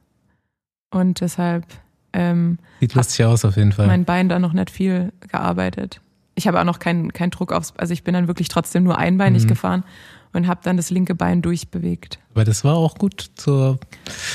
Und 0.95 1.21
deshalb 1.21 1.65
ähm, 2.13 2.59
Sieht 2.81 2.95
lustig 2.95 3.25
aus 3.25 3.45
auf 3.47 3.57
jeden 3.57 3.73
Fall. 3.73 3.87
mein 3.87 4.05
Bein 4.05 4.29
da 4.29 4.39
noch 4.39 4.53
nicht 4.53 4.71
viel 4.71 5.13
gearbeitet. 5.27 6.01
Ich 6.35 6.47
habe 6.47 6.61
auch 6.61 6.65
noch 6.65 6.79
keinen 6.79 7.13
keinen 7.13 7.31
Druck 7.31 7.53
aufs, 7.53 7.73
also 7.79 7.93
ich 7.95 8.05
bin 8.05 8.13
dann 8.15 8.27
wirklich 8.29 8.49
trotzdem 8.49 8.85
nur 8.85 8.99
einbeinig 8.99 9.45
Mhm. 9.45 9.49
gefahren 9.49 9.85
und 10.33 10.47
habe 10.49 10.61
dann 10.63 10.77
das 10.77 10.91
linke 10.91 11.15
Bein 11.15 11.43
durchbewegt. 11.43 12.19
Aber 12.35 12.45
das 12.45 12.65
war 12.65 12.75
auch 12.77 12.95
gut 12.97 13.31
zur, 13.37 13.79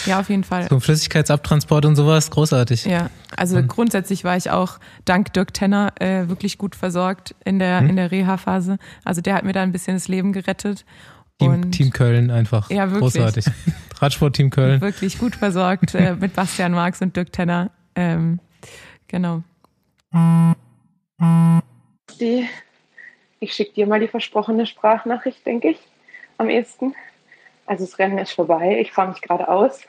Ja, 0.06 0.20
auf 0.20 0.30
jeden 0.30 0.44
Fall. 0.44 0.68
zum 0.68 0.80
Flüssigkeitsabtransport 0.82 1.86
und 1.86 1.96
sowas. 1.96 2.30
Großartig. 2.32 2.86
Ja, 2.86 3.10
also 3.36 3.58
Und- 3.58 3.68
grundsätzlich 3.68 4.24
war 4.24 4.38
ich 4.38 4.52
auch 4.52 4.80
dank 5.06 5.34
Dirk 5.34 5.54
Tenner 5.54 5.94
äh, 6.00 6.28
wirklich 6.30 6.58
gut 6.58 6.76
versorgt 6.76 7.34
in 7.46 7.60
der, 7.60 7.82
Mhm. 7.82 7.90
in 7.90 7.96
der 7.96 8.12
Reha-Phase. 8.12 8.78
Also 9.04 9.22
der 9.22 9.34
hat 9.36 9.44
mir 9.44 9.54
da 9.54 9.62
ein 9.64 9.72
bisschen 9.72 9.96
das 9.96 10.08
Leben 10.08 10.34
gerettet. 10.34 10.86
Team, 11.40 11.52
und 11.52 11.72
Team 11.72 11.92
Köln 11.92 12.32
einfach. 12.32 12.70
Ja, 12.72 12.92
wirklich. 12.92 13.14
Großartig. 13.14 13.46
Radsport-Team 14.00 14.50
Köln. 14.50 14.82
wirklich 14.82 15.18
gut 15.20 15.36
versorgt 15.36 15.94
äh, 15.96 16.16
mit 16.16 16.34
Bastian 16.34 16.72
Marx 16.72 17.02
und 17.02 17.16
Dirk 17.16 17.32
Tenner. 17.32 17.72
Ähm, 17.96 18.40
genau. 19.08 19.44
Die, 22.20 22.48
ich 23.40 23.54
schicke 23.54 23.74
dir 23.74 23.88
mal 23.88 24.00
die 24.00 24.08
versprochene 24.08 24.66
Sprachnachricht, 24.66 25.46
denke 25.46 25.70
ich, 25.70 25.80
am 26.38 26.50
ehesten. 26.50 26.96
Also 27.66 27.86
das 27.86 28.00
Rennen 28.00 28.18
ist 28.18 28.32
vorbei, 28.32 28.80
ich 28.80 28.92
fahre 28.92 29.10
mich 29.10 29.22
gerade 29.22 29.48
aus. 29.48 29.82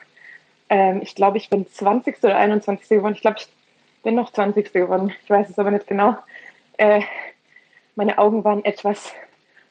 Ähm, 0.69 1.01
ich 1.01 1.15
glaube, 1.15 1.37
ich 1.37 1.49
bin 1.49 1.67
20. 1.67 2.23
oder 2.23 2.37
21. 2.37 2.89
geworden. 2.89 3.13
Ich 3.15 3.21
glaube, 3.21 3.37
ich 3.39 3.47
bin 4.03 4.15
noch 4.15 4.31
20. 4.31 4.71
geworden. 4.71 5.13
Ich 5.23 5.29
weiß 5.29 5.49
es 5.49 5.57
aber 5.57 5.71
nicht 5.71 5.87
genau. 5.87 6.17
Äh, 6.77 7.01
meine 7.95 8.17
Augen 8.17 8.43
waren 8.43 8.63
etwas 8.65 9.13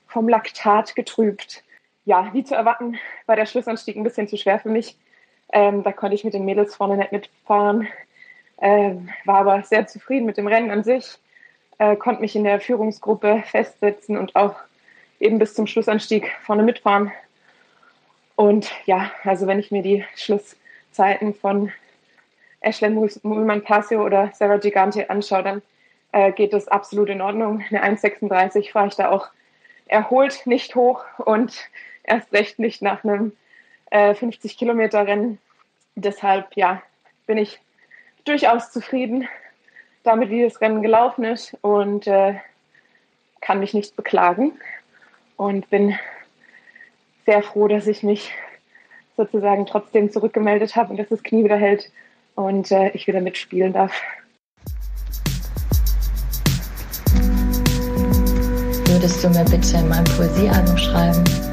vom 0.07 0.29
Laktat 0.29 0.97
getrübt. 0.97 1.63
Ja, 2.05 2.31
wie 2.33 2.45
zu 2.45 2.55
erwarten, 2.55 2.99
war 3.27 3.37
der 3.37 3.47
Schlussanstieg 3.47 3.97
ein 3.97 4.03
bisschen 4.03 4.29
zu 4.29 4.37
schwer 4.37 4.59
für 4.59 4.71
mich. 4.71 4.97
Ähm, 5.53 5.83
da 5.83 5.93
konnte 5.93 6.15
ich 6.15 6.25
mit 6.25 6.35
den 6.35 6.45
Mädels 6.45 6.75
vorne 6.75 6.97
nicht 6.97 7.13
mitfahren. 7.13 7.89
Ähm, 8.61 9.11
war 9.25 9.37
aber 9.37 9.63
sehr 9.63 9.87
zufrieden 9.87 10.27
mit 10.27 10.37
dem 10.37 10.47
Rennen 10.47 10.71
an 10.71 10.83
sich 10.83 11.19
äh, 11.79 11.97
konnte 11.97 12.21
mich 12.21 12.37
in 12.37 12.45
der 12.45 12.61
Führungsgruppe 12.61 13.43
festsetzen 13.47 14.17
und 14.17 14.37
auch 14.37 14.57
eben 15.21 15.39
bis 15.39 15.55
zum 15.55 15.67
Schlussanstieg 15.67 16.31
vorne 16.43 16.63
mitfahren. 16.63 17.13
Und 18.37 18.71
ja, 18.87 19.11
also 19.25 19.47
wenn 19.47 19.59
ich 19.59 19.71
mir 19.71 19.83
die 19.83 20.05
Schlusszeiten 20.15 21.35
von 21.35 21.73
Ashley 22.61 22.91
Mühlmann 22.91 23.63
Passio 23.63 24.05
oder 24.05 24.31
Sarah 24.35 24.59
Gigante 24.59 25.09
anschaue, 25.11 25.43
dann 25.43 25.63
äh, 26.13 26.33
geht 26.33 26.53
das 26.53 26.69
absolut 26.69 27.09
in 27.09 27.21
Ordnung. 27.21 27.65
Eine 27.71 27.85
1,36 27.85 28.73
fahre 28.73 28.89
ich 28.89 28.97
da 28.97 29.11
auch 29.11 29.29
erholt 29.87 30.47
nicht 30.47 30.75
hoch 30.75 31.05
und 31.19 31.57
erst 32.03 32.33
recht 32.33 32.59
nicht 32.59 32.83
nach 32.83 33.05
einem 33.05 33.33
äh, 33.91 34.15
50 34.15 34.57
Kilometer 34.57 35.07
Rennen. 35.07 35.39
Deshalb 35.95 36.57
ja, 36.57 36.83
bin 37.27 37.39
ich 37.39 37.61
durchaus 38.25 38.71
zufrieden 38.71 39.29
damit, 40.03 40.31
wie 40.31 40.43
das 40.43 40.61
Rennen 40.61 40.83
gelaufen 40.83 41.25
ist 41.25 41.57
und 41.63 42.07
äh, 42.07 42.35
kann 43.41 43.61
mich 43.61 43.75
nicht 43.75 43.97
beklagen 43.97 44.53
und 45.37 45.69
bin 45.71 45.99
sehr 47.27 47.43
froh, 47.43 47.69
dass 47.69 47.87
ich 47.87 48.03
mich 48.03 48.33
sozusagen 49.17 49.67
trotzdem 49.67 50.11
zurückgemeldet 50.11 50.77
habe 50.77 50.91
und 50.91 50.97
dass 50.97 51.09
das 51.09 51.23
Knie 51.23 51.45
wieder 51.45 51.57
hält 51.57 51.91
und 52.35 52.71
äh, 52.71 52.91
ich 52.91 53.07
wieder 53.07 53.21
mitspielen 53.21 53.73
darf. 53.73 53.93
Würdest 58.87 59.23
du 59.23 59.29
mir 59.29 59.45
bitte 59.45 59.77
in 59.77 59.89
meinem 59.89 60.05
Poesiealbum 60.05 60.79
schreiben? 60.79 61.48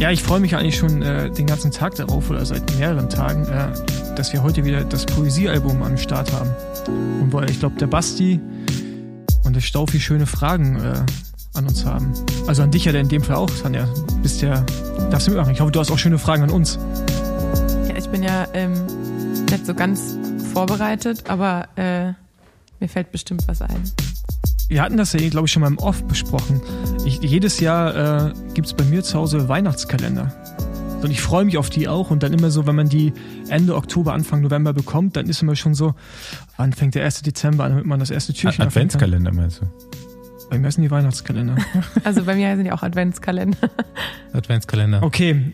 Ja, 0.00 0.10
ich 0.10 0.22
freue 0.22 0.40
mich 0.40 0.56
eigentlich 0.56 0.78
schon 0.78 1.02
äh, 1.02 1.30
den 1.30 1.44
ganzen 1.44 1.70
Tag 1.72 1.94
darauf 1.96 2.30
oder 2.30 2.46
seit 2.46 2.74
mehreren 2.78 3.10
Tagen, 3.10 3.44
äh, 3.44 4.14
dass 4.14 4.32
wir 4.32 4.42
heute 4.42 4.64
wieder 4.64 4.82
das 4.82 5.04
Poesiealbum 5.04 5.82
am 5.82 5.98
Start 5.98 6.32
haben. 6.32 6.48
Und 7.20 7.30
weil 7.34 7.50
ich 7.50 7.58
glaube, 7.58 7.76
der 7.76 7.86
Basti 7.86 8.40
und 9.44 9.54
der 9.54 9.60
Staufi 9.60 10.00
schöne 10.00 10.24
Fragen 10.24 10.76
äh, 10.76 10.94
an 11.52 11.66
uns 11.66 11.84
haben. 11.84 12.14
Also 12.46 12.62
an 12.62 12.70
dich 12.70 12.86
ja 12.86 12.92
in 12.92 13.10
dem 13.10 13.22
Fall 13.22 13.36
auch, 13.36 13.50
Tanja. 13.50 13.86
Bist 14.22 14.40
ja, 14.40 14.64
darfst 15.10 15.26
du 15.26 15.32
mitmachen. 15.32 15.52
Ich 15.52 15.60
hoffe, 15.60 15.70
du 15.70 15.80
hast 15.80 15.90
auch 15.90 15.98
schöne 15.98 16.18
Fragen 16.18 16.44
an 16.44 16.50
uns. 16.50 16.78
Ja, 17.86 17.94
ich 17.94 18.08
bin 18.08 18.22
ja 18.22 18.48
ähm, 18.54 18.72
nicht 19.50 19.66
so 19.66 19.74
ganz 19.74 20.16
vorbereitet, 20.54 21.24
aber 21.28 21.68
äh, 21.76 22.06
mir 22.80 22.88
fällt 22.88 23.12
bestimmt 23.12 23.46
was 23.46 23.60
ein. 23.60 23.82
Wir 24.68 24.80
hatten 24.80 24.96
das 24.96 25.12
ja, 25.12 25.28
glaube 25.28 25.46
ich, 25.46 25.52
schon 25.52 25.60
mal 25.60 25.68
im 25.68 25.78
Off 25.78 26.02
besprochen. 26.04 26.62
Ich, 27.04 27.20
jedes 27.22 27.60
Jahr 27.60 28.28
äh, 28.28 28.32
gibt 28.54 28.66
es 28.66 28.74
bei 28.74 28.84
mir 28.84 29.02
zu 29.02 29.18
Hause 29.18 29.48
Weihnachtskalender. 29.48 30.32
Und 31.02 31.10
ich 31.10 31.20
freue 31.20 31.44
mich 31.44 31.56
auf 31.56 31.70
die 31.70 31.88
auch. 31.88 32.10
Und 32.10 32.22
dann 32.22 32.32
immer 32.32 32.50
so, 32.50 32.66
wenn 32.66 32.76
man 32.76 32.88
die 32.88 33.12
Ende 33.48 33.74
Oktober, 33.74 34.12
Anfang 34.12 34.42
November 34.42 34.72
bekommt, 34.72 35.16
dann 35.16 35.28
ist 35.28 35.40
immer 35.42 35.56
schon 35.56 35.74
so, 35.74 35.94
wann 36.56 36.72
fängt 36.72 36.94
der 36.94 37.04
1. 37.04 37.22
Dezember 37.22 37.64
an, 37.64 37.70
damit 37.70 37.86
man 37.86 38.00
das 38.00 38.10
erste 38.10 38.34
Türchen 38.34 38.64
Adventskalender 38.64 39.32
meinst 39.32 39.62
du? 39.62 39.66
Bei 40.50 40.58
mir 40.58 40.70
sind 40.70 40.82
die 40.82 40.90
Weihnachtskalender. 40.90 41.56
Also 42.04 42.24
bei 42.24 42.34
mir 42.34 42.54
sind 42.56 42.64
die 42.64 42.72
auch 42.72 42.82
Adventskalender. 42.82 43.70
Adventskalender. 44.32 45.02
Okay. 45.02 45.52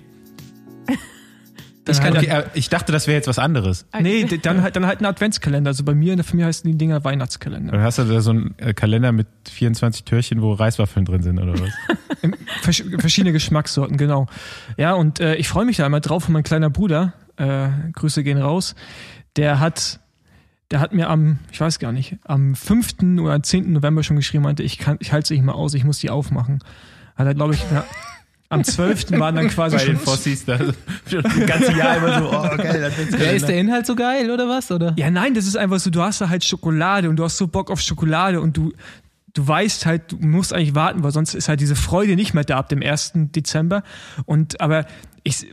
Ich, 1.88 1.98
Dann 1.98 2.14
kann, 2.14 2.28
halt- 2.28 2.46
okay, 2.46 2.50
ich 2.54 2.68
dachte, 2.68 2.90
das 2.90 3.06
wäre 3.06 3.16
jetzt 3.16 3.28
was 3.28 3.38
anderes. 3.38 3.86
Nee, 4.00 4.24
d- 4.24 4.38
dann 4.38 4.62
halt, 4.62 4.74
dann 4.74 4.86
halt 4.86 5.00
ein 5.00 5.06
Adventskalender. 5.06 5.68
Also 5.70 5.84
bei 5.84 5.94
mir 5.94 6.12
in 6.12 6.16
der 6.16 6.24
Familie 6.24 6.46
heißen 6.48 6.68
die 6.70 6.76
Dinger 6.76 7.04
Weihnachtskalender. 7.04 7.72
Dann 7.72 7.82
hast 7.82 7.98
du 7.98 8.04
da 8.04 8.20
so 8.20 8.30
einen 8.30 8.54
äh, 8.58 8.74
Kalender 8.74 9.12
mit 9.12 9.28
24 9.48 10.04
Türchen, 10.04 10.42
wo 10.42 10.52
Reiswaffeln 10.52 11.04
drin 11.04 11.22
sind 11.22 11.38
oder 11.38 11.54
was? 11.60 11.70
Versch 12.62 12.82
verschiedene 12.98 13.32
Geschmackssorten, 13.32 13.96
genau. 13.96 14.26
Ja, 14.76 14.94
und 14.94 15.20
äh, 15.20 15.36
ich 15.36 15.48
freue 15.48 15.64
mich 15.64 15.76
da 15.76 15.86
immer 15.86 16.00
drauf. 16.00 16.26
Und 16.26 16.32
mein 16.34 16.42
kleiner 16.42 16.70
Bruder, 16.70 17.12
äh, 17.36 17.68
Grüße 17.92 18.24
gehen 18.24 18.38
raus, 18.38 18.74
der 19.36 19.60
hat, 19.60 20.00
der 20.72 20.80
hat 20.80 20.92
mir 20.92 21.08
am, 21.08 21.38
ich 21.52 21.60
weiß 21.60 21.78
gar 21.78 21.92
nicht, 21.92 22.16
am 22.24 22.54
5. 22.56 23.20
oder 23.20 23.40
10. 23.42 23.72
November 23.72 24.02
schon 24.02 24.16
geschrieben, 24.16 24.42
meinte, 24.42 24.62
ich 24.64 24.78
kann, 24.78 24.96
ich 25.00 25.12
halte 25.12 25.24
es 25.24 25.30
nicht 25.30 25.44
mehr 25.44 25.54
aus, 25.54 25.74
ich 25.74 25.84
muss 25.84 25.98
die 26.00 26.10
aufmachen. 26.10 26.58
Hat 27.14 27.26
er, 27.26 27.34
glaube 27.34 27.54
ich, 27.54 27.60
ja, 27.70 27.84
am 28.48 28.64
12. 28.64 29.12
waren 29.18 29.34
dann 29.34 29.48
quasi 29.48 29.76
Bei 29.76 29.82
schon. 29.82 29.94
den 29.94 30.00
Fossis 30.00 30.44
da 30.44 30.58
das 31.10 31.46
ganze 31.46 31.72
Jahr 31.72 31.96
immer 31.96 32.18
so, 32.18 32.28
oh 32.28 32.56
geil, 32.56 32.84
Adventskalender. 32.84 33.24
Ja, 33.24 33.32
ist 33.32 33.48
der 33.48 33.58
Inhalt 33.58 33.86
so 33.86 33.94
geil 33.96 34.30
oder 34.30 34.48
was? 34.48 34.70
Oder? 34.70 34.94
Ja, 34.96 35.10
nein, 35.10 35.34
das 35.34 35.46
ist 35.46 35.56
einfach 35.56 35.78
so, 35.80 35.90
du 35.90 36.02
hast 36.02 36.20
da 36.20 36.28
halt 36.28 36.44
Schokolade 36.44 37.08
und 37.08 37.16
du 37.16 37.24
hast 37.24 37.36
so 37.36 37.48
Bock 37.48 37.70
auf 37.70 37.80
Schokolade 37.80 38.40
und 38.40 38.56
du, 38.56 38.72
du 39.34 39.46
weißt 39.46 39.86
halt, 39.86 40.12
du 40.12 40.16
musst 40.18 40.52
eigentlich 40.52 40.74
warten, 40.74 41.02
weil 41.02 41.10
sonst 41.12 41.34
ist 41.34 41.48
halt 41.48 41.60
diese 41.60 41.76
Freude 41.76 42.14
nicht 42.16 42.34
mehr 42.34 42.44
da 42.44 42.56
ab 42.56 42.68
dem 42.68 42.82
1. 42.82 43.12
Dezember. 43.14 43.82
Und 44.24 44.60
aber 44.60 44.86
ich 45.24 45.46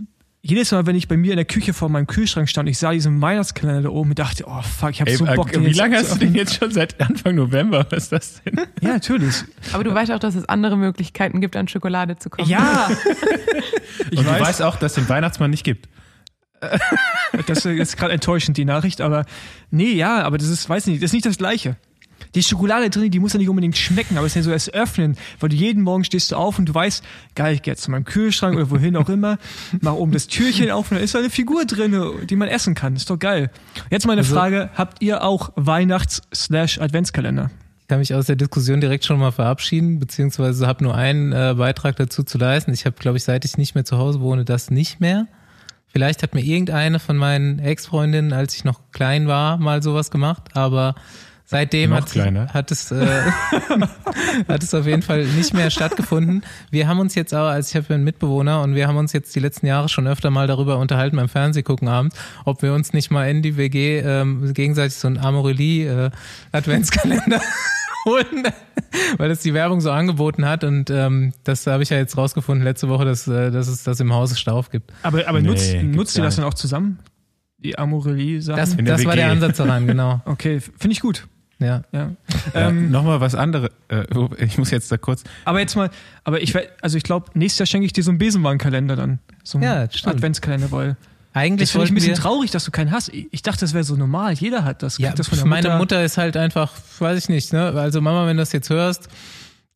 jedes 0.46 0.72
Mal, 0.74 0.86
wenn 0.86 0.96
ich 0.98 1.08
bei 1.08 1.16
mir 1.16 1.32
in 1.32 1.38
der 1.38 1.46
Küche 1.46 1.74
vor 1.74 1.88
meinem 1.88 2.06
Kühlschrank 2.06 2.50
stand, 2.50 2.68
ich 2.68 2.78
sah 2.78 2.92
diesen 2.92 3.22
Weihnachtskalender 3.22 3.84
da 3.84 3.90
oben 3.90 4.10
und 4.10 4.20
dachte, 4.20 4.44
oh 4.46 4.62
fuck, 4.62 4.90
ich 4.92 5.00
habe 5.00 5.10
Ey, 5.10 5.16
so 5.16 5.24
Bock. 5.26 5.50
äh, 5.50 5.54
den 5.54 5.66
wie 5.66 5.72
lange 5.72 5.96
hast 5.96 6.14
du 6.14 6.18
den 6.20 6.36
jetzt 6.36 6.56
schon 6.56 6.70
seit 6.70 7.00
Anfang 7.02 7.36
November? 7.36 7.88
Was 7.90 8.04
ist 8.04 8.12
das 8.12 8.44
denn? 8.44 8.60
Ja, 8.82 8.90
natürlich. 8.90 9.36
Aber 9.72 9.86
du 9.86 9.94
weißt 9.94 10.12
auch, 10.12 10.20
dass 10.20 10.36
es 10.36 10.44
andere 10.50 10.76
Möglichkeiten 10.76 11.40
gibt, 11.40 11.56
an 11.56 11.70
Schokolade 11.70 12.18
zu 12.18 12.30
kommen. 12.30 12.48
Ja. 12.50 12.90
Ich 14.12 14.20
Und 14.20 14.26
weiß, 14.26 14.38
du 14.38 14.44
weißt 14.44 14.62
auch, 14.64 14.76
dass 14.76 14.92
es 14.92 14.96
den 14.96 15.08
Weihnachtsmann 15.10 15.50
nicht 15.50 15.64
gibt. 15.64 15.88
das 17.48 17.66
ist 17.66 17.96
gerade 17.98 18.14
enttäuschend, 18.14 18.58
die 18.58 18.66
Nachricht, 18.66 19.02
aber 19.02 19.26
nee, 19.72 19.94
ja, 19.94 20.24
aber 20.24 20.38
das 20.38 20.50
ist, 20.50 20.68
weiß 20.68 20.88
nicht, 20.88 21.02
das 21.02 21.10
ist 21.10 21.14
nicht 21.14 21.26
das 21.26 21.38
Gleiche. 21.38 21.78
Die 22.36 22.44
Schokolade 22.44 22.90
drin, 22.90 23.12
die 23.12 23.20
muss 23.20 23.34
ja 23.34 23.40
nicht 23.40 23.50
unbedingt 23.50 23.78
schmecken, 23.78 24.18
aber 24.18 24.26
es 24.26 24.32
ist 24.32 24.38
ja 24.38 24.42
so 24.44 24.52
das 24.52 24.70
Öffnen, 24.74 25.16
weil 25.40 25.50
du 25.50 25.56
jeden 25.56 25.84
Morgen 25.84 26.04
stehst 26.04 26.32
du 26.32 26.36
auf 26.36 26.58
und 26.60 26.66
du 26.68 26.74
weißt, 26.74 27.04
geil, 27.36 27.54
ich 27.56 27.62
gehe 27.62 27.74
jetzt 27.74 27.84
zu 27.84 27.92
meinem 27.92 28.06
Kühlschrank 28.06 28.56
oder 28.56 28.70
wohin 28.72 28.96
auch 28.98 29.10
immer, 29.10 29.38
mach 29.82 29.94
oben 29.94 30.12
das 30.12 30.28
Türchen 30.28 30.72
auf 30.72 30.92
und 30.92 30.98
da 30.98 31.04
ist 31.04 31.14
da 31.14 31.20
eine 31.20 31.30
Figur 31.30 31.66
drin, 31.66 31.96
die 32.30 32.36
man 32.36 32.48
essen 32.48 32.74
kann. 32.76 32.96
Ist 32.96 33.10
doch 33.10 33.20
geil. 33.20 33.52
Jetzt 33.92 34.08
meine 34.08 34.22
Also- 34.22 34.34
Frage, 34.36 34.70
habt 34.76 35.02
ihr 35.04 35.24
auch 35.24 35.52
Weihnachts-Adventskalender? 35.56 37.52
Ich 37.82 37.88
kann 37.88 38.00
mich 38.00 38.14
aus 38.14 38.26
der 38.28 38.36
Diskussion 38.38 38.80
direkt 38.82 39.04
schon 39.06 39.20
mal 39.20 39.32
verabschieden, 39.32 40.00
beziehungsweise 40.00 40.66
habe 40.68 40.84
nur 40.84 40.96
einen 40.96 41.32
äh, 41.34 41.54
Beitrag 41.58 41.98
dazu 41.98 42.24
zu 42.24 42.38
leisten. 42.38 42.74
Ich 42.74 42.86
habe, 42.86 42.96
glaube 42.98 43.18
ich, 43.18 43.24
seit 43.24 43.44
ich 43.46 43.58
nicht 43.58 43.76
mehr 43.76 43.84
zu 43.86 43.98
Hause 43.98 44.22
wohne, 44.22 44.46
das 44.46 44.72
nicht 44.72 45.00
mehr. 45.02 45.28
Vielleicht 45.88 46.24
hat 46.24 46.34
mir 46.34 46.42
irgendeine 46.42 46.98
von 47.00 47.18
meinen 47.18 47.60
Ex-Freundinnen, 47.60 48.34
als 48.34 48.56
ich 48.56 48.64
noch 48.64 48.80
klein 48.94 49.28
war, 49.28 49.58
mal 49.58 49.84
sowas 49.84 50.10
gemacht, 50.12 50.44
aber 50.56 50.96
seitdem 51.46 51.94
hat, 51.94 52.16
hat 52.16 52.72
es 52.72 52.92
äh, 52.92 53.06
hat 54.48 54.64
es 54.64 54.74
auf 54.74 54.86
jeden 54.86 55.02
Fall 55.02 55.26
nicht 55.26 55.54
mehr 55.54 55.70
stattgefunden. 55.70 56.44
Wir 56.72 56.88
haben 56.88 57.00
uns 57.00 57.16
jetzt 57.16 57.34
aber, 57.34 57.50
also 57.50 57.70
ich 57.70 57.76
habe 57.76 57.94
einen 57.94 58.04
Mitbewohner 58.04 58.62
und 58.62 58.76
wir 58.76 58.88
haben 58.88 58.98
uns 58.98 59.14
jetzt 59.14 59.36
die 59.36 59.40
letzten 59.40 59.66
Jahre 59.66 59.90
schon 59.90 60.08
öfter 60.08 60.30
mal 60.30 60.48
darüber 60.48 60.78
unterhalten 60.78 61.18
beim 61.18 61.30
Fernsehgucken 61.30 61.88
abends, 61.88 62.16
ob 62.46 62.62
wir 62.62 62.74
uns 62.74 62.94
nicht 62.94 63.12
mal 63.12 63.30
in 63.30 63.42
die 63.42 63.58
WG 63.58 64.00
ähm, 64.00 64.54
gegenseitig 64.54 64.96
so 64.96 65.08
einen 65.08 65.18
Amorelie 65.18 66.08
äh, 66.08 66.12
Adventskalender 66.52 67.42
holen, 68.06 68.44
weil 69.18 69.30
das 69.30 69.40
die 69.40 69.54
Werbung 69.54 69.82
so 69.82 69.92
angeboten 69.92 70.46
hat 70.46 70.64
und 70.64 70.90
ähm, 70.90 71.34
das 71.44 71.68
habe 71.68 71.84
ich 71.84 71.90
ja 71.90 71.98
jetzt 71.98 72.18
rausgefunden 72.18 72.64
letzte 72.64 72.90
Woche, 72.90 73.06
dass, 73.06 73.28
äh, 73.28 73.52
dass 73.52 73.68
es 73.68 73.84
das 73.84 74.00
im 74.00 74.14
Hause 74.14 74.36
Stauf 74.36 74.70
gibt. 74.70 74.92
Aber, 75.04 75.28
aber 75.28 75.42
Nee, 75.42 75.48
nutzt, 75.48 75.76
nutzt 75.84 76.18
ihr 76.18 76.24
das 76.24 76.38
dann 76.38 76.46
auch 76.46 76.54
zusammen? 76.54 77.00
Die 77.58 77.78
Amorelie-Sachen? 77.78 78.58
Das, 78.58 78.76
das 78.78 79.06
war 79.06 79.16
der 79.16 79.32
Ansatz 79.32 79.58
daran, 79.58 79.88
genau. 79.88 80.22
okay, 80.26 80.60
finde 80.60 80.92
ich 80.92 81.00
gut. 81.00 81.28
Ja. 81.64 81.82
Ja. 81.92 82.12
Ja, 82.54 82.68
Ähm, 82.70 82.92
Nochmal 82.92 83.22
was 83.22 83.36
anderes. 83.36 83.70
Äh, 83.88 84.04
ich 84.38 84.58
muss 84.58 84.70
jetzt 84.72 84.92
da 84.92 84.98
kurz. 84.98 85.24
Aber 85.46 85.60
jetzt 85.60 85.76
mal, 85.76 85.90
aber 86.24 86.42
ich 86.42 86.54
also 86.82 86.98
ich 86.98 87.04
glaube, 87.04 87.28
nächstes 87.34 87.60
Jahr 87.60 87.68
schenke 87.68 87.86
ich 87.86 87.94
dir 87.94 88.04
so 88.04 88.12
einen 88.12 88.18
Besenwagenkalender 88.18 88.96
dann. 88.96 89.20
So 89.44 89.58
einen 89.58 89.64
Ja, 89.66 89.90
stimmt. 89.92 90.16
Adventskalender, 90.16 90.72
weil 90.72 90.98
Eigentlich 91.36 91.70
das 91.70 91.72
finde 91.72 91.86
ich 91.86 91.92
ein 91.92 91.96
bisschen 91.96 92.14
traurig, 92.16 92.52
dass 92.52 92.64
du 92.64 92.70
keinen 92.72 92.92
hast. 92.92 93.10
Ich 93.32 93.42
dachte, 93.42 93.62
das 93.62 93.74
wäre 93.74 93.84
so 93.84 93.96
normal. 93.96 94.34
Jeder 94.34 94.64
hat 94.64 94.84
das. 94.84 95.00
Ja, 95.00 95.14
das 95.14 95.28
von 95.30 95.38
der 95.40 95.48
meine 95.48 95.68
Mutter. 95.70 95.78
Mutter. 95.80 96.04
ist 96.04 96.18
halt 96.18 96.38
einfach, 96.38 96.72
weiß 97.00 97.18
ich 97.18 97.30
nicht, 97.30 97.54
ne? 97.54 97.72
Also 97.72 98.02
Mama, 98.02 98.28
wenn 98.28 98.38
du 98.38 98.42
das 98.42 98.52
jetzt 98.52 98.70
hörst, 98.70 99.08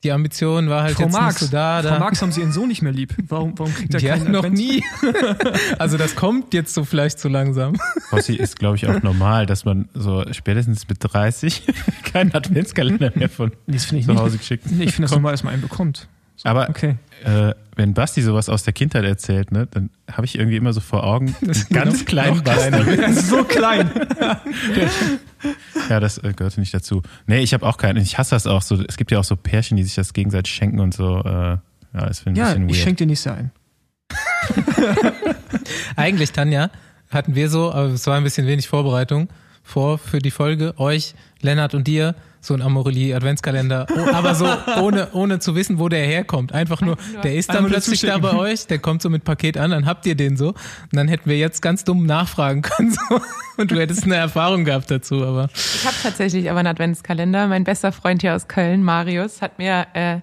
die 0.04 0.12
Ambition 0.12 0.70
war 0.70 0.84
halt 0.84 0.95
Frau 0.95 1.04
jetzt 1.04 1.14
Marx, 1.14 1.41
nicht 1.41 1.50
so 1.52 1.56
da. 1.56 1.82
Frau 1.82 1.89
da. 1.89 2.00
Marx 2.00 2.22
haben 2.22 2.32
sie 2.32 2.41
ihren 2.41 2.52
Sohn 2.52 2.68
nicht 2.68 2.82
mehr 2.84 2.91
lieb. 2.91 3.16
Warum, 3.28 3.58
warum 3.58 3.74
kriegt 3.74 3.93
er 3.95 4.00
die 4.00 4.06
keinen 4.08 4.32
noch 4.32 4.43
Advents- 4.43 4.50
nie. 4.58 4.84
also 5.80 5.98
das 5.98 6.16
kommt 6.16 6.54
jetzt 6.54 6.74
so 6.74 6.86
vielleicht 6.86 7.20
so 7.20 7.30
langsam. 7.30 7.76
Fossi 8.10 8.36
ist, 8.36 8.60
glaube 8.60 8.76
ich, 8.76 8.88
auch 8.88 9.02
normal, 9.02 9.45
dass 9.48 9.66
man 9.66 9.89
so 9.93 10.24
spätestens 10.34 10.88
mit 10.88 10.98
30 11.02 11.64
keinen 12.14 12.34
Adventskalender 12.34 13.12
mehr 13.16 13.30
von 13.30 13.52
Nee, 13.66 13.74
das 13.74 13.86
finde 13.86 14.00
ich 14.02 14.06
zu 14.06 14.12
nicht. 14.12 14.22
Hause 14.22 14.38
geschickt. 14.38 14.66
Nee, 14.70 14.84
ich 14.86 14.91
finde 14.93 15.04
das 15.08 15.12
normal, 15.12 15.32
dass 15.34 15.43
man 15.43 15.54
einen 15.54 15.62
bekommt. 15.64 16.08
Aber 16.43 16.70
Okay. 16.70 16.95
Äh, 17.24 17.53
wenn 17.76 17.93
Basti 17.93 18.22
sowas 18.22 18.49
aus 18.49 18.63
der 18.63 18.74
Kindheit 18.74 19.03
erzählt, 19.05 19.51
ne, 19.51 19.68
dann 19.70 19.89
habe 20.11 20.26
ich 20.26 20.38
irgendwie 20.38 20.57
immer 20.57 20.74
so 20.74 20.80
vor 20.82 21.03
Augen 21.03 21.36
einen 21.41 21.53
ganz 21.70 22.05
kleinen 22.05 22.43
Basti. 22.43 22.72
Das 22.72 23.18
ist 23.18 23.30
so 23.30 23.43
klein. 23.43 23.89
Ja, 25.89 25.99
das 25.99 26.18
äh, 26.18 26.34
gehörte 26.34 26.59
nicht 26.59 26.74
dazu. 26.74 27.01
Nee, 27.28 27.39
ich 27.39 27.53
habe 27.53 27.65
auch 27.65 27.78
keinen. 27.78 27.97
Ich 28.01 28.18
hasse 28.18 28.32
das 28.36 28.47
auch 28.47 28.61
so. 28.61 28.82
Es 28.88 28.97
gibt 28.97 29.11
ja 29.11 29.20
auch 29.20 29.24
so 29.24 29.36
Pärchen, 29.36 29.78
die 29.78 29.84
sich 29.84 29.95
das 29.95 30.13
gegenseitig 30.13 30.53
schenken 30.53 30.80
und 30.80 30.93
so. 30.93 31.20
Äh, 31.20 31.30
ja, 31.30 31.59
das 31.93 32.20
finde 32.20 32.41
ich 32.41 32.47
Ja, 32.47 32.53
ein 32.53 32.68
bisschen 32.68 32.70
ich 32.70 32.76
weird. 32.76 32.84
schenke 32.84 32.97
dir 33.03 33.07
nicht 33.07 33.20
so 33.22 33.30
ein. 33.32 33.51
Eigentlich, 35.95 36.32
Tanja, 36.32 36.70
hatten 37.11 37.36
wir 37.36 37.49
so, 37.49 37.72
aber 37.72 37.89
es 37.89 38.05
war 38.07 38.18
ein 38.18 38.24
bisschen 38.24 38.47
wenig 38.47 38.68
Vorbereitung 38.68 39.30
vor 39.68 39.97
für 39.97 40.20
die 40.20 40.32
Folge, 40.32 40.74
euch, 40.78 41.13
Lennart 41.41 41.76
und 41.76 41.88
dir, 41.88 42.15
so 42.39 42.53
ein 42.53 42.61
Amorelie 42.61 43.13
Adventskalender, 43.13 43.86
oh, 43.93 44.13
aber 44.13 44.34
so 44.34 44.47
ohne, 44.82 45.09
ohne 45.11 45.39
zu 45.39 45.55
wissen, 45.55 45.78
wo 45.78 45.89
der 45.89 46.05
herkommt. 46.05 46.53
Einfach 46.53 46.82
nur, 46.82 46.97
der 47.22 47.36
ist 47.36 47.53
dann 47.53 47.68
plötzlich 47.68 48.01
da 48.01 48.18
bei 48.18 48.34
euch, 48.34 48.68
der 48.68 48.80
kommt 48.80 49.01
so 49.01 49.09
mit 49.09 49.26
Paket 49.26 49.57
an, 49.57 49.72
dann 49.72 49.86
habt 49.86 50.05
ihr 50.05 50.15
den 50.15 50.38
so. 50.38 50.49
Und 50.49 50.57
dann 50.93 51.09
hätten 51.09 51.30
wir 51.30 51.38
jetzt 51.38 51.61
ganz 51.61 51.84
dumm 51.84 52.05
nachfragen 52.05 52.61
können. 52.61 52.91
So. 52.91 53.20
Und 53.57 53.72
du 53.72 53.76
hättest 53.80 54.05
eine 54.05 54.15
Erfahrung 54.15 54.63
gehabt 54.63 54.89
dazu, 54.89 55.26
aber. 55.26 55.49
Ich 55.53 55.86
habe 55.86 55.95
tatsächlich 56.01 56.49
aber 56.49 56.59
einen 56.59 56.68
Adventskalender. 56.68 57.47
Mein 57.47 57.65
bester 57.65 57.91
Freund 57.91 58.22
hier 58.22 58.36
aus 58.36 58.47
Köln, 58.47 58.84
Marius, 58.84 59.41
hat 59.41 59.57
mir 59.57 59.88
äh, 59.93 60.20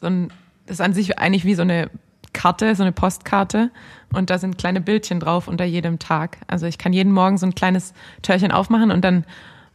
so 0.00 0.06
ein, 0.06 0.28
das 0.66 0.76
ist 0.76 0.80
an 0.80 0.94
sich 0.94 1.18
eigentlich 1.18 1.44
wie 1.44 1.54
so 1.54 1.62
eine 1.62 1.90
Karte, 2.36 2.74
so 2.76 2.82
eine 2.82 2.92
Postkarte. 2.92 3.70
Und 4.12 4.30
da 4.30 4.38
sind 4.38 4.58
kleine 4.58 4.80
Bildchen 4.80 5.18
drauf 5.18 5.48
unter 5.48 5.64
jedem 5.64 5.98
Tag. 5.98 6.38
Also 6.46 6.66
ich 6.66 6.78
kann 6.78 6.92
jeden 6.92 7.12
Morgen 7.12 7.38
so 7.38 7.46
ein 7.46 7.54
kleines 7.54 7.94
Türchen 8.22 8.52
aufmachen 8.52 8.90
und 8.92 9.04
dann 9.04 9.24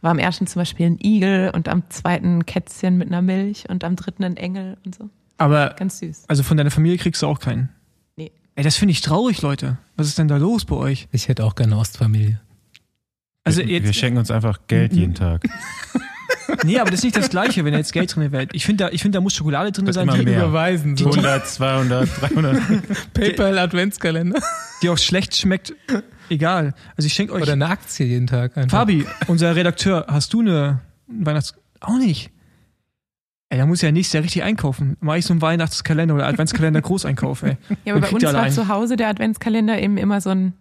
war 0.00 0.10
am 0.12 0.18
ersten 0.18 0.46
zum 0.46 0.60
Beispiel 0.60 0.86
ein 0.86 0.98
Igel 1.02 1.50
und 1.54 1.68
am 1.68 1.82
zweiten 1.90 2.38
ein 2.38 2.46
Kätzchen 2.46 2.96
mit 2.98 3.08
einer 3.08 3.20
Milch 3.22 3.68
und 3.68 3.84
am 3.84 3.94
dritten 3.96 4.24
ein 4.24 4.36
Engel 4.36 4.76
und 4.84 4.94
so. 4.94 5.10
Aber, 5.38 5.74
Ganz 5.76 5.98
süß. 5.98 6.24
also 6.28 6.42
von 6.42 6.56
deiner 6.56 6.70
Familie 6.70 6.98
kriegst 6.98 7.20
du 7.22 7.26
auch 7.26 7.38
keinen. 7.40 7.68
Nee. 8.16 8.32
Ey, 8.54 8.64
das 8.64 8.76
finde 8.76 8.92
ich 8.92 9.00
traurig, 9.00 9.42
Leute. 9.42 9.78
Was 9.96 10.06
ist 10.08 10.18
denn 10.18 10.28
da 10.28 10.36
los 10.38 10.64
bei 10.64 10.76
euch? 10.76 11.08
Ich 11.12 11.28
hätte 11.28 11.44
auch 11.44 11.54
gerne 11.56 11.76
Ostfamilie. 11.76 12.40
Also 13.44 13.60
wir, 13.60 13.66
jetzt, 13.68 13.84
wir 13.86 13.92
schenken 13.92 14.18
uns 14.18 14.30
einfach 14.30 14.60
Geld 14.68 14.92
jeden 14.92 15.14
Tag. 15.24 15.42
Nee, 16.64 16.78
aber 16.78 16.90
das 16.90 17.00
ist 17.00 17.04
nicht 17.04 17.16
das 17.16 17.30
Gleiche, 17.30 17.64
wenn 17.64 17.72
da 17.72 17.78
jetzt 17.78 17.92
Geld 17.92 18.14
drin 18.14 18.32
wäre. 18.32 18.46
Ich 18.52 18.64
finde, 18.64 18.84
da, 18.84 18.90
ich 18.90 19.02
find, 19.02 19.14
da 19.14 19.20
muss 19.20 19.34
Schokolade 19.34 19.72
drin 19.72 19.90
sein, 19.92 20.08
die, 20.08 20.24
mehr. 20.24 20.38
Überweisen. 20.38 20.96
So. 20.96 21.10
100, 21.10 21.46
200, 21.46 22.08
300. 22.20 22.62
PayPal 23.14 23.58
Adventskalender. 23.58 24.40
die 24.82 24.88
auch 24.88 24.98
schlecht 24.98 25.36
schmeckt. 25.36 25.74
Egal. 26.28 26.74
Also 26.96 27.06
ich 27.06 27.12
schenke 27.12 27.32
euch. 27.34 27.42
Oder 27.42 27.52
eine 27.52 27.68
Aktie 27.68 28.06
jeden 28.06 28.26
Tag. 28.26 28.56
Einfach. 28.56 28.78
Fabi, 28.78 29.06
unser 29.26 29.54
Redakteur, 29.54 30.06
hast 30.08 30.32
du 30.32 30.40
eine 30.40 30.80
Weihnachts... 31.06 31.54
Auch 31.80 31.98
nicht. 31.98 32.30
Ey, 33.52 33.58
da 33.58 33.66
muss 33.66 33.82
ja 33.82 33.92
nächstes 33.92 34.14
Jahr 34.14 34.22
richtig 34.22 34.44
einkaufen. 34.44 34.96
Mach 35.00 35.16
ich 35.16 35.26
so 35.26 35.34
einen 35.34 35.42
Weihnachtskalender 35.42 36.14
oder 36.14 36.26
Adventskalender 36.26 36.80
Großeinkauf, 36.82 37.42
ey. 37.42 37.58
Ja, 37.84 37.92
aber 37.92 38.00
Dann 38.00 38.10
bei 38.10 38.16
uns 38.16 38.32
war 38.32 38.48
zu 38.48 38.68
Hause 38.68 38.96
der 38.96 39.08
Adventskalender 39.08 39.78
eben 39.78 39.98
immer 39.98 40.22
so 40.22 40.30
ein, 40.30 40.54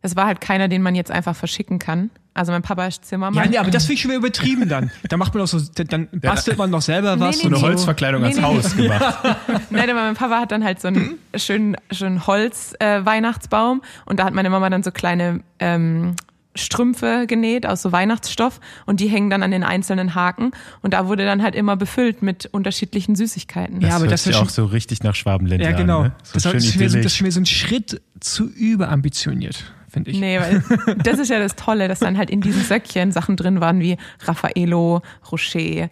das 0.00 0.14
war 0.14 0.26
halt 0.26 0.40
keiner, 0.40 0.68
den 0.68 0.80
man 0.80 0.94
jetzt 0.94 1.10
einfach 1.10 1.34
verschicken 1.34 1.80
kann. 1.80 2.10
Also 2.36 2.52
mein 2.52 2.60
Papa 2.62 2.86
ist 2.86 3.04
Zimmermann. 3.04 3.42
Ja, 3.44 3.50
nee, 3.50 3.56
aber 3.58 3.70
das 3.70 3.84
finde 3.84 3.94
ich 3.94 4.00
schon 4.02 4.10
wieder 4.10 4.18
übertrieben 4.18 4.68
dann. 4.68 4.90
Da 5.08 5.16
macht 5.16 5.32
man 5.34 5.42
doch 5.42 5.48
so, 5.48 5.58
dann 5.88 6.08
bastelt 6.12 6.58
man 6.58 6.68
noch 6.70 6.82
selber 6.82 7.18
was. 7.18 7.36
Nee, 7.36 7.42
So 7.44 7.48
nee, 7.48 7.54
eine 7.54 7.62
nee. 7.62 7.68
Holzverkleidung 7.70 8.20
Nee, 8.20 8.26
ans 8.36 8.36
nee, 8.76 8.82
nee. 8.82 8.90
Haus 8.92 9.00
gemacht. 9.00 9.16
Nein, 9.70 9.90
aber 9.90 10.02
mein 10.02 10.14
Papa 10.16 10.40
hat 10.40 10.52
dann 10.52 10.62
halt 10.62 10.80
so 10.80 10.88
einen 10.88 11.14
schönen, 11.34 11.76
schönen 11.90 12.26
Holz-Weihnachtsbaum 12.26 13.82
und 14.04 14.18
da 14.20 14.24
hat 14.24 14.34
meine 14.34 14.50
Mama 14.50 14.68
dann 14.70 14.82
so 14.82 14.90
kleine 14.90 15.40
ähm, 15.58 16.14
Strümpfe 16.54 17.26
genäht 17.26 17.66
aus 17.66 17.82
so 17.82 17.92
Weihnachtsstoff 17.92 18.60
und 18.86 19.00
die 19.00 19.08
hängen 19.08 19.28
dann 19.28 19.42
an 19.42 19.50
den 19.50 19.62
einzelnen 19.62 20.14
Haken 20.14 20.52
und 20.82 20.94
da 20.94 21.06
wurde 21.06 21.24
dann 21.26 21.42
halt 21.42 21.54
immer 21.54 21.76
befüllt 21.76 22.22
mit 22.22 22.46
unterschiedlichen 22.46 23.14
Süßigkeiten. 23.14 23.80
Ja, 23.82 23.90
aber 23.96 24.00
hört 24.04 24.12
das 24.12 24.26
ist 24.26 24.34
auch 24.36 24.40
schon- 24.40 24.48
so 24.48 24.64
richtig 24.66 25.02
nach 25.02 25.14
Schwabenländler 25.14 25.70
Ja, 25.70 25.76
genau. 25.76 26.00
an. 26.00 26.04
Ne? 26.08 26.12
So 26.22 26.32
das, 26.34 26.42
schön 26.44 26.52
das, 26.54 26.64
ist 26.64 26.72
so, 26.92 27.00
das 27.00 27.20
wieder 27.20 27.30
so 27.32 27.40
ein 27.40 27.46
Schritt 27.46 28.00
zu 28.20 28.48
überambitioniert, 28.48 29.72
finde 29.96 30.10
ich. 30.10 30.20
Nee, 30.20 30.38
weil 30.38 30.62
das 30.98 31.18
ist 31.18 31.30
ja 31.30 31.38
das 31.38 31.56
Tolle, 31.56 31.88
dass 31.88 32.00
dann 32.00 32.18
halt 32.18 32.28
in 32.28 32.42
diesen 32.42 32.62
Söckchen 32.62 33.12
Sachen 33.12 33.36
drin 33.36 33.60
waren 33.62 33.80
wie 33.80 33.96
Raffaello, 34.24 35.00
Rocher, 35.32 35.88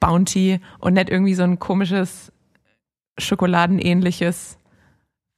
Bounty 0.00 0.58
und 0.78 0.94
nicht 0.94 1.10
irgendwie 1.10 1.34
so 1.34 1.42
ein 1.42 1.58
komisches, 1.58 2.32
schokoladenähnliches, 3.18 4.56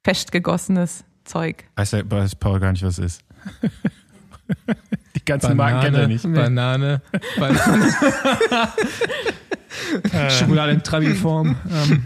festgegossenes 0.05 1.05
Zeug. 1.25 1.65
Weiß, 1.75 1.91
der, 1.91 2.09
weiß 2.09 2.37
Paul 2.37 2.61
gar 2.61 2.71
nicht, 2.71 2.85
was 2.85 2.99
es 2.99 3.17
ist. 3.17 3.25
Die 5.17 5.25
ganzen 5.25 5.57
Marken 5.57 5.81
kennt 5.81 5.97
er 5.97 6.07
Banane, 6.07 6.13
nicht. 6.13 6.23
Banane, 6.23 7.03
Banane. 7.37 7.95
Schokolade 10.31 10.73
in 10.73 10.83
Trabi-Form. 10.85 11.57
ähm. 11.69 12.05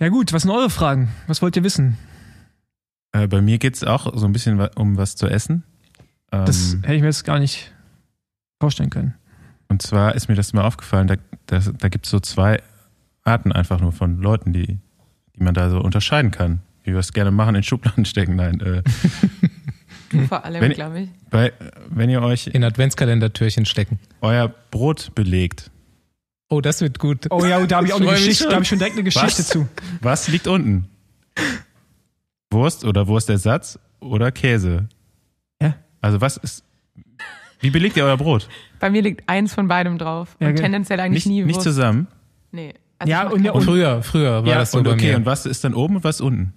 Ja 0.00 0.08
gut, 0.08 0.32
was 0.32 0.42
sind 0.42 0.50
eure 0.50 0.70
Fragen? 0.70 1.08
Was 1.26 1.42
wollt 1.42 1.56
ihr 1.56 1.64
wissen? 1.64 1.98
Äh, 3.12 3.26
bei 3.26 3.40
mir 3.40 3.58
geht 3.58 3.74
es 3.74 3.84
auch 3.84 4.12
so 4.16 4.26
ein 4.26 4.32
bisschen 4.32 4.60
um 4.76 4.96
was 4.96 5.16
zu 5.16 5.26
essen. 5.28 5.64
Ähm, 6.32 6.44
Das 6.44 6.76
hätte 6.82 6.94
ich 6.94 7.00
mir 7.00 7.08
jetzt 7.08 7.24
gar 7.24 7.38
nicht 7.38 7.72
vorstellen 8.60 8.90
können. 8.90 9.14
und 9.68 9.82
zwar 9.82 10.14
ist 10.14 10.28
mir 10.28 10.34
das 10.34 10.52
mal 10.52 10.64
aufgefallen, 10.64 11.06
da, 11.06 11.16
da, 11.46 11.58
da 11.60 11.88
gibt 11.88 12.06
es 12.06 12.10
so 12.10 12.20
zwei 12.20 12.60
Arten 13.24 13.52
einfach 13.52 13.80
nur 13.80 13.92
von 13.92 14.18
Leuten, 14.20 14.52
die, 14.52 14.78
die 15.36 15.42
man 15.42 15.54
da 15.54 15.70
so 15.70 15.80
unterscheiden 15.80 16.30
kann. 16.30 16.60
Wie 16.84 16.92
wir 16.92 16.98
es 17.00 17.12
gerne 17.12 17.30
machen, 17.30 17.54
in 17.54 17.62
Schubladen 17.62 18.04
stecken. 18.06 18.36
Nein, 18.36 18.60
äh, 18.60 18.82
Du 20.10 20.26
vor 20.26 20.42
allem, 20.44 20.62
Wenn- 20.62 20.72
glaube 20.72 21.00
ich. 21.00 21.08
bei, 21.30 21.52
wenn 21.90 22.08
ihr 22.08 22.22
euch 22.22 22.46
In 22.46 22.64
Adventskalendertürchen 22.64 23.66
stecken. 23.66 23.98
euer 24.22 24.48
Brot 24.70 25.14
belegt, 25.14 25.70
Oh, 26.50 26.62
das 26.62 26.80
wird 26.80 26.98
gut. 26.98 27.26
Oh 27.28 27.44
ja, 27.44 27.64
da 27.66 27.76
habe 27.76 27.86
ich 27.88 27.92
auch 27.92 28.00
eine 28.00 28.08
Geschichte, 28.12 28.44
schon. 28.44 28.48
da 28.48 28.54
habe 28.54 28.62
ich 28.62 28.68
schon 28.70 28.78
direkt 28.78 28.94
eine 28.96 29.04
Geschichte 29.04 29.26
Was? 29.40 29.48
zu. 29.48 29.68
was 30.00 30.28
liegt 30.28 30.46
unten? 30.46 30.88
Wurst 32.50 32.84
oder 32.84 33.06
Wurstersatz 33.06 33.78
oder 34.00 34.32
Käse? 34.32 34.88
Ja. 35.60 35.74
Also 36.00 36.20
was 36.20 36.36
ist, 36.38 36.64
wie 37.60 37.70
belegt 37.70 37.96
ihr 37.96 38.04
euer 38.04 38.16
Brot? 38.16 38.48
Bei 38.80 38.90
mir 38.90 39.02
liegt 39.02 39.28
eins 39.28 39.52
von 39.54 39.68
beidem 39.68 39.98
drauf. 39.98 40.36
Ja, 40.40 40.48
und 40.48 40.54
ge- 40.54 40.62
tendenziell 40.62 41.00
eigentlich 41.00 41.26
Nicht, 41.26 41.32
nie 41.34 41.44
nicht 41.44 41.56
Wurst. 41.56 41.64
zusammen? 41.66 42.06
Nee. 42.52 42.74
Also 42.98 43.10
Ja, 43.10 43.28
und 43.28 43.44
ja, 43.44 43.52
und- 43.52 43.62
Früher, 43.62 44.02
früher 44.02 44.42
war 44.44 44.46
Ja, 44.52 44.58
das 44.58 44.70
so 44.72 44.78
und 44.78 44.84
bei 44.84 44.92
okay, 44.92 45.10
mir. 45.10 45.16
und 45.18 45.26
was 45.26 45.46
ist 45.46 45.62
dann 45.64 45.74
oben 45.74 45.96
und 45.96 46.04
was 46.04 46.20
unten? 46.20 46.52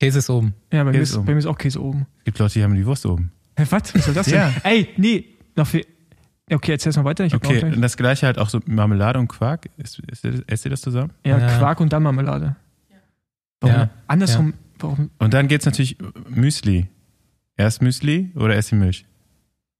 Käse 0.00 0.18
ist 0.18 0.28
oben. 0.30 0.54
Ja, 0.72 0.82
bei 0.84 0.90
mir, 0.90 1.00
ist, 1.00 1.16
oben. 1.16 1.26
bei 1.26 1.32
mir 1.32 1.38
ist 1.38 1.46
auch 1.46 1.56
Käse 1.58 1.80
oben. 1.80 2.06
Es 2.18 2.24
gibt 2.24 2.38
Leute, 2.40 2.54
die 2.54 2.64
haben 2.64 2.74
die 2.74 2.84
Wurst 2.84 3.06
oben. 3.06 3.30
Hä, 3.56 3.64
was? 3.70 3.94
Was 3.94 4.04
soll 4.04 4.14
das 4.14 4.26
denn? 4.26 4.34
Ja. 4.34 4.52
Ey, 4.64 4.88
nee, 4.96 5.24
noch 5.54 5.66
viel. 5.66 5.86
Okay, 6.50 6.72
erzähl's 6.72 6.96
mal 6.96 7.04
weiter. 7.04 7.24
Ich 7.24 7.34
Okay, 7.34 7.62
und 7.64 7.80
das 7.80 7.96
gleiche 7.96 8.26
halt 8.26 8.36
auch 8.38 8.48
so 8.48 8.58
Marmelade 8.66 9.18
und 9.18 9.28
Quark. 9.28 9.68
Esst, 9.78 10.00
esst, 10.10 10.24
ihr- 10.24 10.42
esst 10.46 10.64
ihr 10.66 10.70
das 10.70 10.80
zusammen? 10.80 11.12
Ja, 11.24 11.38
Ja. 11.38 11.58
Quark 11.58 11.80
und 11.80 11.92
dann 11.92 12.02
Marmelade. 12.02 12.56
Warum? 13.60 13.76
Ja. 13.76 13.90
Andersrum, 14.08 14.54
warum? 14.82 15.10
Und 15.18 15.34
dann 15.34 15.48
geht's 15.48 15.64
natürlich 15.66 15.96
Müsli. 16.28 16.88
Erst 17.56 17.82
Müsli 17.82 18.32
oder 18.34 18.54
erst 18.54 18.70
die 18.70 18.74
Milch? 18.76 19.04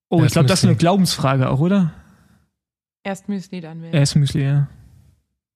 Oh, 0.09 0.19
ich 0.19 0.25
Erst 0.25 0.35
glaube, 0.35 0.49
das 0.49 0.61
ist 0.61 0.67
eine. 0.69 0.77
Glaubensfrage 0.77 1.49
auch, 1.51 1.61
oder? 1.61 1.93
Erst 3.03 3.29
Müsli, 3.29 3.61
dann 3.61 3.81
Milch. 3.81 3.95
Erst 3.95 4.15
Müsli, 4.17 4.45
ja. 4.45 4.69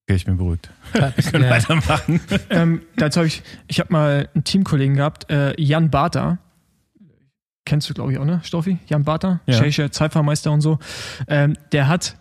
Okay, 0.09 0.17
ich 0.17 0.25
bin 0.25 0.37
beruhigt. 0.37 0.71
Wir 0.93 1.11
können 1.31 1.45
Ja. 1.45 1.51
weitermachen. 1.51 2.21
ähm, 2.51 2.83
dazu 2.97 3.19
habe 3.21 3.27
ich, 3.29 3.43
ich 3.69 3.81
habe 3.81 3.93
mal 3.93 4.29
einen 4.35 4.45
Teamkollegen 4.45 4.97
gehabt, 4.97 5.31
äh, 5.31 5.61
Jan 5.61 5.91
Barter. 5.91 6.39
Kennst 7.65 7.91
du, 7.91 7.95
glaube 7.95 8.13
ich, 8.13 8.19
auch, 8.19 8.25
ne, 8.25 8.41
Stoffi? 8.45 8.79
Jan 8.87 9.03
Barter, 9.03 9.41
Ja. 9.47 9.59
tschechischer 9.59 9.91
Zeitfahrmeister 9.91 10.53
und 10.53 10.61
so. 10.61 10.79
Ähm, 11.29 11.55
der 11.73 11.89
hat, 11.89 12.17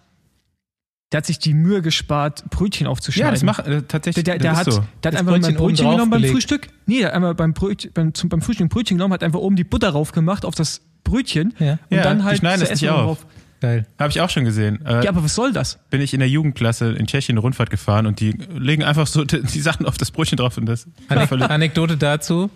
der 1.11 1.19
hat 1.19 1.25
sich 1.25 1.39
die 1.39 1.53
Mühe 1.53 1.81
gespart, 1.81 2.49
Brötchen 2.49 2.87
aufzuschneiden. 2.87 3.27
Ja, 3.27 3.31
das 3.31 3.43
macht 3.43 3.67
äh, 3.67 3.83
tatsächlich. 3.83 4.23
Der, 4.23 4.37
der, 4.37 4.51
der, 4.51 4.57
hat, 4.57 4.71
so. 4.71 4.83
der 5.03 5.11
hat 5.11 5.19
einfach 5.19 5.33
Brötchen 5.33 5.55
Brötchen 5.55 5.89
genommen 5.89 6.09
beim. 6.09 6.23
Frühstück. 6.23 6.67
Nee, 6.87 6.99
der 6.99 7.07
hat 7.07 7.13
einmal 7.15 7.35
beim, 7.35 7.53
Brötchen, 7.53 7.91
beim, 7.93 8.13
zum, 8.13 8.29
beim 8.29 8.41
Frühstück 8.41 8.65
ein 8.65 8.69
Brötchen 8.69 8.97
genommen, 8.97 9.13
hat 9.13 9.23
einfach 9.23 9.39
oben 9.39 9.55
die 9.55 9.63
Butter 9.63 9.91
drauf 9.91 10.11
gemacht 10.11 10.45
auf 10.45 10.55
das 10.55 10.81
Brötchen 11.03 11.53
Ja, 11.59 11.73
und 11.89 11.97
Ja, 11.97 12.03
dann 12.03 12.23
halt 12.23 12.43
das 12.43 12.61
Essen 12.63 12.89
auf. 12.89 13.19
drauf. 13.19 13.25
geil. 13.61 13.85
Habe 13.99 14.09
ich 14.09 14.19
auch 14.21 14.29
schon 14.29 14.43
gesehen. 14.45 14.83
Äh, 14.85 15.03
Ja, 15.03 15.09
aber 15.11 15.23
was 15.23 15.35
soll 15.35 15.53
das? 15.53 15.79
Bin 15.89 16.01
ich 16.01 16.13
in 16.13 16.19
der 16.19 16.29
Jugendklasse 16.29 16.91
in 16.93 17.05
Tschechien 17.05 17.35
eine 17.35 17.41
Rundfahrt 17.41 17.69
gefahren 17.69 18.07
und 18.07 18.19
die 18.19 18.31
legen 18.57 18.83
einfach 18.83 19.05
so 19.07 19.23
die, 19.25 19.61
Sachen 19.61 19.85
auf 19.85 19.97
das 19.97 20.11
Brötchen 20.11 20.37
drauf 20.37 20.57
und 20.57 20.65
das. 20.65 20.87
Anek 21.07 21.31
Anekdote 21.31 21.97
dazu. 21.97 22.49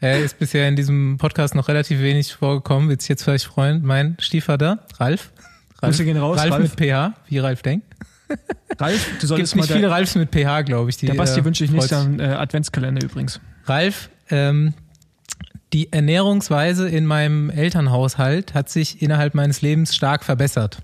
Er 0.00 0.18
ist 0.18 0.40
bisher 0.40 0.66
in 0.68 0.74
diesem 0.74 1.16
Podcast 1.18 1.54
noch 1.54 1.68
relativ 1.68 2.00
wenig 2.00 2.34
vorgekommen. 2.34 2.88
Wird 2.88 3.00
sich 3.02 3.08
jetzt 3.08 3.22
vielleicht 3.22 3.44
freuen. 3.44 3.82
Mein 3.86 4.16
Stiefvater, 4.18 4.84
Ralf. 4.98 5.30
Ralf, 5.82 5.96
Grüße 5.96 6.04
gehen 6.04 6.16
raus, 6.16 6.38
Ralf, 6.38 6.52
Ralf. 6.52 6.76
mit 6.76 6.90
PH, 6.90 7.14
wie 7.28 7.38
Ralf 7.38 7.62
denkt. 7.62 7.86
Ralf, 8.78 9.18
du 9.20 9.26
solltest 9.26 9.56
mal 9.56 9.62
nicht 9.62 9.72
viele 9.72 9.90
Ralfs 9.90 10.14
mit 10.14 10.30
PH, 10.30 10.62
glaube 10.62 10.90
ich. 10.90 10.96
Die, 10.96 11.06
der 11.06 11.14
Basti 11.14 11.40
äh, 11.40 11.44
wünsche 11.44 11.64
ich. 11.64 11.70
Jahr 11.70 12.02
einen 12.02 12.20
äh, 12.20 12.24
Adventskalender 12.24 13.04
übrigens. 13.04 13.40
Ralf, 13.66 14.08
ähm, 14.30 14.74
die 15.72 15.92
Ernährungsweise 15.92 16.88
in 16.88 17.06
meinem 17.06 17.50
Elternhaushalt 17.50 18.54
hat 18.54 18.68
sich 18.68 19.02
innerhalb 19.02 19.34
meines 19.34 19.62
Lebens 19.62 19.94
stark 19.94 20.24
verbessert. 20.24 20.78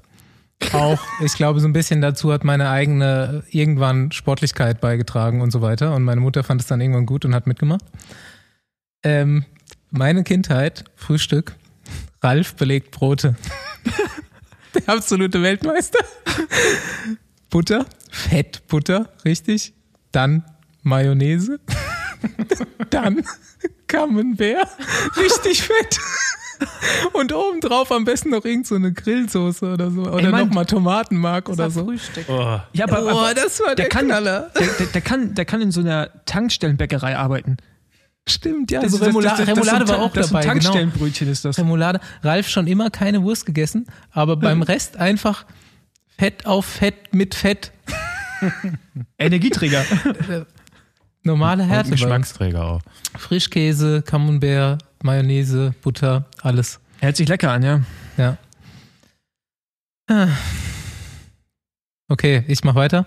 Auch, 0.72 1.00
ich 1.24 1.34
glaube, 1.34 1.60
so 1.60 1.68
ein 1.68 1.72
bisschen 1.72 2.00
dazu 2.00 2.32
hat 2.32 2.44
meine 2.44 2.70
eigene 2.70 3.44
irgendwann 3.50 4.12
Sportlichkeit 4.12 4.80
beigetragen 4.80 5.40
und 5.40 5.50
so 5.50 5.62
weiter. 5.62 5.94
Und 5.94 6.04
meine 6.04 6.20
Mutter 6.20 6.42
fand 6.42 6.60
es 6.60 6.66
dann 6.66 6.80
irgendwann 6.80 7.06
gut 7.06 7.24
und 7.24 7.34
hat 7.34 7.46
mitgemacht. 7.46 7.84
Ähm, 9.02 9.44
meine 9.90 10.24
Kindheit, 10.24 10.84
Frühstück, 10.96 11.54
Ralf 12.22 12.54
belegt 12.56 12.90
Brote. 12.90 13.36
Der 14.74 14.88
absolute 14.88 15.42
Weltmeister. 15.42 15.98
Butter, 17.50 17.86
Fettbutter, 18.10 19.10
richtig. 19.24 19.72
Dann 20.12 20.44
Mayonnaise. 20.82 21.58
Dann 22.90 23.24
Camembert, 23.86 24.68
richtig 25.16 25.62
fett. 25.62 25.98
Und 27.12 27.32
obendrauf 27.32 27.92
am 27.92 28.04
besten 28.04 28.30
noch 28.30 28.44
irgend 28.44 28.66
so 28.66 28.74
eine 28.74 28.92
Grillsoße 28.92 29.72
oder 29.74 29.90
so. 29.92 30.02
Oder 30.02 30.30
nochmal 30.30 30.66
Tomatenmark 30.66 31.44
Das 31.46 31.54
oder 31.54 31.70
so. 31.70 31.84
Frühstück. 31.84 32.24
Oh. 32.28 32.58
Ja, 32.72 32.86
aber, 32.88 33.04
Oh, 33.04 33.08
aber 33.18 33.34
das 33.34 33.60
war 33.60 33.68
der, 33.68 33.76
der 33.76 33.88
kann- 33.88 34.06
Knaller. 34.06 34.50
der, 34.58 34.66
der, 34.66 34.86
der, 34.86 35.00
kann, 35.00 35.34
der 35.34 35.44
kann 35.44 35.62
in 35.62 35.70
so 35.70 35.80
einer 35.80 36.10
Tankstellenbäckerei 36.26 37.16
arbeiten. 37.16 37.58
Stimmt, 38.28 38.70
ja. 38.70 38.80
Das 38.80 38.92
Also 38.92 38.96
ist- 38.96 39.00
das- 39.02 39.08
Remoula 39.08 39.28
das- 39.30 39.38
das- 39.38 39.48
Remoulade 39.48 39.80
das 39.84 39.88
war 39.90 39.98
auch 40.00 40.14
ist 40.14 40.26
ein 40.26 40.32
dabei. 40.32 40.40
Genau. 40.42 40.52
Tankstellenbrötchen 40.52 41.28
ist 41.28 41.44
das. 41.44 41.58
Remoulade. 41.58 42.00
Ralf 42.22 42.48
schon 42.48 42.66
immer 42.66 42.90
keine 42.90 43.22
Wurst 43.22 43.46
gegessen, 43.46 43.86
aber 44.10 44.36
beim 44.36 44.62
Rest 44.62 44.96
einfach 44.96 45.44
Fett 46.16 46.46
auf 46.46 46.64
Fett 46.66 47.14
mit 47.14 47.34
Fett. 47.34 47.72
Energieträger. 49.18 49.84
Normale 51.24 51.64
Und 51.64 51.68
Härte. 51.68 51.90
uns. 51.90 52.00
Geschmacksträger 52.00 52.64
auch. 52.64 52.82
Frischkäse, 53.16 54.02
Camembert, 54.02 54.82
Mayonnaise, 55.02 55.74
Butter, 55.82 56.26
alles. 56.42 56.80
Hört 57.00 57.16
sich 57.16 57.28
lecker 57.28 57.50
an, 57.52 57.62
ja. 57.62 57.80
Ja. 58.16 58.36
Ah. 60.10 60.28
Okay, 62.08 62.44
ich 62.48 62.64
mach 62.64 62.74
weiter. 62.74 63.06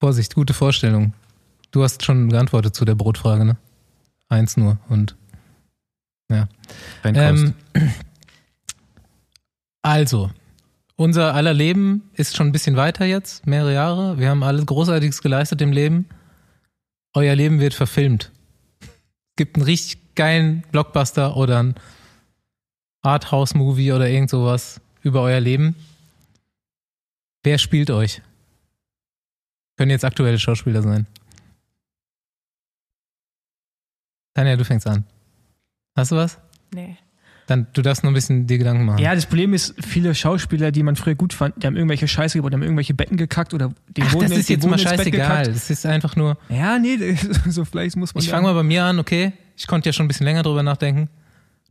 Vorsicht, 0.00 0.34
gute 0.34 0.54
Vorstellung. 0.54 1.12
Du 1.70 1.82
hast 1.82 2.04
schon 2.04 2.30
geantwortet 2.30 2.74
zu 2.74 2.84
der 2.84 2.94
Brotfrage, 2.94 3.44
ne? 3.44 3.56
Eins 4.28 4.56
nur 4.56 4.78
und 4.88 5.16
Rennkost. 7.04 7.54
ähm, 7.74 7.90
also, 9.82 10.30
unser 10.96 11.34
aller 11.34 11.54
Leben 11.54 12.10
ist 12.14 12.36
schon 12.36 12.48
ein 12.48 12.52
bisschen 12.52 12.76
weiter 12.76 13.04
jetzt, 13.04 13.46
mehrere 13.46 13.72
Jahre. 13.72 14.18
Wir 14.18 14.30
haben 14.30 14.42
alles 14.42 14.66
Großartiges 14.66 15.22
geleistet 15.22 15.60
im 15.62 15.72
Leben. 15.72 16.06
euer 17.14 17.34
Leben 17.34 17.60
wird 17.60 17.74
verfilmt. 17.74 18.30
Es 18.80 19.36
gibt 19.36 19.56
einen 19.56 19.64
richtig 19.64 20.14
geilen 20.14 20.62
Blockbuster 20.72 21.36
oder 21.36 21.62
ein 21.62 21.74
Arthouse-Movie 23.02 23.92
oder 23.92 24.08
irgend 24.08 24.30
sowas 24.30 24.80
über 25.02 25.22
euer 25.22 25.40
Leben. 25.40 25.76
Wer 27.42 27.58
spielt 27.58 27.90
euch? 27.90 28.20
Können 29.76 29.92
jetzt 29.92 30.04
aktuelle 30.04 30.38
Schauspieler 30.38 30.82
sein. 30.82 31.06
Tanja, 34.38 34.56
du 34.56 34.64
fängst 34.64 34.86
an. 34.86 35.02
Hast 35.96 36.12
du 36.12 36.16
was? 36.16 36.38
Nee. 36.72 36.96
Dann, 37.48 37.66
du 37.72 37.82
darfst 37.82 38.04
noch 38.04 38.12
ein 38.12 38.14
bisschen 38.14 38.46
dir 38.46 38.56
Gedanken 38.58 38.84
machen. 38.84 38.98
Ja, 39.00 39.12
das 39.16 39.26
Problem 39.26 39.52
ist, 39.52 39.74
viele 39.84 40.14
Schauspieler, 40.14 40.70
die 40.70 40.84
man 40.84 40.94
früher 40.94 41.16
gut 41.16 41.32
fand, 41.32 41.60
die 41.60 41.66
haben 41.66 41.74
irgendwelche 41.74 42.06
Scheiße 42.06 42.38
gebaut, 42.38 42.52
die 42.52 42.54
haben 42.54 42.62
irgendwelche 42.62 42.94
Betten 42.94 43.16
gekackt 43.16 43.52
oder 43.52 43.72
den 43.88 44.04
Ach, 44.06 44.12
Boden 44.12 44.28
das 44.28 44.38
ist 44.38 44.48
jetzt 44.48 44.60
Boden 44.60 44.70
mal 44.72 44.78
scheißegal. 44.78 45.10
gekackt. 45.42 45.48
Das 45.48 45.70
ist 45.70 45.84
einfach 45.86 46.14
nur. 46.14 46.38
Ja, 46.50 46.78
nee, 46.78 47.16
so 47.48 47.64
vielleicht 47.64 47.96
muss 47.96 48.14
man. 48.14 48.22
Ich 48.22 48.30
fange 48.30 48.44
mal 48.44 48.54
bei 48.54 48.62
mir 48.62 48.84
an, 48.84 49.00
okay? 49.00 49.32
Ich 49.56 49.66
konnte 49.66 49.88
ja 49.88 49.92
schon 49.92 50.04
ein 50.04 50.08
bisschen 50.08 50.24
länger 50.26 50.44
drüber 50.44 50.62
nachdenken. 50.62 51.08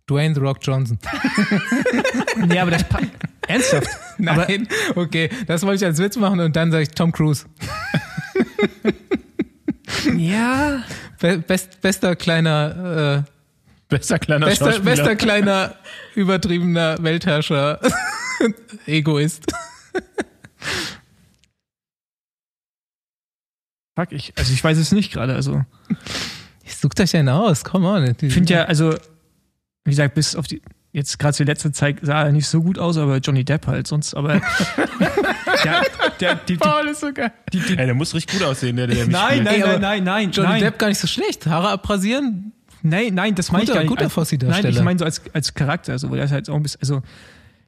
Dwayne 0.10 0.36
The 0.36 0.42
Rock 0.42 0.58
Johnson. 0.62 1.00
Nee, 2.48 2.60
aber 2.60 2.70
das 2.72 2.84
pa- 2.84 3.00
ernsthaft. 3.48 3.88
Nein, 4.20 4.68
okay, 4.96 5.30
das 5.48 5.64
wollte 5.64 5.78
ich 5.78 5.86
als 5.86 5.98
Witz 6.00 6.18
machen 6.18 6.40
und 6.40 6.56
dann 6.56 6.72
sage 6.72 6.84
ich 6.84 6.90
Tom 6.90 7.12
Cruise. 7.12 7.46
Ja. 10.18 10.84
Be 11.20 11.38
best, 11.40 11.82
bester 11.82 12.16
kleiner, 12.16 13.24
äh, 13.26 13.32
Bester 13.90 14.20
kleiner 14.20 14.46
bester, 14.48 14.66
Schauspieler. 14.66 14.96
bester 14.96 15.16
kleiner, 15.16 15.76
übertriebener 16.16 16.98
Weltherrscher, 17.02 17.80
Egoist. 18.86 19.46
Fuck, 23.96 24.12
ich, 24.12 24.34
also 24.38 24.54
ich 24.54 24.64
weiß 24.64 24.78
es 24.78 24.92
nicht 24.92 25.14
gerade. 25.14 25.34
Also 25.36 25.64
Sucht 26.66 27.00
euch 27.00 27.16
einen 27.16 27.30
aus, 27.30 27.64
come 27.64 27.88
on. 27.88 28.16
ich 28.22 28.34
finde 28.34 28.54
ja, 28.54 28.66
also 28.66 28.94
wie 29.86 29.92
gesagt, 29.92 30.14
bis 30.16 30.36
auf 30.36 30.46
die 30.48 30.62
jetzt 30.92 31.18
gerade 31.18 31.34
zur 31.34 31.46
letzten 31.46 31.74
Zeit 31.74 32.00
sah 32.02 32.24
er 32.24 32.32
nicht 32.32 32.48
so 32.48 32.62
gut 32.62 32.78
aus, 32.78 32.98
aber 32.98 33.18
Johnny 33.18 33.44
Depp 33.46 33.66
halt 33.68 33.88
sonst. 33.88 34.14
Aber 34.14 34.42
der, 35.64 35.82
der, 36.20 36.36
die, 36.36 36.56
Paul 36.58 36.88
ist 36.88 37.02
so 37.02 37.12
geil. 37.14 37.32
die, 37.54 37.60
die, 37.60 37.78
Ey, 37.78 37.86
der 37.86 37.94
muss 37.96 38.14
richtig 38.14 38.38
gut 38.40 38.48
aussehen, 38.48 38.76
der, 38.76 38.88
der 38.88 39.06
mich 39.06 39.08
nein, 39.08 39.44
nein, 39.44 39.60
nein, 39.60 39.82
nein, 39.82 40.04
nein, 40.04 40.32
Johnny 40.32 40.50
nein, 40.50 40.62
Depp 40.62 40.80
gar 40.80 40.88
nicht 40.90 41.00
so 41.00 41.08
schlecht. 41.08 41.46
Haare 41.48 41.70
abrasieren. 41.70 42.52
nein, 42.82 43.14
nein, 43.14 43.36
das 43.36 43.52
meine 43.52 43.64
ich 43.64 43.70
Guter- 43.70 43.80
gar 43.80 43.84
nicht. 43.84 43.90
guter 43.90 44.10
Fossi-Darsteller. 44.10 44.70
Nein, 44.70 44.78
ich 44.78 44.84
meine 44.84 45.00
so 45.00 45.06
als, 45.06 45.22
als 45.34 45.54
Charakter, 45.54 45.94
also, 45.94 46.10
weil 46.10 46.20
er 46.20 46.26
ist 46.26 46.32
halt 46.32 46.50
auch 46.50 46.56
ein 46.56 46.64
bisschen, 46.64 46.82
also 46.82 47.02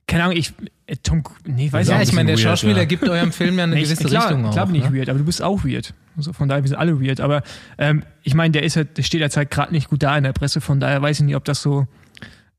keine 0.08 0.24
Ahnung, 0.24 0.38
ich 0.38 0.54
äh, 0.88 0.96
Tom, 1.04 1.24
nee, 1.46 1.72
weiß 1.72 1.88
ich 1.88 1.94
auch 1.94 1.98
Ja, 1.98 2.04
ich 2.04 2.14
meine, 2.14 2.28
der 2.28 2.38
weird, 2.38 2.44
Schauspieler 2.44 2.78
ja. 2.80 2.86
gibt 2.86 3.08
eurem 3.08 3.32
Film 3.32 3.58
ja 3.60 3.66
eine 3.66 3.76
Nee, 3.76 3.84
gewisse 3.84 4.04
klar, 4.06 4.24
Richtung 4.24 4.50
klar 4.52 4.64
auch. 4.64 4.68
bin 4.68 4.76
ich 4.82 4.90
ne? 4.90 4.98
weird, 4.98 5.08
aber 5.10 5.20
du 5.20 5.26
bist 5.26 5.42
auch 5.44 5.64
weird. 5.64 5.94
Also 6.18 6.34
von 6.34 6.50
daher, 6.50 6.64
wir 6.64 6.68
sind 6.70 6.80
alle 6.80 7.00
weird. 7.00 7.20
Aber 7.22 7.44
ähm, 7.78 8.04
ich 8.24 8.34
meine, 8.34 8.52
der 8.54 8.64
ist 8.64 8.76
halt, 8.76 8.98
der 8.98 9.04
steht 9.04 9.22
jetzt 9.22 9.38
halt 9.38 9.52
gerade 9.52 9.72
nicht 9.72 9.88
gut 9.90 10.02
da 10.02 10.18
in 10.18 10.24
der 10.24 10.34
Presse, 10.34 10.62
von 10.62 10.80
daher 10.80 11.00
weiß 11.02 11.20
ich 11.20 11.26
nicht, 11.28 11.36
ob 11.36 11.46
das 11.46 11.62
so, 11.62 11.86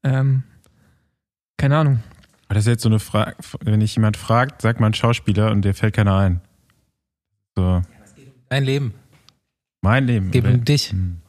ähm, 0.05 0.45
keine 1.57 1.77
Ahnung. 1.77 2.01
Aber 2.51 2.57
das 2.57 2.65
ist 2.65 2.71
jetzt 2.71 2.83
so 2.83 2.89
eine 2.89 2.99
Frage, 2.99 3.37
wenn 3.61 3.81
ich 3.81 3.95
jemand 3.95 4.17
fragt, 4.17 4.61
sagt 4.61 4.81
man 4.81 4.93
Schauspieler 4.93 5.53
und 5.53 5.63
der 5.63 5.73
fällt 5.73 5.95
keiner 5.95 6.17
ein. 6.19 6.41
So, 7.55 7.81
Dein 8.49 8.65
Leben. 8.65 8.93
mein 9.83 10.05
Leben. 10.09 10.33
Geht 10.33 10.45
um 10.47 10.65
dich. 10.65 10.91
Hm. 10.91 11.21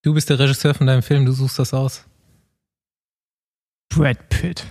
Du 0.00 0.14
bist 0.14 0.30
der 0.30 0.38
Regisseur 0.38 0.72
von 0.72 0.86
deinem 0.86 1.02
Film, 1.02 1.26
du 1.26 1.32
suchst 1.32 1.58
das 1.58 1.74
aus. 1.74 2.06
Brad 3.90 4.30
Pitt. 4.30 4.64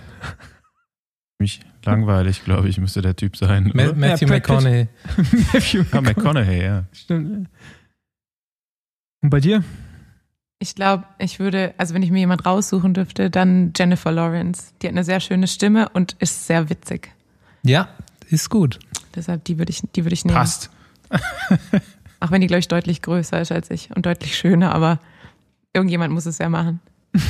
Mich 1.38 1.60
langweilig, 1.84 2.42
glaube 2.42 2.68
ich, 2.68 2.78
müsste 2.78 3.02
der 3.02 3.14
Typ 3.14 3.36
sein. 3.36 3.70
Ma 3.74 3.84
oder? 3.84 3.94
Matthew 3.94 4.26
Pitt. 4.26 4.28
McConaughey. 4.48 4.88
Matthew 5.52 5.84
Ah, 5.92 6.00
McConaughey, 6.00 6.62
ja. 6.64 6.84
Stimmt. 6.90 7.48
Und 9.22 9.30
bei 9.30 9.38
dir? 9.38 9.62
Ich 10.58 10.74
glaube, 10.74 11.04
ich 11.18 11.38
würde, 11.38 11.74
also 11.76 11.92
wenn 11.94 12.02
ich 12.02 12.10
mir 12.10 12.20
jemand 12.20 12.46
raussuchen 12.46 12.94
dürfte, 12.94 13.28
dann 13.30 13.72
Jennifer 13.76 14.10
Lawrence. 14.10 14.72
Die 14.80 14.86
hat 14.86 14.92
eine 14.94 15.04
sehr 15.04 15.20
schöne 15.20 15.48
Stimme 15.48 15.88
und 15.90 16.16
ist 16.18 16.46
sehr 16.46 16.70
witzig. 16.70 17.10
Ja, 17.62 17.88
ist 18.30 18.48
gut. 18.48 18.78
Deshalb 19.14 19.44
die 19.44 19.58
würde 19.58 19.70
ich, 19.70 19.82
die 19.94 20.04
würde 20.04 20.14
ich 20.14 20.24
nehmen. 20.24 20.36
Passt. 20.36 20.70
Auch 22.20 22.30
wenn 22.30 22.40
die, 22.40 22.46
glaube 22.46 22.60
ich, 22.60 22.68
deutlich 22.68 23.02
größer 23.02 23.40
ist 23.40 23.52
als 23.52 23.70
ich 23.70 23.94
und 23.94 24.06
deutlich 24.06 24.36
schöner, 24.36 24.74
aber 24.74 24.98
irgendjemand 25.74 26.12
muss 26.14 26.26
es 26.26 26.38
ja 26.38 26.48
machen. 26.48 26.80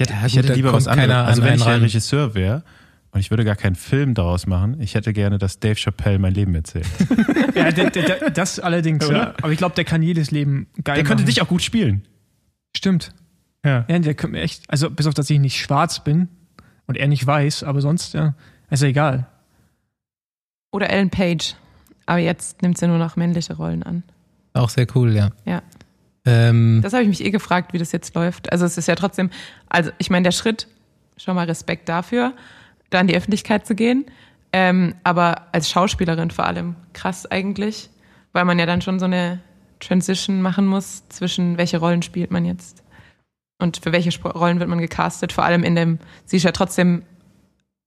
Ich 0.00 0.08
hätte, 0.08 0.14
Ja, 0.18 0.26
ich 0.26 0.36
hätte 0.36 0.54
lieber 0.54 0.72
was 0.72 0.88
anderes. 0.88 1.14
Also 1.14 1.42
an 1.42 1.48
wenn 1.48 1.54
ich 1.56 1.66
ran. 1.66 1.80
Regisseur 1.82 2.34
wäre 2.34 2.64
und 3.12 3.20
ich 3.20 3.30
würde 3.30 3.44
gar 3.44 3.54
keinen 3.54 3.76
Film 3.76 4.14
daraus 4.14 4.46
machen, 4.46 4.80
ich 4.80 4.94
hätte 4.94 5.12
gerne, 5.12 5.36
dass 5.38 5.60
Dave 5.60 5.76
Chappelle 5.76 6.18
mein 6.18 6.34
Leben 6.34 6.54
erzählt. 6.54 6.86
Ja, 7.54 7.70
der, 7.70 7.90
der, 7.90 8.02
der, 8.02 8.30
das 8.30 8.58
allerdings, 8.58 9.06
ja. 9.08 9.34
Aber 9.42 9.52
ich 9.52 9.58
glaube, 9.58 9.74
der 9.76 9.84
kann 9.84 10.02
jedes 10.02 10.30
Leben 10.30 10.66
geil 10.82 10.96
Der 10.96 11.04
könnte 11.04 11.22
machen. 11.22 11.26
dich 11.26 11.42
auch 11.42 11.46
gut 11.48 11.62
spielen. 11.62 12.02
Stimmt. 12.76 13.12
Ja. 13.64 13.84
Ja, 13.88 13.98
der 13.98 14.14
könnte 14.14 14.36
mir 14.36 14.42
echt, 14.42 14.68
also 14.68 14.90
bis 14.90 15.06
auf, 15.06 15.14
dass 15.14 15.30
ich 15.30 15.38
nicht 15.38 15.60
schwarz 15.60 16.02
bin 16.02 16.28
und 16.86 16.96
er 16.96 17.08
nicht 17.08 17.26
weiß, 17.26 17.62
aber 17.62 17.80
sonst, 17.80 18.14
ja, 18.14 18.34
ist 18.70 18.82
ja 18.82 18.88
egal. 18.88 19.26
Oder 20.72 20.90
Ellen 20.90 21.10
Page. 21.10 21.54
Aber 22.06 22.18
jetzt 22.18 22.62
nimmt 22.62 22.78
sie 22.78 22.88
nur 22.88 22.98
noch 22.98 23.16
männliche 23.16 23.54
Rollen 23.54 23.82
an. 23.82 24.02
Auch 24.54 24.68
sehr 24.68 24.86
cool, 24.94 25.14
ja. 25.14 25.30
Ja. 25.44 25.62
Ähm, 26.24 26.80
Das 26.82 26.92
habe 26.92 27.02
ich 27.02 27.08
mich 27.08 27.24
eh 27.24 27.30
gefragt, 27.30 27.72
wie 27.72 27.78
das 27.78 27.92
jetzt 27.92 28.14
läuft. 28.14 28.50
Also 28.52 28.64
es 28.64 28.76
ist 28.78 28.88
ja 28.88 28.94
trotzdem, 28.94 29.30
also 29.68 29.90
ich 29.98 30.10
meine, 30.10 30.24
der 30.24 30.32
Schritt, 30.32 30.66
schon 31.16 31.36
mal 31.36 31.46
Respekt 31.46 31.88
dafür, 31.88 32.32
da 32.90 33.00
in 33.00 33.06
die 33.06 33.16
Öffentlichkeit 33.16 33.66
zu 33.66 33.74
gehen. 33.74 34.06
Ähm, 34.52 34.94
aber 35.04 35.46
als 35.52 35.70
Schauspielerin 35.70 36.30
vor 36.30 36.46
allem 36.46 36.74
krass 36.92 37.24
eigentlich, 37.30 37.90
weil 38.32 38.44
man 38.44 38.58
ja 38.58 38.66
dann 38.66 38.82
schon 38.82 38.98
so 38.98 39.06
eine 39.06 39.40
Transition 39.82 40.42
machen 40.42 40.66
muss 40.66 41.08
zwischen 41.08 41.58
welche 41.58 41.78
Rollen 41.78 42.02
spielt 42.02 42.30
man 42.30 42.44
jetzt 42.44 42.82
und 43.58 43.78
für 43.78 43.92
welche 43.92 44.08
Sp 44.14 44.28
Rollen 44.28 44.60
wird 44.60 44.68
man 44.68 44.78
gecastet. 44.78 45.32
Vor 45.32 45.44
allem 45.44 45.64
in 45.64 45.74
dem, 45.74 45.98
sie 46.24 46.36
ist 46.36 46.44
ja 46.44 46.52
trotzdem, 46.52 47.02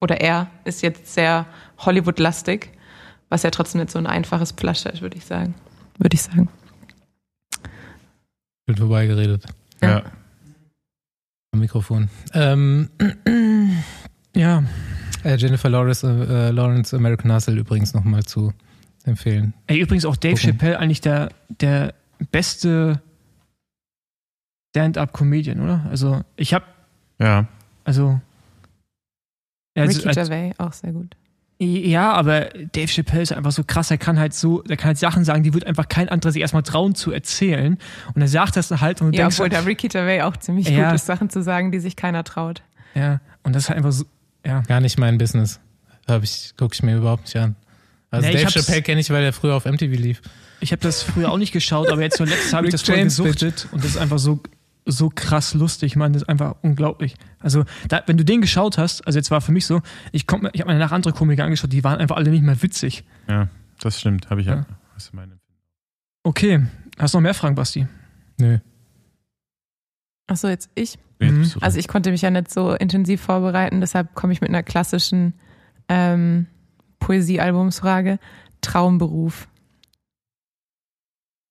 oder 0.02 0.22
er 0.22 0.50
ist 0.64 0.82
jetzt 0.82 1.14
sehr 1.14 1.46
Hollywood-lastig, 1.80 2.72
was 3.30 3.44
ja 3.44 3.52
trotzdem 3.52 3.82
nicht 3.82 3.92
so 3.92 4.00
ein 4.00 4.08
einfaches 4.08 4.52
Pflaster 4.52 4.94
ist, 4.94 5.02
würde 5.02 5.18
ich 5.18 5.26
sagen. 5.26 5.56
Würde 5.98 6.16
ich 6.16 6.22
sagen. 6.22 6.50
bin 8.66 8.78
vorbeigeredet. 8.78 9.46
Ja. 9.82 9.90
Ja. 9.90 10.04
Am 11.52 11.60
Mikrofon. 11.60 12.10
Ähm, 12.34 12.90
Ja, 14.36 14.64
äh, 15.24 15.38
Jennifer 15.38 15.70
Lawrence, 15.70 16.06
äh, 16.06 16.52
Lawrence 16.52 16.94
American 16.94 17.34
Hustle 17.34 17.56
übrigens 17.56 17.94
nochmal 17.94 18.24
zu 18.24 18.52
empfehlen. 19.06 19.54
Ey, 19.68 19.80
übrigens 19.80 20.06
auch 20.06 20.16
Dave 20.16 20.36
Gucken. 20.36 20.52
Chappelle 20.52 20.80
eigentlich 20.80 21.02
der, 21.02 21.30
der 21.62 21.94
beste 22.32 23.02
Stand-up-Comedian, 24.76 25.62
oder? 25.62 25.86
Also 25.90 26.22
ich 26.36 26.54
habe, 26.54 26.66
Ja. 27.20 27.48
also, 27.84 28.20
ja, 29.76 29.84
also, 29.84 29.98
Ricky 30.00 30.08
als, 30.10 30.16
Gervais, 30.30 30.54
auch 30.58 30.74
sehr 30.74 30.92
gut. 30.92 31.16
ja, 31.60 32.12
aber 32.14 32.50
Dave 32.74 32.88
Chappelle 32.88 33.22
ist 33.22 33.32
einfach 33.32 33.52
so 33.52 33.64
krass, 33.64 33.90
er 33.92 33.98
kann 33.98 34.20
halt 34.20 34.34
so, 34.34 34.64
er 34.64 34.76
kann 34.76 34.88
halt 34.88 34.98
Sachen 34.98 35.24
sagen, 35.24 35.44
die 35.44 35.54
wird 35.54 35.66
einfach 35.66 35.88
kein 35.88 36.10
anderer 36.10 36.32
sich 36.32 36.42
erstmal 36.42 36.64
trauen 36.64 36.96
zu 36.96 37.12
erzählen. 37.12 37.78
Und 38.14 38.22
er 38.22 38.28
sagt 38.28 38.58
das 38.58 38.70
halt 38.82 39.02
und 39.02 39.12
du 39.14 39.18
Ja, 39.18 39.24
denkst, 39.26 39.38
obwohl 39.40 39.50
der 39.50 39.66
Ricky 39.66 39.88
Gervais 39.88 40.22
auch 40.24 40.36
ziemlich 40.38 40.68
Ja. 40.70 40.88
gut 40.90 40.96
ist, 40.96 41.06
Sachen 41.06 41.30
zu 41.30 41.42
sagen, 41.42 41.72
die 41.72 41.80
sich 41.80 41.96
keiner 41.96 42.24
traut. 42.24 42.62
ja, 42.96 43.22
und 43.44 43.54
das 43.56 43.64
ist 43.64 43.70
halt 43.70 43.78
einfach 43.78 43.92
so, 43.94 44.06
ja. 44.46 44.62
Gar 44.62 44.82
nicht 44.82 44.98
mein 45.00 45.18
Business. 45.18 45.60
Hab 46.08 46.22
ich, 46.24 46.54
gucke 46.58 46.74
ich 46.76 46.84
mir 46.84 46.98
überhaupt 46.98 47.24
nicht 47.24 47.38
an. 47.38 47.56
Also 48.16 48.28
Nee, 48.28 48.36
ich 48.36 48.42
Dave 48.44 48.52
Chappelle 48.54 48.82
kenne 48.82 49.02
ich, 49.02 49.10
weil 49.10 49.24
er 49.24 49.34
früher 49.34 49.56
auf 49.56 49.66
MTV 49.66 49.92
lief. 50.00 50.22
Ich 50.60 50.72
habe 50.72 50.82
das 50.82 51.04
früher 51.04 51.32
auch 51.32 51.38
nicht 51.38 51.52
geschaut, 51.52 51.92
aber 51.92 52.02
jetzt 52.02 52.18
zuletzt 52.18 52.54
habe 52.54 52.68
ich 52.68 52.72
das 52.72 52.82
voll 52.82 52.98
James, 52.98 53.18
gesuchtet 53.18 53.68
und 53.72 53.84
das 53.84 53.92
ist 53.92 53.98
einfach 53.98 54.20
so, 54.20 54.40
so 54.86 55.10
krass 55.14 55.54
lustig, 55.54 55.96
Mann, 55.96 56.14
das 56.14 56.24
ist 56.24 56.30
einfach 56.30 56.56
unglaublich. 56.62 57.16
Also, 57.40 57.66
da, 57.88 58.02
wenn 58.08 58.18
du 58.18 58.24
den 58.26 58.42
geschaut 58.42 58.78
hast, 58.78 59.06
also 59.06 59.20
jetzt 59.20 59.32
war 59.32 59.42
für 59.42 59.52
mich 59.52 59.66
so, 59.66 59.82
ich, 60.12 60.28
komm- 60.28 60.50
ich 60.54 60.62
habe 60.62 60.72
mir 60.72 60.80
danach 60.80 60.92
andere 60.92 61.14
Komiker 61.14 61.44
angeschaut, 61.44 61.72
die 61.74 61.84
waren 61.84 62.00
einfach 62.00 62.16
alle 62.16 62.30
nicht 62.32 62.44
mehr 62.44 62.62
witzig. 62.62 63.04
Ja, 63.28 63.50
das 63.80 64.00
stimmt. 64.00 64.30
Habe 64.30 64.42
ich 64.42 64.48
ja. 64.48 64.66
Meine 65.12 65.38
Okay, 66.24 66.66
hast 66.98 67.14
du 67.14 67.18
noch 67.18 67.24
mehr 67.24 67.34
Fragen, 67.34 67.56
Basti? 67.56 67.86
Nö. 68.40 68.58
Achso, 70.28 70.48
jetzt 70.48 70.70
ich. 70.76 70.98
Mhm. 71.20 71.52
Also 71.62 71.78
ich 71.80 71.88
konnte 71.88 72.12
mich 72.12 72.22
ja 72.22 72.30
nicht 72.32 72.52
so 72.52 72.74
intensiv 72.74 73.22
vorbereiten, 73.22 73.80
deshalb 73.82 74.16
komme 74.16 74.34
ich 74.34 74.42
mit 74.42 74.50
einer 74.50 74.64
klassischen 74.64 75.34
ähm, 75.88 76.48
Poesiealbumsfrage. 77.06 78.18
Traumberuf. 78.62 79.48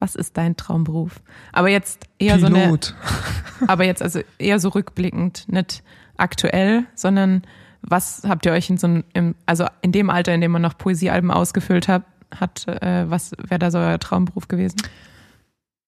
Was 0.00 0.16
ist 0.16 0.36
dein 0.36 0.56
Traumberuf? 0.56 1.22
Aber 1.52 1.68
jetzt 1.68 2.08
eher 2.18 2.40
so 2.40 2.46
eine, 2.46 2.58
Pilot. 2.58 2.94
aber 3.68 3.84
jetzt 3.84 4.02
also 4.02 4.20
eher 4.38 4.58
so 4.58 4.70
rückblickend, 4.70 5.46
nicht 5.48 5.84
aktuell, 6.16 6.86
sondern 6.96 7.42
was 7.82 8.22
habt 8.26 8.44
ihr 8.46 8.52
euch 8.52 8.68
in 8.68 8.78
so 8.78 8.88
einem, 8.88 9.36
also 9.46 9.66
in 9.80 9.92
dem 9.92 10.10
Alter, 10.10 10.34
in 10.34 10.40
dem 10.40 10.50
man 10.50 10.60
noch 10.62 10.76
Poesiealben 10.76 11.30
ausgefüllt 11.30 11.86
hat, 11.86 12.02
hat 12.34 12.66
äh, 12.66 13.08
was 13.08 13.30
wäre 13.38 13.60
da 13.60 13.70
so 13.70 13.78
euer 13.78 14.00
Traumberuf 14.00 14.48
gewesen? 14.48 14.82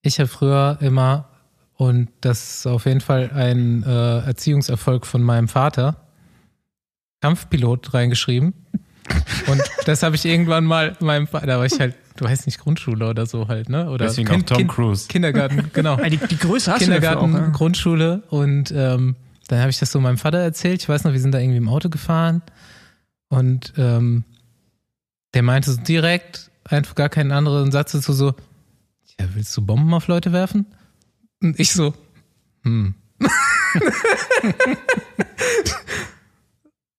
Ich 0.03 0.21
habe 0.21 0.29
früher 0.29 0.79
immer, 0.81 1.29
und 1.75 2.11
das 2.21 2.59
ist 2.59 2.67
auf 2.69 2.87
jeden 2.87 3.01
Fall 3.01 3.33
ein 3.35 3.83
äh, 3.83 4.21
Erziehungserfolg 4.27 5.07
von 5.07 5.23
meinem 5.23 5.49
Vater, 5.49 6.07
Kampfpilot 7.21 7.95
reingeschrieben. 7.95 8.55
Und 9.47 9.63
das 9.85 10.03
habe 10.03 10.17
ich 10.17 10.25
irgendwann 10.25 10.65
mal 10.65 10.97
meinem 11.01 11.27
Vater, 11.27 11.47
da 11.47 11.59
war 11.59 11.67
ich 11.67 11.79
halt 11.79 11.95
du 12.17 12.25
weißt 12.25 12.47
nicht, 12.47 12.59
Grundschule 12.59 13.09
oder 13.09 13.27
so 13.27 13.49
halt, 13.49 13.69
ne? 13.69 13.91
Oder 13.91 14.07
Deswegen 14.07 14.31
auch 14.31 14.43
Tom 14.43 14.67
Cruise. 14.67 15.07
Kindergarten, 15.09 15.71
genau. 15.73 15.99
Ja, 15.99 16.09
die, 16.09 16.17
die 16.17 16.39
Größe 16.39 16.73
hast 16.73 16.81
Kindergarten, 16.81 17.33
du 17.33 17.39
auch, 17.39 17.43
ja. 17.43 17.49
Grundschule 17.49 18.23
und 18.31 18.73
ähm, 18.75 19.17
dann 19.49 19.61
habe 19.61 19.71
ich 19.71 19.79
das 19.79 19.93
so 19.93 20.01
meinem 20.01 20.19
Vater 20.19 20.39
erzählt. 20.39 20.83
Ich 20.83 20.89
weiß 20.89 21.05
noch, 21.05 21.13
wir 21.13 21.21
sind 21.21 21.33
da 21.33 21.39
irgendwie 21.39 21.59
im 21.59 21.69
Auto 21.69 21.89
gefahren 21.89 22.43
und 23.29 23.73
ähm, 23.77 24.25
der 25.35 25.43
meinte 25.43 25.71
so 25.71 25.81
direkt, 25.81 26.51
einfach 26.65 26.95
gar 26.95 27.09
keinen 27.09 27.33
anderen 27.33 27.71
Satz 27.71 27.93
dazu 27.93 28.13
so, 28.13 28.35
ja, 29.19 29.27
willst 29.35 29.57
du 29.57 29.63
Bomben 29.65 29.95
auf 29.95 30.09
Leute 30.09 30.33
werfen? 30.33 30.67
Und 31.43 31.61
ich 31.61 31.73
so, 31.73 31.95
hm. 32.63 32.95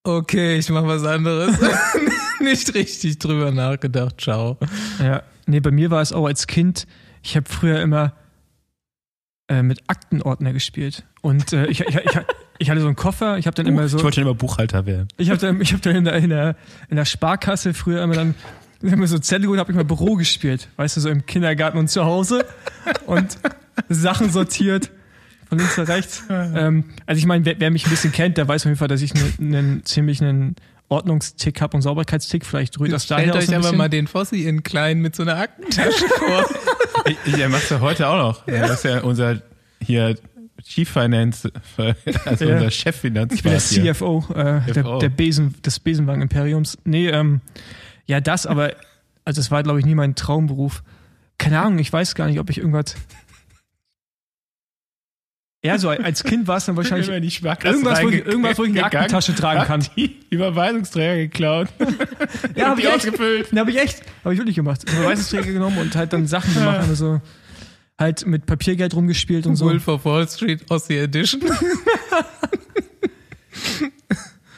okay, 0.07 0.57
ich 0.57 0.69
mach 0.69 0.85
was 0.85 1.03
anderes. 1.03 1.57
Nicht 2.39 2.73
richtig 2.73 3.19
drüber 3.19 3.51
nachgedacht, 3.51 4.21
ciao. 4.21 4.57
Ja, 4.99 5.23
nee, 5.45 5.59
bei 5.59 5.71
mir 5.71 5.91
war 5.91 6.01
es 6.01 6.13
auch 6.13 6.25
als 6.25 6.47
Kind, 6.47 6.87
ich 7.23 7.35
habe 7.35 7.49
früher 7.49 7.81
immer 7.81 8.13
äh, 9.49 9.63
mit 9.63 9.81
Aktenordner 9.87 10.53
gespielt. 10.53 11.03
Und 11.21 11.51
äh, 11.51 11.67
ich, 11.67 11.81
ich, 11.81 11.95
ich, 11.95 12.19
ich 12.59 12.69
hatte 12.69 12.81
so 12.81 12.87
einen 12.87 12.95
Koffer, 12.95 13.37
ich 13.37 13.47
habe 13.47 13.55
dann 13.55 13.65
immer 13.65 13.87
so. 13.89 13.97
Ich 13.97 14.03
wollte 14.03 14.15
schon 14.15 14.23
immer 14.23 14.35
Buchhalter 14.35 14.85
werden. 14.85 15.07
Ich 15.17 15.29
habe 15.29 15.39
dann, 15.39 15.59
ich 15.61 15.73
hab 15.73 15.81
dann 15.81 15.95
in, 15.95 16.05
der, 16.05 16.15
in, 16.15 16.29
der, 16.29 16.55
in 16.89 16.95
der 16.95 17.05
Sparkasse 17.05 17.73
früher 17.73 18.03
immer 18.03 18.15
dann 18.15 18.35
immer 18.81 19.07
so 19.07 19.17
Zettel 19.17 19.49
und 19.49 19.59
habe 19.59 19.71
ich 19.71 19.75
mal 19.75 19.83
Büro 19.83 20.15
gespielt. 20.15 20.69
Weißt 20.77 20.97
du, 20.97 21.01
so 21.01 21.09
im 21.09 21.25
Kindergarten 21.25 21.77
und 21.77 21.89
zu 21.89 22.05
Hause. 22.05 22.45
Und 23.07 23.37
Sachen 23.89 24.29
sortiert. 24.29 24.91
Von 25.49 25.57
links 25.59 25.77
nach 25.77 25.87
rechts. 25.87 26.23
Ähm, 26.29 26.85
also 27.05 27.19
ich 27.19 27.25
meine, 27.25 27.45
wer, 27.45 27.59
wer 27.59 27.71
mich 27.71 27.85
ein 27.85 27.89
bisschen 27.89 28.11
kennt, 28.11 28.37
der 28.37 28.47
weiß 28.47 28.63
auf 28.63 28.65
jeden 28.65 28.77
Fall, 28.77 28.87
dass 28.87 29.01
ich 29.01 29.13
einen, 29.15 29.55
einen 29.55 29.85
ziemlich 29.85 30.21
einen 30.21 30.55
Ordnungstick 30.89 31.59
habe 31.61 31.75
und 31.75 31.81
Sauberkeitstick. 31.83 32.45
Vielleicht 32.45 32.79
rührt 32.79 32.91
das 32.93 33.07
daher 33.07 33.23
Stellt 33.29 33.35
euch 33.43 33.45
so 33.49 33.55
bisschen. 33.57 33.77
mal 33.77 33.89
den 33.89 34.07
Fossi 34.07 34.43
in 34.47 34.63
klein 34.63 34.99
mit 34.99 35.15
so 35.15 35.23
einer 35.23 35.37
Aktentasche 35.37 36.07
vor. 36.17 36.45
Ich, 37.25 37.37
er 37.37 37.47
macht's 37.47 37.69
ja 37.69 37.79
heute 37.79 38.05
auch 38.09 38.17
noch. 38.17 38.47
Er 38.47 38.69
ist 38.71 38.83
ja 38.83 38.99
unser 39.01 39.41
hier 39.81 40.17
Chief 40.61 40.89
Finance, 40.89 41.49
also 42.25 42.43
Ja. 42.45 42.55
unser 42.55 42.69
Cheffinanzrat 42.71 43.37
Ich 43.37 43.43
bin 43.43 43.51
der. 43.53 43.93
CFO, 43.93 44.25
äh, 44.35 44.59
CFO. 44.65 44.73
Der, 44.73 44.99
der 44.99 45.09
Besen, 45.09 45.55
des 45.61 45.79
Besenwagen-Imperiums. 45.79 46.77
Nee, 46.83 47.07
ähm, 47.07 47.39
ja, 48.07 48.19
das, 48.19 48.45
aber, 48.45 48.73
also 49.23 49.39
das 49.39 49.51
war, 49.51 49.63
glaube 49.63 49.79
ich, 49.79 49.85
nie 49.85 49.95
mein 49.95 50.15
Traumberuf. 50.15 50.83
Keine 51.37 51.61
Ahnung, 51.61 51.79
ich 51.79 51.93
weiß 51.93 52.15
gar 52.15 52.27
nicht, 52.27 52.39
ob 52.41 52.49
ich 52.49 52.57
irgendwas. 52.57 52.95
Ja, 55.63 55.77
so 55.79 55.89
als 55.89 56.23
Kind 56.23 56.47
war 56.47 56.57
es 56.57 56.65
dann 56.65 56.77
wahrscheinlich 56.77 57.09
irgendwas, 57.09 58.03
wo 58.03 58.09
ich, 58.09 58.25
irgendwas, 58.25 58.57
wo 58.59 58.63
ich 58.63 58.69
eine 58.69 58.75
gegangen, 58.75 58.95
Aktentasche 58.95 59.33
tragen 59.33 59.63
kann. 59.65 59.81
hat 59.81 59.91
die 59.97 60.15
Überweisungsträger 60.29 61.15
geklaut. 61.17 61.67
Ja, 62.55 62.69
hab 62.69 62.75
die 62.77 62.83
ich 62.83 62.87
echt. 62.87 62.97
ausgefüllt. 62.97 63.47
Na, 63.51 63.61
hab 63.61 63.67
ich 63.67 63.79
echt, 63.79 64.01
habe 64.23 64.33
ich 64.33 64.39
wirklich 64.39 64.55
gemacht. 64.55 64.87
So 64.87 65.03
Weißesträger 65.03 65.51
genommen 65.51 65.77
und 65.79 65.95
halt 65.95 66.13
dann 66.13 66.27
Sachen 66.27 66.53
gemacht, 66.53 66.87
also 66.87 67.21
halt 67.97 68.25
mit 68.25 68.45
Papiergeld 68.45 68.93
rumgespielt 68.95 69.47
und 69.47 69.55
so. 69.55 69.65
Wolf 69.65 69.87
of 69.87 70.05
Wall 70.05 70.27
Street 70.27 70.61
Ossi 70.69 70.95
Edition. 70.97 71.41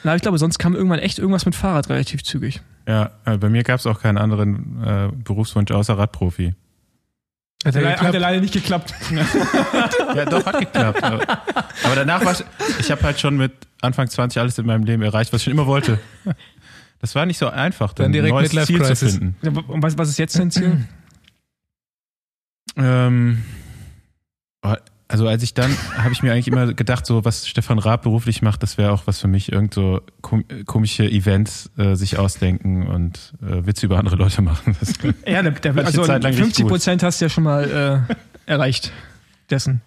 Na, 0.03 0.15
ich 0.15 0.21
glaube, 0.21 0.37
sonst 0.37 0.59
kam 0.59 0.75
irgendwann 0.75 0.99
echt 0.99 1.19
irgendwas 1.19 1.45
mit 1.45 1.55
Fahrrad 1.55 1.89
relativ 1.89 2.23
zügig. 2.23 2.61
Ja, 2.87 3.11
äh, 3.25 3.37
bei 3.37 3.49
mir 3.49 3.63
gab 3.63 3.79
es 3.79 3.85
auch 3.85 4.01
keinen 4.01 4.17
anderen 4.17 4.81
äh, 4.83 5.09
Berufswunsch 5.23 5.71
außer 5.71 5.97
Radprofi. 5.97 6.53
Hat 7.65 7.75
er 7.75 7.99
Hat 7.99 8.13
ja 8.13 8.19
leider 8.19 8.39
nicht 8.39 8.53
geklappt. 8.53 8.93
Ja, 10.15 10.25
doch, 10.25 10.45
hat 10.45 10.59
geklappt. 10.59 11.03
Aber, 11.03 11.21
aber 11.83 11.95
danach 11.95 12.23
war 12.23 12.31
ich, 12.33 12.43
ich 12.79 12.89
habe 12.91 13.01
halt 13.03 13.19
schon 13.19 13.37
mit 13.37 13.51
Anfang 13.81 14.07
20 14.09 14.39
alles 14.39 14.57
in 14.57 14.65
meinem 14.65 14.83
Leben 14.85 15.03
erreicht, 15.03 15.31
was 15.33 15.41
ich 15.41 15.43
schon 15.45 15.53
immer 15.53 15.67
wollte. 15.67 15.99
Das 16.99 17.15
war 17.15 17.25
nicht 17.25 17.37
so 17.37 17.47
einfach, 17.49 17.93
Dann 17.93 18.07
ein 18.07 18.11
direkt 18.13 18.33
neues 18.33 18.53
Midlife 18.53 18.67
Ziel 18.67 18.79
Crisis. 18.79 18.99
zu 19.13 19.19
finden. 19.19 19.57
Und 19.67 19.83
was, 19.83 19.97
was 19.97 20.09
ist 20.09 20.17
jetzt 20.19 20.37
dein 20.39 20.51
Ziel? 20.51 20.85
Ähm, 22.77 23.43
also 25.09 25.27
als 25.27 25.41
ich 25.41 25.55
dann, 25.55 25.75
habe 25.97 26.11
ich 26.13 26.21
mir 26.21 26.31
eigentlich 26.31 26.47
immer 26.47 26.71
gedacht, 26.71 27.05
so 27.05 27.25
was 27.25 27.47
Stefan 27.47 27.79
Raab 27.79 28.03
beruflich 28.03 28.43
macht, 28.43 28.61
das 28.61 28.77
wäre 28.77 28.91
auch 28.91 29.07
was 29.07 29.19
für 29.19 29.27
mich, 29.27 29.51
irgend 29.51 29.73
so 29.73 30.01
kom 30.21 30.45
komische 30.65 31.03
Events 31.03 31.71
äh, 31.77 31.95
sich 31.95 32.19
ausdenken 32.19 32.87
und 32.87 33.33
äh, 33.41 33.65
Witze 33.65 33.87
über 33.87 33.97
andere 33.97 34.15
Leute 34.15 34.43
machen. 34.43 34.77
Das, 34.79 34.93
Ja, 35.25 35.41
der, 35.41 35.51
der, 35.51 35.75
also 35.83 36.01
eine 36.01 36.07
Zeit 36.07 36.23
lang 36.23 36.33
richtig 36.33 36.45
50 36.45 36.67
Prozent 36.67 37.03
hast 37.03 37.19
du 37.19 37.25
ja 37.25 37.29
schon 37.29 37.43
mal 37.43 38.05
äh, 38.07 38.51
erreicht 38.51 38.93
dessen. 39.49 39.81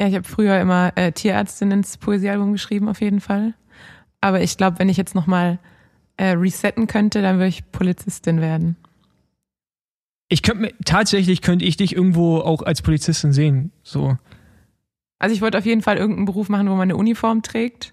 Ja, 0.00 0.06
ich 0.06 0.14
habe 0.14 0.26
früher 0.26 0.58
immer 0.60 0.92
äh, 0.94 1.10
Tierärztin 1.10 1.72
ins 1.72 1.98
Poesiealbum 1.98 2.52
geschrieben, 2.52 2.88
auf 2.88 3.00
jeden 3.00 3.20
Fall. 3.20 3.54
Aber 4.20 4.40
ich 4.40 4.56
glaube, 4.56 4.78
wenn 4.78 4.88
ich 4.88 4.96
jetzt 4.96 5.16
nochmal 5.16 5.58
äh, 6.16 6.30
resetten 6.30 6.86
könnte, 6.86 7.20
dann 7.20 7.36
würde 7.36 7.48
ich 7.48 7.70
Polizistin 7.72 8.40
werden. 8.40 8.76
Ich 10.30 10.42
könnte 10.42 10.62
mir, 10.62 10.72
tatsächlich 10.84 11.42
könnte 11.42 11.64
ich 11.66 11.76
dich 11.76 11.94
irgendwo 11.94 12.38
auch 12.38 12.62
als 12.62 12.80
Polizistin 12.82 13.32
sehen. 13.32 13.72
So. 13.82 14.16
Also 15.18 15.34
ich 15.34 15.42
wollte 15.42 15.58
auf 15.58 15.66
jeden 15.66 15.82
Fall 15.82 15.98
irgendeinen 15.98 16.24
Beruf 16.24 16.48
machen, 16.48 16.66
wo 16.70 16.72
man 16.74 16.82
eine 16.82 16.96
Uniform 16.96 17.42
trägt. 17.42 17.92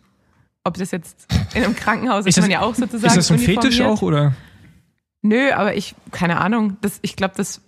Ob 0.64 0.76
das 0.76 0.92
jetzt 0.92 1.28
in 1.56 1.64
einem 1.64 1.76
Krankenhaus 1.76 2.22
ist, 2.22 2.28
Ist 2.30 2.38
das- 2.38 2.44
man 2.44 2.52
ja 2.52 2.62
auch 2.62 2.76
sozusagen. 2.76 3.08
Ist 3.08 3.16
das 3.18 3.28
so 3.28 3.34
ein 3.34 3.40
Fetisch 3.40 3.82
auch 3.82 4.02
oder? 4.02 4.34
Nö, 5.24 5.52
aber 5.52 5.76
ich, 5.76 5.96
keine 6.12 6.40
Ahnung, 6.40 6.78
das, 6.82 7.00
ich 7.02 7.16
glaube, 7.16 7.34
das, 7.36 7.62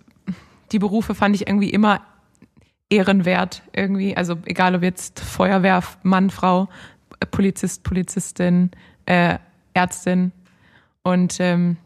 die 0.72 0.78
Berufe 0.78 1.14
fand 1.14 1.34
ich 1.34 1.46
irgendwie 1.48 1.70
immer 1.70 2.00
ehrenwert 2.90 3.62
irgendwie. 3.72 4.16
Also 4.16 4.38
egal 4.44 4.74
ob 4.76 4.82
jetzt 4.82 5.20
Feuerwehr, 5.20 5.82
Mann, 6.02 6.30
Frau, 6.30 6.68
Polizist, 7.32 7.82
Polizistin, 7.82 8.70
äh, 9.06 9.38
Ärztin. 9.74 10.32
Und 11.02 11.36
ähm, 11.40 11.76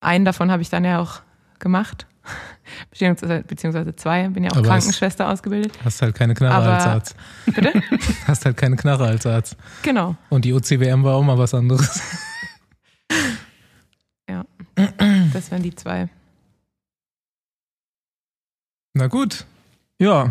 einen 0.00 0.24
davon 0.24 0.50
habe 0.50 0.62
ich 0.62 0.70
dann 0.70 0.84
ja 0.84 1.00
auch 1.00 1.20
gemacht. 1.64 2.06
Beziehungsweise, 2.90 3.42
beziehungsweise 3.42 3.94
zwei, 3.96 4.28
bin 4.28 4.44
ja 4.44 4.50
auch 4.50 4.56
Aber 4.56 4.62
es- 4.62 4.68
Krankenschwester 4.68 5.28
ausgebildet. 5.28 5.76
Hast 5.84 6.00
halt 6.00 6.14
keine 6.14 6.34
Knarre 6.34 6.54
Aber- 6.54 6.74
als 6.74 6.86
Arzt. 6.86 7.16
Bitte? 7.46 7.72
Hast 8.26 8.44
halt 8.46 8.56
keine 8.56 8.76
Knarre 8.76 9.06
als 9.06 9.26
Arzt. 9.26 9.56
Genau. 9.82 10.16
Und 10.30 10.44
die 10.46 10.52
OCWM 10.54 11.02
war 11.04 11.16
auch 11.16 11.22
mal 11.24 11.36
was 11.38 11.52
anderes. 11.54 12.00
Ja. 14.28 14.46
Das 15.34 15.50
wären 15.50 15.62
die 15.62 15.74
zwei. 15.74 16.08
Na 18.94 19.06
gut. 19.06 19.44
Ja. 20.00 20.30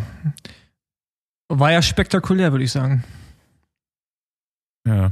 War 1.47 1.71
ja 1.71 1.81
spektakulär, 1.81 2.51
würde 2.51 2.63
ich 2.65 2.71
sagen. 2.71 3.03
ja. 4.87 5.11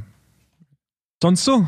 Sonst 1.21 1.43
so? 1.45 1.67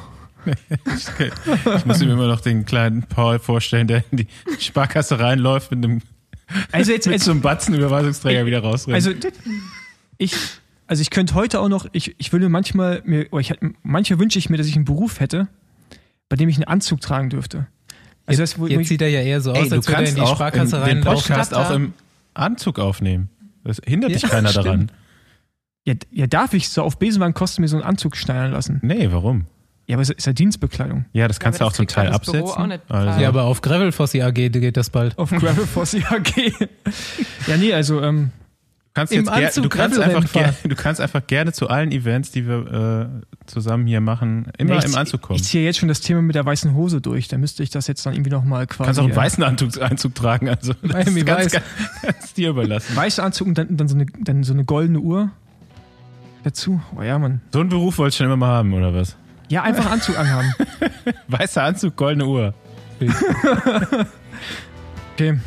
Ich 1.76 1.86
muss 1.86 1.99
mir 1.99 2.11
immer 2.11 2.28
noch 2.28 2.41
den 2.41 2.65
kleinen 2.65 3.03
Paul 3.03 3.40
vorstellen, 3.40 3.88
der 3.88 4.03
in 4.11 4.18
die 4.18 4.28
Sparkasse 4.60 5.20
reinläuft 5.20 5.72
mit 5.72 5.84
einem 5.84 6.02
Also 6.72 6.91
jetzt, 6.91 7.06
mit 7.07 7.14
jetzt 7.15 7.26
so 7.26 7.32
einem 7.32 7.41
Batzen 7.41 7.74
Überweisungsträger 7.74 8.45
wieder 8.45 8.60
rausrennt. 8.61 8.95
also 8.95 9.11
ich, 10.18 10.36
also 10.88 11.02
ich 11.02 11.10
könnte 11.10 11.34
heute 11.34 11.60
auch 11.60 11.70
noch, 11.70 11.88
ich, 11.91 12.15
ich 12.18 12.32
würde 12.32 12.49
manchmal 12.49 13.02
mir, 13.06 13.28
oder 13.32 13.41
ich, 13.41 13.53
manchmal 13.82 14.20
wünsche 14.20 14.40
ich 14.40 14.49
mir, 14.49 14.57
dass 14.57 14.68
ich 14.68 14.76
einen 14.76 14.86
Beruf 14.86 15.20
hätte, 15.20 15.48
bei 16.30 16.36
dem 16.36 16.49
ich 16.49 16.56
einen 16.57 16.65
Anzug 16.65 17.02
tragen 17.02 17.30
dürfte. 17.30 17.68
Also 18.26 18.41
das, 18.41 18.57
wo, 18.57 18.64
wo 18.64 18.68
Jetzt 18.68 18.82
ich, 18.82 18.88
sieht 18.88 19.02
er 19.02 19.10
ja 19.10 19.22
eher 19.22 19.41
so 19.41 19.52
aus, 19.52 19.57
Ey, 19.57 19.70
du 19.70 19.76
als 19.76 19.88
würde 19.88 19.91
er 19.91 19.95
kannst 19.98 20.10
in 20.11 20.15
die 20.15 20.22
auch 20.22 20.36
Sparkasse 20.36 20.78
in, 20.78 20.84
den 20.86 20.98
reinlaufen. 21.03 21.28
Podcast 21.36 21.53
auch 21.53 21.72
im 21.72 21.94
Anzug 22.34 22.80
aufnehmen. 22.80 23.30
Das 23.65 23.82
hindert 23.86 24.11
Ja, 24.11 24.18
dich 24.20 24.30
keiner 24.30 24.49
stimmt. 24.49 24.65
daran. 24.65 24.91
ja, 25.86 25.94
ja, 26.11 26.28
darf 26.28 26.53
ich 26.53 26.70
so 26.70 26.84
auf 26.84 26.99
Besenwagenkosten 26.99 27.61
mir 27.61 27.68
so 27.68 27.76
einen 27.78 27.86
Anzug 27.86 28.15
schneidern 28.15 28.52
lassen? 28.52 28.80
Nee, 28.82 29.10
warum? 29.11 29.45
Ja, 29.85 29.95
aber 29.95 30.01
es 30.03 30.10
ist 30.11 30.26
ja 30.26 30.31
Dienstbekleidung. 30.34 31.05
Ja, 31.11 31.27
das 31.27 31.39
kannst 31.41 31.60
aber 31.61 31.69
du 31.69 31.73
auch 31.73 31.76
zum 31.76 31.88
Teil 31.88 32.05
ja 32.05 32.11
absetzen. 32.14 32.41
auch 32.43 32.68
nicht 32.68 32.81
Also. 32.89 33.19
Ja, 33.22 33.27
aber 33.27 33.43
auf 33.43 33.61
Gravel 33.61 33.91
Fossi 33.91 34.22
AG 34.22 34.34
geht 34.34 34.77
das 34.77 34.89
bald. 34.89 35.18
Auf 35.18 35.30
Gravel 35.31 35.65
Force 35.68 35.95
AG. 35.95 36.34
ja, 37.47 37.57
nee, 37.57 37.73
also, 37.73 38.01
ähm, 38.01 38.31
kannst 38.93 39.11
jetzt 39.11 39.27
ger- 39.30 39.45
Anzug 39.47 39.64
du, 39.64 39.69
kannst 39.69 39.99
einfach 39.99 40.23
ger- 40.23 40.27
fahren. 40.27 40.55
du 40.64 40.76
kannst 40.76 41.01
einfach 41.01 41.27
gerne 41.27 41.51
zu 41.51 41.68
allen 41.68 41.91
Events, 41.91 42.31
die 42.31 42.47
wir 42.47 43.11
äh, 43.11 43.45
zusammen 43.45 43.85
hier 43.85 43.99
machen, 43.99 44.47
immer 44.57 44.77
ich, 44.77 44.85
im 44.85 44.95
Anzug 44.95 45.22
kommen. 45.22 45.35
Ich 45.38 45.43
ziehe 45.43 45.65
jetzt 45.65 45.80
schon 45.80 45.89
das 45.89 45.99
Thema 45.99 46.22
mit 46.22 46.35
der 46.35 46.45
weißen 46.45 46.73
Hose 46.76 47.01
durch. 47.01 47.27
Da 47.27 47.38
müsste 47.38 47.61
ich 47.64 47.69
das 47.69 47.88
jetzt 47.88 48.05
dann 48.05 48.14
irgendwie 48.14 48.30
nochmal 48.31 48.65
Du 48.68 48.76
quasi. 48.76 48.85
kannst 48.85 48.99
auch 49.01 49.03
einen 49.05 49.15
weißen 49.18 49.43
Anzug, 49.43 49.81
Anzug 49.81 50.15
tragen. 50.15 50.47
Also 50.47 50.73
das 50.81 50.93
Miami 50.93 51.19
ist 51.19 51.26
ganz, 51.26 51.51
ganz, 51.51 51.65
ganz 52.03 52.34
dir 52.35 52.51
überlassen. 52.51 52.95
weißer 52.95 53.22
Anzug 53.23 53.47
und 53.47 53.57
dann, 53.57 53.76
dann, 53.76 53.89
so 53.89 53.95
eine, 53.95 54.05
dann 54.05 54.43
so 54.43 54.53
eine 54.53 54.64
goldene 54.64 54.99
Uhr 54.99 55.31
dazu. 56.43 56.80
Oh 56.97 57.01
ja, 57.01 57.19
Mann. 57.19 57.41
So 57.51 57.60
einen 57.60 57.69
Beruf 57.69 57.97
wolltest 57.97 58.19
du 58.19 58.23
schon 58.23 58.27
immer 58.31 58.38
mal 58.38 58.47
haben, 58.53 58.73
oder 58.73 58.93
was? 58.93 59.18
Ja, 59.49 59.64
einfach 59.64 59.90
Anzug 59.91 60.18
anhaben. 60.18 60.53
Weißer 61.28 61.64
Anzug, 61.64 61.95
goldene 61.95 62.26
Uhr. 62.26 62.53
Okay. 65.14 65.38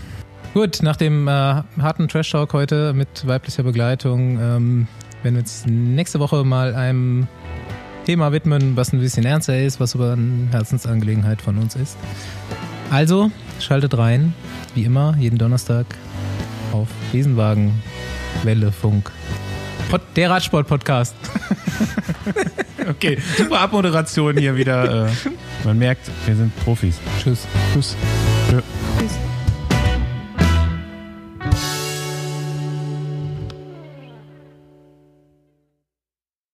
Gut, 0.54 0.80
nach 0.82 0.94
dem 0.94 1.26
äh, 1.26 1.30
harten 1.30 2.06
Trash-Talk 2.06 2.52
heute 2.52 2.92
mit 2.92 3.26
weiblicher 3.26 3.64
Begleitung 3.64 4.38
ähm, 4.40 4.88
werden 5.22 5.34
wir 5.34 5.40
uns 5.40 5.66
nächste 5.66 6.20
Woche 6.20 6.44
mal 6.44 6.72
einem 6.74 7.26
Thema 8.06 8.30
widmen, 8.30 8.76
was 8.76 8.92
ein 8.92 9.00
bisschen 9.00 9.26
ernster 9.26 9.60
ist, 9.60 9.80
was 9.80 9.96
aber 9.96 10.12
eine 10.12 10.48
Herzensangelegenheit 10.52 11.42
von 11.42 11.58
uns 11.58 11.74
ist. 11.74 11.96
Also, 12.92 13.32
schaltet 13.58 13.98
rein, 13.98 14.34
wie 14.76 14.84
immer, 14.84 15.16
jeden 15.18 15.36
Donnerstag 15.36 15.86
auf 16.72 16.88
Besenwagen, 17.10 17.82
Welle, 18.44 18.70
Funk. 18.70 19.10
Pod, 19.90 20.00
der 20.14 20.30
Radsport-Podcast. 20.30 21.16
Okay, 22.90 23.18
super 23.36 23.60
Abmoderation 23.60 24.36
hier 24.36 24.56
wieder. 24.56 25.06
Äh, 25.06 25.10
man 25.64 25.78
merkt, 25.78 26.08
wir 26.26 26.36
sind 26.36 26.52
Profis. 26.64 26.98
Tschüss. 27.22 27.46
Tschüss. 27.72 27.96
Tschüss. 28.48 29.35